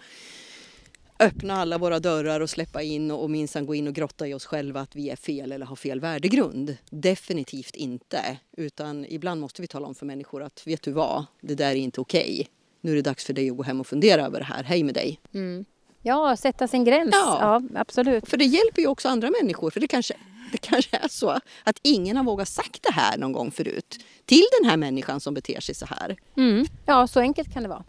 öppna 1.20 1.54
alla 1.54 1.78
våra 1.78 2.00
dörrar 2.00 2.40
och 2.40 2.50
släppa 2.50 2.82
in 2.82 3.12
och, 3.12 3.24
och 3.24 3.30
minsann 3.30 3.66
gå 3.66 3.76
in 3.76 3.88
och 3.88 3.94
grotta 3.94 4.28
i 4.28 4.34
oss 4.34 4.46
själva 4.46 4.82
att 4.82 4.96
vi 4.96 5.10
är 5.10 5.16
fel 5.16 5.52
eller 5.52 5.66
har 5.66 5.76
fel 5.76 6.00
värdegrund. 6.00 6.78
Definitivt 6.90 7.76
inte. 7.76 8.38
Utan 8.58 9.06
ibland 9.10 9.42
måste 9.42 9.62
vi 9.62 9.68
tala 9.68 9.88
om 9.88 9.96
för 9.96 10.06
människor 10.06 10.44
att 10.44 10.68
vet 10.68 10.82
du 10.82 10.92
vad, 10.92 11.26
det 11.42 11.56
där 11.56 11.72
är 11.72 11.76
inte 11.76 12.02
okej. 12.02 12.34
Okay. 12.34 12.46
Nu 12.82 12.92
är 12.92 12.96
det 12.96 13.02
dags 13.02 13.26
för 13.26 13.34
dig 13.34 13.50
att 13.50 13.58
gå 13.58 13.64
hem 13.64 13.80
och 13.80 13.88
fundera 13.88 14.26
över 14.26 14.40
det 14.40 14.46
här. 14.46 14.64
Hej 14.64 14.84
med 14.84 14.94
dig. 14.94 15.20
Mm. 15.34 15.66
Ja, 16.02 16.38
sätta 16.38 16.68
sin 16.68 16.84
gräns. 16.84 17.10
Ja. 17.12 17.62
ja, 17.72 17.80
absolut. 17.80 18.30
För 18.30 18.38
det 18.38 18.46
hjälper 18.46 18.82
ju 18.82 18.88
också 18.88 19.10
andra 19.10 19.32
människor. 19.42 19.72
För 19.72 19.80
det 19.80 19.88
kanske 19.88 20.14
det 20.52 20.58
kanske 20.58 20.98
är 20.98 21.08
så 21.08 21.30
att 21.64 21.80
ingen 21.84 22.18
har 22.18 22.24
vågat 22.24 22.48
sagt 22.48 22.84
det 22.84 22.92
här 22.92 23.18
någon 23.18 23.32
gång 23.32 23.52
förut 23.52 24.06
till 24.26 24.44
den 24.62 24.70
här 24.70 24.78
människan 24.78 25.20
som 25.20 25.34
beter 25.34 25.60
sig 25.60 25.76
så 25.76 25.86
här. 25.86 26.18
Mm. 26.38 26.66
Ja, 26.86 27.08
så 27.08 27.20
enkelt 27.20 27.54
kan 27.54 27.64
det 27.64 27.70
vara. 27.70 27.84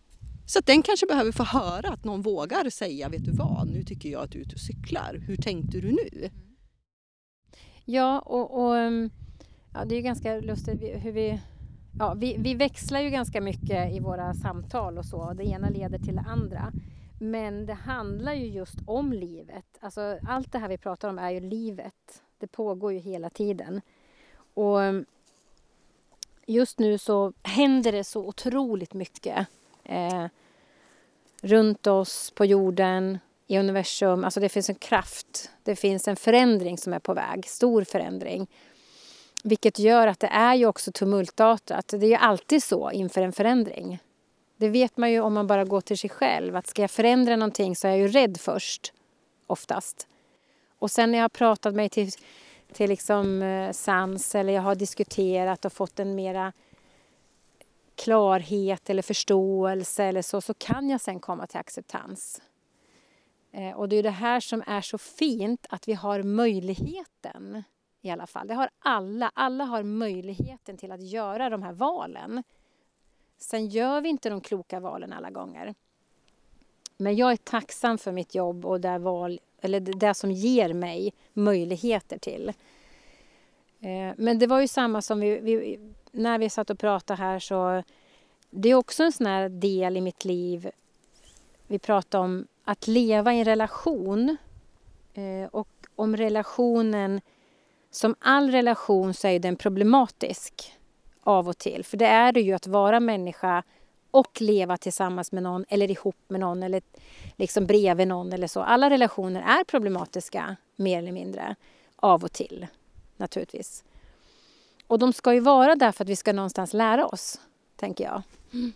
Så 0.46 0.58
att 0.58 0.66
den 0.66 0.82
kanske 0.82 1.06
behöver 1.06 1.32
få 1.32 1.44
höra 1.44 1.88
att 1.88 2.04
någon 2.04 2.22
vågar 2.22 2.70
säga, 2.70 3.08
vet 3.08 3.24
du 3.24 3.30
vad, 3.32 3.68
nu 3.68 3.84
tycker 3.84 4.08
jag 4.08 4.22
att 4.22 4.30
du 4.30 4.38
är 4.38 4.42
ute 4.42 4.54
och 4.54 4.60
cyklar. 4.60 5.22
Hur 5.26 5.36
tänkte 5.36 5.80
du 5.80 5.92
nu? 5.92 6.30
Ja, 7.84 8.18
och, 8.18 8.64
och 8.64 8.76
mm, 8.76 9.10
ja, 9.74 9.84
det 9.84 9.94
är 9.94 10.00
ganska 10.00 10.40
lustigt 10.40 10.80
hur 10.80 11.12
vi 11.12 11.40
Ja, 11.98 12.14
vi, 12.14 12.36
vi 12.38 12.54
växlar 12.54 13.00
ju 13.00 13.10
ganska 13.10 13.40
mycket 13.40 13.92
i 13.94 14.00
våra 14.00 14.34
samtal 14.34 14.98
och 14.98 15.04
så. 15.04 15.32
Det 15.32 15.44
ena 15.44 15.68
leder 15.68 15.98
till 15.98 16.16
det 16.16 16.24
andra. 16.28 16.72
Men 17.20 17.66
det 17.66 17.74
handlar 17.74 18.32
ju 18.32 18.46
just 18.46 18.78
om 18.86 19.12
livet. 19.12 19.64
Alltså, 19.80 20.18
allt 20.28 20.52
det 20.52 20.58
här 20.58 20.68
vi 20.68 20.78
pratar 20.78 21.08
om 21.08 21.18
är 21.18 21.30
ju 21.30 21.40
livet. 21.40 22.22
Det 22.40 22.46
pågår 22.46 22.92
ju 22.92 22.98
hela 22.98 23.30
tiden. 23.30 23.80
Och 24.54 24.82
ehm, 24.82 25.04
just 26.46 26.78
nu 26.78 26.98
så 26.98 27.32
händer 27.42 27.92
det 27.92 28.04
så 28.04 28.26
otroligt 28.26 28.94
mycket 28.94 29.46
eh, 29.84 30.26
runt 31.42 31.86
oss, 31.86 32.30
på 32.30 32.44
jorden, 32.44 33.18
i 33.46 33.58
universum. 33.58 34.24
Alltså 34.24 34.40
det 34.40 34.48
finns 34.48 34.68
en 34.68 34.74
kraft, 34.74 35.50
det 35.62 35.76
finns 35.76 36.08
en 36.08 36.16
förändring 36.16 36.78
som 36.78 36.92
är 36.92 36.98
på 36.98 37.14
väg, 37.14 37.48
stor 37.48 37.84
förändring. 37.84 38.46
Vilket 39.44 39.78
gör 39.78 40.06
att 40.06 40.20
det 40.20 40.26
är 40.26 40.54
ju 40.54 40.66
också 40.66 40.92
tumultartat. 40.92 41.88
Det 41.88 42.06
är 42.06 42.10
ju 42.10 42.14
alltid 42.14 42.62
så 42.62 42.90
inför 42.90 43.22
en 43.22 43.32
förändring. 43.32 43.98
Det 44.56 44.68
vet 44.68 44.96
man 44.96 45.10
ju 45.10 45.20
om 45.20 45.34
man 45.34 45.46
bara 45.46 45.64
går 45.64 45.80
till 45.80 45.98
sig 45.98 46.10
själv, 46.10 46.56
att 46.56 46.66
ska 46.66 46.82
jag 46.82 46.90
förändra 46.90 47.36
någonting 47.36 47.76
så 47.76 47.86
är 47.86 47.90
jag 47.90 48.00
ju 48.00 48.08
rädd 48.08 48.40
först, 48.40 48.92
oftast. 49.46 50.06
Och 50.80 50.90
sen 50.90 51.10
när 51.10 51.18
jag 51.18 51.24
har 51.24 51.28
pratat 51.28 51.74
mig 51.74 51.88
till, 51.88 52.10
till 52.72 52.90
liksom 52.90 53.42
eh, 53.42 53.72
sans 53.72 54.34
eller 54.34 54.52
jag 54.52 54.62
har 54.62 54.74
diskuterat 54.74 55.64
och 55.64 55.72
fått 55.72 56.00
en 56.00 56.14
mera 56.14 56.52
klarhet 57.94 58.90
eller 58.90 59.02
förståelse 59.02 60.04
eller 60.04 60.22
så, 60.22 60.40
så 60.40 60.54
kan 60.54 60.90
jag 60.90 61.00
sen 61.00 61.20
komma 61.20 61.46
till 61.46 61.60
acceptans. 61.60 62.42
Eh, 63.52 63.72
och 63.72 63.88
det 63.88 63.96
är 63.96 64.02
det 64.02 64.10
här 64.10 64.40
som 64.40 64.62
är 64.66 64.80
så 64.80 64.98
fint, 64.98 65.66
att 65.70 65.88
vi 65.88 65.92
har 65.92 66.22
möjligheten 66.22 67.62
i 68.00 68.10
alla 68.10 68.26
fall. 68.26 68.46
Det 68.46 68.54
har 68.54 68.70
alla. 68.78 69.30
Alla 69.34 69.64
har 69.64 69.82
möjligheten 69.82 70.76
till 70.76 70.92
att 70.92 71.02
göra 71.02 71.50
de 71.50 71.62
här 71.62 71.72
valen. 71.72 72.42
Sen 73.38 73.66
gör 73.66 74.00
vi 74.00 74.08
inte 74.08 74.30
de 74.30 74.40
kloka 74.40 74.80
valen 74.80 75.12
alla 75.12 75.30
gånger. 75.30 75.74
Men 77.00 77.16
jag 77.16 77.32
är 77.32 77.36
tacksam 77.36 77.98
för 77.98 78.12
mitt 78.12 78.34
jobb 78.34 78.66
och 78.66 78.80
det 78.80 78.98
val 78.98 79.40
eller 79.60 79.80
det 79.80 80.14
som 80.14 80.32
ger 80.32 80.72
mig 80.72 81.12
möjligheter 81.32 82.18
till. 82.18 82.48
Eh, 83.80 84.14
men 84.16 84.38
det 84.38 84.46
var 84.46 84.60
ju 84.60 84.68
samma 84.68 85.02
som 85.02 85.20
vi, 85.20 85.38
vi, 85.38 85.78
när 86.10 86.38
vi 86.38 86.50
satt 86.50 86.70
och 86.70 86.78
pratade 86.78 87.22
här 87.22 87.38
så 87.38 87.82
det 88.50 88.68
är 88.68 88.74
också 88.74 89.02
en 89.02 89.12
sån 89.12 89.26
här 89.26 89.48
del 89.48 89.96
i 89.96 90.00
mitt 90.00 90.24
liv. 90.24 90.70
Vi 91.66 91.78
pratade 91.78 92.24
om 92.24 92.46
att 92.64 92.86
leva 92.86 93.34
i 93.34 93.38
en 93.38 93.44
relation 93.44 94.36
eh, 95.14 95.48
och 95.52 95.68
om 95.96 96.16
relationen 96.16 97.20
som 97.90 98.14
all 98.18 98.50
relation 98.50 99.14
så 99.14 99.28
är 99.28 99.38
den 99.38 99.56
problematisk 99.56 100.72
av 101.22 101.48
och 101.48 101.58
till. 101.58 101.84
För 101.84 101.96
det 101.96 102.06
är 102.06 102.32
det 102.32 102.40
ju 102.40 102.52
att 102.52 102.66
vara 102.66 103.00
människa 103.00 103.62
och 104.10 104.40
leva 104.40 104.76
tillsammans 104.76 105.32
med 105.32 105.42
någon 105.42 105.64
eller 105.68 105.90
ihop 105.90 106.16
med 106.28 106.40
någon 106.40 106.62
eller 106.62 106.82
liksom 107.36 107.66
bredvid 107.66 108.08
någon 108.08 108.32
eller 108.32 108.46
så. 108.46 108.60
Alla 108.60 108.90
relationer 108.90 109.42
är 109.42 109.64
problematiska 109.64 110.56
mer 110.76 110.98
eller 110.98 111.12
mindre 111.12 111.56
av 111.96 112.24
och 112.24 112.32
till 112.32 112.66
naturligtvis. 113.16 113.84
Och 114.86 114.98
de 114.98 115.12
ska 115.12 115.34
ju 115.34 115.40
vara 115.40 115.74
där 115.74 115.92
för 115.92 116.04
att 116.04 116.08
vi 116.08 116.16
ska 116.16 116.32
någonstans 116.32 116.72
lära 116.72 117.06
oss, 117.06 117.40
tänker 117.76 118.04
jag. 118.04 118.22
Mm. 118.52 118.72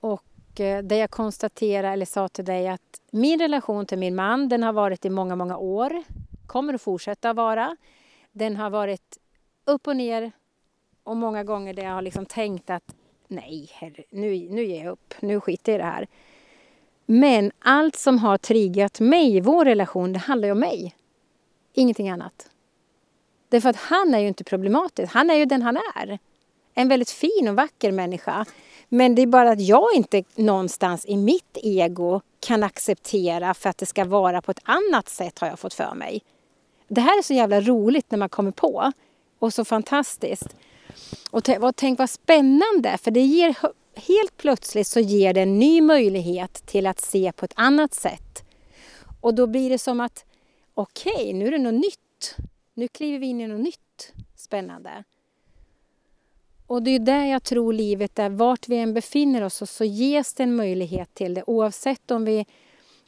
Och 0.00 0.60
eh, 0.60 0.82
det 0.82 0.96
jag 0.96 1.10
konstaterade 1.10 1.88
eller 1.88 2.06
sa 2.06 2.28
till 2.28 2.44
dig 2.44 2.68
att 2.68 3.00
min 3.10 3.40
relation 3.40 3.86
till 3.86 3.98
min 3.98 4.14
man, 4.14 4.48
den 4.48 4.62
har 4.62 4.72
varit 4.72 5.04
i 5.04 5.10
många, 5.10 5.36
många 5.36 5.56
år. 5.56 6.02
Kommer 6.46 6.74
att 6.74 6.82
fortsätta 6.82 7.32
vara. 7.32 7.76
Den 8.32 8.56
har 8.56 8.70
varit 8.70 9.18
upp 9.64 9.86
och 9.86 9.96
ner 9.96 10.32
och 11.02 11.16
många 11.16 11.44
gånger 11.44 11.74
där 11.74 11.82
jag 11.82 11.92
har 11.92 12.02
liksom 12.02 12.26
tänkt 12.26 12.70
att 12.70 12.94
nej, 13.28 13.70
herre, 13.72 14.04
nu, 14.10 14.48
nu 14.50 14.64
ger 14.64 14.84
jag 14.84 14.92
upp, 14.92 15.14
nu 15.20 15.40
skiter 15.40 15.72
jag 15.72 15.78
i 15.78 15.82
det 15.82 15.88
här. 15.88 16.06
Men 17.06 17.52
allt 17.58 17.96
som 17.96 18.18
har 18.18 18.38
triggat 18.38 19.00
mig 19.00 19.36
i 19.36 19.40
vår 19.40 19.64
relation, 19.64 20.12
det 20.12 20.18
handlar 20.18 20.48
ju 20.48 20.52
om 20.52 20.60
mig. 20.60 20.94
Ingenting 21.72 22.08
annat. 22.08 22.50
Därför 23.48 23.68
att 23.68 23.76
han 23.76 24.14
är 24.14 24.18
ju 24.18 24.28
inte 24.28 24.44
problematisk, 24.44 25.12
han 25.12 25.30
är 25.30 25.34
ju 25.34 25.44
den 25.44 25.62
han 25.62 25.76
är. 25.76 26.18
En 26.74 26.88
väldigt 26.88 27.10
fin 27.10 27.48
och 27.48 27.56
vacker 27.56 27.92
människa. 27.92 28.46
Men 28.88 29.14
det 29.14 29.22
är 29.22 29.26
bara 29.26 29.50
att 29.50 29.60
jag 29.60 29.88
inte 29.94 30.24
någonstans 30.34 31.06
i 31.06 31.16
mitt 31.16 31.58
ego 31.62 32.20
kan 32.40 32.62
acceptera 32.62 33.54
för 33.54 33.70
att 33.70 33.78
det 33.78 33.86
ska 33.86 34.04
vara 34.04 34.42
på 34.42 34.50
ett 34.50 34.60
annat 34.62 35.08
sätt 35.08 35.38
har 35.38 35.48
jag 35.48 35.58
fått 35.58 35.74
för 35.74 35.94
mig. 35.94 36.22
Det 36.88 37.00
här 37.00 37.18
är 37.18 37.22
så 37.22 37.34
jävla 37.34 37.60
roligt 37.60 38.10
när 38.10 38.18
man 38.18 38.28
kommer 38.28 38.50
på 38.50 38.92
och 39.38 39.54
så 39.54 39.64
fantastiskt. 39.64 40.56
Och 41.30 41.44
tänk 41.76 41.98
vad 41.98 42.10
spännande, 42.10 42.98
för 43.02 43.10
det 43.10 43.20
ger 43.20 43.54
helt 43.94 44.36
plötsligt 44.36 44.86
så 44.86 45.00
ger 45.00 45.34
det 45.34 45.40
en 45.40 45.58
ny 45.58 45.80
möjlighet 45.80 46.66
till 46.66 46.86
att 46.86 47.00
se 47.00 47.32
på 47.32 47.44
ett 47.44 47.52
annat 47.54 47.94
sätt. 47.94 48.44
Och 49.20 49.34
då 49.34 49.46
blir 49.46 49.70
det 49.70 49.78
som 49.78 50.00
att 50.00 50.24
okej, 50.74 51.12
okay, 51.14 51.32
nu 51.32 51.46
är 51.46 51.50
det 51.50 51.58
något 51.58 51.82
nytt. 51.84 52.36
Nu 52.74 52.88
kliver 52.88 53.18
vi 53.18 53.26
in 53.26 53.40
i 53.40 53.46
något 53.46 53.60
nytt 53.60 54.12
spännande. 54.36 55.04
Och 56.66 56.82
det 56.82 56.90
är 56.90 56.98
där 56.98 57.24
jag 57.24 57.42
tror 57.42 57.72
livet 57.72 58.18
är, 58.18 58.28
vart 58.28 58.68
vi 58.68 58.76
än 58.76 58.94
befinner 58.94 59.42
oss 59.42 59.70
så 59.70 59.84
ges 59.84 60.34
det 60.34 60.42
en 60.42 60.56
möjlighet 60.56 61.14
till 61.14 61.34
det 61.34 61.44
oavsett 61.46 62.10
om 62.10 62.24
vi 62.24 62.46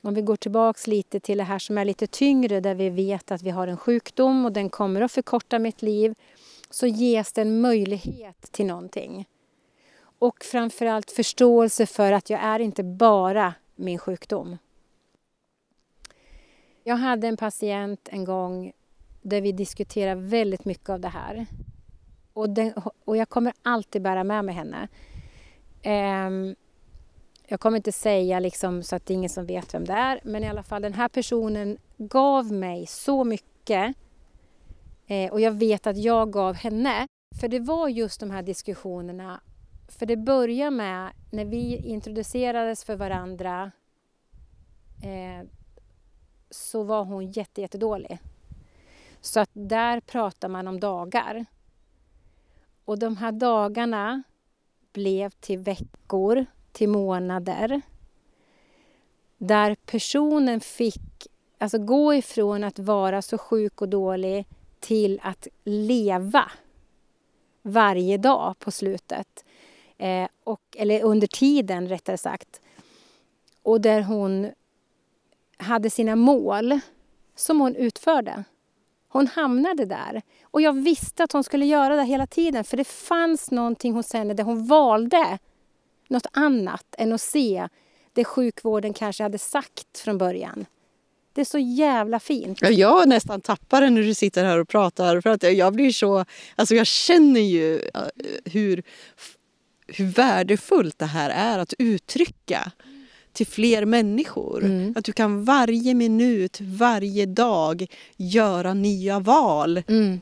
om 0.02 0.14
vi 0.14 0.22
går 0.22 0.36
tillbaks 0.36 0.86
lite 0.86 1.20
till 1.20 1.38
det 1.38 1.44
här 1.44 1.58
som 1.58 1.78
är 1.78 1.84
lite 1.84 2.06
tyngre 2.06 2.60
där 2.60 2.74
vi 2.74 2.90
vet 2.90 3.30
att 3.30 3.42
vi 3.42 3.50
har 3.50 3.66
en 3.66 3.76
sjukdom 3.76 4.44
och 4.44 4.52
den 4.52 4.70
kommer 4.70 5.00
att 5.00 5.12
förkorta 5.12 5.58
mitt 5.58 5.82
liv 5.82 6.14
så 6.70 6.86
ges 6.86 7.32
det 7.32 7.40
en 7.40 7.60
möjlighet 7.60 8.52
till 8.52 8.66
någonting. 8.66 9.28
Och 10.18 10.44
framförallt 10.44 11.10
förståelse 11.10 11.86
för 11.86 12.12
att 12.12 12.30
jag 12.30 12.40
är 12.40 12.58
inte 12.58 12.84
bara 12.84 13.54
min 13.76 13.98
sjukdom. 13.98 14.56
Jag 16.82 16.96
hade 16.96 17.28
en 17.28 17.36
patient 17.36 18.08
en 18.12 18.24
gång 18.24 18.72
där 19.22 19.40
vi 19.40 19.52
diskuterade 19.52 20.20
väldigt 20.20 20.64
mycket 20.64 20.88
av 20.88 21.00
det 21.00 21.08
här. 21.08 21.46
Och, 22.32 22.50
den, 22.50 22.72
och 23.04 23.16
jag 23.16 23.28
kommer 23.28 23.52
alltid 23.62 24.02
bära 24.02 24.24
med 24.24 24.44
mig 24.44 24.54
henne. 24.54 24.88
Um, 25.84 26.56
jag 27.46 27.60
kommer 27.60 27.76
inte 27.76 27.92
säga 27.92 28.40
liksom 28.40 28.82
så 28.82 28.96
att 28.96 29.06
det 29.06 29.12
är 29.12 29.16
ingen 29.16 29.30
som 29.30 29.46
vet 29.46 29.74
vem 29.74 29.84
det 29.84 29.92
är, 29.92 30.20
men 30.24 30.44
i 30.44 30.48
alla 30.48 30.62
fall 30.62 30.82
den 30.82 30.94
här 30.94 31.08
personen 31.08 31.78
gav 31.96 32.52
mig 32.52 32.86
så 32.86 33.24
mycket 33.24 33.96
eh, 35.08 35.32
och 35.32 35.40
jag 35.40 35.52
vet 35.52 35.86
att 35.86 35.96
jag 35.96 36.32
gav 36.32 36.54
henne. 36.54 37.06
För 37.40 37.48
det 37.48 37.60
var 37.60 37.88
just 37.88 38.20
de 38.20 38.30
här 38.30 38.42
diskussionerna, 38.42 39.40
för 39.88 40.06
det 40.06 40.16
började 40.16 40.70
med 40.70 41.12
när 41.30 41.44
vi 41.44 41.76
introducerades 41.76 42.84
för 42.84 42.96
varandra 42.96 43.72
eh, 45.04 45.48
så 46.50 46.82
var 46.82 47.04
hon 47.04 47.30
jätte, 47.30 47.60
jättedålig. 47.60 48.18
Så 49.20 49.40
att 49.40 49.50
där 49.52 50.00
pratar 50.00 50.48
man 50.48 50.68
om 50.68 50.80
dagar. 50.80 51.44
Och 52.84 52.98
de 52.98 53.16
här 53.16 53.32
dagarna 53.32 54.22
blev 54.92 55.30
till 55.30 55.58
veckor, 55.58 56.46
till 56.72 56.88
månader. 56.88 57.80
Där 59.38 59.76
personen 59.86 60.60
fick 60.60 61.26
alltså 61.58 61.78
gå 61.78 62.14
ifrån 62.14 62.64
att 62.64 62.78
vara 62.78 63.22
så 63.22 63.38
sjuk 63.38 63.82
och 63.82 63.88
dålig 63.88 64.46
till 64.80 65.20
att 65.22 65.46
leva 65.64 66.50
varje 67.62 68.16
dag 68.16 68.58
på 68.58 68.70
slutet. 68.70 69.44
Eh, 69.98 70.28
och, 70.44 70.60
eller 70.76 71.02
under 71.02 71.26
tiden 71.26 71.88
rättare 71.88 72.18
sagt. 72.18 72.60
Och 73.62 73.80
där 73.80 74.02
hon 74.02 74.50
hade 75.56 75.90
sina 75.90 76.16
mål 76.16 76.80
som 77.34 77.60
hon 77.60 77.76
utförde. 77.76 78.44
Hon 79.08 79.26
hamnade 79.26 79.84
där. 79.84 80.22
Och 80.42 80.60
jag 80.60 80.72
visste 80.72 81.24
att 81.24 81.32
hon 81.32 81.44
skulle 81.44 81.66
göra 81.66 81.96
det 81.96 82.04
hela 82.04 82.26
tiden 82.26 82.64
för 82.64 82.76
det 82.76 82.86
fanns 82.86 83.50
någonting 83.50 83.92
hos 83.92 84.12
henne 84.12 84.34
där 84.34 84.44
hon 84.44 84.66
valde 84.66 85.38
något 86.08 86.26
annat 86.32 86.94
än 86.98 87.12
att 87.12 87.20
se 87.20 87.68
det 88.12 88.24
sjukvården 88.24 88.92
kanske 88.92 89.22
hade 89.22 89.38
sagt 89.38 89.98
från 89.98 90.18
början. 90.18 90.66
Det 91.38 91.42
är 91.42 91.44
så 91.44 91.58
jävla 91.58 92.20
fint. 92.20 92.58
Ja, 92.62 92.70
jag 92.70 93.08
nästan 93.08 93.40
tappar 93.40 93.80
det 93.80 93.90
när 93.90 94.02
du 94.02 94.14
sitter 94.14 94.44
här 94.44 94.58
och 94.58 94.68
pratar. 94.68 95.20
För 95.20 95.30
att 95.30 95.42
jag 95.42 95.72
blir 95.72 95.92
så... 95.92 96.24
Alltså 96.56 96.74
jag 96.74 96.86
känner 96.86 97.40
ju 97.40 97.82
hur, 98.44 98.82
hur 99.86 100.04
värdefullt 100.04 100.98
det 100.98 101.06
här 101.06 101.30
är 101.30 101.58
att 101.58 101.74
uttrycka 101.78 102.72
till 103.32 103.46
fler 103.46 103.84
människor. 103.84 104.64
Mm. 104.64 104.94
Att 104.96 105.04
du 105.04 105.12
kan 105.12 105.44
varje 105.44 105.94
minut, 105.94 106.58
varje 106.60 107.26
dag 107.26 107.86
göra 108.16 108.74
nya 108.74 109.18
val. 109.18 109.82
Mm 109.88 110.20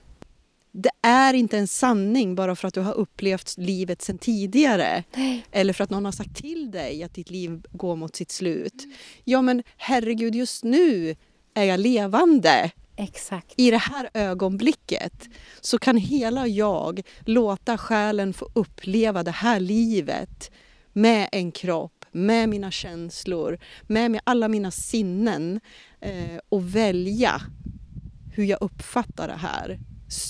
det 0.78 0.90
är 1.02 1.34
inte 1.34 1.58
en 1.58 1.66
sanning 1.66 2.34
bara 2.34 2.56
för 2.56 2.68
att 2.68 2.74
du 2.74 2.80
har 2.80 2.94
upplevt 2.94 3.54
livet 3.58 4.02
sedan 4.02 4.18
tidigare. 4.18 5.04
Nej. 5.14 5.46
Eller 5.52 5.72
för 5.72 5.84
att 5.84 5.90
någon 5.90 6.04
har 6.04 6.12
sagt 6.12 6.36
till 6.36 6.70
dig 6.70 7.02
att 7.02 7.14
ditt 7.14 7.30
liv 7.30 7.62
går 7.70 7.96
mot 7.96 8.16
sitt 8.16 8.30
slut. 8.30 8.84
Mm. 8.84 8.96
Ja 9.24 9.42
men 9.42 9.62
herregud, 9.76 10.34
just 10.34 10.64
nu 10.64 11.16
är 11.54 11.64
jag 11.64 11.80
levande. 11.80 12.70
Exakt. 12.96 13.54
I 13.56 13.70
det 13.70 13.78
här 13.78 14.10
ögonblicket 14.14 15.28
så 15.60 15.78
kan 15.78 15.96
hela 15.96 16.46
jag 16.46 17.02
låta 17.20 17.78
själen 17.78 18.32
få 18.32 18.48
uppleva 18.52 19.22
det 19.22 19.30
här 19.30 19.60
livet 19.60 20.50
med 20.92 21.28
en 21.32 21.52
kropp, 21.52 22.04
med 22.12 22.48
mina 22.48 22.70
känslor, 22.70 23.58
med, 23.82 24.10
med 24.10 24.20
alla 24.24 24.48
mina 24.48 24.70
sinnen 24.70 25.60
eh, 26.00 26.38
och 26.48 26.76
välja 26.76 27.42
hur 28.32 28.44
jag 28.44 28.58
uppfattar 28.62 29.28
det 29.28 29.36
här 29.36 29.78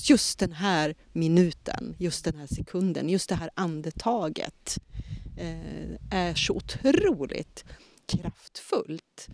just 0.05 0.39
den 0.39 0.53
här 0.53 0.95
minuten, 1.13 1.95
just 1.99 2.25
den 2.25 2.37
här 2.37 2.47
sekunden, 2.47 3.09
just 3.09 3.29
det 3.29 3.35
här 3.35 3.51
andetaget 3.55 4.79
eh, 5.39 6.19
är 6.19 6.35
så 6.35 6.55
otroligt 6.55 7.65
kraftfullt. 8.07 9.29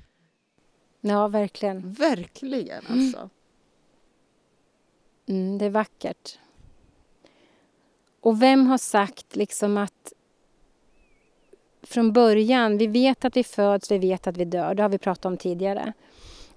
Ja, 1.01 1.29
verkligen. 1.29 1.93
Verkligen 1.93 2.85
alltså. 2.87 3.31
Mm, 5.27 5.59
det 5.59 5.65
är 5.65 5.71
vackert. 5.71 6.39
Och 8.21 8.43
vem 8.43 8.67
har 8.67 8.79
sagt 8.79 9.37
liksom 9.37 9.77
att 9.77 10.13
från 11.83 12.13
början, 12.13 12.79
vi 12.79 12.87
vet 12.87 13.25
att 13.25 13.37
vi 13.37 13.45
föds, 13.45 13.91
vi 13.91 13.99
vet 13.99 14.27
att 14.27 14.37
vi 14.37 14.45
dör, 14.45 14.75
det 14.75 14.83
har 14.83 14.91
vi 14.91 14.99
pratat 14.99 15.25
om 15.25 15.37
tidigare. 15.37 15.93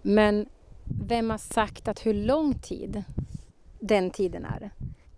Men 0.02 0.46
vem 1.08 1.30
har 1.30 1.38
sagt 1.38 1.88
att 1.88 2.06
hur 2.06 2.14
lång 2.14 2.60
tid 2.60 3.04
den 3.88 4.12
tiden 4.12 4.46
är. 4.46 4.72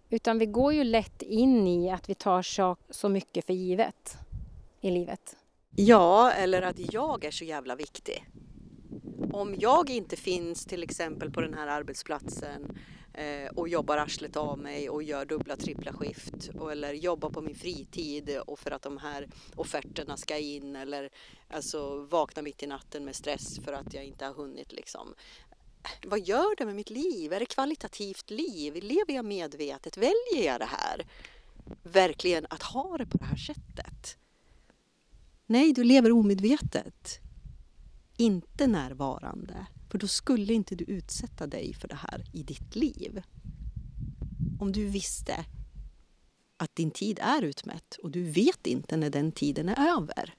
Utan 0.09 0.39
vi 0.39 0.45
går 0.45 0.73
ju 0.73 0.83
lätt 0.83 1.21
in 1.21 1.67
i 1.67 1.91
att 1.91 2.09
vi 2.09 2.15
tar 2.15 2.41
så, 2.41 2.75
så 2.89 3.09
mycket 3.09 3.45
för 3.45 3.53
givet 3.53 4.17
i 4.81 4.91
livet. 4.91 5.35
Ja, 5.75 6.31
eller 6.31 6.61
att 6.61 6.93
jag 6.93 7.25
är 7.25 7.31
så 7.31 7.45
jävla 7.45 7.75
viktig. 7.75 8.29
Om 9.31 9.55
jag 9.59 9.89
inte 9.89 10.15
finns 10.15 10.65
till 10.65 10.83
exempel 10.83 11.31
på 11.31 11.41
den 11.41 11.53
här 11.53 11.67
arbetsplatsen 11.67 12.77
eh, 13.13 13.49
och 13.55 13.69
jobbar 13.69 13.97
arslet 13.97 14.37
av 14.37 14.59
mig 14.59 14.89
och 14.89 15.03
gör 15.03 15.25
dubbla, 15.25 15.55
trippla 15.55 15.93
skift 15.93 16.49
och, 16.59 16.71
eller 16.71 16.93
jobbar 16.93 17.29
på 17.29 17.41
min 17.41 17.55
fritid 17.55 18.39
och 18.45 18.59
för 18.59 18.71
att 18.71 18.81
de 18.81 18.97
här 18.97 19.27
offerterna 19.55 20.17
ska 20.17 20.37
in 20.37 20.75
eller 20.75 21.09
alltså 21.47 21.99
vakna 21.99 22.41
mitt 22.41 22.63
i 22.63 22.67
natten 22.67 23.05
med 23.05 23.15
stress 23.15 23.59
för 23.65 23.73
att 23.73 23.93
jag 23.93 24.03
inte 24.03 24.25
har 24.25 24.33
hunnit 24.33 24.71
liksom 24.71 25.15
vad 26.07 26.19
gör 26.19 26.55
det 26.55 26.65
med 26.65 26.75
mitt 26.75 26.89
liv? 26.89 27.33
Är 27.33 27.39
det 27.39 27.45
kvalitativt 27.45 28.29
liv? 28.29 28.75
Lever 28.75 29.13
jag 29.13 29.25
medvetet? 29.25 29.97
Väljer 29.97 30.45
jag 30.45 30.59
det 30.59 30.69
här? 30.69 31.07
Verkligen 31.83 32.45
att 32.49 32.63
ha 32.63 32.97
det 32.97 33.05
på 33.05 33.17
det 33.17 33.25
här 33.25 33.37
sättet? 33.37 34.17
Nej, 35.45 35.73
du 35.73 35.83
lever 35.83 36.11
omedvetet. 36.11 37.19
Inte 38.17 38.67
närvarande. 38.67 39.67
För 39.91 39.97
då 39.97 40.07
skulle 40.07 40.53
inte 40.53 40.75
du 40.75 40.83
utsätta 40.83 41.47
dig 41.47 41.73
för 41.73 41.87
det 41.87 41.95
här 41.95 42.23
i 42.33 42.43
ditt 42.43 42.75
liv. 42.75 43.21
Om 44.59 44.71
du 44.71 44.85
visste 44.85 45.45
att 46.57 46.75
din 46.75 46.91
tid 46.91 47.19
är 47.21 47.41
utmätt 47.41 47.97
och 48.03 48.11
du 48.11 48.23
vet 48.23 48.67
inte 48.67 48.97
när 48.97 49.09
den 49.09 49.31
tiden 49.31 49.69
är 49.69 49.97
över. 49.97 50.33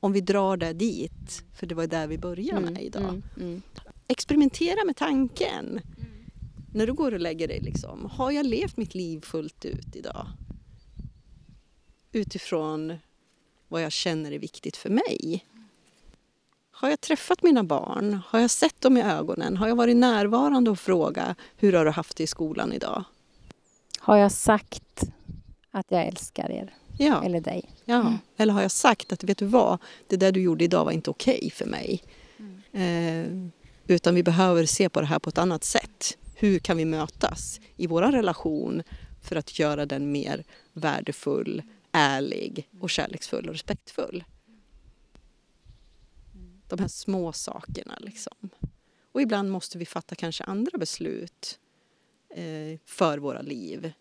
Om 0.00 0.12
vi 0.12 0.20
drar 0.20 0.56
det 0.56 0.72
dit, 0.72 1.44
för 1.54 1.66
det 1.66 1.74
var 1.74 1.86
där 1.86 2.06
vi 2.06 2.18
började 2.18 2.60
med 2.60 2.70
mm, 2.70 2.82
idag. 2.82 3.02
Mm, 3.02 3.22
mm 3.36 3.62
experimentera 4.08 4.84
med 4.84 4.96
tanken. 4.96 5.68
Mm. 5.68 6.24
När 6.72 6.86
du 6.86 6.92
går 6.92 7.12
och 7.12 7.20
lägger 7.20 7.48
dig, 7.48 7.60
liksom, 7.60 8.10
har 8.12 8.30
jag 8.30 8.46
levt 8.46 8.76
mitt 8.76 8.94
liv 8.94 9.20
fullt 9.20 9.64
ut 9.64 9.96
idag? 9.96 10.26
Utifrån 12.12 12.94
vad 13.68 13.82
jag 13.82 13.92
känner 13.92 14.32
är 14.32 14.38
viktigt 14.38 14.76
för 14.76 14.90
mig. 14.90 15.46
Har 16.70 16.90
jag 16.90 17.00
träffat 17.00 17.42
mina 17.42 17.64
barn? 17.64 18.20
Har 18.26 18.40
jag 18.40 18.50
sett 18.50 18.80
dem 18.80 18.96
i 18.96 19.02
ögonen? 19.02 19.56
Har 19.56 19.68
jag 19.68 19.76
varit 19.76 19.96
närvarande 19.96 20.70
och 20.70 20.78
frågat 20.78 21.36
hur 21.56 21.72
har 21.72 21.84
du 21.84 21.90
haft 21.90 22.16
det 22.16 22.22
i 22.22 22.26
skolan 22.26 22.72
idag? 22.72 23.04
Har 23.98 24.16
jag 24.16 24.32
sagt 24.32 25.02
att 25.70 25.86
jag 25.88 26.06
älskar 26.06 26.50
er? 26.50 26.74
Ja. 26.98 27.24
Eller 27.24 27.40
dig? 27.40 27.70
Ja. 27.84 28.00
Mm. 28.00 28.18
Eller 28.36 28.52
har 28.52 28.62
jag 28.62 28.70
sagt 28.70 29.12
att 29.12 29.24
vet 29.24 29.38
du 29.38 29.46
vad, 29.46 29.78
det 30.06 30.16
där 30.16 30.32
du 30.32 30.42
gjorde 30.42 30.64
idag 30.64 30.84
var 30.84 30.92
inte 30.92 31.10
okej 31.10 31.36
okay 31.36 31.50
för 31.50 31.66
mig. 31.66 32.02
Mm. 32.38 33.44
Eh, 33.44 33.50
utan 33.86 34.14
vi 34.14 34.22
behöver 34.22 34.66
se 34.66 34.88
på 34.88 35.00
det 35.00 35.06
här 35.06 35.18
på 35.18 35.28
ett 35.28 35.38
annat 35.38 35.64
sätt. 35.64 36.18
Hur 36.34 36.58
kan 36.58 36.76
vi 36.76 36.84
mötas 36.84 37.60
i 37.76 37.86
vår 37.86 38.02
relation 38.02 38.82
för 39.22 39.36
att 39.36 39.58
göra 39.58 39.86
den 39.86 40.12
mer 40.12 40.44
värdefull, 40.72 41.62
ärlig 41.92 42.68
och 42.80 42.90
kärleksfull 42.90 43.48
och 43.48 43.54
respektfull? 43.54 44.24
De 46.68 46.78
här 46.78 46.88
små 46.88 47.32
sakerna 47.32 47.98
liksom. 48.00 48.50
Och 49.12 49.22
ibland 49.22 49.50
måste 49.50 49.78
vi 49.78 49.86
fatta 49.86 50.14
kanske 50.14 50.44
andra 50.44 50.78
beslut 50.78 51.58
eh, 52.34 52.78
för 52.84 53.18
våra 53.18 53.42
liv. 53.42 53.92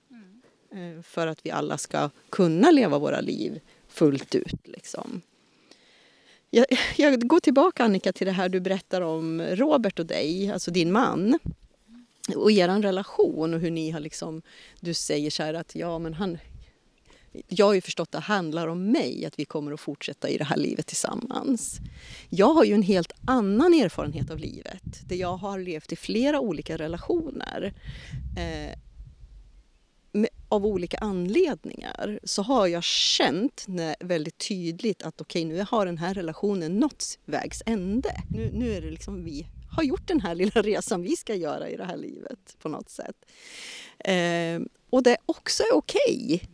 Eh, 0.71 1.01
för 1.01 1.27
att 1.27 1.45
vi 1.45 1.51
alla 1.51 1.77
ska 1.77 2.09
kunna 2.29 2.71
leva 2.71 2.97
våra 2.97 3.21
liv 3.21 3.59
fullt 3.87 4.35
ut. 4.35 4.67
Liksom. 4.67 5.21
Jag, 6.55 6.65
jag, 6.97 7.27
går 7.27 7.39
tillbaka 7.39 7.83
Annika 7.83 8.13
till 8.13 8.27
det 8.27 8.33
här 8.33 8.49
du 8.49 8.59
berättar 8.59 9.01
om 9.01 9.41
Robert 9.41 9.99
och 9.99 10.05
dig, 10.05 10.51
alltså 10.51 10.71
din 10.71 10.91
man. 10.91 11.39
Och 12.35 12.51
er 12.51 12.81
relation 12.81 13.53
och 13.53 13.59
hur 13.59 13.71
ni 13.71 13.91
har 13.91 13.99
liksom, 13.99 14.41
du 14.79 14.93
säger 14.93 15.29
så 15.29 15.43
här 15.43 15.53
att 15.53 15.75
ja 15.75 15.99
men 15.99 16.13
han, 16.13 16.37
jag 17.47 17.65
har 17.65 17.73
ju 17.73 17.81
förstått 17.81 18.07
att 18.07 18.11
det 18.11 18.19
handlar 18.19 18.67
om 18.67 18.91
mig, 18.91 19.25
att 19.25 19.39
vi 19.39 19.45
kommer 19.45 19.71
att 19.71 19.79
fortsätta 19.79 20.29
i 20.29 20.37
det 20.37 20.43
här 20.43 20.57
livet 20.57 20.87
tillsammans. 20.87 21.79
Jag 22.29 22.53
har 22.53 22.63
ju 22.63 22.73
en 22.73 22.81
helt 22.81 23.11
annan 23.25 23.73
erfarenhet 23.73 24.29
av 24.29 24.39
livet, 24.39 25.09
där 25.09 25.15
jag 25.15 25.37
har 25.37 25.59
levt 25.59 25.91
i 25.91 25.95
flera 25.95 26.39
olika 26.39 26.77
relationer. 26.77 27.73
Eh, 28.37 28.77
av 30.53 30.65
olika 30.65 30.97
anledningar 30.97 32.19
så 32.23 32.41
har 32.41 32.67
jag 32.67 32.83
känt 32.83 33.65
när, 33.67 33.95
väldigt 33.99 34.37
tydligt 34.37 35.03
att 35.03 35.21
okej, 35.21 35.45
okay, 35.45 35.57
nu 35.57 35.65
har 35.69 35.85
den 35.85 35.97
här 35.97 36.13
relationen 36.13 36.79
nått 36.79 37.19
vägs 37.25 37.63
ände. 37.65 38.09
Nu, 38.29 38.51
nu 38.53 38.73
är 38.73 38.81
det 38.81 38.91
liksom 38.91 39.23
vi 39.23 39.47
har 39.71 39.83
gjort 39.83 40.07
den 40.07 40.21
här 40.21 40.35
lilla 40.35 40.51
resan 40.61 41.01
vi 41.01 41.15
ska 41.15 41.35
göra 41.35 41.69
i 41.69 41.75
det 41.75 41.85
här 41.85 41.97
livet 41.97 42.57
på 42.61 42.69
något 42.69 42.89
sätt. 42.89 43.15
Eh, 43.99 44.61
och 44.89 45.03
det 45.03 45.17
också 45.25 45.63
är 45.63 45.73
okej. 45.73 46.25
Okay 46.25 46.47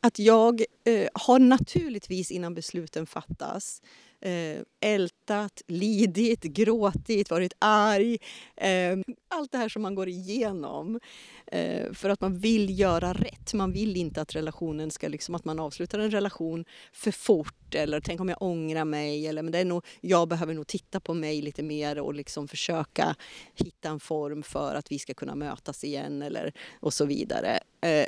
att 0.00 0.18
jag 0.18 0.64
eh, 0.84 1.08
har 1.14 1.38
naturligtvis 1.38 2.30
innan 2.30 2.54
besluten 2.54 3.06
fattas 3.06 3.82
eh, 4.26 4.62
ältat, 4.80 5.62
lidit, 5.66 6.42
gråtit, 6.42 7.30
varit 7.30 7.52
arg. 7.58 8.18
Eh, 8.56 8.98
allt 9.28 9.52
det 9.52 9.58
här 9.58 9.68
som 9.68 9.82
man 9.82 9.94
går 9.94 10.08
igenom 10.08 11.00
eh, 11.46 11.92
för 11.92 12.10
att 12.10 12.20
man 12.20 12.38
vill 12.38 12.78
göra 12.78 13.12
rätt. 13.12 13.54
Man 13.54 13.72
vill 13.72 13.96
inte 13.96 14.20
att 14.20 14.36
relationen 14.36 14.90
ska, 14.90 15.08
liksom, 15.08 15.34
att 15.34 15.44
man 15.44 15.60
avslutar 15.60 15.98
en 15.98 16.10
relation 16.10 16.64
för 16.92 17.10
fort 17.10 17.74
eller 17.74 18.00
tänk 18.00 18.20
om 18.20 18.28
jag 18.28 18.42
ångrar 18.42 18.84
mig 18.84 19.26
eller 19.26 19.42
men 19.42 19.52
det 19.52 19.58
är 19.58 19.64
nog, 19.64 19.84
jag 20.00 20.28
behöver 20.28 20.54
nog 20.54 20.66
titta 20.66 21.00
på 21.00 21.14
mig 21.14 21.42
lite 21.42 21.62
mer 21.62 21.98
och 21.98 22.14
liksom 22.14 22.48
försöka 22.48 23.16
hitta 23.54 23.88
en 23.88 24.00
form 24.00 24.42
för 24.42 24.74
att 24.74 24.92
vi 24.92 24.98
ska 24.98 25.14
kunna 25.14 25.34
mötas 25.34 25.84
igen 25.84 26.22
eller 26.22 26.52
och 26.80 26.94
så 26.94 27.04
vidare. 27.04 27.60
Eh, 27.80 28.06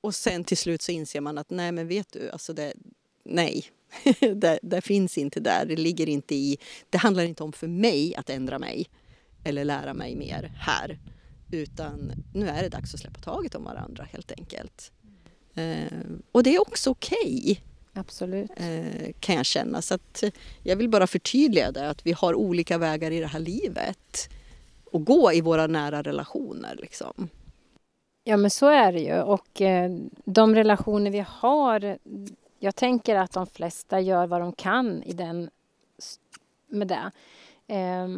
och 0.00 0.14
sen 0.14 0.44
till 0.44 0.56
slut 0.56 0.82
så 0.82 0.92
inser 0.92 1.20
man 1.20 1.38
att 1.38 1.50
nej 1.50 1.72
men 1.72 1.88
vet 1.88 2.12
du, 2.12 2.30
alltså 2.30 2.52
det, 2.52 2.72
nej, 3.24 3.64
det, 4.34 4.58
det, 4.62 4.80
finns 4.80 5.18
inte 5.18 5.40
där. 5.40 5.64
Det 5.66 5.76
ligger 5.76 6.08
inte 6.08 6.34
i, 6.34 6.58
det 6.90 6.98
handlar 6.98 7.24
inte 7.24 7.42
om 7.42 7.52
för 7.52 7.68
mig 7.68 8.14
att 8.14 8.30
ändra 8.30 8.58
mig 8.58 8.86
eller 9.44 9.64
lära 9.64 9.94
mig 9.94 10.16
mer 10.16 10.52
här. 10.56 10.98
Utan 11.52 12.12
nu 12.34 12.48
är 12.48 12.62
det 12.62 12.68
dags 12.68 12.94
att 12.94 13.00
släppa 13.00 13.20
taget 13.20 13.54
om 13.54 13.64
varandra 13.64 14.06
helt 14.12 14.32
enkelt. 14.32 14.92
Eh, 15.54 16.00
och 16.32 16.42
det 16.42 16.54
är 16.54 16.60
också 16.60 16.90
okej. 16.90 17.40
Okay, 17.40 17.56
Absolut. 17.92 18.50
Eh, 18.56 19.12
kan 19.20 19.36
jag 19.36 19.46
känna. 19.46 19.82
Så 19.82 19.94
att 19.94 20.24
jag 20.62 20.76
vill 20.76 20.88
bara 20.88 21.06
förtydliga 21.06 21.72
det 21.72 21.88
att 21.88 22.06
vi 22.06 22.12
har 22.12 22.34
olika 22.34 22.78
vägar 22.78 23.10
i 23.10 23.20
det 23.20 23.26
här 23.26 23.40
livet. 23.40 24.28
Och 24.84 25.04
gå 25.04 25.32
i 25.32 25.40
våra 25.40 25.66
nära 25.66 26.02
relationer 26.02 26.76
liksom. 26.78 27.28
Ja, 28.24 28.36
men 28.36 28.50
så 28.50 28.68
är 28.68 28.92
det 28.92 29.00
ju. 29.00 29.20
Och 29.20 29.60
eh, 29.60 29.90
de 30.24 30.54
relationer 30.54 31.10
vi 31.10 31.24
har... 31.28 31.98
Jag 32.62 32.76
tänker 32.76 33.16
att 33.16 33.32
de 33.32 33.46
flesta 33.46 34.00
gör 34.00 34.26
vad 34.26 34.40
de 34.40 34.52
kan 34.52 35.02
i 35.02 35.12
den, 35.12 35.50
med 36.68 36.88
det. 36.88 37.10
Eh, 37.66 38.08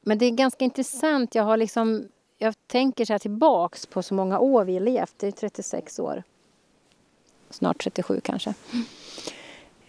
men 0.00 0.18
det 0.18 0.26
är 0.26 0.30
ganska 0.30 0.64
intressant. 0.64 1.34
Jag 1.34 1.42
har 1.42 1.56
liksom... 1.56 2.08
Jag 2.38 2.54
tänker 2.66 3.04
så 3.04 3.12
här 3.12 3.18
tillbaks 3.18 3.86
på 3.86 4.02
så 4.02 4.14
många 4.14 4.38
år 4.38 4.64
vi 4.64 4.74
har 4.74 4.80
levt. 4.80 5.14
Det 5.16 5.26
är 5.26 5.32
36 5.32 5.98
år. 5.98 6.22
Snart 7.50 7.82
37 7.82 8.20
kanske. 8.24 8.54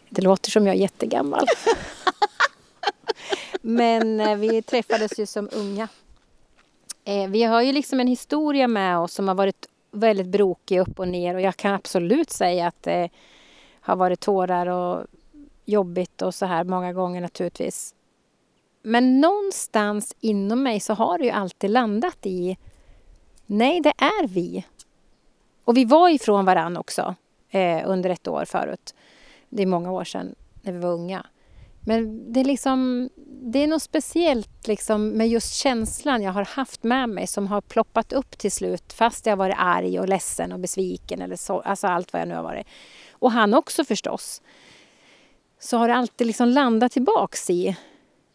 Det 0.09 0.21
låter 0.21 0.51
som 0.51 0.67
jag 0.67 0.75
är 0.75 0.79
jättegammal. 0.79 1.45
Men 3.61 4.19
eh, 4.19 4.35
vi 4.35 4.61
träffades 4.61 5.19
ju 5.19 5.25
som 5.25 5.49
unga. 5.51 5.87
Eh, 7.03 7.29
vi 7.29 7.43
har 7.43 7.61
ju 7.61 7.71
liksom 7.71 7.99
en 7.99 8.07
historia 8.07 8.67
med 8.67 8.97
oss 8.97 9.13
som 9.13 9.27
har 9.27 9.35
varit 9.35 9.67
väldigt 9.91 10.27
brokig 10.27 10.79
upp 10.79 10.99
och 10.99 11.07
ner 11.07 11.35
och 11.35 11.41
jag 11.41 11.57
kan 11.57 11.73
absolut 11.73 12.29
säga 12.29 12.67
att 12.67 12.83
det 12.83 13.09
har 13.87 13.95
varit 13.95 14.19
tårar 14.19 14.67
och 14.67 15.05
jobbigt 15.65 16.21
och 16.21 16.35
så 16.35 16.45
här 16.45 16.63
många 16.63 16.93
gånger 16.93 17.21
naturligtvis. 17.21 17.95
Men 18.81 19.21
någonstans 19.21 20.15
inom 20.19 20.63
mig 20.63 20.79
så 20.79 20.93
har 20.93 21.17
det 21.17 21.23
ju 21.23 21.31
alltid 21.31 21.69
landat 21.69 22.17
i 22.23 22.57
nej, 23.45 23.81
det 23.81 23.93
är 23.97 24.27
vi. 24.27 24.65
Och 25.63 25.77
vi 25.77 25.85
var 25.85 26.09
ifrån 26.09 26.45
varann 26.45 26.77
också 26.77 27.15
eh, 27.49 27.81
under 27.85 28.09
ett 28.09 28.27
år 28.27 28.45
förut. 28.45 28.95
Det 29.49 29.61
är 29.63 29.67
många 29.67 29.91
år 29.91 30.03
sedan 30.03 30.35
när 30.61 30.73
vi 30.73 30.79
var 30.79 30.93
unga. 30.93 31.25
Men 31.79 32.33
det 32.33 32.39
är 32.39 32.45
liksom 32.45 33.09
det 33.41 33.59
är 33.59 33.67
något 33.67 33.83
speciellt 33.83 34.67
liksom 34.67 35.09
med 35.09 35.27
just 35.27 35.53
känslan 35.53 36.23
jag 36.23 36.31
har 36.31 36.45
haft 36.45 36.83
med 36.83 37.09
mig 37.09 37.27
som 37.27 37.47
har 37.47 37.61
ploppat 37.61 38.13
upp 38.13 38.37
till 38.37 38.51
slut 38.51 38.93
fast 38.93 39.25
jag 39.25 39.31
har 39.31 39.37
varit 39.37 39.55
arg 39.59 39.99
och 39.99 40.09
ledsen 40.09 40.51
och 40.51 40.59
besviken 40.59 41.21
eller 41.21 41.35
så, 41.35 41.59
alltså 41.59 41.87
allt 41.87 42.13
vad 42.13 42.21
jag 42.21 42.27
nu 42.27 42.35
har 42.35 42.43
varit. 42.43 42.67
Och 43.19 43.31
han 43.31 43.53
också 43.53 43.85
förstås. 43.85 44.41
Så 45.59 45.77
har 45.77 45.87
det 45.87 45.95
alltid 45.95 46.27
liksom 46.27 46.47
landat 46.49 46.91
tillbaks 46.91 47.49
i. 47.49 47.77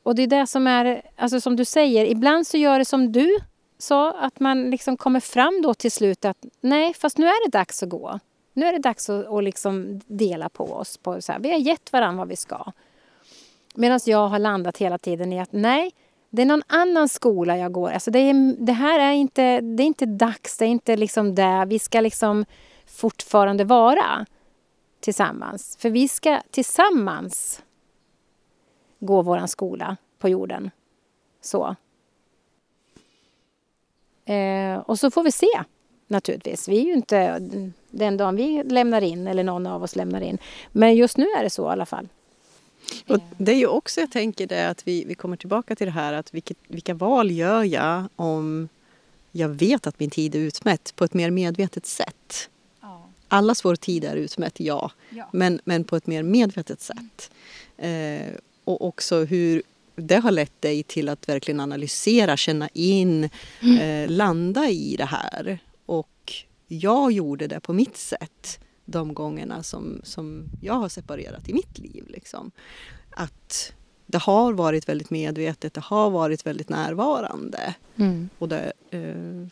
Och 0.03 0.15
det 0.15 0.23
är 0.23 0.27
det 0.27 0.47
som 0.47 0.67
är, 0.67 1.03
alltså 1.17 1.41
som 1.41 1.57
du 1.57 1.65
säger, 1.65 2.07
ibland 2.07 2.47
så 2.47 2.57
gör 2.57 2.79
det 2.79 2.85
som 2.85 3.13
du 3.13 3.39
sa, 3.79 4.13
att 4.13 4.41
man 4.41 4.71
liksom 4.71 4.97
kommer 4.97 5.21
fram 5.21 5.63
då 5.63 5.75
till 5.75 5.93
slut 5.93 6.25
att 6.25 6.37
nej, 6.61 6.95
fast 6.95 7.19
nu 7.19 7.27
är 7.27 7.47
det 7.47 7.59
dags 7.59 7.83
att 7.83 7.89
gå. 7.89 8.19
Nu 8.53 8.67
är 8.67 8.73
det 8.73 8.79
dags 8.79 9.11
att, 9.11 9.27
att 9.27 9.45
liksom 9.45 10.01
dela 10.07 10.49
på 10.49 10.65
oss. 10.65 10.97
På 10.97 11.23
så 11.23 11.33
här, 11.33 11.39
vi 11.39 11.51
har 11.51 11.59
gett 11.59 11.93
varandra 11.93 12.19
vad 12.19 12.29
vi 12.29 12.37
ska. 12.37 12.73
Medan 13.75 14.01
jag 14.07 14.29
har 14.29 14.39
landat 14.39 14.79
hela 14.79 14.99
tiden 14.99 15.33
i 15.33 15.41
att 15.41 15.53
nej, 15.53 15.91
det 16.31 16.43
är 16.43 16.47
någon 16.47 16.63
annan 16.67 17.09
skola 17.09 17.59
jag 17.59 17.73
går. 17.73 17.91
Alltså 17.91 18.11
det, 18.11 18.19
är, 18.19 18.57
det 18.59 18.73
här 18.73 19.01
är 19.01 19.13
inte, 19.13 19.61
det 19.61 19.83
är 19.83 19.87
inte 19.87 20.07
dags, 20.07 20.57
det 20.59 20.65
är 20.65 20.69
inte 20.69 20.97
liksom 20.97 21.35
det. 21.35 21.65
Vi 21.69 21.79
ska 21.79 22.01
liksom 22.01 22.45
fortfarande 22.87 23.65
vara 23.65 24.27
tillsammans. 25.03 25.77
För 25.81 25.91
vi 25.91 26.09
ska 26.09 26.41
tillsammans 26.51 27.63
gå 28.99 29.23
vår 29.23 29.47
skola 29.47 29.97
på 30.19 30.29
jorden. 30.29 30.71
Så. 31.41 31.77
Eh, 34.25 34.77
och 34.77 34.99
så 34.99 35.11
får 35.11 35.23
vi 35.23 35.33
se, 35.33 35.63
naturligtvis. 36.07 36.69
Vi 36.69 36.79
är 36.81 36.85
ju 36.85 36.93
inte 36.93 37.39
den 37.91 38.17
dagen 38.17 38.37
vi 38.37 38.63
lämnar 38.63 39.01
in, 39.03 39.27
eller 39.27 39.45
någon 39.45 39.67
av 39.67 39.83
oss 39.83 39.97
lämnar 39.97 40.21
in. 40.21 40.39
Men 40.73 40.97
just 40.97 41.17
nu 41.17 41.27
är 41.39 41.43
det 41.43 41.51
så 41.51 41.69
i 41.69 41.73
alla 41.73 41.87
fall. 41.87 42.09
Och 43.09 43.19
det 43.39 43.53
är 43.53 43.57
ju 43.57 43.67
också, 43.67 44.01
jag 44.01 44.11
tänker 44.11 44.47
det 44.47 44.69
att 44.69 44.89
vi, 44.89 45.05
vi 45.05 45.15
kommer 45.15 45.37
tillbaka 45.37 45.77
till 45.77 45.87
det 45.87 45.93
här 45.93 46.13
att 46.13 46.35
vilket, 46.35 46.57
vilka 46.69 46.95
val 46.95 47.31
gör 47.31 47.63
jag 47.63 48.05
om 48.17 48.69
jag 49.33 49.49
vet 49.49 49.87
att 49.87 50.01
min 50.01 50.11
tid 50.11 50.35
är 50.35 50.39
utmätt 50.39 50.97
på 50.97 51.05
ett 51.05 51.15
mer 51.15 51.31
medvetet 51.31 51.87
sätt. 51.87 52.51
Allas 53.33 53.65
vår 53.65 53.77
tid 53.77 54.05
är 54.05 54.17
utmätt, 54.17 54.61
ja. 54.61 54.91
ja. 55.11 55.29
Men, 55.33 55.61
men 55.65 55.85
på 55.85 55.97
ett 55.97 56.07
mer 56.07 56.23
medvetet 56.23 56.81
sätt. 56.81 57.31
Mm. 57.77 58.29
Eh, 58.29 58.35
och 58.65 58.87
också 58.87 59.25
hur 59.25 59.63
det 59.97 60.17
har 60.17 60.31
lett 60.31 60.63
dig 60.63 60.83
till 60.83 61.09
att 61.09 61.29
verkligen 61.29 61.61
analysera, 61.61 62.37
känna 62.37 62.69
in, 62.69 63.29
mm. 63.61 63.79
eh, 63.79 64.11
landa 64.11 64.69
i 64.69 64.97
det 64.97 65.05
här. 65.05 65.59
Och 65.87 66.33
jag 66.69 67.13
gjorde 67.13 67.47
det 67.47 67.61
på 67.61 67.73
mitt 67.73 67.97
sätt 67.97 68.61
de 68.85 69.15
gångerna 69.15 69.63
som, 69.63 70.01
som 70.05 70.45
jag 70.61 70.75
har 70.75 70.89
separerat 70.89 71.49
i 71.49 71.55
mitt 71.55 71.79
liv. 71.79 72.05
Liksom. 72.09 72.51
Att 73.11 73.73
det 74.07 74.19
har 74.19 74.53
varit 74.53 74.89
väldigt 74.89 75.11
medvetet, 75.11 75.75
det 75.75 75.85
har 75.85 76.11
varit 76.11 76.47
väldigt 76.47 76.69
närvarande. 76.69 77.75
Mm. 77.97 78.29
Och, 78.39 78.49
det, 78.49 78.73
eh, 78.91 79.47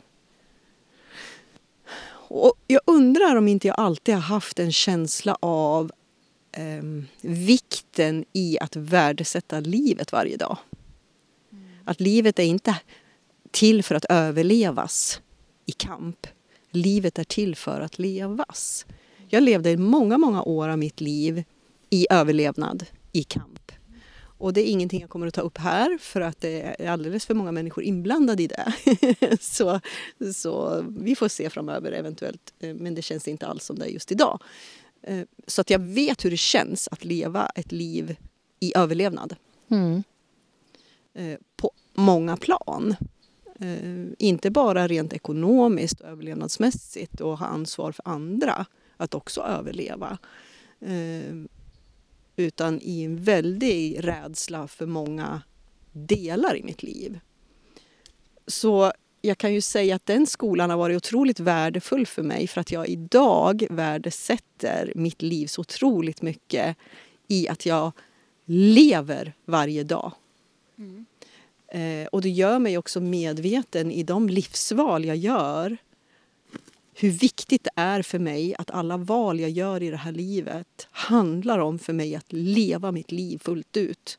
och 2.31 2.55
jag 2.67 2.81
undrar 2.87 3.37
om 3.37 3.49
inte 3.49 3.69
jag 3.69 3.81
alltid 3.81 4.15
har 4.15 4.23
haft 4.23 4.59
en 4.59 4.73
känsla 4.73 5.37
av 5.41 5.93
eh, 6.53 6.83
vikten 7.21 8.25
i 8.33 8.59
att 8.59 8.77
värdesätta 8.77 9.61
livet 9.61 10.13
varje 10.13 10.37
dag. 10.37 10.59
Mm. 11.53 11.65
Att 11.85 12.01
livet 12.01 12.39
är 12.39 12.43
inte 12.43 12.77
till 13.51 13.83
för 13.83 13.95
att 13.95 14.05
överlevas 14.05 15.21
i 15.67 15.73
kamp. 15.73 16.27
Livet 16.71 17.19
är 17.19 17.25
till 17.25 17.57
för 17.57 17.81
att 17.81 17.99
levas. 17.99 18.87
Jag 19.29 19.43
levde 19.43 19.77
många, 19.77 20.19
många 20.19 20.43
år 20.43 20.69
av 20.69 20.79
mitt 20.79 21.01
liv 21.01 21.45
i 21.91 22.07
överlevnad, 22.11 22.87
i 23.13 23.23
kamp. 23.23 23.60
Och 24.41 24.53
det 24.53 24.61
är 24.61 24.71
ingenting 24.71 25.01
jag 25.01 25.11
kommer 25.11 25.27
att 25.27 25.35
ta 25.35 25.41
upp 25.41 25.59
här 25.59 25.99
för 25.99 26.21
att 26.21 26.41
det 26.41 26.75
är 26.79 26.91
alldeles 26.91 27.27
för 27.27 27.35
många 27.35 27.53
människor 27.53 27.85
inblandade 27.85 28.43
i 28.43 28.47
det. 28.47 28.73
så, 29.41 29.81
så 30.35 30.85
vi 30.99 31.17
får 31.17 31.29
se 31.29 31.51
framöver 31.51 31.93
eventuellt, 31.93 32.55
eh, 32.59 32.75
men 32.75 32.95
det 32.95 33.03
känns 33.03 33.29
inte 33.29 33.47
alls 33.47 33.65
som 33.65 33.79
det 33.79 33.85
är 33.85 33.91
just 33.91 34.13
idag. 34.13 34.43
Eh, 35.03 35.23
så 35.47 35.61
att 35.61 35.71
jag 35.71 35.79
vet 35.79 36.25
hur 36.25 36.31
det 36.31 36.37
känns 36.37 36.89
att 36.89 37.05
leva 37.05 37.47
ett 37.55 37.73
liv 37.73 38.17
i 38.61 38.73
överlevnad. 38.77 39.37
Mm. 39.69 40.03
Eh, 41.15 41.39
på 41.57 41.73
många 41.95 42.37
plan. 42.37 42.97
Inte 44.19 44.51
bara 44.51 44.89
rent 44.89 45.13
ekonomiskt 45.13 46.01
och 46.01 46.09
överlevnadsmässigt 46.09 47.21
och 47.21 47.39
ha 47.39 47.47
ansvar 47.47 47.93
för 47.93 48.09
andra 48.09 48.67
att 48.97 49.15
också 49.15 49.41
överleva. 49.41 50.19
Utan 52.41 52.81
i 52.83 53.03
en 53.03 53.17
väldig 53.17 54.05
rädsla 54.05 54.69
för 54.69 54.87
många 54.87 55.43
delar 55.93 56.57
i 56.57 56.63
mitt 56.63 56.83
liv. 56.83 57.21
Så 58.47 58.93
jag 59.21 59.39
kan 59.39 59.55
ju 59.55 59.61
säga 59.61 59.97
att 59.97 60.07
den 60.07 60.27
skolan 60.27 60.71
har 60.71 60.77
varit 60.77 60.97
otroligt 60.97 61.41
värdefull 61.41 62.07
för 62.07 62.23
mig 62.23 62.47
för 62.47 62.61
att 62.61 62.73
jag 62.73 62.89
idag 62.89 63.67
värdesätter 63.71 64.93
mitt 64.95 65.23
liv 65.23 65.47
så 65.47 65.61
otroligt 65.61 66.23
mycket 66.23 66.77
i 67.29 67.49
att 67.49 67.67
jag 67.67 67.93
lever 68.45 69.33
varje 69.45 69.85
dag. 69.85 70.13
Mm. 70.79 71.07
Eh, 71.69 72.07
och 72.07 72.23
det 72.23 72.31
gör 72.31 72.59
mig 72.59 72.79
också 72.79 73.01
medveten 73.01 73.91
i 73.91 74.03
de 74.03 74.29
livsval 74.29 75.05
jag 75.05 75.17
gör 75.17 75.77
hur 77.03 77.11
viktigt 77.11 77.65
det 77.65 77.71
är 77.75 78.03
för 78.03 78.19
mig 78.19 78.55
att 78.59 78.71
alla 78.71 78.97
val 78.97 79.41
jag 79.41 79.51
gör 79.51 79.83
i 79.83 79.91
det 79.91 79.97
här 79.97 80.13
livet 80.13 80.89
handlar 80.91 81.59
om 81.59 81.79
för 81.79 81.93
mig 81.93 82.17
att 82.17 82.33
leva 82.33 82.93
mitt 82.93 83.13
liv 83.13 83.39
fullt 83.39 83.77
ut. 83.77 84.19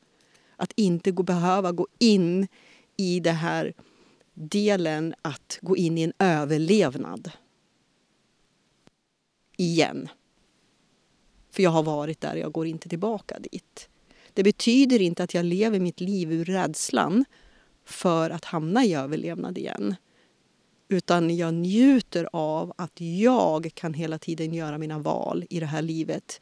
Att 0.56 0.74
inte 0.76 1.12
gå, 1.12 1.24
behöva 1.24 1.72
gå 1.72 1.88
in 2.00 2.48
i 2.98 3.20
den 3.20 3.36
här 3.36 3.74
delen 4.34 5.14
att 5.22 5.60
gå 5.62 5.78
in 5.78 5.98
i 5.98 6.02
en 6.02 6.14
överlevnad. 6.20 7.32
Igen. 9.58 10.08
För 11.50 11.64
jag 11.64 11.72
har 11.72 11.84
varit 11.84 12.22
där, 12.22 12.36
jag 12.36 12.52
går 12.52 12.68
inte 12.68 12.90
tillbaka 12.90 13.40
dit. 13.40 13.90
Det 14.34 14.44
betyder 14.44 15.02
inte 15.02 15.24
att 15.24 15.34
jag 15.34 15.46
lever 15.46 15.80
mitt 15.80 16.00
liv 16.00 16.34
ur 16.34 16.46
rädslan 16.46 17.26
för 17.86 18.30
att 18.30 18.46
hamna 18.46 18.86
i 18.86 18.94
överlevnad 18.94 19.58
igen. 19.58 19.96
Utan 20.92 21.38
jag 21.38 21.54
njuter 21.54 22.30
av 22.34 22.74
att 22.78 23.02
jag 23.02 23.72
kan 23.74 23.94
hela 23.94 24.18
tiden 24.18 24.54
göra 24.54 24.78
mina 24.78 25.00
val 25.00 25.46
i 25.50 25.60
det 25.60 25.66
här 25.66 25.82
livet 25.82 26.42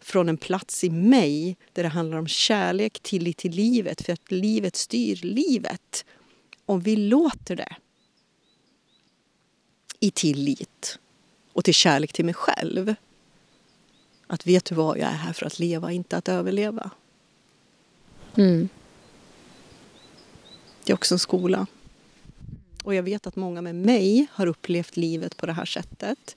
från 0.00 0.28
en 0.28 0.36
plats 0.36 0.84
i 0.84 0.90
mig 0.90 1.56
där 1.72 1.82
det 1.82 1.88
handlar 1.88 2.18
om 2.18 2.26
kärlek, 2.26 3.00
tillit 3.02 3.36
till 3.36 3.52
livet, 3.52 4.02
för 4.02 4.12
att 4.12 4.30
livet 4.30 4.76
styr 4.76 5.16
livet. 5.16 6.04
Om 6.66 6.80
vi 6.80 6.96
låter 6.96 7.56
det 7.56 7.76
i 10.00 10.10
tillit 10.10 10.98
och 11.52 11.64
till 11.64 11.74
kärlek 11.74 12.12
till 12.12 12.24
mig 12.24 12.34
själv. 12.34 12.94
Att 14.26 14.46
vet 14.46 14.64
du 14.64 14.74
vad, 14.74 14.98
jag 14.98 15.08
är 15.08 15.16
här 15.16 15.32
för 15.32 15.46
att 15.46 15.58
leva, 15.58 15.92
inte 15.92 16.16
att 16.16 16.28
överleva. 16.28 16.90
Mm. 18.36 18.68
Det 20.84 20.92
är 20.92 20.94
också 20.94 21.14
en 21.14 21.18
skola. 21.18 21.66
Och 22.84 22.94
jag 22.94 23.02
vet 23.02 23.26
att 23.26 23.36
många 23.36 23.62
med 23.62 23.74
mig 23.74 24.26
har 24.32 24.46
upplevt 24.46 24.96
livet 24.96 25.36
på 25.36 25.46
det 25.46 25.52
här 25.52 25.64
sättet. 25.64 26.36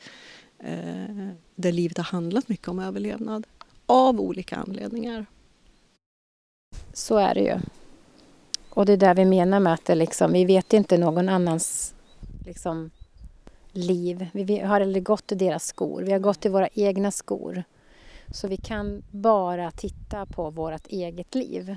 Eh, 0.60 1.30
där 1.56 1.72
livet 1.72 1.98
har 1.98 2.04
handlat 2.04 2.50
mycket 2.50 2.68
om 2.68 2.80
överlevnad. 2.80 3.48
Av 3.86 4.22
olika 4.22 4.56
anledningar. 4.56 5.26
Så 6.94 7.18
är 7.18 7.34
det 7.34 7.42
ju. 7.42 7.60
Och 8.70 8.86
det 8.86 8.94
är 8.94 8.98
där 8.98 9.16
vi 9.16 9.26
menar 9.26 9.60
med 9.60 9.74
att 9.74 9.86
det 9.86 9.96
liksom, 9.96 10.34
vi 10.34 10.46
vet 10.46 10.74
inte 10.74 10.98
någon 10.98 11.30
annans 11.30 11.94
liksom, 12.46 12.92
liv. 13.72 14.28
Vi 14.34 14.60
har 14.60 14.82
aldrig 14.82 15.04
gått 15.04 15.32
i 15.32 15.36
deras 15.36 15.66
skor. 15.66 16.02
Vi 16.02 16.12
har 16.12 16.20
gått 16.20 16.46
i 16.46 16.50
våra 16.50 16.68
egna 16.68 17.12
skor. 17.12 17.64
Så 18.34 18.48
vi 18.48 18.58
kan 18.58 19.04
bara 19.12 19.72
titta 19.72 20.26
på 20.26 20.50
vårt 20.50 20.88
eget 20.88 21.36
liv. 21.36 21.76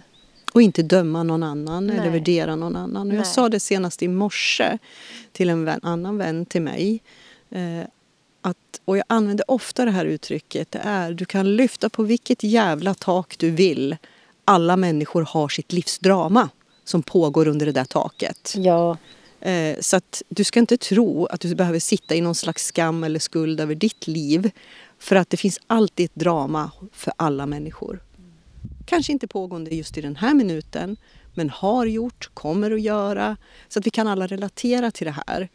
Och 0.55 0.63
inte 0.63 0.83
döma 0.83 1.23
någon 1.23 1.43
annan 1.43 1.87
Nej. 1.87 1.99
eller 1.99 2.11
värdera 2.11 2.57
någon 2.57 2.77
annan. 2.77 3.11
Och 3.11 3.17
jag 3.17 3.27
sa 3.27 3.49
det 3.49 3.61
senast 3.61 4.03
i 4.03 4.09
morse 4.09 4.79
till 5.33 5.49
en 5.49 5.65
vän, 5.65 5.81
annan 5.83 6.19
vän 6.19 6.47
till 6.47 6.63
mig. 6.63 7.03
Eh, 7.51 7.87
att, 8.43 8.81
och 8.85 8.97
jag 8.97 9.05
använder 9.07 9.51
ofta 9.51 9.85
det 9.85 9.91
här 9.91 10.05
uttrycket. 10.05 10.71
Det 10.71 10.79
är 10.79 11.13
du 11.13 11.25
kan 11.25 11.57
lyfta 11.57 11.89
på 11.89 12.03
vilket 12.03 12.43
jävla 12.43 12.95
tak 12.95 13.39
du 13.39 13.51
vill. 13.51 13.97
Alla 14.45 14.77
människor 14.77 15.23
har 15.23 15.49
sitt 15.49 15.73
livsdrama 15.73 16.49
som 16.85 17.03
pågår 17.03 17.49
under 17.49 17.67
det 17.67 17.73
där 17.73 17.85
taket. 17.85 18.55
Ja. 18.57 18.97
Eh, 19.41 19.77
så 19.81 19.97
att 19.97 20.23
du 20.29 20.45
ska 20.45 20.61
inte 20.61 20.77
tro 20.77 21.27
att 21.27 21.41
du 21.41 21.55
behöver 21.55 21.79
sitta 21.79 22.15
i 22.15 22.21
någon 22.21 22.35
slags 22.35 22.67
skam 22.67 23.05
eller 23.05 23.21
skuld 23.21 23.61
över 23.61 23.75
ditt 23.75 24.07
liv. 24.07 24.51
För 24.99 25.17
att 25.17 25.31
det 25.31 25.37
finns 25.37 25.61
alltid 25.67 26.05
ett 26.05 26.15
drama 26.15 26.71
för 26.93 27.13
alla 27.17 27.47
människor. 27.47 28.01
Kanske 28.85 29.12
inte 29.12 29.28
pågående 29.28 29.74
just 29.74 29.98
i 29.98 30.01
den 30.01 30.16
här 30.16 30.35
minuten, 30.35 30.97
men 31.35 31.51
har 31.51 31.86
gjort, 31.86 32.31
kommer 32.35 32.70
att 32.70 32.81
göra. 32.81 33.36
Så 33.69 33.78
att 33.78 33.86
vi 33.86 33.90
kan 33.90 34.06
alla 34.06 34.27
relatera 34.27 34.90
till 34.90 35.05
det 35.06 35.16
här. 35.27 35.48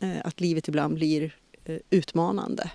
Eh, 0.00 0.16
att 0.24 0.40
livet 0.40 0.68
ibland 0.68 0.94
blir 0.94 1.36
eh, 1.64 1.76
utmanande. 1.90 2.70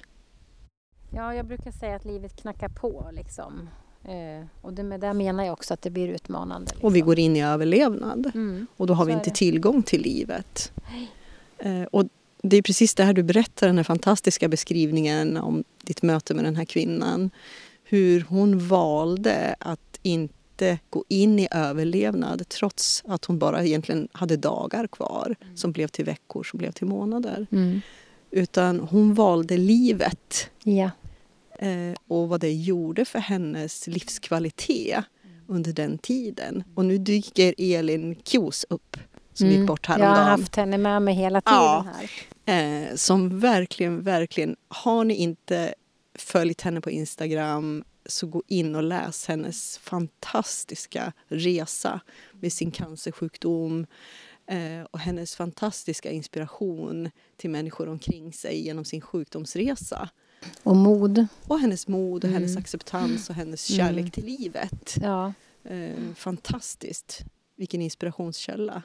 Ja, 1.13 1.35
jag 1.35 1.45
brukar 1.45 1.71
säga 1.71 1.95
att 1.95 2.05
livet 2.05 2.41
knackar 2.41 2.69
på. 2.69 3.11
Liksom. 3.13 3.69
Eh, 4.03 4.45
och 4.61 4.73
det, 4.73 4.83
med 4.83 4.99
det 4.99 5.13
menar 5.13 5.43
jag 5.43 5.53
också 5.53 5.73
att 5.73 5.81
det 5.81 5.89
blir 5.89 6.07
utmanande. 6.07 6.71
Liksom. 6.71 6.87
Och 6.87 6.95
vi 6.95 7.01
går 7.01 7.19
in 7.19 7.35
i 7.35 7.43
överlevnad. 7.43 8.31
Mm, 8.33 8.67
och 8.77 8.87
då 8.87 8.93
har 8.93 9.05
vi 9.05 9.13
inte 9.13 9.29
det. 9.29 9.35
tillgång 9.35 9.83
till 9.83 10.01
livet. 10.01 10.71
och 11.91 12.03
det 12.43 12.57
är 12.57 12.61
precis 12.61 12.95
det 12.95 13.03
här 13.03 13.13
du 13.13 13.23
berättar, 13.23 13.67
den 13.67 13.77
här 13.77 13.83
fantastiska 13.83 14.47
beskrivningen 14.47 15.37
om 15.37 15.63
ditt 15.83 16.01
möte 16.01 16.33
med 16.33 16.43
den 16.43 16.55
här 16.55 16.65
kvinnan 16.65 17.29
hur 17.91 18.25
hon 18.29 18.67
valde 18.67 19.55
att 19.59 19.99
inte 20.01 20.79
gå 20.89 21.05
in 21.07 21.39
i 21.39 21.47
överlevnad 21.51 22.49
trots 22.49 23.03
att 23.07 23.25
hon 23.25 23.39
bara 23.39 23.65
egentligen 23.65 24.07
hade 24.11 24.37
dagar 24.37 24.87
kvar 24.87 25.35
mm. 25.41 25.57
som 25.57 25.71
blev 25.71 25.87
till 25.87 26.05
veckor, 26.05 26.43
som 26.43 26.57
blev 26.57 26.71
till 26.71 26.87
månader. 26.87 27.47
Mm. 27.51 27.81
Utan 28.31 28.79
hon 28.79 29.13
valde 29.13 29.57
livet. 29.57 30.49
Ja. 30.63 30.89
Eh, 31.59 31.93
och 32.07 32.29
vad 32.29 32.41
det 32.41 32.53
gjorde 32.53 33.05
för 33.05 33.19
hennes 33.19 33.87
livskvalitet 33.87 35.03
under 35.47 35.73
den 35.73 35.97
tiden. 35.97 36.63
Och 36.75 36.85
nu 36.85 36.97
dyker 36.97 37.55
Elin 37.57 38.15
Kjos 38.23 38.65
upp 38.69 38.97
som 39.33 39.47
mm. 39.47 39.59
gick 39.59 39.67
bort 39.67 39.87
häromdagen. 39.87 40.15
Jag 40.15 40.23
har 40.23 40.31
haft 40.31 40.55
henne 40.55 40.77
med 40.77 41.01
mig 41.01 41.13
hela 41.13 41.41
tiden 41.41 41.59
ja. 41.59 41.85
här. 42.45 42.89
Eh, 42.89 42.95
som 42.95 43.39
verkligen, 43.39 44.03
verkligen, 44.03 44.55
har 44.67 45.03
ni 45.03 45.13
inte 45.13 45.73
följt 46.15 46.61
henne 46.61 46.81
på 46.81 46.91
Instagram 46.91 47.83
så 48.05 48.27
gå 48.27 48.43
in 48.47 48.75
och 48.75 48.83
läs 48.83 49.25
hennes 49.25 49.77
fantastiska 49.77 51.13
resa 51.27 52.01
med 52.31 52.53
sin 52.53 52.71
cancersjukdom 52.71 53.85
eh, 54.47 54.81
och 54.91 54.99
hennes 54.99 55.35
fantastiska 55.35 56.11
inspiration 56.11 57.09
till 57.37 57.49
människor 57.49 57.89
omkring 57.89 58.33
sig 58.33 58.61
genom 58.61 58.85
sin 58.85 59.01
sjukdomsresa. 59.01 60.09
Och 60.63 60.75
mod. 60.75 61.27
Och 61.47 61.59
hennes 61.59 61.87
mod 61.87 62.23
och 62.23 62.29
mm. 62.29 62.41
hennes 62.41 62.57
acceptans 62.57 63.29
och 63.29 63.35
hennes 63.35 63.69
mm. 63.69 63.77
kärlek 63.77 64.01
mm. 64.01 64.11
till 64.11 64.25
livet. 64.25 64.97
Ja. 65.01 65.33
Eh, 65.63 66.13
fantastiskt. 66.15 67.21
Vilken 67.55 67.81
inspirationskälla. 67.81 68.83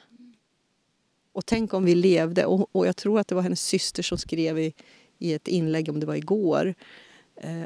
Och 1.31 1.45
tänk 1.45 1.73
om 1.73 1.85
vi 1.85 1.95
levde, 1.95 2.45
och, 2.45 2.75
och 2.75 2.87
jag 2.87 2.95
tror 2.95 3.19
att 3.19 3.27
det 3.27 3.35
var 3.35 3.41
hennes 3.41 3.61
syster 3.61 4.03
som 4.03 4.17
skrev 4.17 4.59
i, 4.59 4.73
i 5.17 5.33
ett 5.33 5.47
inlägg, 5.47 5.89
om 5.89 5.99
det 5.99 6.05
var 6.05 6.15
igår, 6.15 6.75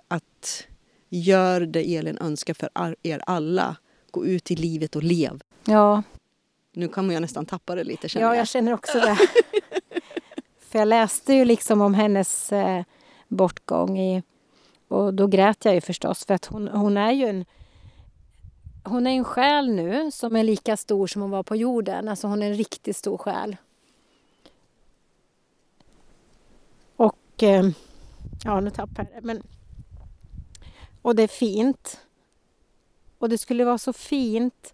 att 0.08 0.68
gör 1.10 1.62
det 1.62 1.96
Elin 1.96 2.18
önskar 2.18 2.54
för 2.54 2.96
er 3.04 3.22
alla. 3.26 3.76
Gå 4.12 4.26
ut 4.26 4.52
i 4.52 4.56
livet 4.56 4.96
och 4.96 5.04
lev. 5.04 5.42
Ja. 5.66 6.04
Nu 6.74 6.88
kommer 6.88 7.14
jag 7.14 7.22
nästan 7.22 7.46
tappa 7.46 7.76
det 7.76 7.84
lite 7.84 8.10
känner 8.10 8.26
jag. 8.26 8.36
Ja, 8.36 8.38
jag 8.38 8.48
känner 8.48 8.74
också 8.74 9.00
det. 9.00 9.18
för 10.60 10.80
jag 10.80 10.88
läste 10.88 11.34
ju 11.34 11.46
liksom 11.46 11.82
om 11.82 11.94
hennes 11.94 12.52
eh, 12.52 12.84
bortgång 13.28 14.00
i, 14.00 14.24
och 14.88 15.14
då 15.14 15.28
grät 15.28 15.66
jag 15.66 15.74
ju 15.76 15.82
förstås 15.82 16.26
för 16.26 16.34
att 16.34 16.46
hon, 16.46 16.68
hon 16.68 16.98
är 16.98 17.12
ju 17.12 17.26
en 17.26 17.46
hon 18.84 19.08
är 19.08 19.12
en 19.12 19.24
själ 19.24 19.72
nu 19.72 20.12
som 20.12 20.36
är 20.36 20.44
lika 20.44 20.78
stor 20.78 21.08
som 21.08 21.22
hon 21.22 21.32
var 21.32 21.44
på 21.44 21.56
jorden. 21.56 22.08
Alltså 22.08 22.28
hon 22.28 22.44
är 22.44 22.48
en 22.48 22.58
riktigt 22.58 22.98
stor 22.98 23.18
själ. 23.18 23.58
Och... 26.96 27.44
Eh, 27.44 27.70
ja, 28.44 28.60
nu 28.60 28.70
tappar 28.70 29.08
jag 29.14 29.24
det. 29.24 29.28
Men 29.28 29.44
och 31.02 31.16
det 31.16 31.24
är 31.24 31.28
fint. 31.28 32.02
Och 33.18 33.30
det 33.30 33.38
skulle 33.38 33.66
vara 33.66 33.78
så 33.78 33.94
fint 33.94 34.74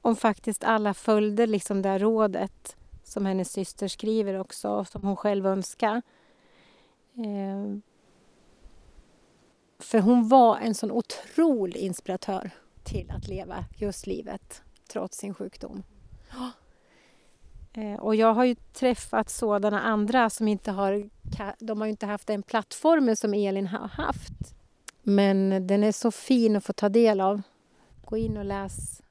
om 0.00 0.16
faktiskt 0.16 0.64
alla 0.64 0.94
följde 0.94 1.46
liksom 1.46 1.82
det 1.82 1.88
här 1.88 1.98
rådet 1.98 2.76
som 3.04 3.26
hennes 3.26 3.52
syster 3.52 3.88
skriver 3.88 4.40
också, 4.40 4.68
och 4.68 4.88
som 4.88 5.02
hon 5.02 5.16
själv 5.16 5.46
önskar. 5.46 6.02
Eh, 7.14 7.78
för 9.78 9.98
hon 9.98 10.28
var 10.28 10.58
en 10.58 10.74
sån 10.74 10.90
otrolig 10.90 11.80
inspiratör 11.80 12.50
till 12.84 13.10
att 13.10 13.28
leva 13.28 13.64
just 13.76 14.06
livet 14.06 14.62
trots 14.88 15.18
sin 15.18 15.34
sjukdom. 15.34 15.82
Eh, 17.72 17.98
och 17.98 18.14
jag 18.14 18.34
har 18.34 18.44
ju 18.44 18.54
träffat 18.54 19.30
sådana 19.30 19.80
andra 19.82 20.30
som 20.30 20.48
inte 20.48 20.70
har, 20.70 21.10
de 21.58 21.80
har 21.80 21.88
inte 21.88 22.06
haft 22.06 22.26
den 22.26 22.42
plattformen 22.42 23.16
som 23.16 23.34
Elin 23.34 23.66
har 23.66 23.88
haft. 23.88 24.54
Men 25.08 25.66
den 25.66 25.84
är 25.84 25.92
så 25.92 26.10
fin 26.10 26.56
att 26.56 26.64
få 26.64 26.72
ta 26.72 26.88
del 26.88 27.20
av. 27.20 27.42
Gå 28.04 28.16
in 28.16 28.36
och 28.36 28.44
läs 28.44 29.02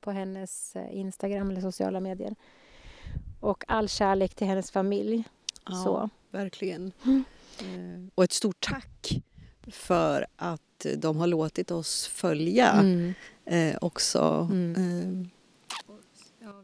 på 0.00 0.10
hennes 0.10 0.76
eh, 0.76 0.96
Instagram 0.96 1.50
eller 1.50 1.60
sociala 1.60 2.00
medier. 2.00 2.34
Och 3.40 3.64
all 3.68 3.88
kärlek 3.88 4.34
till 4.34 4.46
hennes 4.46 4.70
familj. 4.70 5.24
Ja, 5.66 5.72
så. 5.72 6.10
verkligen. 6.30 6.92
Mm. 7.04 7.24
Eh, 7.58 8.08
och 8.14 8.24
ett 8.24 8.32
stort 8.32 8.60
tack 8.60 9.22
för 9.70 10.26
att 10.36 10.86
de 10.96 11.16
har 11.16 11.26
låtit 11.26 11.70
oss 11.70 12.06
följa 12.06 12.70
mm. 12.72 13.14
eh, 13.44 13.76
också 13.80 14.48
mm. 14.50 15.20
eh, 15.20 15.26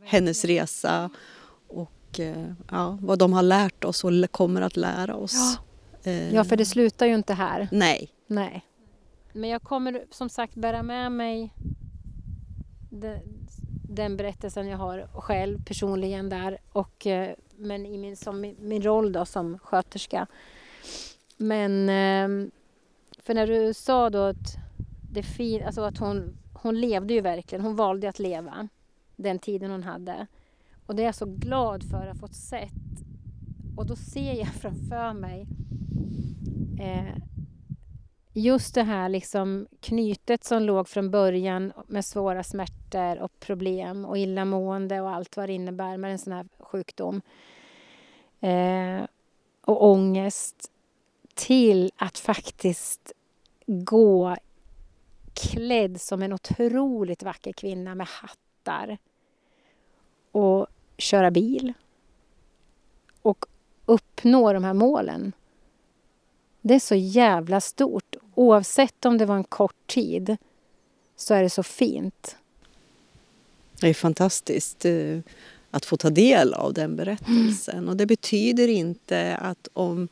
hennes 0.05 0.44
resa 0.44 1.10
och 1.68 2.20
eh, 2.20 2.52
ja, 2.70 2.98
vad 3.01 3.18
de 3.18 3.32
har 3.32 3.43
lärt 3.43 3.84
oss 3.84 4.05
och 4.05 4.12
kommer 4.30 4.62
att 4.62 4.76
lära 4.76 5.14
oss. 5.14 5.34
Ja. 5.34 5.65
Ja, 6.12 6.44
för 6.44 6.56
det 6.56 6.64
slutar 6.64 7.06
ju 7.06 7.14
inte 7.14 7.34
här. 7.34 7.68
Nej. 7.72 8.10
Nej. 8.26 8.66
Men 9.32 9.50
jag 9.50 9.62
kommer 9.62 10.04
som 10.10 10.28
sagt 10.28 10.54
bära 10.54 10.82
med 10.82 11.12
mig 11.12 11.54
den, 12.90 13.20
den 13.88 14.16
berättelsen 14.16 14.66
jag 14.66 14.78
har 14.78 15.08
själv 15.12 15.64
personligen 15.64 16.28
där 16.28 16.58
och 16.72 17.06
eh, 17.06 17.34
men 17.56 17.86
i 17.86 17.98
min, 17.98 18.16
som 18.16 18.54
min 18.58 18.82
roll 18.82 19.12
då 19.12 19.24
som 19.24 19.58
sköterska. 19.58 20.26
Men 21.36 21.88
ehm, 21.88 22.50
för 23.18 23.34
när 23.34 23.46
du 23.46 23.74
sa 23.74 24.10
då 24.10 24.18
att 24.18 24.56
det 25.12 25.22
fin, 25.22 25.62
alltså 25.62 25.82
att 25.82 25.98
hon, 25.98 26.38
hon 26.52 26.80
levde 26.80 27.14
ju 27.14 27.20
verkligen, 27.20 27.64
hon 27.64 27.76
valde 27.76 28.08
att 28.08 28.18
leva 28.18 28.68
den 29.16 29.38
tiden 29.38 29.70
hon 29.70 29.82
hade. 29.82 30.26
Och 30.86 30.94
det 30.94 31.02
är 31.02 31.06
jag 31.06 31.14
så 31.14 31.26
glad 31.26 31.90
för 31.90 32.06
att 32.06 32.08
ha 32.08 32.14
fått 32.14 32.34
sett. 32.34 32.72
Och 33.76 33.86
då 33.86 33.96
ser 33.96 34.32
jag 34.32 34.54
framför 34.60 35.12
mig 35.12 35.46
eh, 36.80 37.16
just 38.32 38.74
det 38.74 38.82
här 38.82 39.08
liksom 39.08 39.66
knytet 39.80 40.44
som 40.44 40.62
låg 40.62 40.88
från 40.88 41.10
början 41.10 41.72
med 41.86 42.04
svåra 42.04 42.42
smärtor 42.42 43.18
och 43.18 43.40
problem 43.40 44.04
och 44.04 44.18
illamående 44.18 45.00
och 45.00 45.10
allt 45.10 45.36
vad 45.36 45.48
det 45.48 45.52
innebär 45.52 45.96
med 45.96 46.12
en 46.12 46.18
sån 46.18 46.32
här 46.32 46.46
sjukdom. 46.58 47.22
Eh, 48.40 49.02
och 49.60 49.84
ångest 49.84 50.70
till 51.34 51.92
att 51.96 52.18
faktiskt 52.18 53.12
gå 53.66 54.36
klädd 55.34 56.00
som 56.00 56.22
en 56.22 56.32
otroligt 56.32 57.22
vacker 57.22 57.52
kvinna 57.52 57.94
med 57.94 58.06
hattar 58.06 58.98
och 60.32 60.66
köra 60.98 61.30
bil 61.30 61.72
och 63.22 63.46
uppnå 63.86 64.52
de 64.52 64.64
här 64.64 64.74
målen. 64.74 65.32
Det 66.62 66.74
är 66.74 66.80
så 66.80 66.94
jävla 66.94 67.60
stort. 67.60 68.16
Oavsett 68.34 69.04
om 69.04 69.18
det 69.18 69.26
var 69.26 69.36
en 69.36 69.44
kort 69.44 69.86
tid 69.86 70.36
så 71.16 71.34
är 71.34 71.42
det 71.42 71.50
så 71.50 71.62
fint. 71.62 72.36
Det 73.80 73.88
är 73.88 73.94
fantastiskt 73.94 74.84
eh, 74.84 75.18
att 75.70 75.84
få 75.84 75.96
ta 75.96 76.10
del 76.10 76.54
av 76.54 76.72
den 76.72 76.96
berättelsen. 76.96 77.78
Mm. 77.78 77.88
Och 77.88 77.96
det 77.96 78.06
betyder 78.06 78.68
inte 78.68 79.36
att 79.36 79.68
om, 79.72 80.08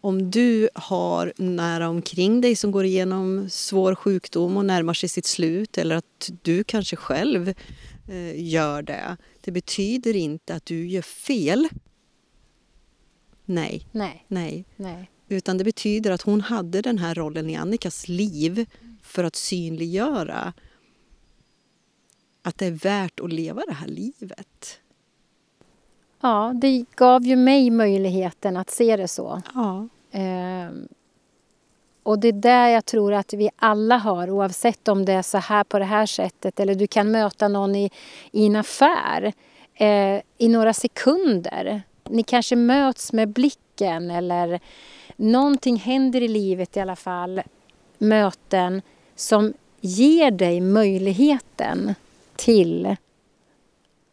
om 0.00 0.30
du 0.30 0.68
har 0.74 1.32
nära 1.36 1.88
omkring 1.88 2.40
dig 2.40 2.56
som 2.56 2.70
går 2.70 2.84
igenom 2.84 3.48
svår 3.50 3.94
sjukdom 3.94 4.56
och 4.56 4.64
närmar 4.64 4.94
sig 4.94 5.08
sitt 5.08 5.26
slut 5.26 5.78
eller 5.78 5.96
att 5.96 6.30
du 6.42 6.64
kanske 6.64 6.96
själv 6.96 7.54
eh, 8.08 8.44
gör 8.44 8.82
det. 8.82 9.16
Det 9.40 9.50
betyder 9.50 10.16
inte 10.16 10.54
att 10.54 10.66
du 10.66 10.88
gör 10.88 11.02
fel. 11.02 11.68
Nej. 13.50 13.86
Nej. 13.92 14.24
Nej. 14.28 14.64
Nej. 14.76 15.10
Utan 15.28 15.58
det 15.58 15.64
betyder 15.64 16.10
att 16.10 16.22
hon 16.22 16.40
hade 16.40 16.82
den 16.82 16.98
här 16.98 17.14
rollen 17.14 17.50
i 17.50 17.56
Annikas 17.56 18.08
liv 18.08 18.66
för 19.02 19.24
att 19.24 19.36
synliggöra 19.36 20.52
att 22.42 22.58
det 22.58 22.66
är 22.66 22.70
värt 22.70 23.20
att 23.20 23.32
leva 23.32 23.62
det 23.66 23.72
här 23.72 23.88
livet. 23.88 24.80
Ja, 26.20 26.52
det 26.54 26.84
gav 26.96 27.22
ju 27.22 27.36
mig 27.36 27.70
möjligheten 27.70 28.56
att 28.56 28.70
se 28.70 28.96
det 28.96 29.08
så. 29.08 29.42
Ja. 29.54 29.88
Ehm, 30.10 30.88
och 32.02 32.18
det 32.18 32.28
är 32.28 32.32
där 32.32 32.68
jag 32.68 32.84
tror 32.84 33.12
att 33.14 33.32
vi 33.32 33.50
alla 33.56 33.96
har, 33.96 34.30
oavsett 34.30 34.88
om 34.88 35.04
det 35.04 35.12
är 35.12 35.22
så 35.22 35.38
här 35.38 35.64
på 35.64 35.78
det 35.78 35.84
här 35.84 36.06
sättet 36.06 36.60
eller 36.60 36.74
du 36.74 36.86
kan 36.86 37.10
möta 37.10 37.48
någon 37.48 37.76
i, 37.76 37.90
i 38.32 38.46
en 38.46 38.56
affär 38.56 39.32
eh, 39.74 40.20
i 40.38 40.48
några 40.48 40.72
sekunder. 40.72 41.82
Ni 42.10 42.22
kanske 42.22 42.56
möts 42.56 43.12
med 43.12 43.28
blicken 43.28 44.10
eller 44.10 44.60
någonting 45.16 45.76
händer 45.76 46.22
i 46.22 46.28
livet 46.28 46.76
i 46.76 46.80
alla 46.80 46.96
fall, 46.96 47.42
möten 47.98 48.82
som 49.14 49.52
ger 49.80 50.30
dig 50.30 50.60
möjligheten 50.60 51.94
till 52.36 52.96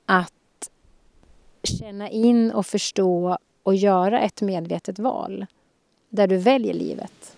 att 0.06 0.34
känna 1.64 2.10
in 2.10 2.52
och 2.52 2.66
förstå 2.66 3.38
och 3.64 3.76
göra 3.76 4.22
ett 4.22 4.42
medvetet 4.42 5.00
val 5.00 5.46
där 6.10 6.28
du 6.28 6.38
väljer 6.38 6.74
livet. 6.74 7.36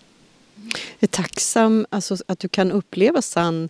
Jag 0.64 0.72
är 1.00 1.06
tacksam 1.06 1.86
alltså, 1.90 2.16
att 2.26 2.38
du 2.38 2.48
kan 2.48 2.72
uppleva 2.72 3.22
sann 3.22 3.68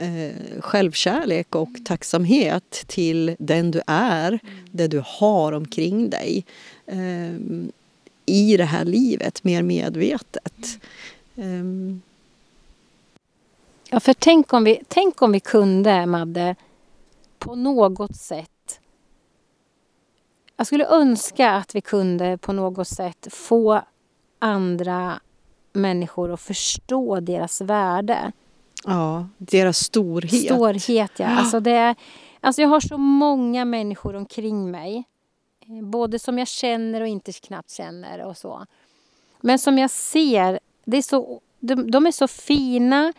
eh, 0.00 0.60
självkärlek 0.60 1.54
och 1.54 1.68
tacksamhet 1.84 2.84
till 2.86 3.36
den 3.38 3.70
du 3.70 3.82
är, 3.86 4.28
mm. 4.28 4.66
det 4.70 4.86
du 4.86 5.02
har 5.06 5.52
omkring 5.52 6.10
dig 6.10 6.44
eh, 6.86 7.34
i 8.26 8.56
det 8.56 8.64
här 8.64 8.84
livet 8.84 9.44
mer 9.44 9.62
medvetet. 9.62 10.78
Eh. 11.36 11.64
Ja, 13.90 14.00
för 14.00 14.14
tänk 14.14 14.52
om, 14.52 14.64
vi, 14.64 14.82
tänk 14.88 15.22
om 15.22 15.32
vi 15.32 15.40
kunde, 15.40 16.06
Madde, 16.06 16.54
på 17.38 17.54
något 17.54 18.16
sätt 18.16 18.50
jag 20.60 20.66
skulle 20.66 20.86
önska 20.86 21.50
att 21.50 21.74
vi 21.74 21.80
kunde 21.80 22.38
på 22.38 22.52
något 22.52 22.88
sätt 22.88 23.28
få 23.30 23.82
andra 24.38 25.20
människor 25.72 26.32
att 26.32 26.40
förstå 26.40 27.20
deras 27.20 27.60
värde. 27.60 28.32
Ja, 28.84 29.28
deras 29.38 29.78
storhet. 29.78 30.44
Storhet, 30.44 31.12
ja. 31.18 31.26
Alltså, 31.26 31.60
det 31.60 31.94
alltså 32.40 32.62
jag 32.62 32.68
har 32.68 32.80
så 32.80 32.98
många 32.98 33.64
människor 33.64 34.16
omkring 34.16 34.70
mig. 34.70 35.04
Både 35.82 36.18
som 36.18 36.38
jag 36.38 36.48
känner 36.48 37.00
och 37.00 37.06
inte 37.06 37.32
knappt 37.32 37.70
känner 37.70 38.24
och 38.24 38.36
så. 38.36 38.66
Men 39.40 39.58
som 39.58 39.78
jag 39.78 39.90
ser, 39.90 40.60
det 40.84 40.96
är 40.96 41.02
så, 41.02 41.40
de, 41.60 41.90
de 41.90 42.06
är 42.06 42.12
så 42.12 42.28
fina. 42.28 43.12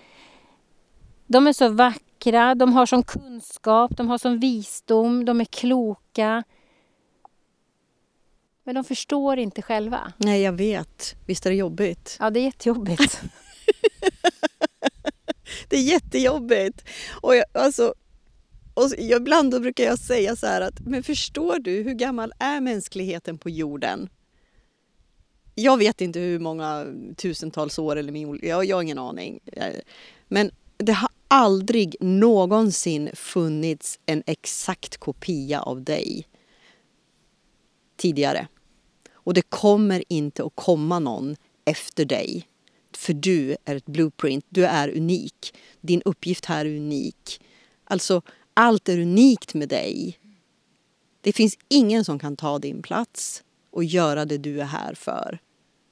De 1.27 1.47
är 1.47 1.53
så 1.53 1.69
vackra, 1.69 2.55
de 2.55 2.73
har 2.73 2.85
sån 2.85 3.03
kunskap, 3.03 3.97
de 3.97 4.07
har 4.07 4.17
sån 4.17 4.39
visdom, 4.39 5.25
de 5.25 5.41
är 5.41 5.45
kloka. 5.45 6.43
Men 8.63 8.75
de 8.75 8.83
förstår 8.83 9.39
inte 9.39 9.61
själva. 9.61 10.13
Nej, 10.17 10.41
jag 10.41 10.53
vet. 10.53 11.15
Visst 11.27 11.45
är 11.45 11.49
det 11.49 11.55
jobbigt? 11.55 12.17
Ja, 12.19 12.29
det 12.29 12.39
är 12.39 12.43
jättejobbigt. 12.43 13.21
det 15.67 15.75
är 15.77 15.81
jättejobbigt. 15.81 16.83
Och 17.21 17.35
jag, 17.35 17.45
alltså, 17.53 17.93
och 18.73 18.89
ibland 18.97 19.51
då 19.51 19.59
brukar 19.59 19.83
jag 19.83 19.99
säga 19.99 20.35
så 20.35 20.47
här 20.47 20.61
att, 20.61 20.79
men 20.79 21.03
förstår 21.03 21.59
du 21.59 21.71
hur 21.71 21.93
gammal 21.93 22.33
är 22.39 22.61
mänskligheten 22.61 23.38
på 23.38 23.49
jorden? 23.49 24.09
Jag 25.55 25.77
vet 25.77 26.01
inte 26.01 26.19
hur 26.19 26.39
många 26.39 26.85
tusentals 27.17 27.79
år 27.79 27.95
eller 27.95 28.11
miljoner, 28.11 28.45
jag, 28.45 28.65
jag 28.65 28.77
har 28.77 28.83
ingen 28.83 28.99
aning. 28.99 29.39
Eh, 29.53 29.75
men 30.27 30.51
det 30.77 30.93
har 30.93 31.09
aldrig 31.27 31.95
någonsin 31.99 33.09
funnits 33.13 33.99
en 34.05 34.23
exakt 34.25 34.97
kopia 34.97 35.61
av 35.61 35.83
dig 35.83 36.27
tidigare. 37.97 38.47
Och 39.13 39.33
det 39.33 39.41
kommer 39.41 40.03
inte 40.07 40.43
att 40.43 40.55
komma 40.55 40.99
någon 40.99 41.35
efter 41.65 42.05
dig. 42.05 42.47
För 43.02 43.14
du 43.14 43.56
är 43.65 43.76
ett 43.76 43.86
blueprint, 43.86 44.45
du 44.49 44.65
är 44.65 44.98
unik. 44.98 45.53
Din 45.82 46.02
uppgift 46.06 46.45
här 46.45 46.65
är 46.65 46.78
unik. 46.78 47.41
Alltså, 47.84 48.22
allt 48.53 48.90
är 48.90 48.99
unikt 48.99 49.53
med 49.53 49.69
dig. 49.69 50.19
Det 51.22 51.34
finns 51.34 51.57
ingen 51.68 52.06
som 52.06 52.19
kan 52.19 52.36
ta 52.36 52.60
din 52.60 52.82
plats 52.82 53.44
och 53.72 53.84
göra 53.84 54.26
det 54.26 54.38
du 54.38 54.61
är 54.61 54.65
här 54.65 54.94
för. 54.94 55.40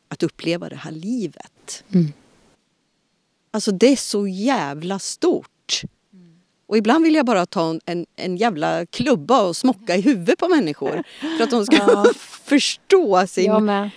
Att 0.07 0.23
uppleva 0.23 0.69
det 0.69 0.75
här 0.75 0.91
livet. 0.91 1.83
Mm. 1.93 2.13
Alltså 3.51 3.71
det 3.71 3.87
är 3.87 3.95
så 3.95 4.27
jävla 4.27 4.99
stort. 4.99 5.81
Och 6.67 6.77
ibland 6.77 7.03
vill 7.03 7.15
jag 7.15 7.25
bara 7.25 7.45
ta 7.45 7.79
en, 7.85 8.05
en 8.15 8.37
jävla 8.37 8.85
klubba 8.85 9.47
och 9.47 9.57
smocka 9.57 9.95
i 9.95 10.01
huvudet 10.01 10.39
på 10.39 10.47
människor. 10.47 11.03
För 11.37 11.43
att 11.43 11.51
de 11.51 11.65
ska 11.65 11.75
ja. 11.75 12.05
förstå 12.43 13.27
sin 13.27 13.89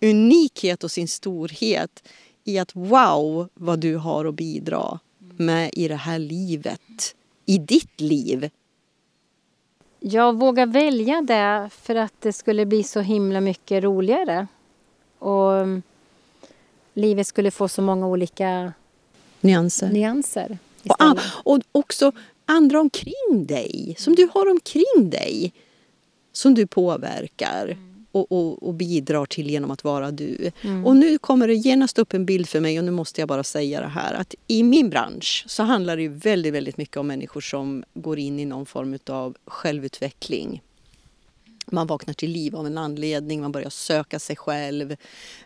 unikhet 0.00 0.84
och 0.84 0.90
sin 0.90 1.08
storhet 1.08 2.02
i 2.48 2.58
att 2.58 2.76
wow 2.76 3.48
vad 3.54 3.78
du 3.78 3.96
har 3.96 4.24
att 4.24 4.34
bidra 4.34 4.98
med 5.36 5.70
i 5.72 5.88
det 5.88 5.94
här 5.94 6.18
livet. 6.18 7.14
I 7.46 7.58
ditt 7.58 8.00
liv. 8.00 8.50
Jag 10.00 10.36
vågar 10.38 10.66
välja 10.66 11.20
det 11.20 11.70
för 11.72 11.94
att 11.94 12.12
det 12.20 12.32
skulle 12.32 12.66
bli 12.66 12.82
så 12.82 13.00
himla 13.00 13.40
mycket 13.40 13.84
roligare. 13.84 14.46
Och 15.18 15.66
livet 16.94 17.26
skulle 17.26 17.50
få 17.50 17.68
så 17.68 17.82
många 17.82 18.06
olika 18.06 18.72
nyanser. 19.40 19.88
nyanser. 19.88 20.58
Och, 20.88 21.18
och 21.54 21.60
också 21.72 22.12
andra 22.44 22.80
omkring 22.80 23.46
dig, 23.46 23.94
som 23.98 24.14
du 24.14 24.28
har 24.34 24.50
omkring 24.50 25.10
dig. 25.10 25.52
som 26.32 26.54
du 26.54 26.66
påverkar. 26.66 27.76
Och, 28.12 28.32
och, 28.32 28.68
och, 28.68 28.74
bidrar 28.74 29.26
till 29.26 29.50
genom 29.50 29.70
att 29.70 29.84
vara 29.84 30.10
du. 30.10 30.50
Mm. 30.62 30.86
Och 30.86 30.96
nu 30.96 31.18
kommer 31.18 31.48
det 31.48 31.54
genast 31.54 31.98
upp 31.98 32.14
en 32.14 32.26
bild 32.26 32.48
för 32.48 32.60
mig 32.60 32.78
och 32.78 32.84
nu 32.84 32.90
måste 32.90 33.20
jag 33.20 33.28
bara 33.28 33.44
säga 33.44 33.80
det 33.80 33.86
här 33.86 34.14
att 34.14 34.34
i 34.46 34.62
min 34.62 34.90
bransch 34.90 35.44
så 35.48 35.62
handlar 35.62 35.96
det 35.96 36.08
väldigt, 36.08 36.54
väldigt 36.54 36.76
mycket 36.76 36.96
om 36.96 37.06
människor 37.06 37.40
som 37.40 37.84
går 37.94 38.18
in 38.18 38.38
i 38.38 38.44
någon 38.44 38.66
form 38.66 38.98
av 39.06 39.36
självutveckling 39.46 40.62
man 41.72 41.86
vaknar 41.86 42.14
till 42.14 42.30
liv 42.30 42.56
av 42.56 42.66
en 42.66 42.78
anledning, 42.78 43.40
man 43.40 43.52
börjar 43.52 43.70
söka 43.70 44.18
sig 44.18 44.36
själv 44.36 44.96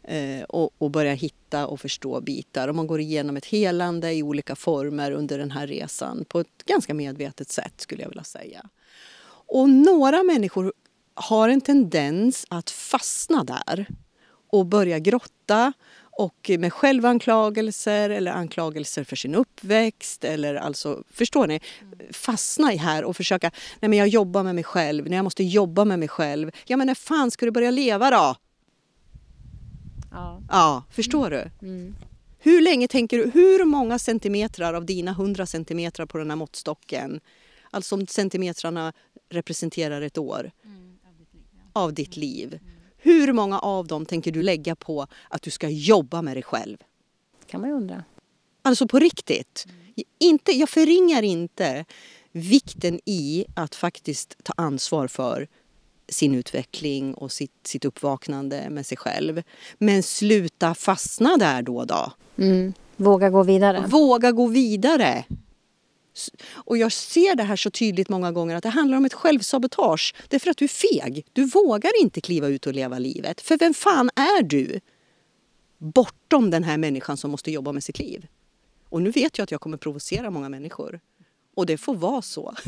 eh, 0.03 0.43
och, 0.49 0.71
och 0.79 0.91
börjar 0.91 1.15
hitta 1.15 1.67
och 1.67 1.81
förstå 1.81 2.21
bitar. 2.21 2.69
Och 2.69 2.75
man 2.75 2.87
går 2.87 3.01
igenom 3.01 3.37
ett 3.37 3.45
helande 3.45 4.13
i 4.13 4.23
olika 4.23 4.57
former 4.57 5.13
under 5.13 5.39
den 5.39 5.51
här 5.51 5.67
resan 5.67 6.25
på 6.29 6.41
ett 6.41 6.65
ganska 6.65 6.95
medvetet 6.95 7.51
sätt 7.51 7.75
skulle 7.77 8.03
jag 8.03 8.09
vilja 8.09 8.25
säga. 8.25 8.69
Och 9.47 9.71
några 9.71 10.23
människor 10.23 10.73
har 11.15 11.49
en 11.49 11.61
tendens 11.61 12.47
att 12.49 12.71
fastna 12.71 13.45
där 13.45 13.87
och 14.51 14.67
börja 14.67 14.99
grotta 14.99 15.73
och 16.15 16.51
med 16.59 16.73
självanklagelser 16.73 18.11
eller 18.11 18.33
anklagelser 18.33 19.05
för 19.05 19.17
sin 19.17 19.35
uppväxt 19.35 20.25
eller 20.25 20.55
alltså, 20.55 21.03
förstår 21.11 21.47
ni? 21.47 21.61
Fastna 22.11 22.73
i 22.73 22.77
här 22.77 23.05
och 23.05 23.17
försöka, 23.17 23.51
nej 23.81 23.89
men 23.89 23.99
jag 23.99 24.09
jobbar 24.09 24.43
med 24.43 24.55
mig 24.55 24.65
själv, 24.65 25.05
nej 25.05 25.17
jag 25.17 25.25
måste 25.25 25.45
jobba 25.45 25.85
med 25.85 25.99
mig 25.99 26.09
själv. 26.09 26.51
Ja 26.67 26.77
men 26.77 26.87
när 26.87 26.95
fan 26.95 27.31
ska 27.31 27.47
du 27.47 27.53
börja 27.53 27.71
leva 27.71 28.11
då? 28.11 28.35
Ja. 30.11 30.41
Ja, 30.49 30.85
förstår 30.91 31.33
mm. 31.33 31.49
du? 31.61 31.67
Mm. 31.67 31.95
Hur 32.39 32.61
länge 32.61 32.89
tänker 32.89 33.19
du, 33.19 33.31
hur 33.31 33.65
många 33.65 33.99
centimeter 33.99 34.73
av 34.73 34.87
dina 34.87 35.11
100 35.11 35.47
centimeter 35.47 36.07
på 36.07 36.19
den 36.19 36.31
här 36.31 36.37
måttstocken, 36.37 37.21
alltså 37.71 37.95
om 37.95 38.07
centimetrarna 38.07 38.93
representerar 39.31 40.03
ett 40.03 40.19
år, 40.19 40.51
av 41.73 41.95
ditt 41.95 42.17
liv. 42.17 42.59
Hur 42.97 43.33
många 43.33 43.59
av 43.59 43.87
dem 43.87 44.07
tänker 44.07 44.33
du 44.33 44.43
lägga 44.43 44.77
på 44.77 45.07
att 45.29 45.43
du 45.43 45.51
ska 45.51 45.69
jobba 45.69 46.23
med 46.23 46.37
dig 46.37 46.43
själv? 46.43 46.77
kan 47.53 47.61
man 47.61 47.71
ju 47.71 47.77
undra. 47.77 48.05
Alltså 48.63 48.89
på 48.89 48.99
riktigt. 48.99 49.67
Inte, 50.19 50.53
jag 50.53 50.69
förringar 50.69 51.23
inte 51.23 51.85
vikten 52.33 53.01
i 53.05 53.45
att 53.55 53.75
faktiskt 53.75 54.37
ta 54.43 54.53
ansvar 54.57 55.09
för 55.09 55.49
sin 56.09 56.35
utveckling 56.35 57.15
och 57.15 57.33
sitt, 57.33 57.67
sitt 57.67 57.85
uppvaknande 57.85 58.71
med 58.71 58.87
sig 58.87 58.99
själv. 58.99 59.43
Men 59.79 60.03
sluta 60.03 60.75
fastna 60.75 61.37
där 61.37 61.63
då 61.63 61.77
och 61.77 61.87
då. 61.87 62.13
Mm. 62.39 62.73
Våga 62.97 63.31
gå 63.31 63.43
vidare. 63.43 63.85
Våga 63.87 64.33
gå 64.33 64.47
vidare. 64.47 65.25
Och 66.55 66.79
jag 66.79 66.93
ser 66.93 67.37
det 67.37 67.43
här 67.43 67.57
så 67.57 67.71
tydligt 67.71 68.09
många 68.09 68.33
gånger 68.33 68.57
att 68.57 68.63
det 68.63 68.69
handlar 68.69 68.97
om 68.97 69.05
ett 69.05 69.15
självsabotage. 69.15 70.15
Det 70.29 70.37
är 70.37 70.41
för 70.41 70.51
att 70.51 70.57
du 70.57 70.65
är 70.65 70.69
feg. 70.69 71.27
Du 71.33 71.45
vågar 71.45 72.03
inte 72.03 72.21
kliva 72.21 72.49
ut 72.49 72.67
och 72.67 72.73
leva 72.75 72.99
livet. 72.99 73.41
För 73.41 73.59
vem 73.59 73.75
fan 73.75 74.11
är 74.15 74.43
du? 74.43 74.81
Bortom 75.79 76.51
den 76.51 76.65
här 76.65 76.77
människan 76.77 77.17
som 77.17 77.31
måste 77.31 77.51
jobba 77.51 77.73
med 77.73 77.85
sitt 77.85 77.99
liv. 77.99 78.27
Och 78.89 79.03
nu 79.03 79.11
vet 79.11 79.39
jag 79.39 79.43
att 79.43 79.51
jag 79.51 79.61
kommer 79.61 79.77
provocera 79.77 80.31
många 80.31 80.49
människor. 80.49 81.01
Och 81.57 81.67
det 81.67 81.77
får 81.77 81.95
vara 81.95 82.23
så. 82.23 82.55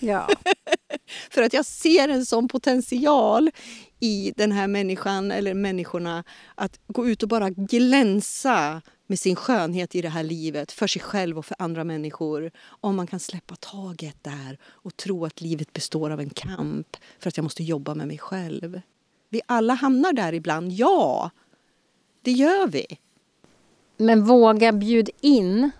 Ja. 0.00 0.28
för 1.30 1.42
att 1.42 1.52
jag 1.52 1.66
ser 1.66 2.08
en 2.08 2.26
sån 2.26 2.48
potential 2.48 3.50
i 4.00 4.32
den 4.36 4.52
här 4.52 4.66
människan 4.68 5.30
eller 5.30 5.54
människorna 5.54 6.24
att 6.54 6.80
gå 6.86 7.08
ut 7.08 7.22
och 7.22 7.28
bara 7.28 7.50
glänsa 7.50 8.82
med 9.08 9.18
sin 9.18 9.36
skönhet 9.36 9.94
i 9.94 10.02
det 10.02 10.08
här 10.08 10.22
livet 10.22 10.72
för 10.72 10.86
sig 10.86 11.02
själv 11.02 11.38
och 11.38 11.46
för 11.46 11.56
andra 11.58 11.84
människor. 11.84 12.50
Om 12.66 12.96
man 12.96 13.06
kan 13.06 13.20
släppa 13.20 13.56
taget 13.56 14.16
där 14.22 14.58
och 14.64 14.96
tro 14.96 15.24
att 15.24 15.40
livet 15.40 15.72
består 15.72 16.10
av 16.10 16.20
en 16.20 16.30
kamp 16.30 16.96
för 17.18 17.28
att 17.28 17.36
jag 17.36 17.44
måste 17.44 17.62
jobba 17.62 17.94
med 17.94 18.06
mig 18.06 18.18
själv. 18.18 18.80
Vi 19.28 19.40
alla 19.46 19.74
hamnar 19.74 20.12
där 20.12 20.32
ibland, 20.32 20.72
ja. 20.72 21.30
Det 22.22 22.32
gör 22.32 22.68
vi. 22.68 22.86
Men 23.96 24.24
våga 24.24 24.72
bjud 24.72 25.10
in, 25.20 25.70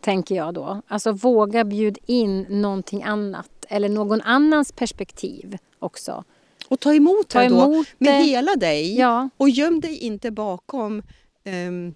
tänker 0.00 0.34
jag 0.34 0.54
då. 0.54 0.82
Alltså 0.88 1.12
våga 1.12 1.64
bjud 1.64 1.98
in 2.06 2.46
någonting 2.48 3.02
annat 3.02 3.50
eller 3.68 3.88
någon 3.88 4.20
annans 4.20 4.72
perspektiv 4.72 5.56
också. 5.78 6.24
Och 6.68 6.80
ta 6.80 6.94
emot 6.94 7.28
ta 7.28 7.40
det 7.40 7.48
då 7.48 7.84
med 7.98 8.24
hela 8.24 8.56
dig. 8.56 8.98
Ja. 8.98 9.28
Och 9.36 9.48
göm 9.48 9.80
dig 9.80 9.98
inte 9.98 10.30
bakom 10.30 11.02
um, 11.44 11.94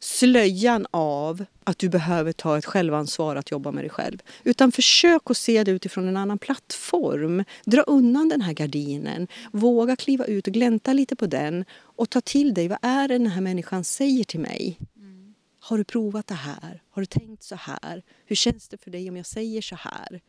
slöjan 0.00 0.86
av 0.90 1.44
att 1.64 1.78
du 1.78 1.88
behöver 1.88 2.32
ta 2.32 2.58
ett 2.58 2.64
självansvar 2.64 3.36
att 3.36 3.50
jobba 3.50 3.72
med 3.72 3.84
dig 3.84 3.90
själv. 3.90 4.18
Utan 4.44 4.72
försök 4.72 5.30
att 5.30 5.36
se 5.36 5.64
det 5.64 5.70
utifrån 5.70 6.08
en 6.08 6.16
annan 6.16 6.38
plattform. 6.38 7.44
Dra 7.64 7.82
undan 7.82 8.28
den 8.28 8.40
här 8.40 8.52
gardinen. 8.52 9.28
Våga 9.52 9.96
kliva 9.96 10.24
ut 10.24 10.46
och 10.46 10.52
glänta 10.52 10.92
lite 10.92 11.16
på 11.16 11.26
den. 11.26 11.64
Och 11.78 12.10
ta 12.10 12.20
till 12.20 12.54
dig, 12.54 12.68
vad 12.68 12.78
är 12.82 13.08
det 13.08 13.18
den 13.18 13.26
här 13.26 13.40
människan 13.40 13.84
säger 13.84 14.24
till 14.24 14.40
mig? 14.40 14.78
Mm. 14.96 15.34
Har 15.60 15.78
du 15.78 15.84
provat 15.84 16.26
det 16.26 16.34
här? 16.34 16.82
Har 16.90 17.02
du 17.02 17.06
tänkt 17.06 17.42
så 17.42 17.56
här? 17.56 18.02
Hur 18.24 18.36
känns 18.36 18.68
det 18.68 18.78
för 18.78 18.90
dig 18.90 19.08
om 19.08 19.16
jag 19.16 19.26
säger 19.26 19.62
så 19.62 19.76
här? 19.76 20.20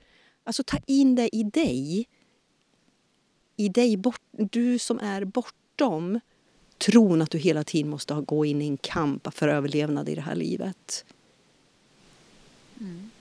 Alltså 0.43 0.63
ta 0.63 0.77
in 0.87 1.15
det 1.15 1.35
i 1.35 1.43
dig. 1.43 2.07
I 3.57 3.69
dig, 3.69 3.97
bort, 3.97 4.21
du 4.31 4.79
som 4.79 4.99
är 4.99 5.25
bortom 5.25 6.19
tron 6.77 7.21
att 7.21 7.31
du 7.31 7.37
hela 7.37 7.63
tiden 7.63 7.89
måste 7.89 8.13
gå 8.13 8.45
in 8.45 8.61
i 8.61 8.67
en 8.67 8.77
kamp 8.77 9.33
för 9.33 9.47
överlevnad 9.47 10.09
i 10.09 10.15
det 10.15 10.21
här 10.21 10.35
livet. 10.35 11.05
Mm. 12.79 13.11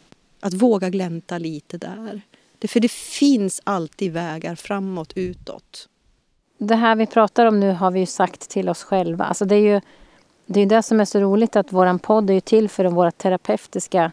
Att 0.40 0.54
våga 0.54 0.90
glänta 0.90 1.38
lite 1.38 1.78
där. 1.78 2.20
Det, 2.58 2.68
för 2.68 2.80
det 2.80 2.90
finns 2.90 3.60
alltid 3.64 4.12
vägar 4.12 4.54
framåt, 4.54 5.12
utåt. 5.16 5.88
Det 6.58 6.74
här 6.74 6.96
vi 6.96 7.06
pratar 7.06 7.46
om 7.46 7.60
nu 7.60 7.72
har 7.72 7.90
vi 7.90 8.00
ju 8.00 8.06
sagt 8.06 8.50
till 8.50 8.68
oss 8.68 8.82
själva. 8.82 9.24
Alltså 9.24 9.44
det 9.44 9.56
är 9.56 9.74
ju 9.74 9.80
det, 10.46 10.60
är 10.60 10.66
det 10.66 10.82
som 10.82 11.00
är 11.00 11.04
så 11.04 11.20
roligt 11.20 11.56
att 11.56 11.72
vår 11.72 11.98
podd 11.98 12.30
är 12.30 12.40
till 12.40 12.68
för 12.68 12.84
våra 12.84 13.10
terapeutiska 13.10 14.12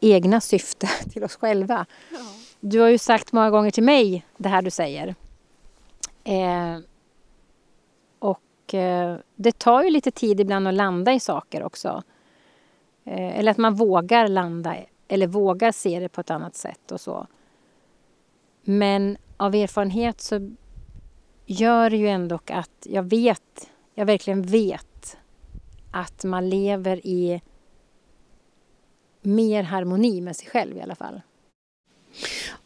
egna 0.00 0.40
syfte 0.40 0.88
till 1.12 1.24
oss 1.24 1.36
själva. 1.36 1.86
Ja. 2.10 2.18
Du 2.60 2.80
har 2.80 2.88
ju 2.88 2.98
sagt 2.98 3.32
många 3.32 3.50
gånger 3.50 3.70
till 3.70 3.82
mig 3.82 4.26
det 4.36 4.48
här 4.48 4.62
du 4.62 4.70
säger. 4.70 5.14
Eh, 6.24 6.78
och 8.68 8.74
eh, 8.74 9.18
det 9.36 9.58
tar 9.58 9.82
ju 9.82 9.90
lite 9.90 10.10
tid 10.10 10.40
ibland 10.40 10.68
att 10.68 10.74
landa 10.74 11.12
i 11.12 11.20
saker 11.20 11.62
också. 11.62 12.02
Eh, 13.04 13.38
eller 13.38 13.50
att 13.50 13.58
man 13.58 13.74
vågar 13.74 14.28
landa 14.28 14.76
eller 15.08 15.26
vågar 15.26 15.72
se 15.72 16.00
det 16.00 16.08
på 16.08 16.20
ett 16.20 16.30
annat 16.30 16.56
sätt 16.56 16.92
och 16.92 17.00
så. 17.00 17.26
Men 18.62 19.16
av 19.36 19.54
erfarenhet 19.54 20.20
så 20.20 20.50
gör 21.46 21.90
det 21.90 21.96
ju 21.96 22.08
ändå 22.08 22.38
att 22.46 22.86
jag 22.90 23.02
vet, 23.02 23.70
jag 23.94 24.06
verkligen 24.06 24.42
vet 24.42 25.16
att 25.90 26.24
man 26.24 26.48
lever 26.48 27.06
i 27.06 27.42
mer 29.22 29.62
harmoni 29.62 30.20
med 30.20 30.36
sig 30.36 30.48
själv 30.48 30.76
i 30.76 30.80
alla 30.80 30.94
fall. 30.94 31.20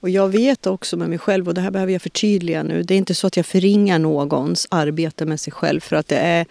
Och 0.01 0.11
jag 0.11 0.29
vet 0.29 0.67
också 0.67 0.97
med 0.97 1.09
mig 1.09 1.19
själv, 1.19 1.49
och 1.49 1.55
det 1.55 1.61
här 1.61 1.71
behöver 1.71 1.93
jag 1.93 2.03
förtydliga 2.03 2.63
nu, 2.63 2.83
det 2.83 2.95
är 2.95 2.99
inte 2.99 3.15
så 3.15 3.27
att 3.27 3.37
jag 3.37 3.47
förringar 3.47 3.99
någons 3.99 4.67
arbete 4.71 5.27
med 5.27 5.41
sig 5.41 5.53
själv 5.53 5.81
för 5.81 5.97
att 5.97 6.09
det 6.09 6.17
är 6.17 6.47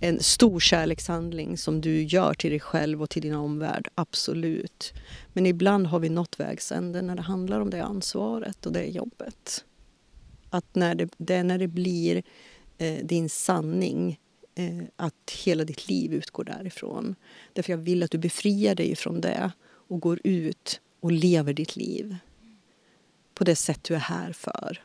en 0.00 0.20
stor 0.20 0.60
kärlekshandling 0.60 1.58
som 1.58 1.80
du 1.80 2.02
gör 2.02 2.34
till 2.34 2.50
dig 2.50 2.60
själv 2.60 3.02
och 3.02 3.10
till 3.10 3.22
din 3.22 3.34
omvärld, 3.34 3.88
absolut. 3.94 4.92
Men 5.32 5.46
ibland 5.46 5.86
har 5.86 5.98
vi 5.98 6.08
nått 6.08 6.40
vägs 6.40 6.72
ände 6.72 7.02
när 7.02 7.16
det 7.16 7.22
handlar 7.22 7.60
om 7.60 7.70
det 7.70 7.84
ansvaret 7.84 8.66
och 8.66 8.72
det 8.72 8.84
jobbet. 8.84 9.64
Att 10.50 10.74
när 10.74 10.94
det, 10.94 11.08
det 11.16 11.34
är 11.34 11.44
när 11.44 11.58
det 11.58 11.68
blir 11.68 12.22
eh, 12.78 13.04
din 13.04 13.28
sanning 13.28 14.18
eh, 14.54 14.84
att 14.96 15.30
hela 15.44 15.64
ditt 15.64 15.88
liv 15.88 16.12
utgår 16.12 16.44
därifrån. 16.44 17.14
Därför 17.52 17.72
jag 17.72 17.78
vill 17.78 18.02
att 18.02 18.10
du 18.10 18.18
befriar 18.18 18.74
dig 18.74 18.96
från 18.96 19.20
det 19.20 19.50
och 19.62 20.00
går 20.00 20.20
ut 20.24 20.80
och 21.00 21.12
lever 21.12 21.52
ditt 21.52 21.76
liv 21.76 22.16
på 23.40 23.44
det 23.44 23.56
sätt 23.56 23.84
du 23.84 23.94
är 23.94 23.98
här 23.98 24.32
för. 24.32 24.82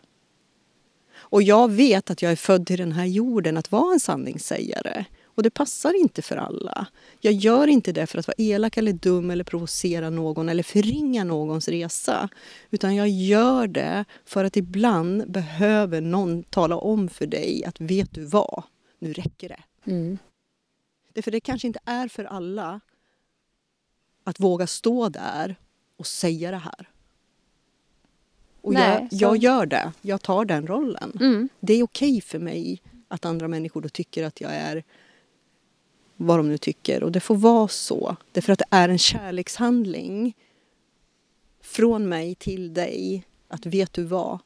Och 1.14 1.44
jag 1.44 1.72
vet 1.72 2.10
att 2.10 2.22
jag 2.22 2.32
är 2.32 2.36
född 2.36 2.68
till 2.68 2.78
den 2.78 2.92
här 2.92 3.06
jorden 3.06 3.58
att 3.58 3.72
vara 3.72 3.94
en 3.94 4.00
sanningssägare. 4.00 5.06
Och 5.26 5.44
det 5.44 5.50
passar 5.50 6.02
inte 6.02 6.22
för 6.22 6.38
alla. 6.38 6.88
Jag 7.22 7.34
gör 7.34 7.68
inte 7.68 7.92
det 7.92 8.08
för 8.08 8.20
att 8.20 8.28
vara 8.28 8.36
elak 8.38 8.78
eller 8.78 8.94
dum 8.94 9.30
eller 9.30 9.44
provocera 9.44 10.10
någon 10.10 10.50
eller 10.50 10.64
förringa 10.64 11.24
någons 11.24 11.68
resa. 11.68 12.30
Utan 12.70 12.96
jag 12.96 13.10
gör 13.10 13.68
det 13.68 14.06
för 14.26 14.44
att 14.44 14.58
ibland 14.58 15.32
behöver 15.32 16.02
någon 16.02 16.44
tala 16.44 16.78
om 16.78 17.10
för 17.10 17.28
dig 17.28 17.66
att 17.66 17.80
vet 17.82 18.14
du 18.14 18.26
vad, 18.26 18.64
nu 19.00 19.14
räcker 19.14 19.50
det. 19.50 19.92
Mm. 19.92 20.18
Därför 21.14 21.32
det 21.32 21.40
kanske 21.40 21.68
inte 21.68 21.80
är 21.86 22.08
för 22.08 22.24
alla 22.24 22.80
att 24.24 24.40
våga 24.40 24.68
stå 24.68 25.10
där 25.10 25.56
och 25.98 26.08
säga 26.08 26.52
det 26.52 26.58
här. 26.58 26.95
Och 28.66 28.74
Nej, 28.74 29.08
jag, 29.12 29.22
jag, 29.22 29.38
gör 29.38 29.66
det. 29.66 29.92
Jag 30.02 30.22
tar 30.22 30.46
den 30.46 30.68
rollen. 30.68 31.18
Mm. 31.20 31.50
Det 31.60 31.74
är 31.74 31.84
okej 31.84 32.10
okay 32.10 32.22
för 32.22 32.40
mig 32.40 32.82
att 33.08 33.26
andra 33.26 33.48
människor 33.48 33.82
då 33.82 33.90
tycker 33.90 34.24
att 34.24 34.42
jag 34.42 34.52
är 34.52 34.84
vad 36.16 36.40
de 36.40 36.50
nu 36.50 36.58
tycker. 36.58 37.04
Och 37.04 37.12
det 37.12 37.20
får 37.20 37.36
vara 37.36 37.68
så. 37.68 38.16
Därför 38.32 38.54
att 38.54 38.60
det 38.60 38.66
är 38.70 38.90
en 38.90 38.98
kärlekshandling 38.98 40.36
från 41.62 42.10
mig 42.10 42.36
till 42.36 42.74
dig. 42.74 43.24
Att 43.48 43.66
vet 43.66 43.94
du 43.94 44.04
vad? 44.04 44.40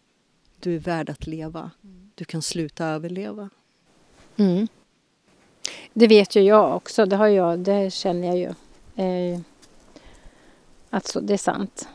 Du 0.60 0.76
är 0.76 0.80
värd 0.80 1.10
att 1.10 1.28
leva. 1.28 1.72
Du 2.16 2.26
kan 2.26 2.42
sluta 2.42 2.86
överleva. 2.86 3.50
Mm. 4.38 4.68
Det 5.94 6.08
vet 6.08 6.36
ju 6.36 6.42
jag 6.42 6.76
också. 6.76 7.06
Det, 7.06 7.16
har 7.16 7.28
jag, 7.28 7.60
det 7.60 7.94
känner 7.94 8.28
jag 8.28 8.38
ju. 8.38 8.54
Eh, 9.04 9.40
att 10.90 11.08
så, 11.08 11.20
det 11.20 11.34
är 11.34 11.38
sant. 11.38 11.88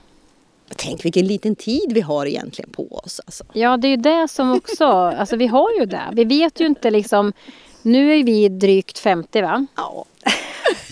Tänk 0.77 1.05
vilken 1.05 1.27
liten 1.27 1.57
tid 1.57 1.93
vi 1.93 2.01
har 2.01 2.27
egentligen 2.27 2.71
på 2.71 2.97
oss. 2.97 3.21
Alltså. 3.27 3.45
Ja, 3.53 3.77
det 3.77 3.89
är 3.89 3.91
ju 3.91 3.97
det 3.97 4.29
som 4.29 4.53
också... 4.53 4.85
Alltså 4.85 5.37
vi 5.37 5.47
har 5.47 5.73
ju 5.79 5.87
det. 5.87 6.11
Vi 6.13 6.25
vet 6.25 6.61
ju 6.61 6.67
inte 6.67 6.91
liksom... 6.91 7.33
Nu 7.83 8.15
är 8.15 8.25
vi 8.25 8.49
drygt 8.49 8.99
50 8.99 9.43
va? 9.43 9.67
Ja. 9.77 10.05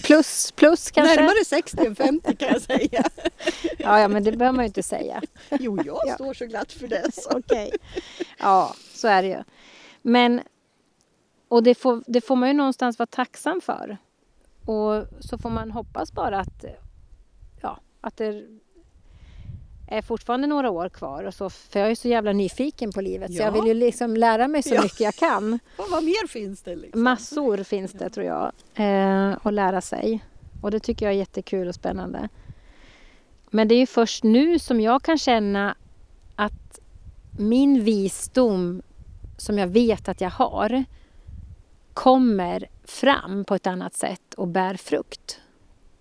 Plus, 0.03 0.53
plus 0.53 0.91
kanske? 0.91 1.17
Närmare 1.17 1.45
60 1.45 1.87
än 1.87 1.97
50 1.97 2.37
kan 2.37 2.49
jag 2.49 2.63
säga. 2.63 3.05
ja, 3.79 4.01
ja, 4.01 4.09
men 4.09 4.25
det 4.25 4.33
behöver 4.33 4.57
man 4.57 4.65
ju 4.65 4.67
inte 4.67 4.83
säga. 4.83 5.23
Jo, 5.51 5.79
jag 5.85 6.01
ja. 6.07 6.15
står 6.15 6.35
så 6.35 6.47
glatt 6.47 6.73
för 6.73 6.89
det. 6.89 7.11
Okej. 7.31 7.39
Okay. 7.67 7.71
Ja, 8.39 8.75
så 8.95 9.09
är 9.09 9.23
det 9.23 9.29
ju. 9.29 9.43
Men... 10.03 10.41
Och 11.49 11.63
det 11.63 11.75
får, 11.75 12.03
det 12.07 12.21
får 12.21 12.37
man 12.37 12.49
ju 12.49 12.55
någonstans 12.55 12.99
vara 12.99 13.07
tacksam 13.07 13.61
för. 13.61 13.97
Och 14.67 15.07
så 15.21 15.39
får 15.39 15.51
man 15.51 15.71
hoppas 15.71 16.13
bara 16.13 16.41
att... 16.41 16.65
Ja, 17.61 17.81
att 18.01 18.17
det 18.17 18.47
är 19.93 20.03
fortfarande 20.03 20.47
några 20.47 20.71
år 20.71 20.89
kvar. 20.89 21.25
Och 21.25 21.35
så, 21.35 21.51
för 21.51 21.81
jag 21.81 21.91
är 21.91 21.95
så 21.95 22.09
jävla 22.09 22.33
nyfiken 22.33 22.93
på 22.93 23.01
livet 23.01 23.31
ja. 23.31 23.37
så 23.37 23.43
jag 23.43 23.53
vill 23.53 23.67
ju 23.67 23.75
liksom 23.75 24.17
lära 24.17 24.49
mig 24.49 24.63
så 24.63 24.75
ja. 24.75 24.83
mycket 24.83 25.01
jag 25.01 25.15
kan. 25.15 25.53
Och 25.77 25.91
vad 25.91 26.05
mer 26.05 26.27
finns 26.27 26.63
det? 26.63 26.77
Liksom? 26.77 27.03
Massor 27.03 27.63
finns 27.63 27.93
det 27.93 28.11
tror 28.11 28.27
jag. 28.27 28.53
Eh, 28.75 29.37
att 29.43 29.55
lära 29.55 29.81
sig. 29.81 30.25
Och 30.63 30.71
det 30.71 30.81
tycker 30.81 31.07
jag 31.07 31.15
är 31.15 31.19
jättekul 31.19 31.69
och 31.69 31.75
spännande. 31.75 32.29
Men 33.51 33.69
det 33.69 33.75
är 33.75 33.79
ju 33.79 33.87
först 33.87 34.25
nu 34.25 34.59
som 34.59 34.81
jag 34.81 35.03
kan 35.03 35.19
känna 35.19 35.75
att 36.37 36.81
min 37.39 37.85
visdom 37.85 38.83
som 39.39 39.59
jag 39.59 39.67
vet 39.67 40.09
att 40.09 40.21
jag 40.21 40.31
har 40.31 40.85
kommer 41.95 42.69
fram 42.85 43.45
på 43.45 43.55
ett 43.55 43.67
annat 43.67 43.95
sätt 43.95 44.35
och 44.35 44.49
bär 44.49 44.75
frukt 44.75 45.41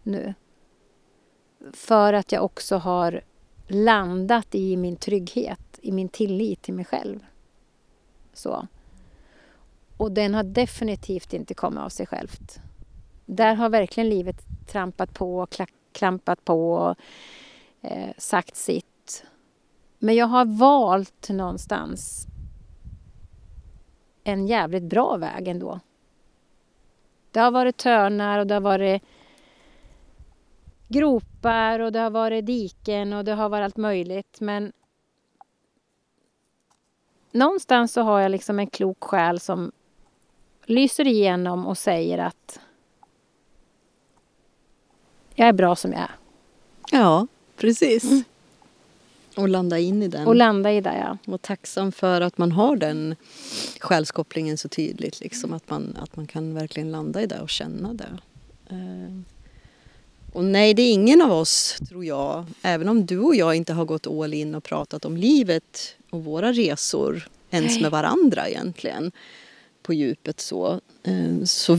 nu. 0.03 0.33
För 1.73 2.13
att 2.13 2.31
jag 2.31 2.43
också 2.43 2.77
har 2.77 3.21
landat 3.71 4.55
i 4.55 4.77
min 4.77 4.95
trygghet, 4.95 5.79
i 5.81 5.91
min 5.91 6.09
tillit 6.09 6.61
till 6.61 6.73
mig 6.73 6.85
själv. 6.85 7.25
Så. 8.33 8.67
Och 9.97 10.11
den 10.11 10.33
har 10.33 10.43
definitivt 10.43 11.33
inte 11.33 11.53
kommit 11.53 11.79
av 11.79 11.89
sig 11.89 12.05
självt. 12.05 12.59
Där 13.25 13.55
har 13.55 13.69
verkligen 13.69 14.09
livet 14.09 14.41
trampat 14.67 15.13
på, 15.13 15.47
klampat 15.91 16.45
på 16.45 16.73
och 16.73 16.95
eh, 17.81 18.13
sagt 18.17 18.55
sitt. 18.55 19.25
Men 19.99 20.15
jag 20.15 20.27
har 20.27 20.45
valt 20.45 21.29
någonstans 21.29 22.27
en 24.23 24.47
jävligt 24.47 24.83
bra 24.83 25.17
väg 25.17 25.47
ändå. 25.47 25.79
Det 27.31 27.39
har 27.39 27.51
varit 27.51 27.77
törnar 27.77 28.39
och 28.39 28.47
det 28.47 28.53
har 28.53 28.61
varit 28.61 29.03
gropar 30.91 31.79
och 31.79 31.91
det 31.91 31.99
har 31.99 32.09
varit 32.09 32.45
diken 32.45 33.13
och 33.13 33.25
det 33.25 33.33
har 33.33 33.49
varit 33.49 33.63
allt 33.63 33.77
möjligt. 33.77 34.37
Men 34.39 34.71
någonstans 37.31 37.93
så 37.93 38.01
har 38.01 38.19
jag 38.19 38.31
liksom 38.31 38.59
en 38.59 38.67
klok 38.67 39.03
själ 39.03 39.39
som 39.39 39.71
lyser 40.65 41.07
igenom 41.07 41.67
och 41.67 41.77
säger 41.77 42.17
att 42.17 42.59
jag 45.35 45.47
är 45.47 45.53
bra 45.53 45.75
som 45.75 45.91
jag 45.91 46.01
är. 46.01 46.11
Ja, 46.91 47.27
precis. 47.57 48.03
Mm. 48.03 48.23
Och 49.35 49.49
landa 49.49 49.79
in 49.79 50.03
i 50.03 50.07
den. 50.07 50.27
Och 50.27 50.35
landa 50.35 50.71
i 50.71 50.81
det, 50.81 50.97
ja. 50.97 51.33
Och 51.33 51.41
tacksam 51.41 51.91
för 51.91 52.21
att 52.21 52.37
man 52.37 52.51
har 52.51 52.75
den 52.75 53.15
själskopplingen 53.79 54.57
så 54.57 54.69
tydligt. 54.69 55.19
Liksom, 55.19 55.53
att, 55.53 55.69
man, 55.69 55.97
att 55.99 56.15
man 56.15 56.27
kan 56.27 56.53
verkligen 56.53 56.91
landa 56.91 57.21
i 57.21 57.25
det 57.25 57.39
och 57.39 57.49
känna 57.49 57.93
det. 57.93 58.17
Och 60.33 60.45
nej, 60.45 60.73
det 60.73 60.81
är 60.81 60.93
ingen 60.93 61.21
av 61.21 61.31
oss, 61.31 61.77
tror 61.89 62.05
jag, 62.05 62.45
även 62.61 62.89
om 62.89 63.05
du 63.05 63.19
och 63.19 63.35
jag 63.35 63.55
inte 63.55 63.73
har 63.73 63.85
gått 63.85 64.07
all 64.07 64.33
in 64.33 64.55
och 64.55 64.63
pratat 64.63 65.05
om 65.05 65.17
livet 65.17 65.95
och 66.09 66.23
våra 66.23 66.51
resor 66.51 67.27
ens 67.49 67.81
med 67.81 67.91
varandra 67.91 68.49
egentligen 68.49 69.11
på 69.83 69.93
djupet 69.93 70.39
så, 70.39 70.81
eh, 71.03 71.43
så, 71.43 71.77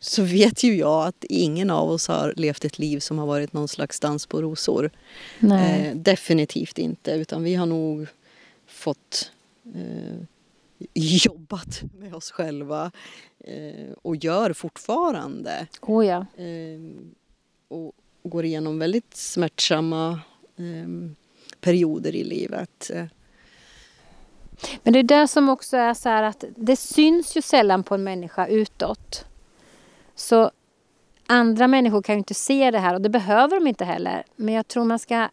så 0.00 0.22
vet 0.22 0.62
ju 0.62 0.76
jag 0.76 1.06
att 1.06 1.24
ingen 1.28 1.70
av 1.70 1.90
oss 1.90 2.08
har 2.08 2.34
levt 2.36 2.64
ett 2.64 2.78
liv 2.78 2.98
som 2.98 3.18
har 3.18 3.26
varit 3.26 3.52
någon 3.52 3.68
slags 3.68 4.00
dans 4.00 4.26
på 4.26 4.42
rosor. 4.42 4.90
Eh, 5.40 5.96
definitivt 5.96 6.78
inte, 6.78 7.10
utan 7.10 7.42
vi 7.42 7.54
har 7.54 7.66
nog 7.66 8.06
fått 8.66 9.30
eh, 9.74 10.24
jobbat 10.94 11.82
med 11.98 12.14
oss 12.14 12.30
själva 12.30 12.90
eh, 13.44 13.92
och 14.02 14.16
gör 14.16 14.52
fortfarande. 14.52 15.66
Oh 15.80 16.06
ja. 16.06 16.26
Och 17.72 17.92
går 18.22 18.44
igenom 18.44 18.78
väldigt 18.78 19.14
smärtsamma 19.16 20.20
eh, 20.56 21.10
perioder 21.60 22.16
i 22.16 22.24
livet. 22.24 22.90
Men 24.82 24.92
det 24.92 24.98
är 24.98 25.02
det 25.02 25.28
som 25.28 25.48
också 25.48 25.76
är 25.76 25.94
så 25.94 26.08
här 26.08 26.22
att 26.22 26.44
det 26.56 26.76
syns 26.76 27.36
ju 27.36 27.42
sällan 27.42 27.82
på 27.82 27.94
en 27.94 28.04
människa 28.04 28.46
utåt. 28.46 29.24
Så 30.14 30.50
andra 31.26 31.68
människor 31.68 32.02
kan 32.02 32.14
ju 32.14 32.18
inte 32.18 32.34
se 32.34 32.70
det 32.70 32.78
här 32.78 32.94
och 32.94 33.00
det 33.00 33.08
behöver 33.08 33.60
de 33.60 33.66
inte 33.66 33.84
heller. 33.84 34.24
Men 34.36 34.54
jag 34.54 34.68
tror 34.68 34.84
man 34.84 34.98
ska, 34.98 35.28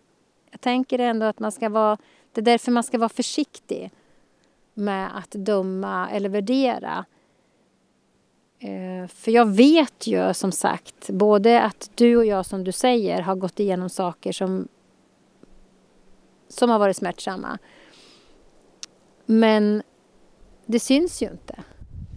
jag 0.51 0.61
tänker 0.61 0.99
ändå 0.99 1.25
att 1.25 1.39
man 1.39 1.51
ska 1.51 1.69
vara, 1.69 1.97
det 2.33 2.41
är 2.41 2.45
därför 2.45 2.71
man 2.71 2.83
ska 2.83 2.97
vara 2.97 3.09
försiktig 3.09 3.91
med 4.73 5.17
att 5.17 5.31
döma 5.31 6.09
eller 6.09 6.29
värdera. 6.29 7.05
Eh, 8.59 9.07
för 9.07 9.31
jag 9.31 9.45
vet 9.45 10.07
ju 10.07 10.33
som 10.33 10.51
sagt 10.51 11.09
både 11.09 11.61
att 11.61 11.91
du 11.95 12.17
och 12.17 12.25
jag 12.25 12.45
som 12.45 12.63
du 12.63 12.71
säger 12.71 13.21
har 13.21 13.35
gått 13.35 13.59
igenom 13.59 13.89
saker 13.89 14.31
som, 14.31 14.67
som 16.47 16.69
har 16.69 16.79
varit 16.79 16.97
smärtsamma. 16.97 17.57
Men 19.25 19.83
det 20.65 20.79
syns 20.79 21.21
ju 21.21 21.31
inte. 21.31 21.63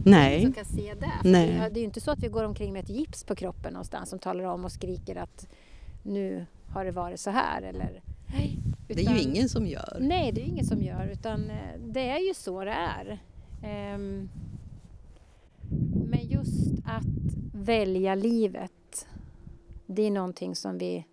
Nej. 0.04 0.42
Som 0.42 0.52
kan 0.52 0.64
se 0.64 0.94
det. 0.94 1.12
Nej. 1.24 1.70
Det 1.70 1.78
är 1.78 1.80
ju 1.80 1.84
inte 1.84 2.00
så 2.00 2.10
att 2.10 2.18
vi 2.18 2.28
går 2.28 2.44
omkring 2.44 2.72
med 2.72 2.84
ett 2.84 2.90
gips 2.90 3.24
på 3.24 3.34
kroppen 3.34 3.72
någonstans 3.72 4.10
som 4.10 4.18
talar 4.18 4.44
om 4.44 4.64
och 4.64 4.72
skriker 4.72 5.16
att 5.16 5.48
nu 6.02 6.46
har 6.68 6.84
det 6.84 6.90
varit 6.90 7.20
så 7.20 7.30
här 7.30 7.62
eller 7.62 8.02
Nej. 8.26 8.58
Utan, 8.88 9.04
det 9.04 9.10
är 9.10 9.14
ju 9.14 9.20
ingen 9.20 9.48
som 9.48 9.66
gör. 9.66 9.96
Nej, 10.00 10.32
det 10.32 10.40
är 10.40 10.44
ingen 10.44 10.66
som 10.66 10.82
gör 10.82 11.10
utan 11.12 11.50
eh, 11.50 11.80
det 11.86 12.08
är 12.08 12.18
ju 12.18 12.34
så 12.34 12.64
det 12.64 12.70
är. 12.70 13.18
Um, 13.94 14.28
men 16.10 16.28
just 16.28 16.72
att 16.84 17.06
välja 17.52 18.14
livet, 18.14 19.06
det 19.86 20.02
är 20.02 20.10
någonting 20.10 20.56
som 20.56 20.78
vi 20.78 21.06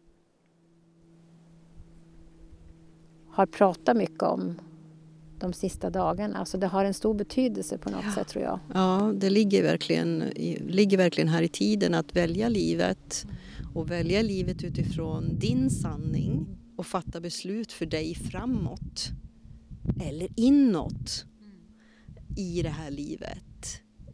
har 3.30 3.45
pratat 3.45 3.98
mycket 3.98 4.23
om 4.23 4.61
de 5.40 5.53
sista 5.53 5.90
dagarna. 5.90 6.38
Alltså 6.38 6.57
det 6.57 6.68
har 6.68 6.86
en 6.86 6.94
stor 6.94 7.14
betydelse 7.14 7.77
på 7.77 7.90
något 7.90 8.03
ja. 8.06 8.14
sätt 8.14 8.27
tror 8.27 8.44
jag. 8.44 8.60
Ja, 8.73 9.14
det 9.15 9.30
ligger 9.30 9.64
verkligen, 9.64 10.19
ligger 10.68 10.98
verkligen 10.98 11.27
här 11.27 11.41
i 11.41 11.48
tiden 11.48 11.94
att 11.94 12.15
välja 12.15 12.49
livet 12.49 13.26
och 13.73 13.91
välja 13.91 14.22
livet 14.22 14.64
utifrån 14.64 15.40
din 15.40 15.69
sanning 15.69 16.48
och 16.77 16.86
fatta 16.86 17.22
beslut 17.22 17.72
för 17.72 17.86
dig 17.86 18.15
framåt 18.15 19.10
eller 20.02 20.27
inåt 20.36 21.26
i 22.38 22.61
det 22.61 22.69
här 22.69 22.91
livet 22.91 23.38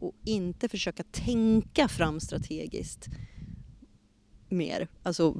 och 0.06 0.14
inte 0.24 0.68
försöka 0.68 1.02
tänka 1.02 1.88
fram 1.88 2.20
strategiskt 2.20 3.06
mer. 4.48 4.88
Alltså 5.02 5.34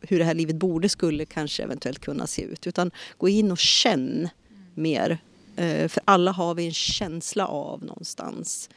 hur 0.00 0.18
det 0.18 0.24
här 0.24 0.34
livet 0.34 0.56
borde, 0.56 0.88
skulle 0.88 1.24
kanske 1.24 1.62
eventuellt 1.62 1.98
kunna 1.98 2.26
se 2.26 2.42
ut. 2.42 2.66
Utan 2.66 2.90
gå 3.18 3.28
in 3.28 3.52
och 3.52 3.58
känn 3.58 4.28
mer. 4.74 5.18
Eh, 5.56 5.88
för 5.88 6.02
alla 6.04 6.32
har 6.32 6.54
vi 6.54 6.66
en 6.66 6.72
känsla 6.72 7.46
av 7.46 7.84
någonstans. 7.84 8.70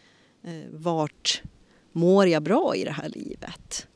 Eh, 0.44 0.52
vart 0.72 1.42
mår 1.92 2.28
jag 2.28 2.44
bra 2.44 2.76
i 2.76 2.84
det 2.84 2.92
här 2.92 3.10
livet? 3.10 3.88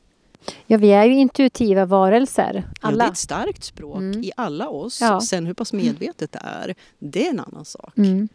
Ja, 0.66 0.78
vi 0.78 0.90
är 0.90 1.04
ju 1.04 1.14
intuitiva 1.14 1.84
varelser. 1.84 2.64
Alla. 2.80 3.04
Ja, 3.04 3.04
det 3.04 3.08
är 3.08 3.12
ett 3.12 3.18
starkt 3.18 3.64
språk 3.64 3.98
mm. 3.98 4.24
i 4.24 4.32
alla 4.36 4.68
oss. 4.68 5.00
Ja. 5.00 5.20
Sen 5.20 5.46
hur 5.46 5.54
pass 5.54 5.72
medvetet 5.72 6.32
det 6.32 6.40
är, 6.42 6.74
det 6.98 7.26
är 7.26 7.30
en 7.30 7.40
annan 7.40 7.64
sak. 7.64 7.96
Mm. 7.96 8.28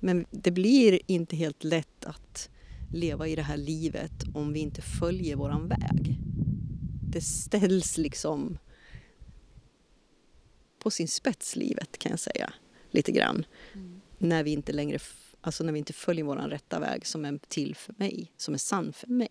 Men 0.00 0.26
det 0.30 0.50
blir 0.50 1.00
inte 1.06 1.36
helt 1.36 1.64
lätt 1.64 2.04
att 2.04 2.50
leva 2.92 3.28
i 3.28 3.36
det 3.36 3.42
här 3.42 3.56
livet 3.56 4.24
om 4.34 4.52
vi 4.52 4.60
inte 4.60 4.82
följer 4.82 5.36
våran 5.36 5.68
väg. 5.68 6.18
Det 7.10 7.20
ställs 7.20 7.98
liksom 7.98 8.58
på 10.78 10.90
sin 10.90 11.08
spets, 11.08 11.56
livet 11.56 11.98
kan 11.98 12.10
jag 12.10 12.20
säga, 12.20 12.52
lite 12.90 13.12
grann. 13.12 13.46
Mm. 13.74 14.00
När 14.18 14.42
vi 14.42 14.50
inte 14.50 14.72
längre, 14.72 14.98
alltså 15.40 15.64
när 15.64 15.72
vi 15.72 15.78
inte 15.78 15.92
följer 15.92 16.24
våran 16.24 16.50
rätta 16.50 16.80
väg 16.80 17.06
som 17.06 17.24
är 17.24 17.38
till 17.48 17.74
för 17.74 17.94
mig, 17.98 18.32
som 18.36 18.54
är 18.54 18.58
sann 18.58 18.92
för 18.92 19.06
mig. 19.06 19.30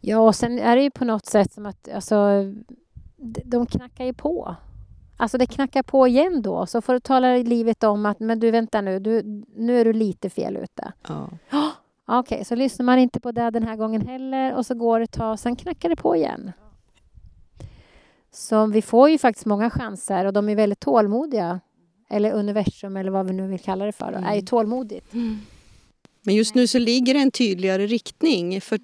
Ja, 0.00 0.18
och 0.18 0.34
sen 0.34 0.58
är 0.58 0.76
det 0.76 0.82
ju 0.82 0.90
på 0.90 1.04
något 1.04 1.26
sätt 1.26 1.52
som 1.52 1.66
att 1.66 1.88
alltså, 1.88 2.16
de 3.44 3.66
knackar 3.66 4.04
ju 4.04 4.14
på. 4.14 4.56
Alltså 5.16 5.38
det 5.38 5.46
knackar 5.46 5.82
på 5.82 6.06
igen 6.08 6.42
då, 6.42 6.66
så 6.66 6.80
får 6.80 6.92
du 6.92 7.00
tala 7.00 7.36
livet 7.36 7.84
om 7.84 8.06
att 8.06 8.20
men 8.20 8.40
du 8.40 8.50
vänta 8.50 8.80
nu, 8.80 8.98
du, 8.98 9.22
nu 9.56 9.80
är 9.80 9.84
du 9.84 9.92
lite 9.92 10.30
fel 10.30 10.56
ute. 10.56 10.92
Ja. 11.08 11.28
Oh, 11.52 11.68
Okej, 12.06 12.36
okay, 12.36 12.44
så 12.44 12.54
lyssnar 12.54 12.86
man 12.86 12.98
inte 12.98 13.20
på 13.20 13.32
det 13.32 13.50
den 13.50 13.62
här 13.62 13.76
gången 13.76 14.06
heller 14.06 14.54
och 14.54 14.66
så 14.66 14.74
går 14.74 14.98
det 14.98 15.04
ett 15.04 15.12
tag, 15.12 15.38
sen 15.38 15.56
knackar 15.56 15.88
det 15.88 15.96
på 15.96 16.16
igen. 16.16 16.52
Så 18.32 18.66
vi 18.66 18.82
får 18.82 19.10
ju 19.10 19.18
faktiskt 19.18 19.46
många 19.46 19.70
chanser 19.70 20.24
och 20.24 20.32
de 20.32 20.48
är 20.48 20.56
väldigt 20.56 20.80
tålmodiga. 20.80 21.60
Eller 22.10 22.32
universum 22.32 22.96
eller 22.96 23.10
vad 23.10 23.26
vi 23.26 23.32
nu 23.32 23.46
vill 23.46 23.60
kalla 23.60 23.84
det 23.84 23.92
för, 23.92 24.08
mm. 24.08 24.24
är 24.24 24.32
ju 24.32 24.38
mm. 24.38 24.46
tålmodigt. 24.46 25.14
Mm. 25.14 25.38
Men 26.26 26.34
just 26.34 26.54
nu 26.54 26.66
så 26.66 26.78
ligger 26.78 27.14
det 27.14 27.20
en 27.20 27.30
tydligare 27.30 27.86
riktning. 27.86 28.60
För 28.60 28.78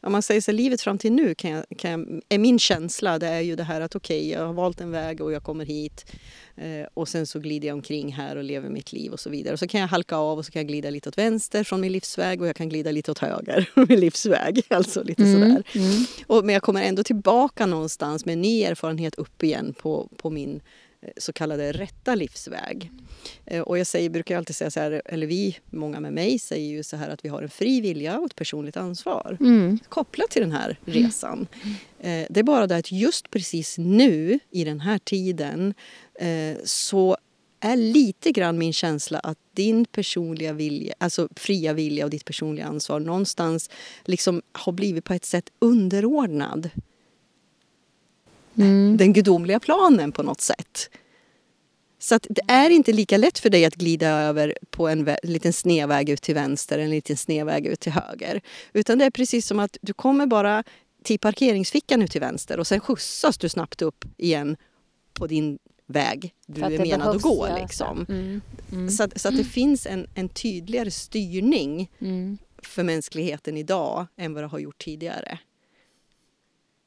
om 0.00 0.12
man 0.12 0.22
säger 0.22 0.40
så 0.40 0.52
livet 0.52 0.80
fram 0.80 0.98
till 0.98 1.12
nu 1.12 1.34
kan 1.34 1.50
jag, 1.50 1.64
kan 1.78 1.90
jag, 1.90 2.20
är 2.28 2.38
min 2.38 2.58
känsla 2.58 3.18
det 3.18 3.26
är 3.26 3.40
ju 3.40 3.56
det 3.56 3.62
här 3.62 3.80
att 3.80 3.96
okej, 3.96 4.18
okay, 4.18 4.30
jag 4.30 4.46
har 4.46 4.52
valt 4.52 4.80
en 4.80 4.90
väg 4.90 5.20
och 5.20 5.32
jag 5.32 5.42
kommer 5.42 5.64
hit 5.64 6.12
eh, 6.56 6.86
och 6.94 7.08
sen 7.08 7.26
så 7.26 7.40
glider 7.40 7.68
jag 7.68 7.74
omkring 7.74 8.12
här 8.12 8.36
och 8.36 8.44
lever 8.44 8.68
mitt 8.68 8.92
liv 8.92 9.12
och 9.12 9.20
så 9.20 9.30
vidare. 9.30 9.52
Och 9.52 9.58
så 9.58 9.66
kan 9.66 9.80
jag 9.80 9.88
halka 9.88 10.16
av 10.16 10.38
och 10.38 10.46
så 10.46 10.52
kan 10.52 10.60
jag 10.60 10.68
glida 10.68 10.90
lite 10.90 11.08
åt 11.08 11.18
vänster 11.18 11.64
från 11.64 11.80
min 11.80 11.92
livsväg 11.92 12.40
och 12.40 12.48
jag 12.48 12.56
kan 12.56 12.68
glida 12.68 12.90
lite 12.90 13.10
åt 13.10 13.18
höger 13.18 13.70
från 13.74 13.86
min 13.88 14.00
livsväg. 14.00 14.62
Alltså 14.68 15.02
lite 15.02 15.22
mm, 15.22 15.40
sådär. 15.40 15.62
Mm. 15.74 16.04
Och, 16.26 16.44
men 16.44 16.52
jag 16.52 16.62
kommer 16.62 16.82
ändå 16.82 17.02
tillbaka 17.02 17.66
någonstans 17.66 18.24
med 18.24 18.32
en 18.32 18.42
ny 18.42 18.62
erfarenhet 18.62 19.14
upp 19.14 19.42
igen 19.42 19.74
på, 19.82 20.08
på 20.16 20.30
min 20.30 20.60
så 21.16 21.32
kallade 21.32 21.72
rätta 21.72 22.14
livsväg. 22.14 22.90
Eh, 23.46 23.60
och 23.60 23.78
jag 23.78 23.86
säger, 23.86 24.10
brukar 24.10 24.36
alltid 24.36 24.56
säga 24.56 24.70
så 24.70 24.80
här, 24.80 25.02
eller 25.04 25.26
vi, 25.26 25.58
många 25.70 26.00
med 26.00 26.12
mig, 26.12 26.38
säger 26.38 26.70
ju 26.70 26.82
så 26.82 26.96
här 26.96 27.08
att 27.08 27.24
vi 27.24 27.28
har 27.28 27.42
en 27.42 27.50
fri 27.50 27.80
vilja 27.80 28.18
och 28.18 28.26
ett 28.26 28.36
personligt 28.36 28.76
ansvar 28.76 29.36
mm. 29.40 29.78
kopplat 29.88 30.30
till 30.30 30.42
den 30.42 30.52
här 30.52 30.78
resan. 30.84 31.46
Mm. 32.00 32.26
Det 32.30 32.40
är 32.40 32.44
bara 32.44 32.66
det 32.66 32.76
att 32.76 32.92
just 32.92 33.30
precis 33.30 33.78
nu, 33.78 34.38
i 34.50 34.64
den 34.64 34.80
här 34.80 34.98
tiden, 34.98 35.74
eh, 36.20 36.56
så 36.64 37.16
är 37.64 37.76
lite 37.76 38.32
grann 38.32 38.58
min 38.58 38.72
känsla 38.72 39.18
att 39.18 39.38
din 39.52 39.84
personliga 39.84 40.52
vilja, 40.52 40.94
alltså 40.98 41.28
fria 41.36 41.72
vilja 41.72 42.04
och 42.04 42.10
ditt 42.10 42.24
personliga 42.24 42.66
ansvar 42.66 43.00
någonstans 43.00 43.70
liksom 44.04 44.42
har 44.52 44.72
blivit 44.72 45.04
på 45.04 45.14
ett 45.14 45.24
sätt 45.24 45.50
underordnad 45.58 46.70
mm. 48.56 48.96
den 48.96 49.12
gudomliga 49.12 49.60
planen 49.60 50.12
på 50.12 50.22
något 50.22 50.40
sätt. 50.40 50.90
Så 51.98 52.18
det 52.22 52.42
är 52.48 52.70
inte 52.70 52.92
lika 52.92 53.16
lätt 53.16 53.38
för 53.38 53.50
dig 53.50 53.64
att 53.64 53.74
glida 53.74 54.08
över 54.08 54.58
på 54.70 54.88
en 54.88 55.16
liten 55.22 55.52
snedväg 55.52 56.08
ut 56.08 56.22
till 56.22 56.34
vänster, 56.34 56.78
en 56.78 56.90
liten 56.90 57.16
snedväg 57.16 57.66
ut 57.66 57.80
till 57.80 57.92
höger. 57.92 58.40
Utan 58.72 58.98
det 58.98 59.04
är 59.04 59.10
precis 59.10 59.46
som 59.46 59.58
att 59.58 59.76
du 59.80 59.92
kommer 59.92 60.26
bara 60.26 60.64
till 61.02 61.18
parkeringsfickan 61.18 62.02
ut 62.02 62.10
till 62.10 62.20
vänster 62.20 62.58
och 62.58 62.66
sen 62.66 62.80
skjutsas 62.80 63.38
du 63.38 63.48
snabbt 63.48 63.82
upp 63.82 64.04
igen 64.16 64.56
på 65.12 65.26
din 65.26 65.58
väg 65.86 66.34
du 66.46 66.62
är 66.62 66.78
menad 66.78 67.16
att 67.16 67.22
gå. 67.22 67.48
Liksom. 67.60 68.06
Mm. 68.08 68.40
Mm. 68.72 68.90
Så, 68.90 69.02
att, 69.02 69.20
så 69.20 69.28
att 69.28 69.36
det 69.36 69.44
finns 69.44 69.86
en, 69.86 70.06
en 70.14 70.28
tydligare 70.28 70.90
styrning 70.90 71.90
mm. 71.98 72.38
för 72.62 72.82
mänskligheten 72.82 73.56
idag 73.56 74.06
än 74.16 74.34
vad 74.34 74.42
det 74.42 74.48
har 74.48 74.58
gjort 74.58 74.84
tidigare. 74.84 75.38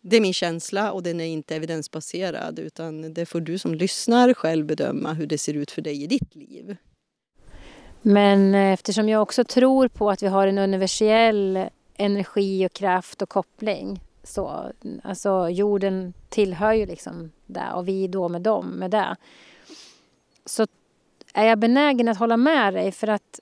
Det 0.01 0.17
är 0.17 0.21
min 0.21 0.33
känsla 0.33 0.91
och 0.91 1.03
den 1.03 1.21
är 1.21 1.25
inte 1.25 1.55
evidensbaserad 1.55 2.59
utan 2.59 3.13
det 3.13 3.25
får 3.25 3.41
du 3.41 3.57
som 3.57 3.75
lyssnar 3.75 4.33
själv 4.33 4.65
bedöma 4.65 5.13
hur 5.13 5.27
det 5.27 5.37
ser 5.37 5.53
ut 5.53 5.71
för 5.71 5.81
dig 5.81 6.03
i 6.03 6.07
ditt 6.07 6.35
liv. 6.35 6.77
Men 8.01 8.55
eh, 8.55 8.73
eftersom 8.73 9.09
jag 9.09 9.21
också 9.21 9.43
tror 9.43 9.87
på 9.87 10.09
att 10.09 10.23
vi 10.23 10.27
har 10.27 10.47
en 10.47 10.57
universell 10.57 11.69
energi 11.97 12.65
och 12.65 12.73
kraft 12.73 13.21
och 13.21 13.29
koppling 13.29 14.01
så, 14.23 14.71
alltså 15.03 15.49
jorden 15.49 16.13
tillhör 16.29 16.73
ju 16.73 16.85
liksom 16.85 17.31
det 17.45 17.71
och 17.73 17.87
vi 17.87 18.07
då 18.07 18.29
med 18.29 18.41
dem 18.41 18.67
med 18.67 18.91
det. 18.91 19.15
Så 20.45 20.67
är 21.33 21.45
jag 21.45 21.59
benägen 21.59 22.07
att 22.07 22.17
hålla 22.17 22.37
med 22.37 22.73
dig 22.73 22.91
för 22.91 23.07
att 23.07 23.39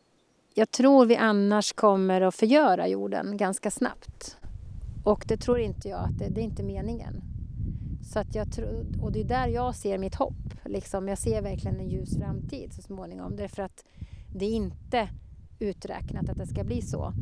jag 0.53 0.71
tror 0.71 1.05
vi 1.05 1.15
annars 1.15 1.73
kommer 1.73 2.21
att 2.21 2.35
förgöra 2.35 2.87
jorden 2.87 3.37
ganska 3.37 3.71
snabbt. 3.71 4.37
Och 5.05 5.25
det 5.27 5.37
tror 5.37 5.59
inte 5.59 5.89
jag 5.89 5.99
att 5.99 6.17
det, 6.17 6.29
det 6.29 6.41
är 6.41 6.45
inte 6.45 6.63
meningen. 6.63 7.21
Så 8.13 8.19
att 8.19 8.35
jag 8.35 8.51
tro, 8.51 8.85
och 9.01 9.11
det 9.11 9.19
är 9.19 9.23
där 9.23 9.47
jag 9.47 9.75
ser 9.75 9.97
mitt 9.97 10.15
hopp. 10.15 10.65
Liksom. 10.65 11.07
Jag 11.07 11.17
ser 11.17 11.41
verkligen 11.41 11.79
en 11.79 11.89
ljus 11.89 12.17
framtid 12.17 12.73
så 12.73 12.81
småningom. 12.81 13.35
Därför 13.35 13.63
att 13.63 13.85
det 14.35 14.45
är 14.45 14.49
inte 14.49 15.09
uträknat 15.59 16.29
att 16.29 16.37
det 16.37 16.47
ska 16.47 16.63
bli 16.63 16.81
så. 16.81 17.13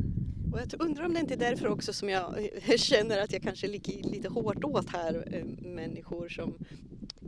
Och 0.52 0.60
jag 0.60 0.82
undrar 0.82 1.04
om 1.04 1.14
det 1.14 1.20
inte 1.20 1.34
är 1.34 1.38
därför 1.38 1.68
också 1.68 1.92
som 1.92 2.08
jag 2.08 2.48
känner 2.76 3.18
att 3.18 3.32
jag 3.32 3.42
kanske 3.42 3.66
ligger 3.66 4.02
lite 4.02 4.28
hårt 4.28 4.64
åt 4.64 4.88
här 4.88 5.28
eh, 5.32 5.68
människor 5.68 6.28
som 6.28 6.54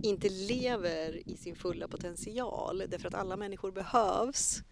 inte 0.02 0.28
lever 0.28 1.28
i 1.28 1.36
sin 1.36 1.56
fulla 1.56 1.88
potential. 1.88 2.82
Därför 2.88 3.08
att 3.08 3.14
alla 3.14 3.36
människor 3.36 3.72
behövs 3.72 4.62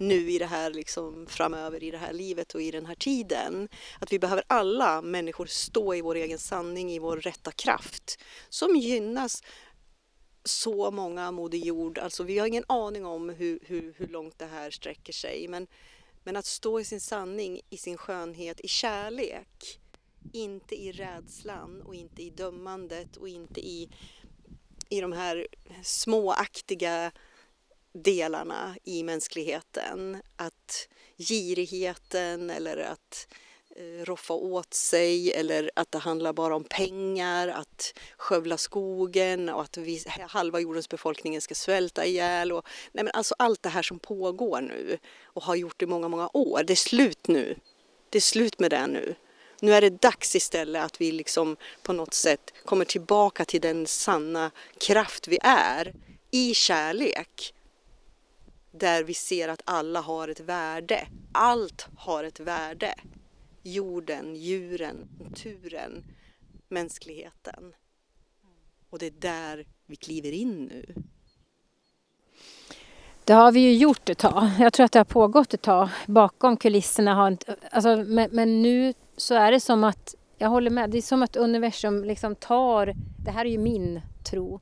nu 0.00 0.30
i 0.30 0.38
det 0.38 0.46
här 0.46 0.70
liksom 0.70 1.26
framöver 1.26 1.82
i 1.82 1.90
det 1.90 1.98
här 1.98 2.12
livet 2.12 2.54
och 2.54 2.62
i 2.62 2.70
den 2.70 2.86
här 2.86 2.94
tiden. 2.94 3.68
Att 4.00 4.12
vi 4.12 4.18
behöver 4.18 4.44
alla 4.46 5.02
människor 5.02 5.46
stå 5.46 5.94
i 5.94 6.00
vår 6.00 6.14
egen 6.14 6.38
sanning, 6.38 6.92
i 6.92 6.98
vår 6.98 7.16
rätta 7.16 7.52
kraft 7.52 8.18
som 8.48 8.76
gynnas 8.76 9.42
så 10.44 10.90
många 10.90 11.30
Moder 11.30 11.58
Jord. 11.58 11.98
Alltså 11.98 12.22
vi 12.22 12.38
har 12.38 12.46
ingen 12.46 12.64
aning 12.68 13.06
om 13.06 13.28
hur, 13.28 13.58
hur, 13.62 13.94
hur 13.96 14.06
långt 14.06 14.38
det 14.38 14.46
här 14.46 14.70
sträcker 14.70 15.12
sig 15.12 15.48
men, 15.48 15.66
men 16.24 16.36
att 16.36 16.46
stå 16.46 16.80
i 16.80 16.84
sin 16.84 17.00
sanning, 17.00 17.60
i 17.70 17.76
sin 17.76 17.96
skönhet, 17.96 18.60
i 18.60 18.68
kärlek 18.68 19.80
inte 20.32 20.74
i 20.74 20.92
rädslan 20.92 21.82
och 21.82 21.94
inte 21.94 22.22
i 22.22 22.30
dömandet 22.30 23.16
och 23.16 23.28
inte 23.28 23.60
i, 23.60 23.88
i 24.88 25.00
de 25.00 25.12
här 25.12 25.46
småaktiga 25.82 27.12
delarna 28.02 28.76
i 28.84 29.02
mänskligheten. 29.02 30.22
Att 30.36 30.88
girigheten 31.18 32.50
eller 32.50 32.76
att 32.76 33.28
eh, 33.76 34.04
roffa 34.04 34.34
åt 34.34 34.74
sig 34.74 35.32
eller 35.32 35.70
att 35.76 35.92
det 35.92 35.98
handlar 35.98 36.32
bara 36.32 36.56
om 36.56 36.64
pengar, 36.64 37.48
att 37.48 37.98
skövla 38.16 38.56
skogen 38.56 39.48
och 39.48 39.62
att 39.62 39.76
vi, 39.76 40.04
halva 40.28 40.60
jordens 40.60 40.88
befolkning 40.88 41.40
ska 41.40 41.54
svälta 41.54 42.06
ihjäl. 42.06 42.52
Och, 42.52 42.66
nej 42.92 43.04
men 43.04 43.12
alltså 43.14 43.34
allt 43.38 43.62
det 43.62 43.68
här 43.68 43.82
som 43.82 43.98
pågår 43.98 44.60
nu 44.60 44.98
och 45.22 45.42
har 45.42 45.54
gjort 45.54 45.82
i 45.82 45.86
många, 45.86 46.08
många 46.08 46.30
år. 46.32 46.62
Det 46.66 46.72
är 46.72 46.76
slut 46.76 47.28
nu. 47.28 47.56
Det 48.10 48.18
är 48.18 48.22
slut 48.22 48.58
med 48.58 48.70
det 48.70 48.86
nu. 48.86 49.14
Nu 49.60 49.72
är 49.72 49.80
det 49.80 50.02
dags 50.02 50.36
istället 50.36 50.84
att 50.84 51.00
vi 51.00 51.12
liksom 51.12 51.56
på 51.82 51.92
något 51.92 52.14
sätt 52.14 52.52
kommer 52.64 52.84
tillbaka 52.84 53.44
till 53.44 53.60
den 53.60 53.86
sanna 53.86 54.50
kraft 54.80 55.28
vi 55.28 55.38
är 55.42 55.94
i 56.30 56.54
kärlek 56.54 57.54
där 58.70 59.04
vi 59.04 59.14
ser 59.14 59.48
att 59.48 59.62
alla 59.64 60.00
har 60.00 60.28
ett 60.28 60.40
värde. 60.40 61.08
Allt 61.32 61.86
har 61.96 62.24
ett 62.24 62.40
värde. 62.40 62.94
Jorden, 63.62 64.36
djuren, 64.36 65.08
naturen, 65.20 66.04
mänskligheten. 66.68 67.74
Och 68.90 68.98
det 68.98 69.06
är 69.06 69.10
där 69.10 69.66
vi 69.86 69.96
kliver 69.96 70.32
in 70.32 70.64
nu. 70.64 70.94
Det 73.24 73.34
har 73.34 73.52
vi 73.52 73.60
ju 73.60 73.74
gjort 73.74 74.08
ett 74.08 74.18
tag. 74.18 74.50
Jag 74.58 74.72
tror 74.72 74.84
att 74.84 74.92
det 74.92 74.98
har 74.98 75.04
pågått 75.04 75.54
ett 75.54 75.62
tag. 75.62 75.88
Bakom 76.06 76.56
kulisserna 76.56 77.14
har 77.14 77.28
inte, 77.28 77.56
alltså, 77.70 77.96
men, 77.96 78.28
men, 78.32 78.62
nu 78.62 78.94
så 79.16 79.34
är 79.34 79.52
det 79.52 79.60
som 79.60 79.84
att, 79.84 80.14
jag 80.38 80.48
håller 80.48 80.70
med, 80.70 80.90
det 80.90 80.98
är 80.98 81.02
som 81.02 81.22
att 81.22 81.36
universum 81.36 82.04
liksom 82.04 82.34
tar, 82.34 82.94
det 83.24 83.30
här 83.30 83.44
är 83.44 83.50
ju 83.50 83.58
min 83.58 84.00
tro, 84.30 84.60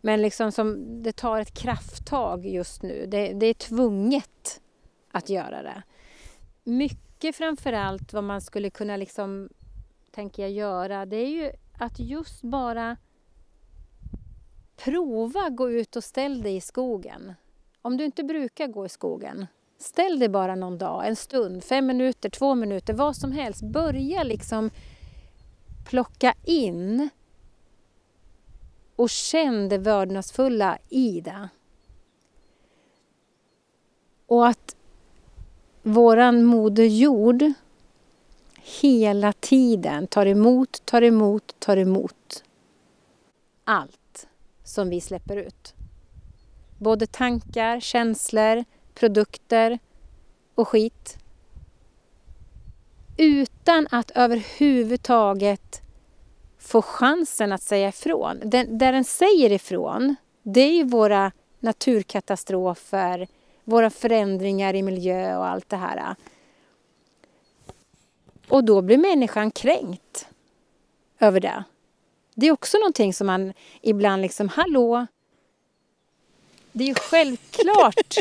men 0.00 0.22
liksom 0.22 0.52
som, 0.52 1.02
det 1.02 1.12
tar 1.12 1.40
ett 1.40 1.54
krafttag 1.54 2.46
just 2.46 2.82
nu. 2.82 3.06
Det, 3.06 3.32
det 3.32 3.46
är 3.46 3.54
tvunget 3.54 4.60
att 5.12 5.28
göra 5.28 5.62
det. 5.62 5.82
Mycket 6.64 7.36
framförallt 7.36 8.12
vad 8.12 8.24
man 8.24 8.40
skulle 8.40 8.70
kunna 8.70 8.96
liksom, 8.96 9.48
tänker 10.10 10.42
jag 10.42 10.52
göra, 10.52 11.06
det 11.06 11.16
är 11.16 11.28
ju 11.28 11.50
att 11.78 11.98
just 11.98 12.42
bara 12.42 12.96
prova 14.76 15.48
gå 15.50 15.70
ut 15.70 15.96
och 15.96 16.04
ställ 16.04 16.42
dig 16.42 16.56
i 16.56 16.60
skogen. 16.60 17.34
Om 17.82 17.96
du 17.96 18.04
inte 18.04 18.24
brukar 18.24 18.66
gå 18.66 18.86
i 18.86 18.88
skogen, 18.88 19.46
ställ 19.78 20.18
dig 20.18 20.28
bara 20.28 20.54
någon 20.54 20.78
dag, 20.78 21.06
en 21.06 21.16
stund, 21.16 21.64
fem 21.64 21.86
minuter, 21.86 22.30
två 22.30 22.54
minuter, 22.54 22.94
vad 22.94 23.16
som 23.16 23.32
helst. 23.32 23.62
Börja 23.62 24.22
liksom 24.22 24.70
plocka 25.88 26.34
in 26.44 27.08
och 28.96 29.10
känn 29.10 29.68
det 29.68 29.78
vördnadsfulla 29.78 30.78
i 30.88 31.20
det. 31.20 31.48
Och 34.26 34.46
att 34.46 34.76
våran 35.82 36.44
moder 36.44 36.84
jord 36.84 37.52
hela 38.80 39.32
tiden 39.32 40.06
tar 40.06 40.26
emot, 40.26 40.82
tar 40.84 41.02
emot, 41.02 41.54
tar 41.58 41.76
emot 41.76 42.44
allt 43.64 44.26
som 44.64 44.90
vi 44.90 45.00
släpper 45.00 45.36
ut. 45.36 45.74
Både 46.78 47.06
tankar, 47.06 47.80
känslor, 47.80 48.64
produkter 48.94 49.78
och 50.54 50.68
skit. 50.68 51.18
Utan 53.16 53.88
att 53.90 54.10
överhuvudtaget 54.14 55.82
få 56.66 56.82
chansen 56.82 57.52
att 57.52 57.62
säga 57.62 57.88
ifrån. 57.88 58.40
Den, 58.44 58.78
där 58.78 58.92
den 58.92 59.04
säger 59.04 59.52
ifrån, 59.52 60.16
det 60.42 60.60
är 60.60 60.72
ju 60.72 60.84
våra 60.84 61.32
naturkatastrofer, 61.60 63.28
våra 63.64 63.90
förändringar 63.90 64.74
i 64.74 64.82
miljö 64.82 65.36
och 65.36 65.46
allt 65.46 65.68
det 65.68 65.76
här. 65.76 66.14
Och 68.48 68.64
då 68.64 68.82
blir 68.82 68.98
människan 68.98 69.50
kränkt 69.50 70.28
över 71.18 71.40
det. 71.40 71.64
Det 72.34 72.46
är 72.46 72.52
också 72.52 72.78
någonting 72.78 73.14
som 73.14 73.26
man 73.26 73.52
ibland 73.82 74.22
liksom, 74.22 74.48
hallå, 74.48 75.06
det 76.72 76.84
är 76.84 76.88
ju 76.88 76.94
självklart 76.94 78.16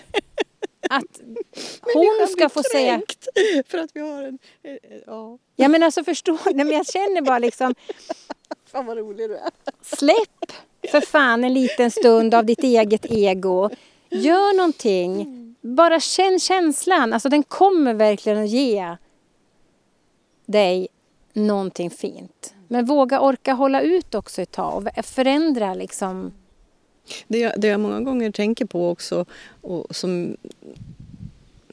att 0.89 1.21
hon 1.93 2.27
ska 2.27 2.49
få 2.49 2.63
säga... 2.63 3.01
för 3.67 3.77
att 3.77 3.89
vi 3.93 3.99
har 3.99 4.23
en... 4.23 4.39
Eh, 4.63 4.71
eh, 4.71 5.01
ja. 5.05 5.37
ja 5.55 5.67
men 5.67 5.83
alltså 5.83 6.03
förstå, 6.03 6.37
nej, 6.45 6.65
men 6.65 6.71
jag 6.71 6.87
känner 6.87 7.21
bara 7.21 7.39
liksom... 7.39 7.75
Fan 8.75 8.85
vad 8.85 8.97
rolig 8.97 9.29
du 9.29 9.35
är. 9.35 9.49
Släpp 9.81 10.51
för 10.91 11.01
fan 11.01 11.43
en 11.43 11.53
liten 11.53 11.91
stund 11.91 12.33
av 12.33 12.45
ditt 12.45 12.63
eget 12.63 13.05
ego. 13.09 13.69
Gör 14.09 14.57
någonting. 14.57 15.55
Bara 15.61 15.99
känn 15.99 16.39
känslan. 16.39 17.13
Alltså 17.13 17.29
den 17.29 17.43
kommer 17.43 17.93
verkligen 17.93 18.43
att 18.43 18.49
ge 18.49 18.95
dig 20.45 20.87
någonting 21.33 21.89
fint. 21.89 22.53
Men 22.67 22.85
våga 22.85 23.19
orka 23.19 23.53
hålla 23.53 23.81
ut 23.81 24.15
också 24.15 24.41
ett 24.41 24.51
tag 24.51 24.89
och 24.97 25.05
förändra 25.05 25.73
liksom. 25.73 26.33
Det 27.27 27.39
jag, 27.39 27.61
det 27.61 27.67
jag 27.67 27.79
många 27.79 28.01
gånger 28.01 28.31
tänker 28.31 28.65
på 28.65 28.89
också 28.89 29.25
och 29.61 29.95
som, 29.95 30.37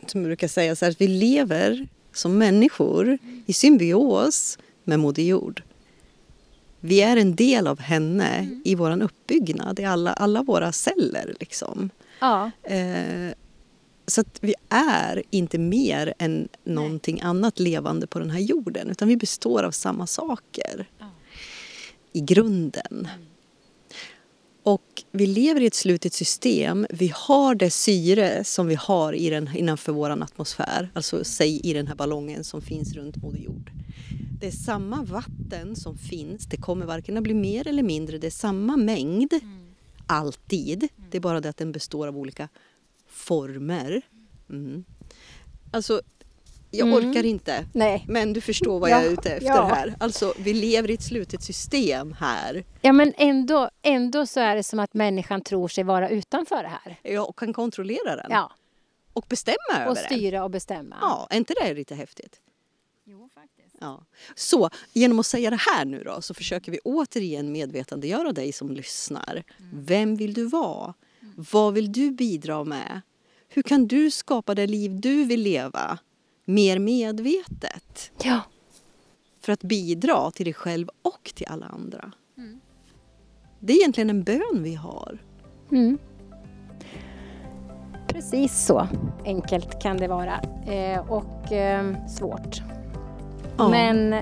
som 0.07 0.21
jag 0.21 0.29
brukar 0.29 0.49
säga 0.49 0.77
så 0.77 0.85
här, 0.85 0.93
att 0.93 1.01
vi 1.01 1.09
lever 1.09 1.89
som 2.13 2.39
människor 2.39 3.19
i 3.47 3.53
symbios 3.53 4.59
med 4.85 5.01
Moder 5.01 5.23
Jord. 5.23 5.63
Vi 6.85 7.01
är 7.01 7.17
en 7.17 7.37
del 7.37 7.67
av 7.67 7.81
henne 7.81 8.29
mm. 8.29 8.63
i 8.65 8.75
vår 8.75 9.03
uppbyggnad, 9.03 9.81
i 9.81 9.85
alla, 9.85 10.13
alla 10.13 10.43
våra 10.43 10.73
celler. 10.73 11.35
Liksom. 11.41 11.91
Ja. 12.21 12.51
Eh, 12.63 13.35
så 14.07 14.21
att 14.21 14.39
vi 14.41 14.55
är 14.69 15.23
inte 15.31 15.59
mer 15.59 16.15
än 16.19 16.49
någonting 16.65 17.15
Nej. 17.15 17.25
annat 17.25 17.59
levande 17.59 18.07
på 18.07 18.19
den 18.19 18.31
här 18.31 18.41
jorden 18.41 18.91
utan 18.91 19.09
vi 19.09 19.17
består 19.17 19.63
av 19.63 19.71
samma 19.71 20.07
saker 20.07 20.89
ja. 20.99 21.11
i 22.13 22.21
grunden. 22.21 23.09
Mm. 23.13 23.27
Och 24.63 25.05
vi 25.11 25.27
lever 25.27 25.61
i 25.61 25.67
ett 25.67 25.75
slutet 25.75 26.13
system. 26.13 26.87
Vi 26.91 27.13
har 27.15 27.55
det 27.55 27.71
syre 27.71 28.45
som 28.45 28.67
vi 28.67 28.75
har 28.75 29.13
i 29.13 29.31
den, 29.31 29.51
innanför 29.57 29.93
vår 29.93 30.11
atmosfär, 30.11 30.91
alltså 30.95 31.25
säg 31.25 31.61
i 31.61 31.73
den 31.73 31.87
här 31.87 31.95
ballongen 31.95 32.45
som 32.45 32.63
finns 32.63 32.95
runt 32.95 33.17
Moder 33.17 33.39
Jord. 33.39 33.71
Det 34.41 34.47
är 34.47 34.51
samma 34.51 35.03
vatten 35.03 35.77
som 35.77 35.99
finns, 35.99 36.47
det 36.47 36.57
kommer 36.57 36.87
varken 36.87 37.17
att 37.17 37.23
bli 37.23 37.35
mer 37.35 37.69
eller 37.69 37.83
mindre, 37.83 38.19
det 38.19 38.27
är 38.27 38.31
samma 38.31 38.77
mängd 38.77 39.33
mm. 39.33 39.75
alltid. 40.07 40.89
Det 41.11 41.19
är 41.19 41.21
bara 41.21 41.41
det 41.41 41.49
att 41.49 41.57
den 41.57 41.73
består 41.73 42.09
av 42.09 42.19
olika 42.19 42.49
former. 43.09 44.03
Mm. 44.51 44.85
Alltså, 45.71 46.03
jag 46.73 46.89
mm. 46.89 47.11
orkar 47.11 47.25
inte. 47.25 47.67
Nej. 47.73 48.05
Men 48.09 48.33
du 48.33 48.41
förstår 48.41 48.81
vad 48.81 48.91
jag 48.91 49.05
är 49.05 49.11
ute 49.11 49.31
efter 49.31 49.49
ja. 49.49 49.65
här. 49.65 49.95
Alltså, 50.01 50.35
vi 50.39 50.55
lever 50.55 50.91
i 50.91 50.95
ett 50.95 51.03
slutet 51.03 51.43
system 51.43 52.13
här. 52.13 52.65
Ja, 52.81 52.93
men 52.93 53.13
ändå, 53.17 53.71
ändå 53.83 54.27
så 54.27 54.41
är 54.41 54.57
det 54.57 54.63
som 54.63 54.79
att 54.79 54.95
människan 54.95 55.41
tror 55.41 55.69
sig 55.69 55.85
vara 55.85 56.09
utanför 56.09 56.63
det 56.63 56.73
här. 56.85 57.01
Ja, 57.03 57.25
och 57.25 57.39
kan 57.39 57.53
kontrollera 57.53 58.17
den. 58.17 58.27
Ja. 58.31 58.53
Och 59.13 59.27
bestämma 59.29 59.57
och 59.69 59.75
över 59.75 59.85
den. 59.85 59.91
Och 59.93 59.99
styra 59.99 60.45
och 60.45 60.51
bestämma. 60.51 60.97
Ja, 61.01 61.27
är 61.31 61.37
inte 61.37 61.55
det 61.61 61.75
lite 61.75 61.95
häftigt? 61.95 62.41
Jo, 63.05 63.29
faktiskt. 63.35 63.77
Ja. 63.81 64.05
Så 64.35 64.71
genom 64.93 65.19
att 65.19 65.27
säga 65.27 65.51
det 65.51 65.61
här 65.61 65.85
nu 65.85 66.03
då 66.03 66.23
så 66.23 66.35
försöker 66.35 66.73
vi 66.73 66.79
återigen 66.85 67.53
medvetandegöra 67.53 68.33
dig 68.33 68.53
som 68.53 68.71
lyssnar. 68.71 69.33
Mm. 69.33 69.71
Vem 69.85 70.17
vill 70.17 70.35
du 70.35 70.45
vara? 70.45 70.95
Mm. 71.23 71.45
Vad 71.53 71.75
vill 71.75 71.93
du 71.93 72.11
bidra 72.11 72.65
med? 72.65 73.01
Hur 73.49 73.63
kan 73.63 73.87
du 73.87 74.11
skapa 74.11 74.55
det 74.55 74.67
liv 74.67 75.01
du 75.01 75.25
vill 75.25 75.43
leva 75.43 75.99
mer 76.45 76.79
medvetet? 76.79 78.11
Ja. 78.23 78.41
För 79.41 79.53
att 79.53 79.63
bidra 79.63 80.31
till 80.31 80.45
dig 80.45 80.55
själv 80.55 80.89
och 81.03 81.33
till 81.35 81.47
alla 81.51 81.67
andra. 81.67 82.13
Mm. 82.39 82.61
Det 83.61 83.73
är 83.73 83.77
egentligen 83.77 84.11
en 84.11 84.23
bön 84.23 84.63
vi 84.63 84.75
har. 84.75 85.19
Mm. 85.71 85.99
Precis 88.09 88.65
så 88.67 88.89
enkelt 89.25 89.83
kan 89.83 89.97
det 89.97 90.09
vara. 90.09 90.41
Eh, 90.67 91.11
och 91.11 91.53
eh, 91.53 92.07
svårt. 92.09 92.63
Ja. 93.57 93.69
Men 93.69 94.13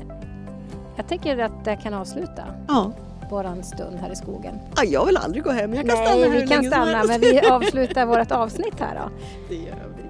jag 0.96 1.08
tycker 1.08 1.38
att 1.38 1.64
det 1.64 1.76
kan 1.76 1.94
avsluta. 1.94 2.44
Ja 2.68 2.92
våran 3.30 3.62
stund 3.62 3.98
här 3.98 4.12
i 4.12 4.16
skogen. 4.16 4.58
Ah, 4.76 4.84
jag 4.84 5.06
vill 5.06 5.16
aldrig 5.16 5.44
gå 5.44 5.50
hem, 5.50 5.74
jag 5.74 5.86
kan 5.86 5.96
Nej, 5.96 6.06
stanna 6.06 6.24
här 6.24 6.40
vi 6.40 6.46
kan 6.46 6.64
stanna 6.64 7.04
men 7.04 7.20
vi 7.20 7.40
avslutar 7.50 8.06
vårt 8.06 8.30
avsnitt 8.30 8.80
här 8.80 8.94
då. 8.94 9.10
Det 9.48 9.54
gör 9.54 9.94
vi. 9.96 10.09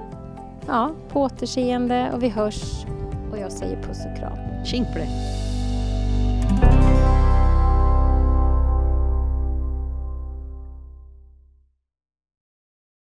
Ja, 0.73 0.91
på 1.09 1.21
återseende 1.21 2.11
och 2.15 2.23
vi 2.23 2.29
hörs 2.29 2.85
och 3.33 3.39
jag 3.39 3.53
säger 3.53 3.83
puss 3.83 3.99
och 4.07 4.19
kram. 4.19 4.65
Tjing 4.65 4.85
på 4.85 4.99
det. 4.99 5.09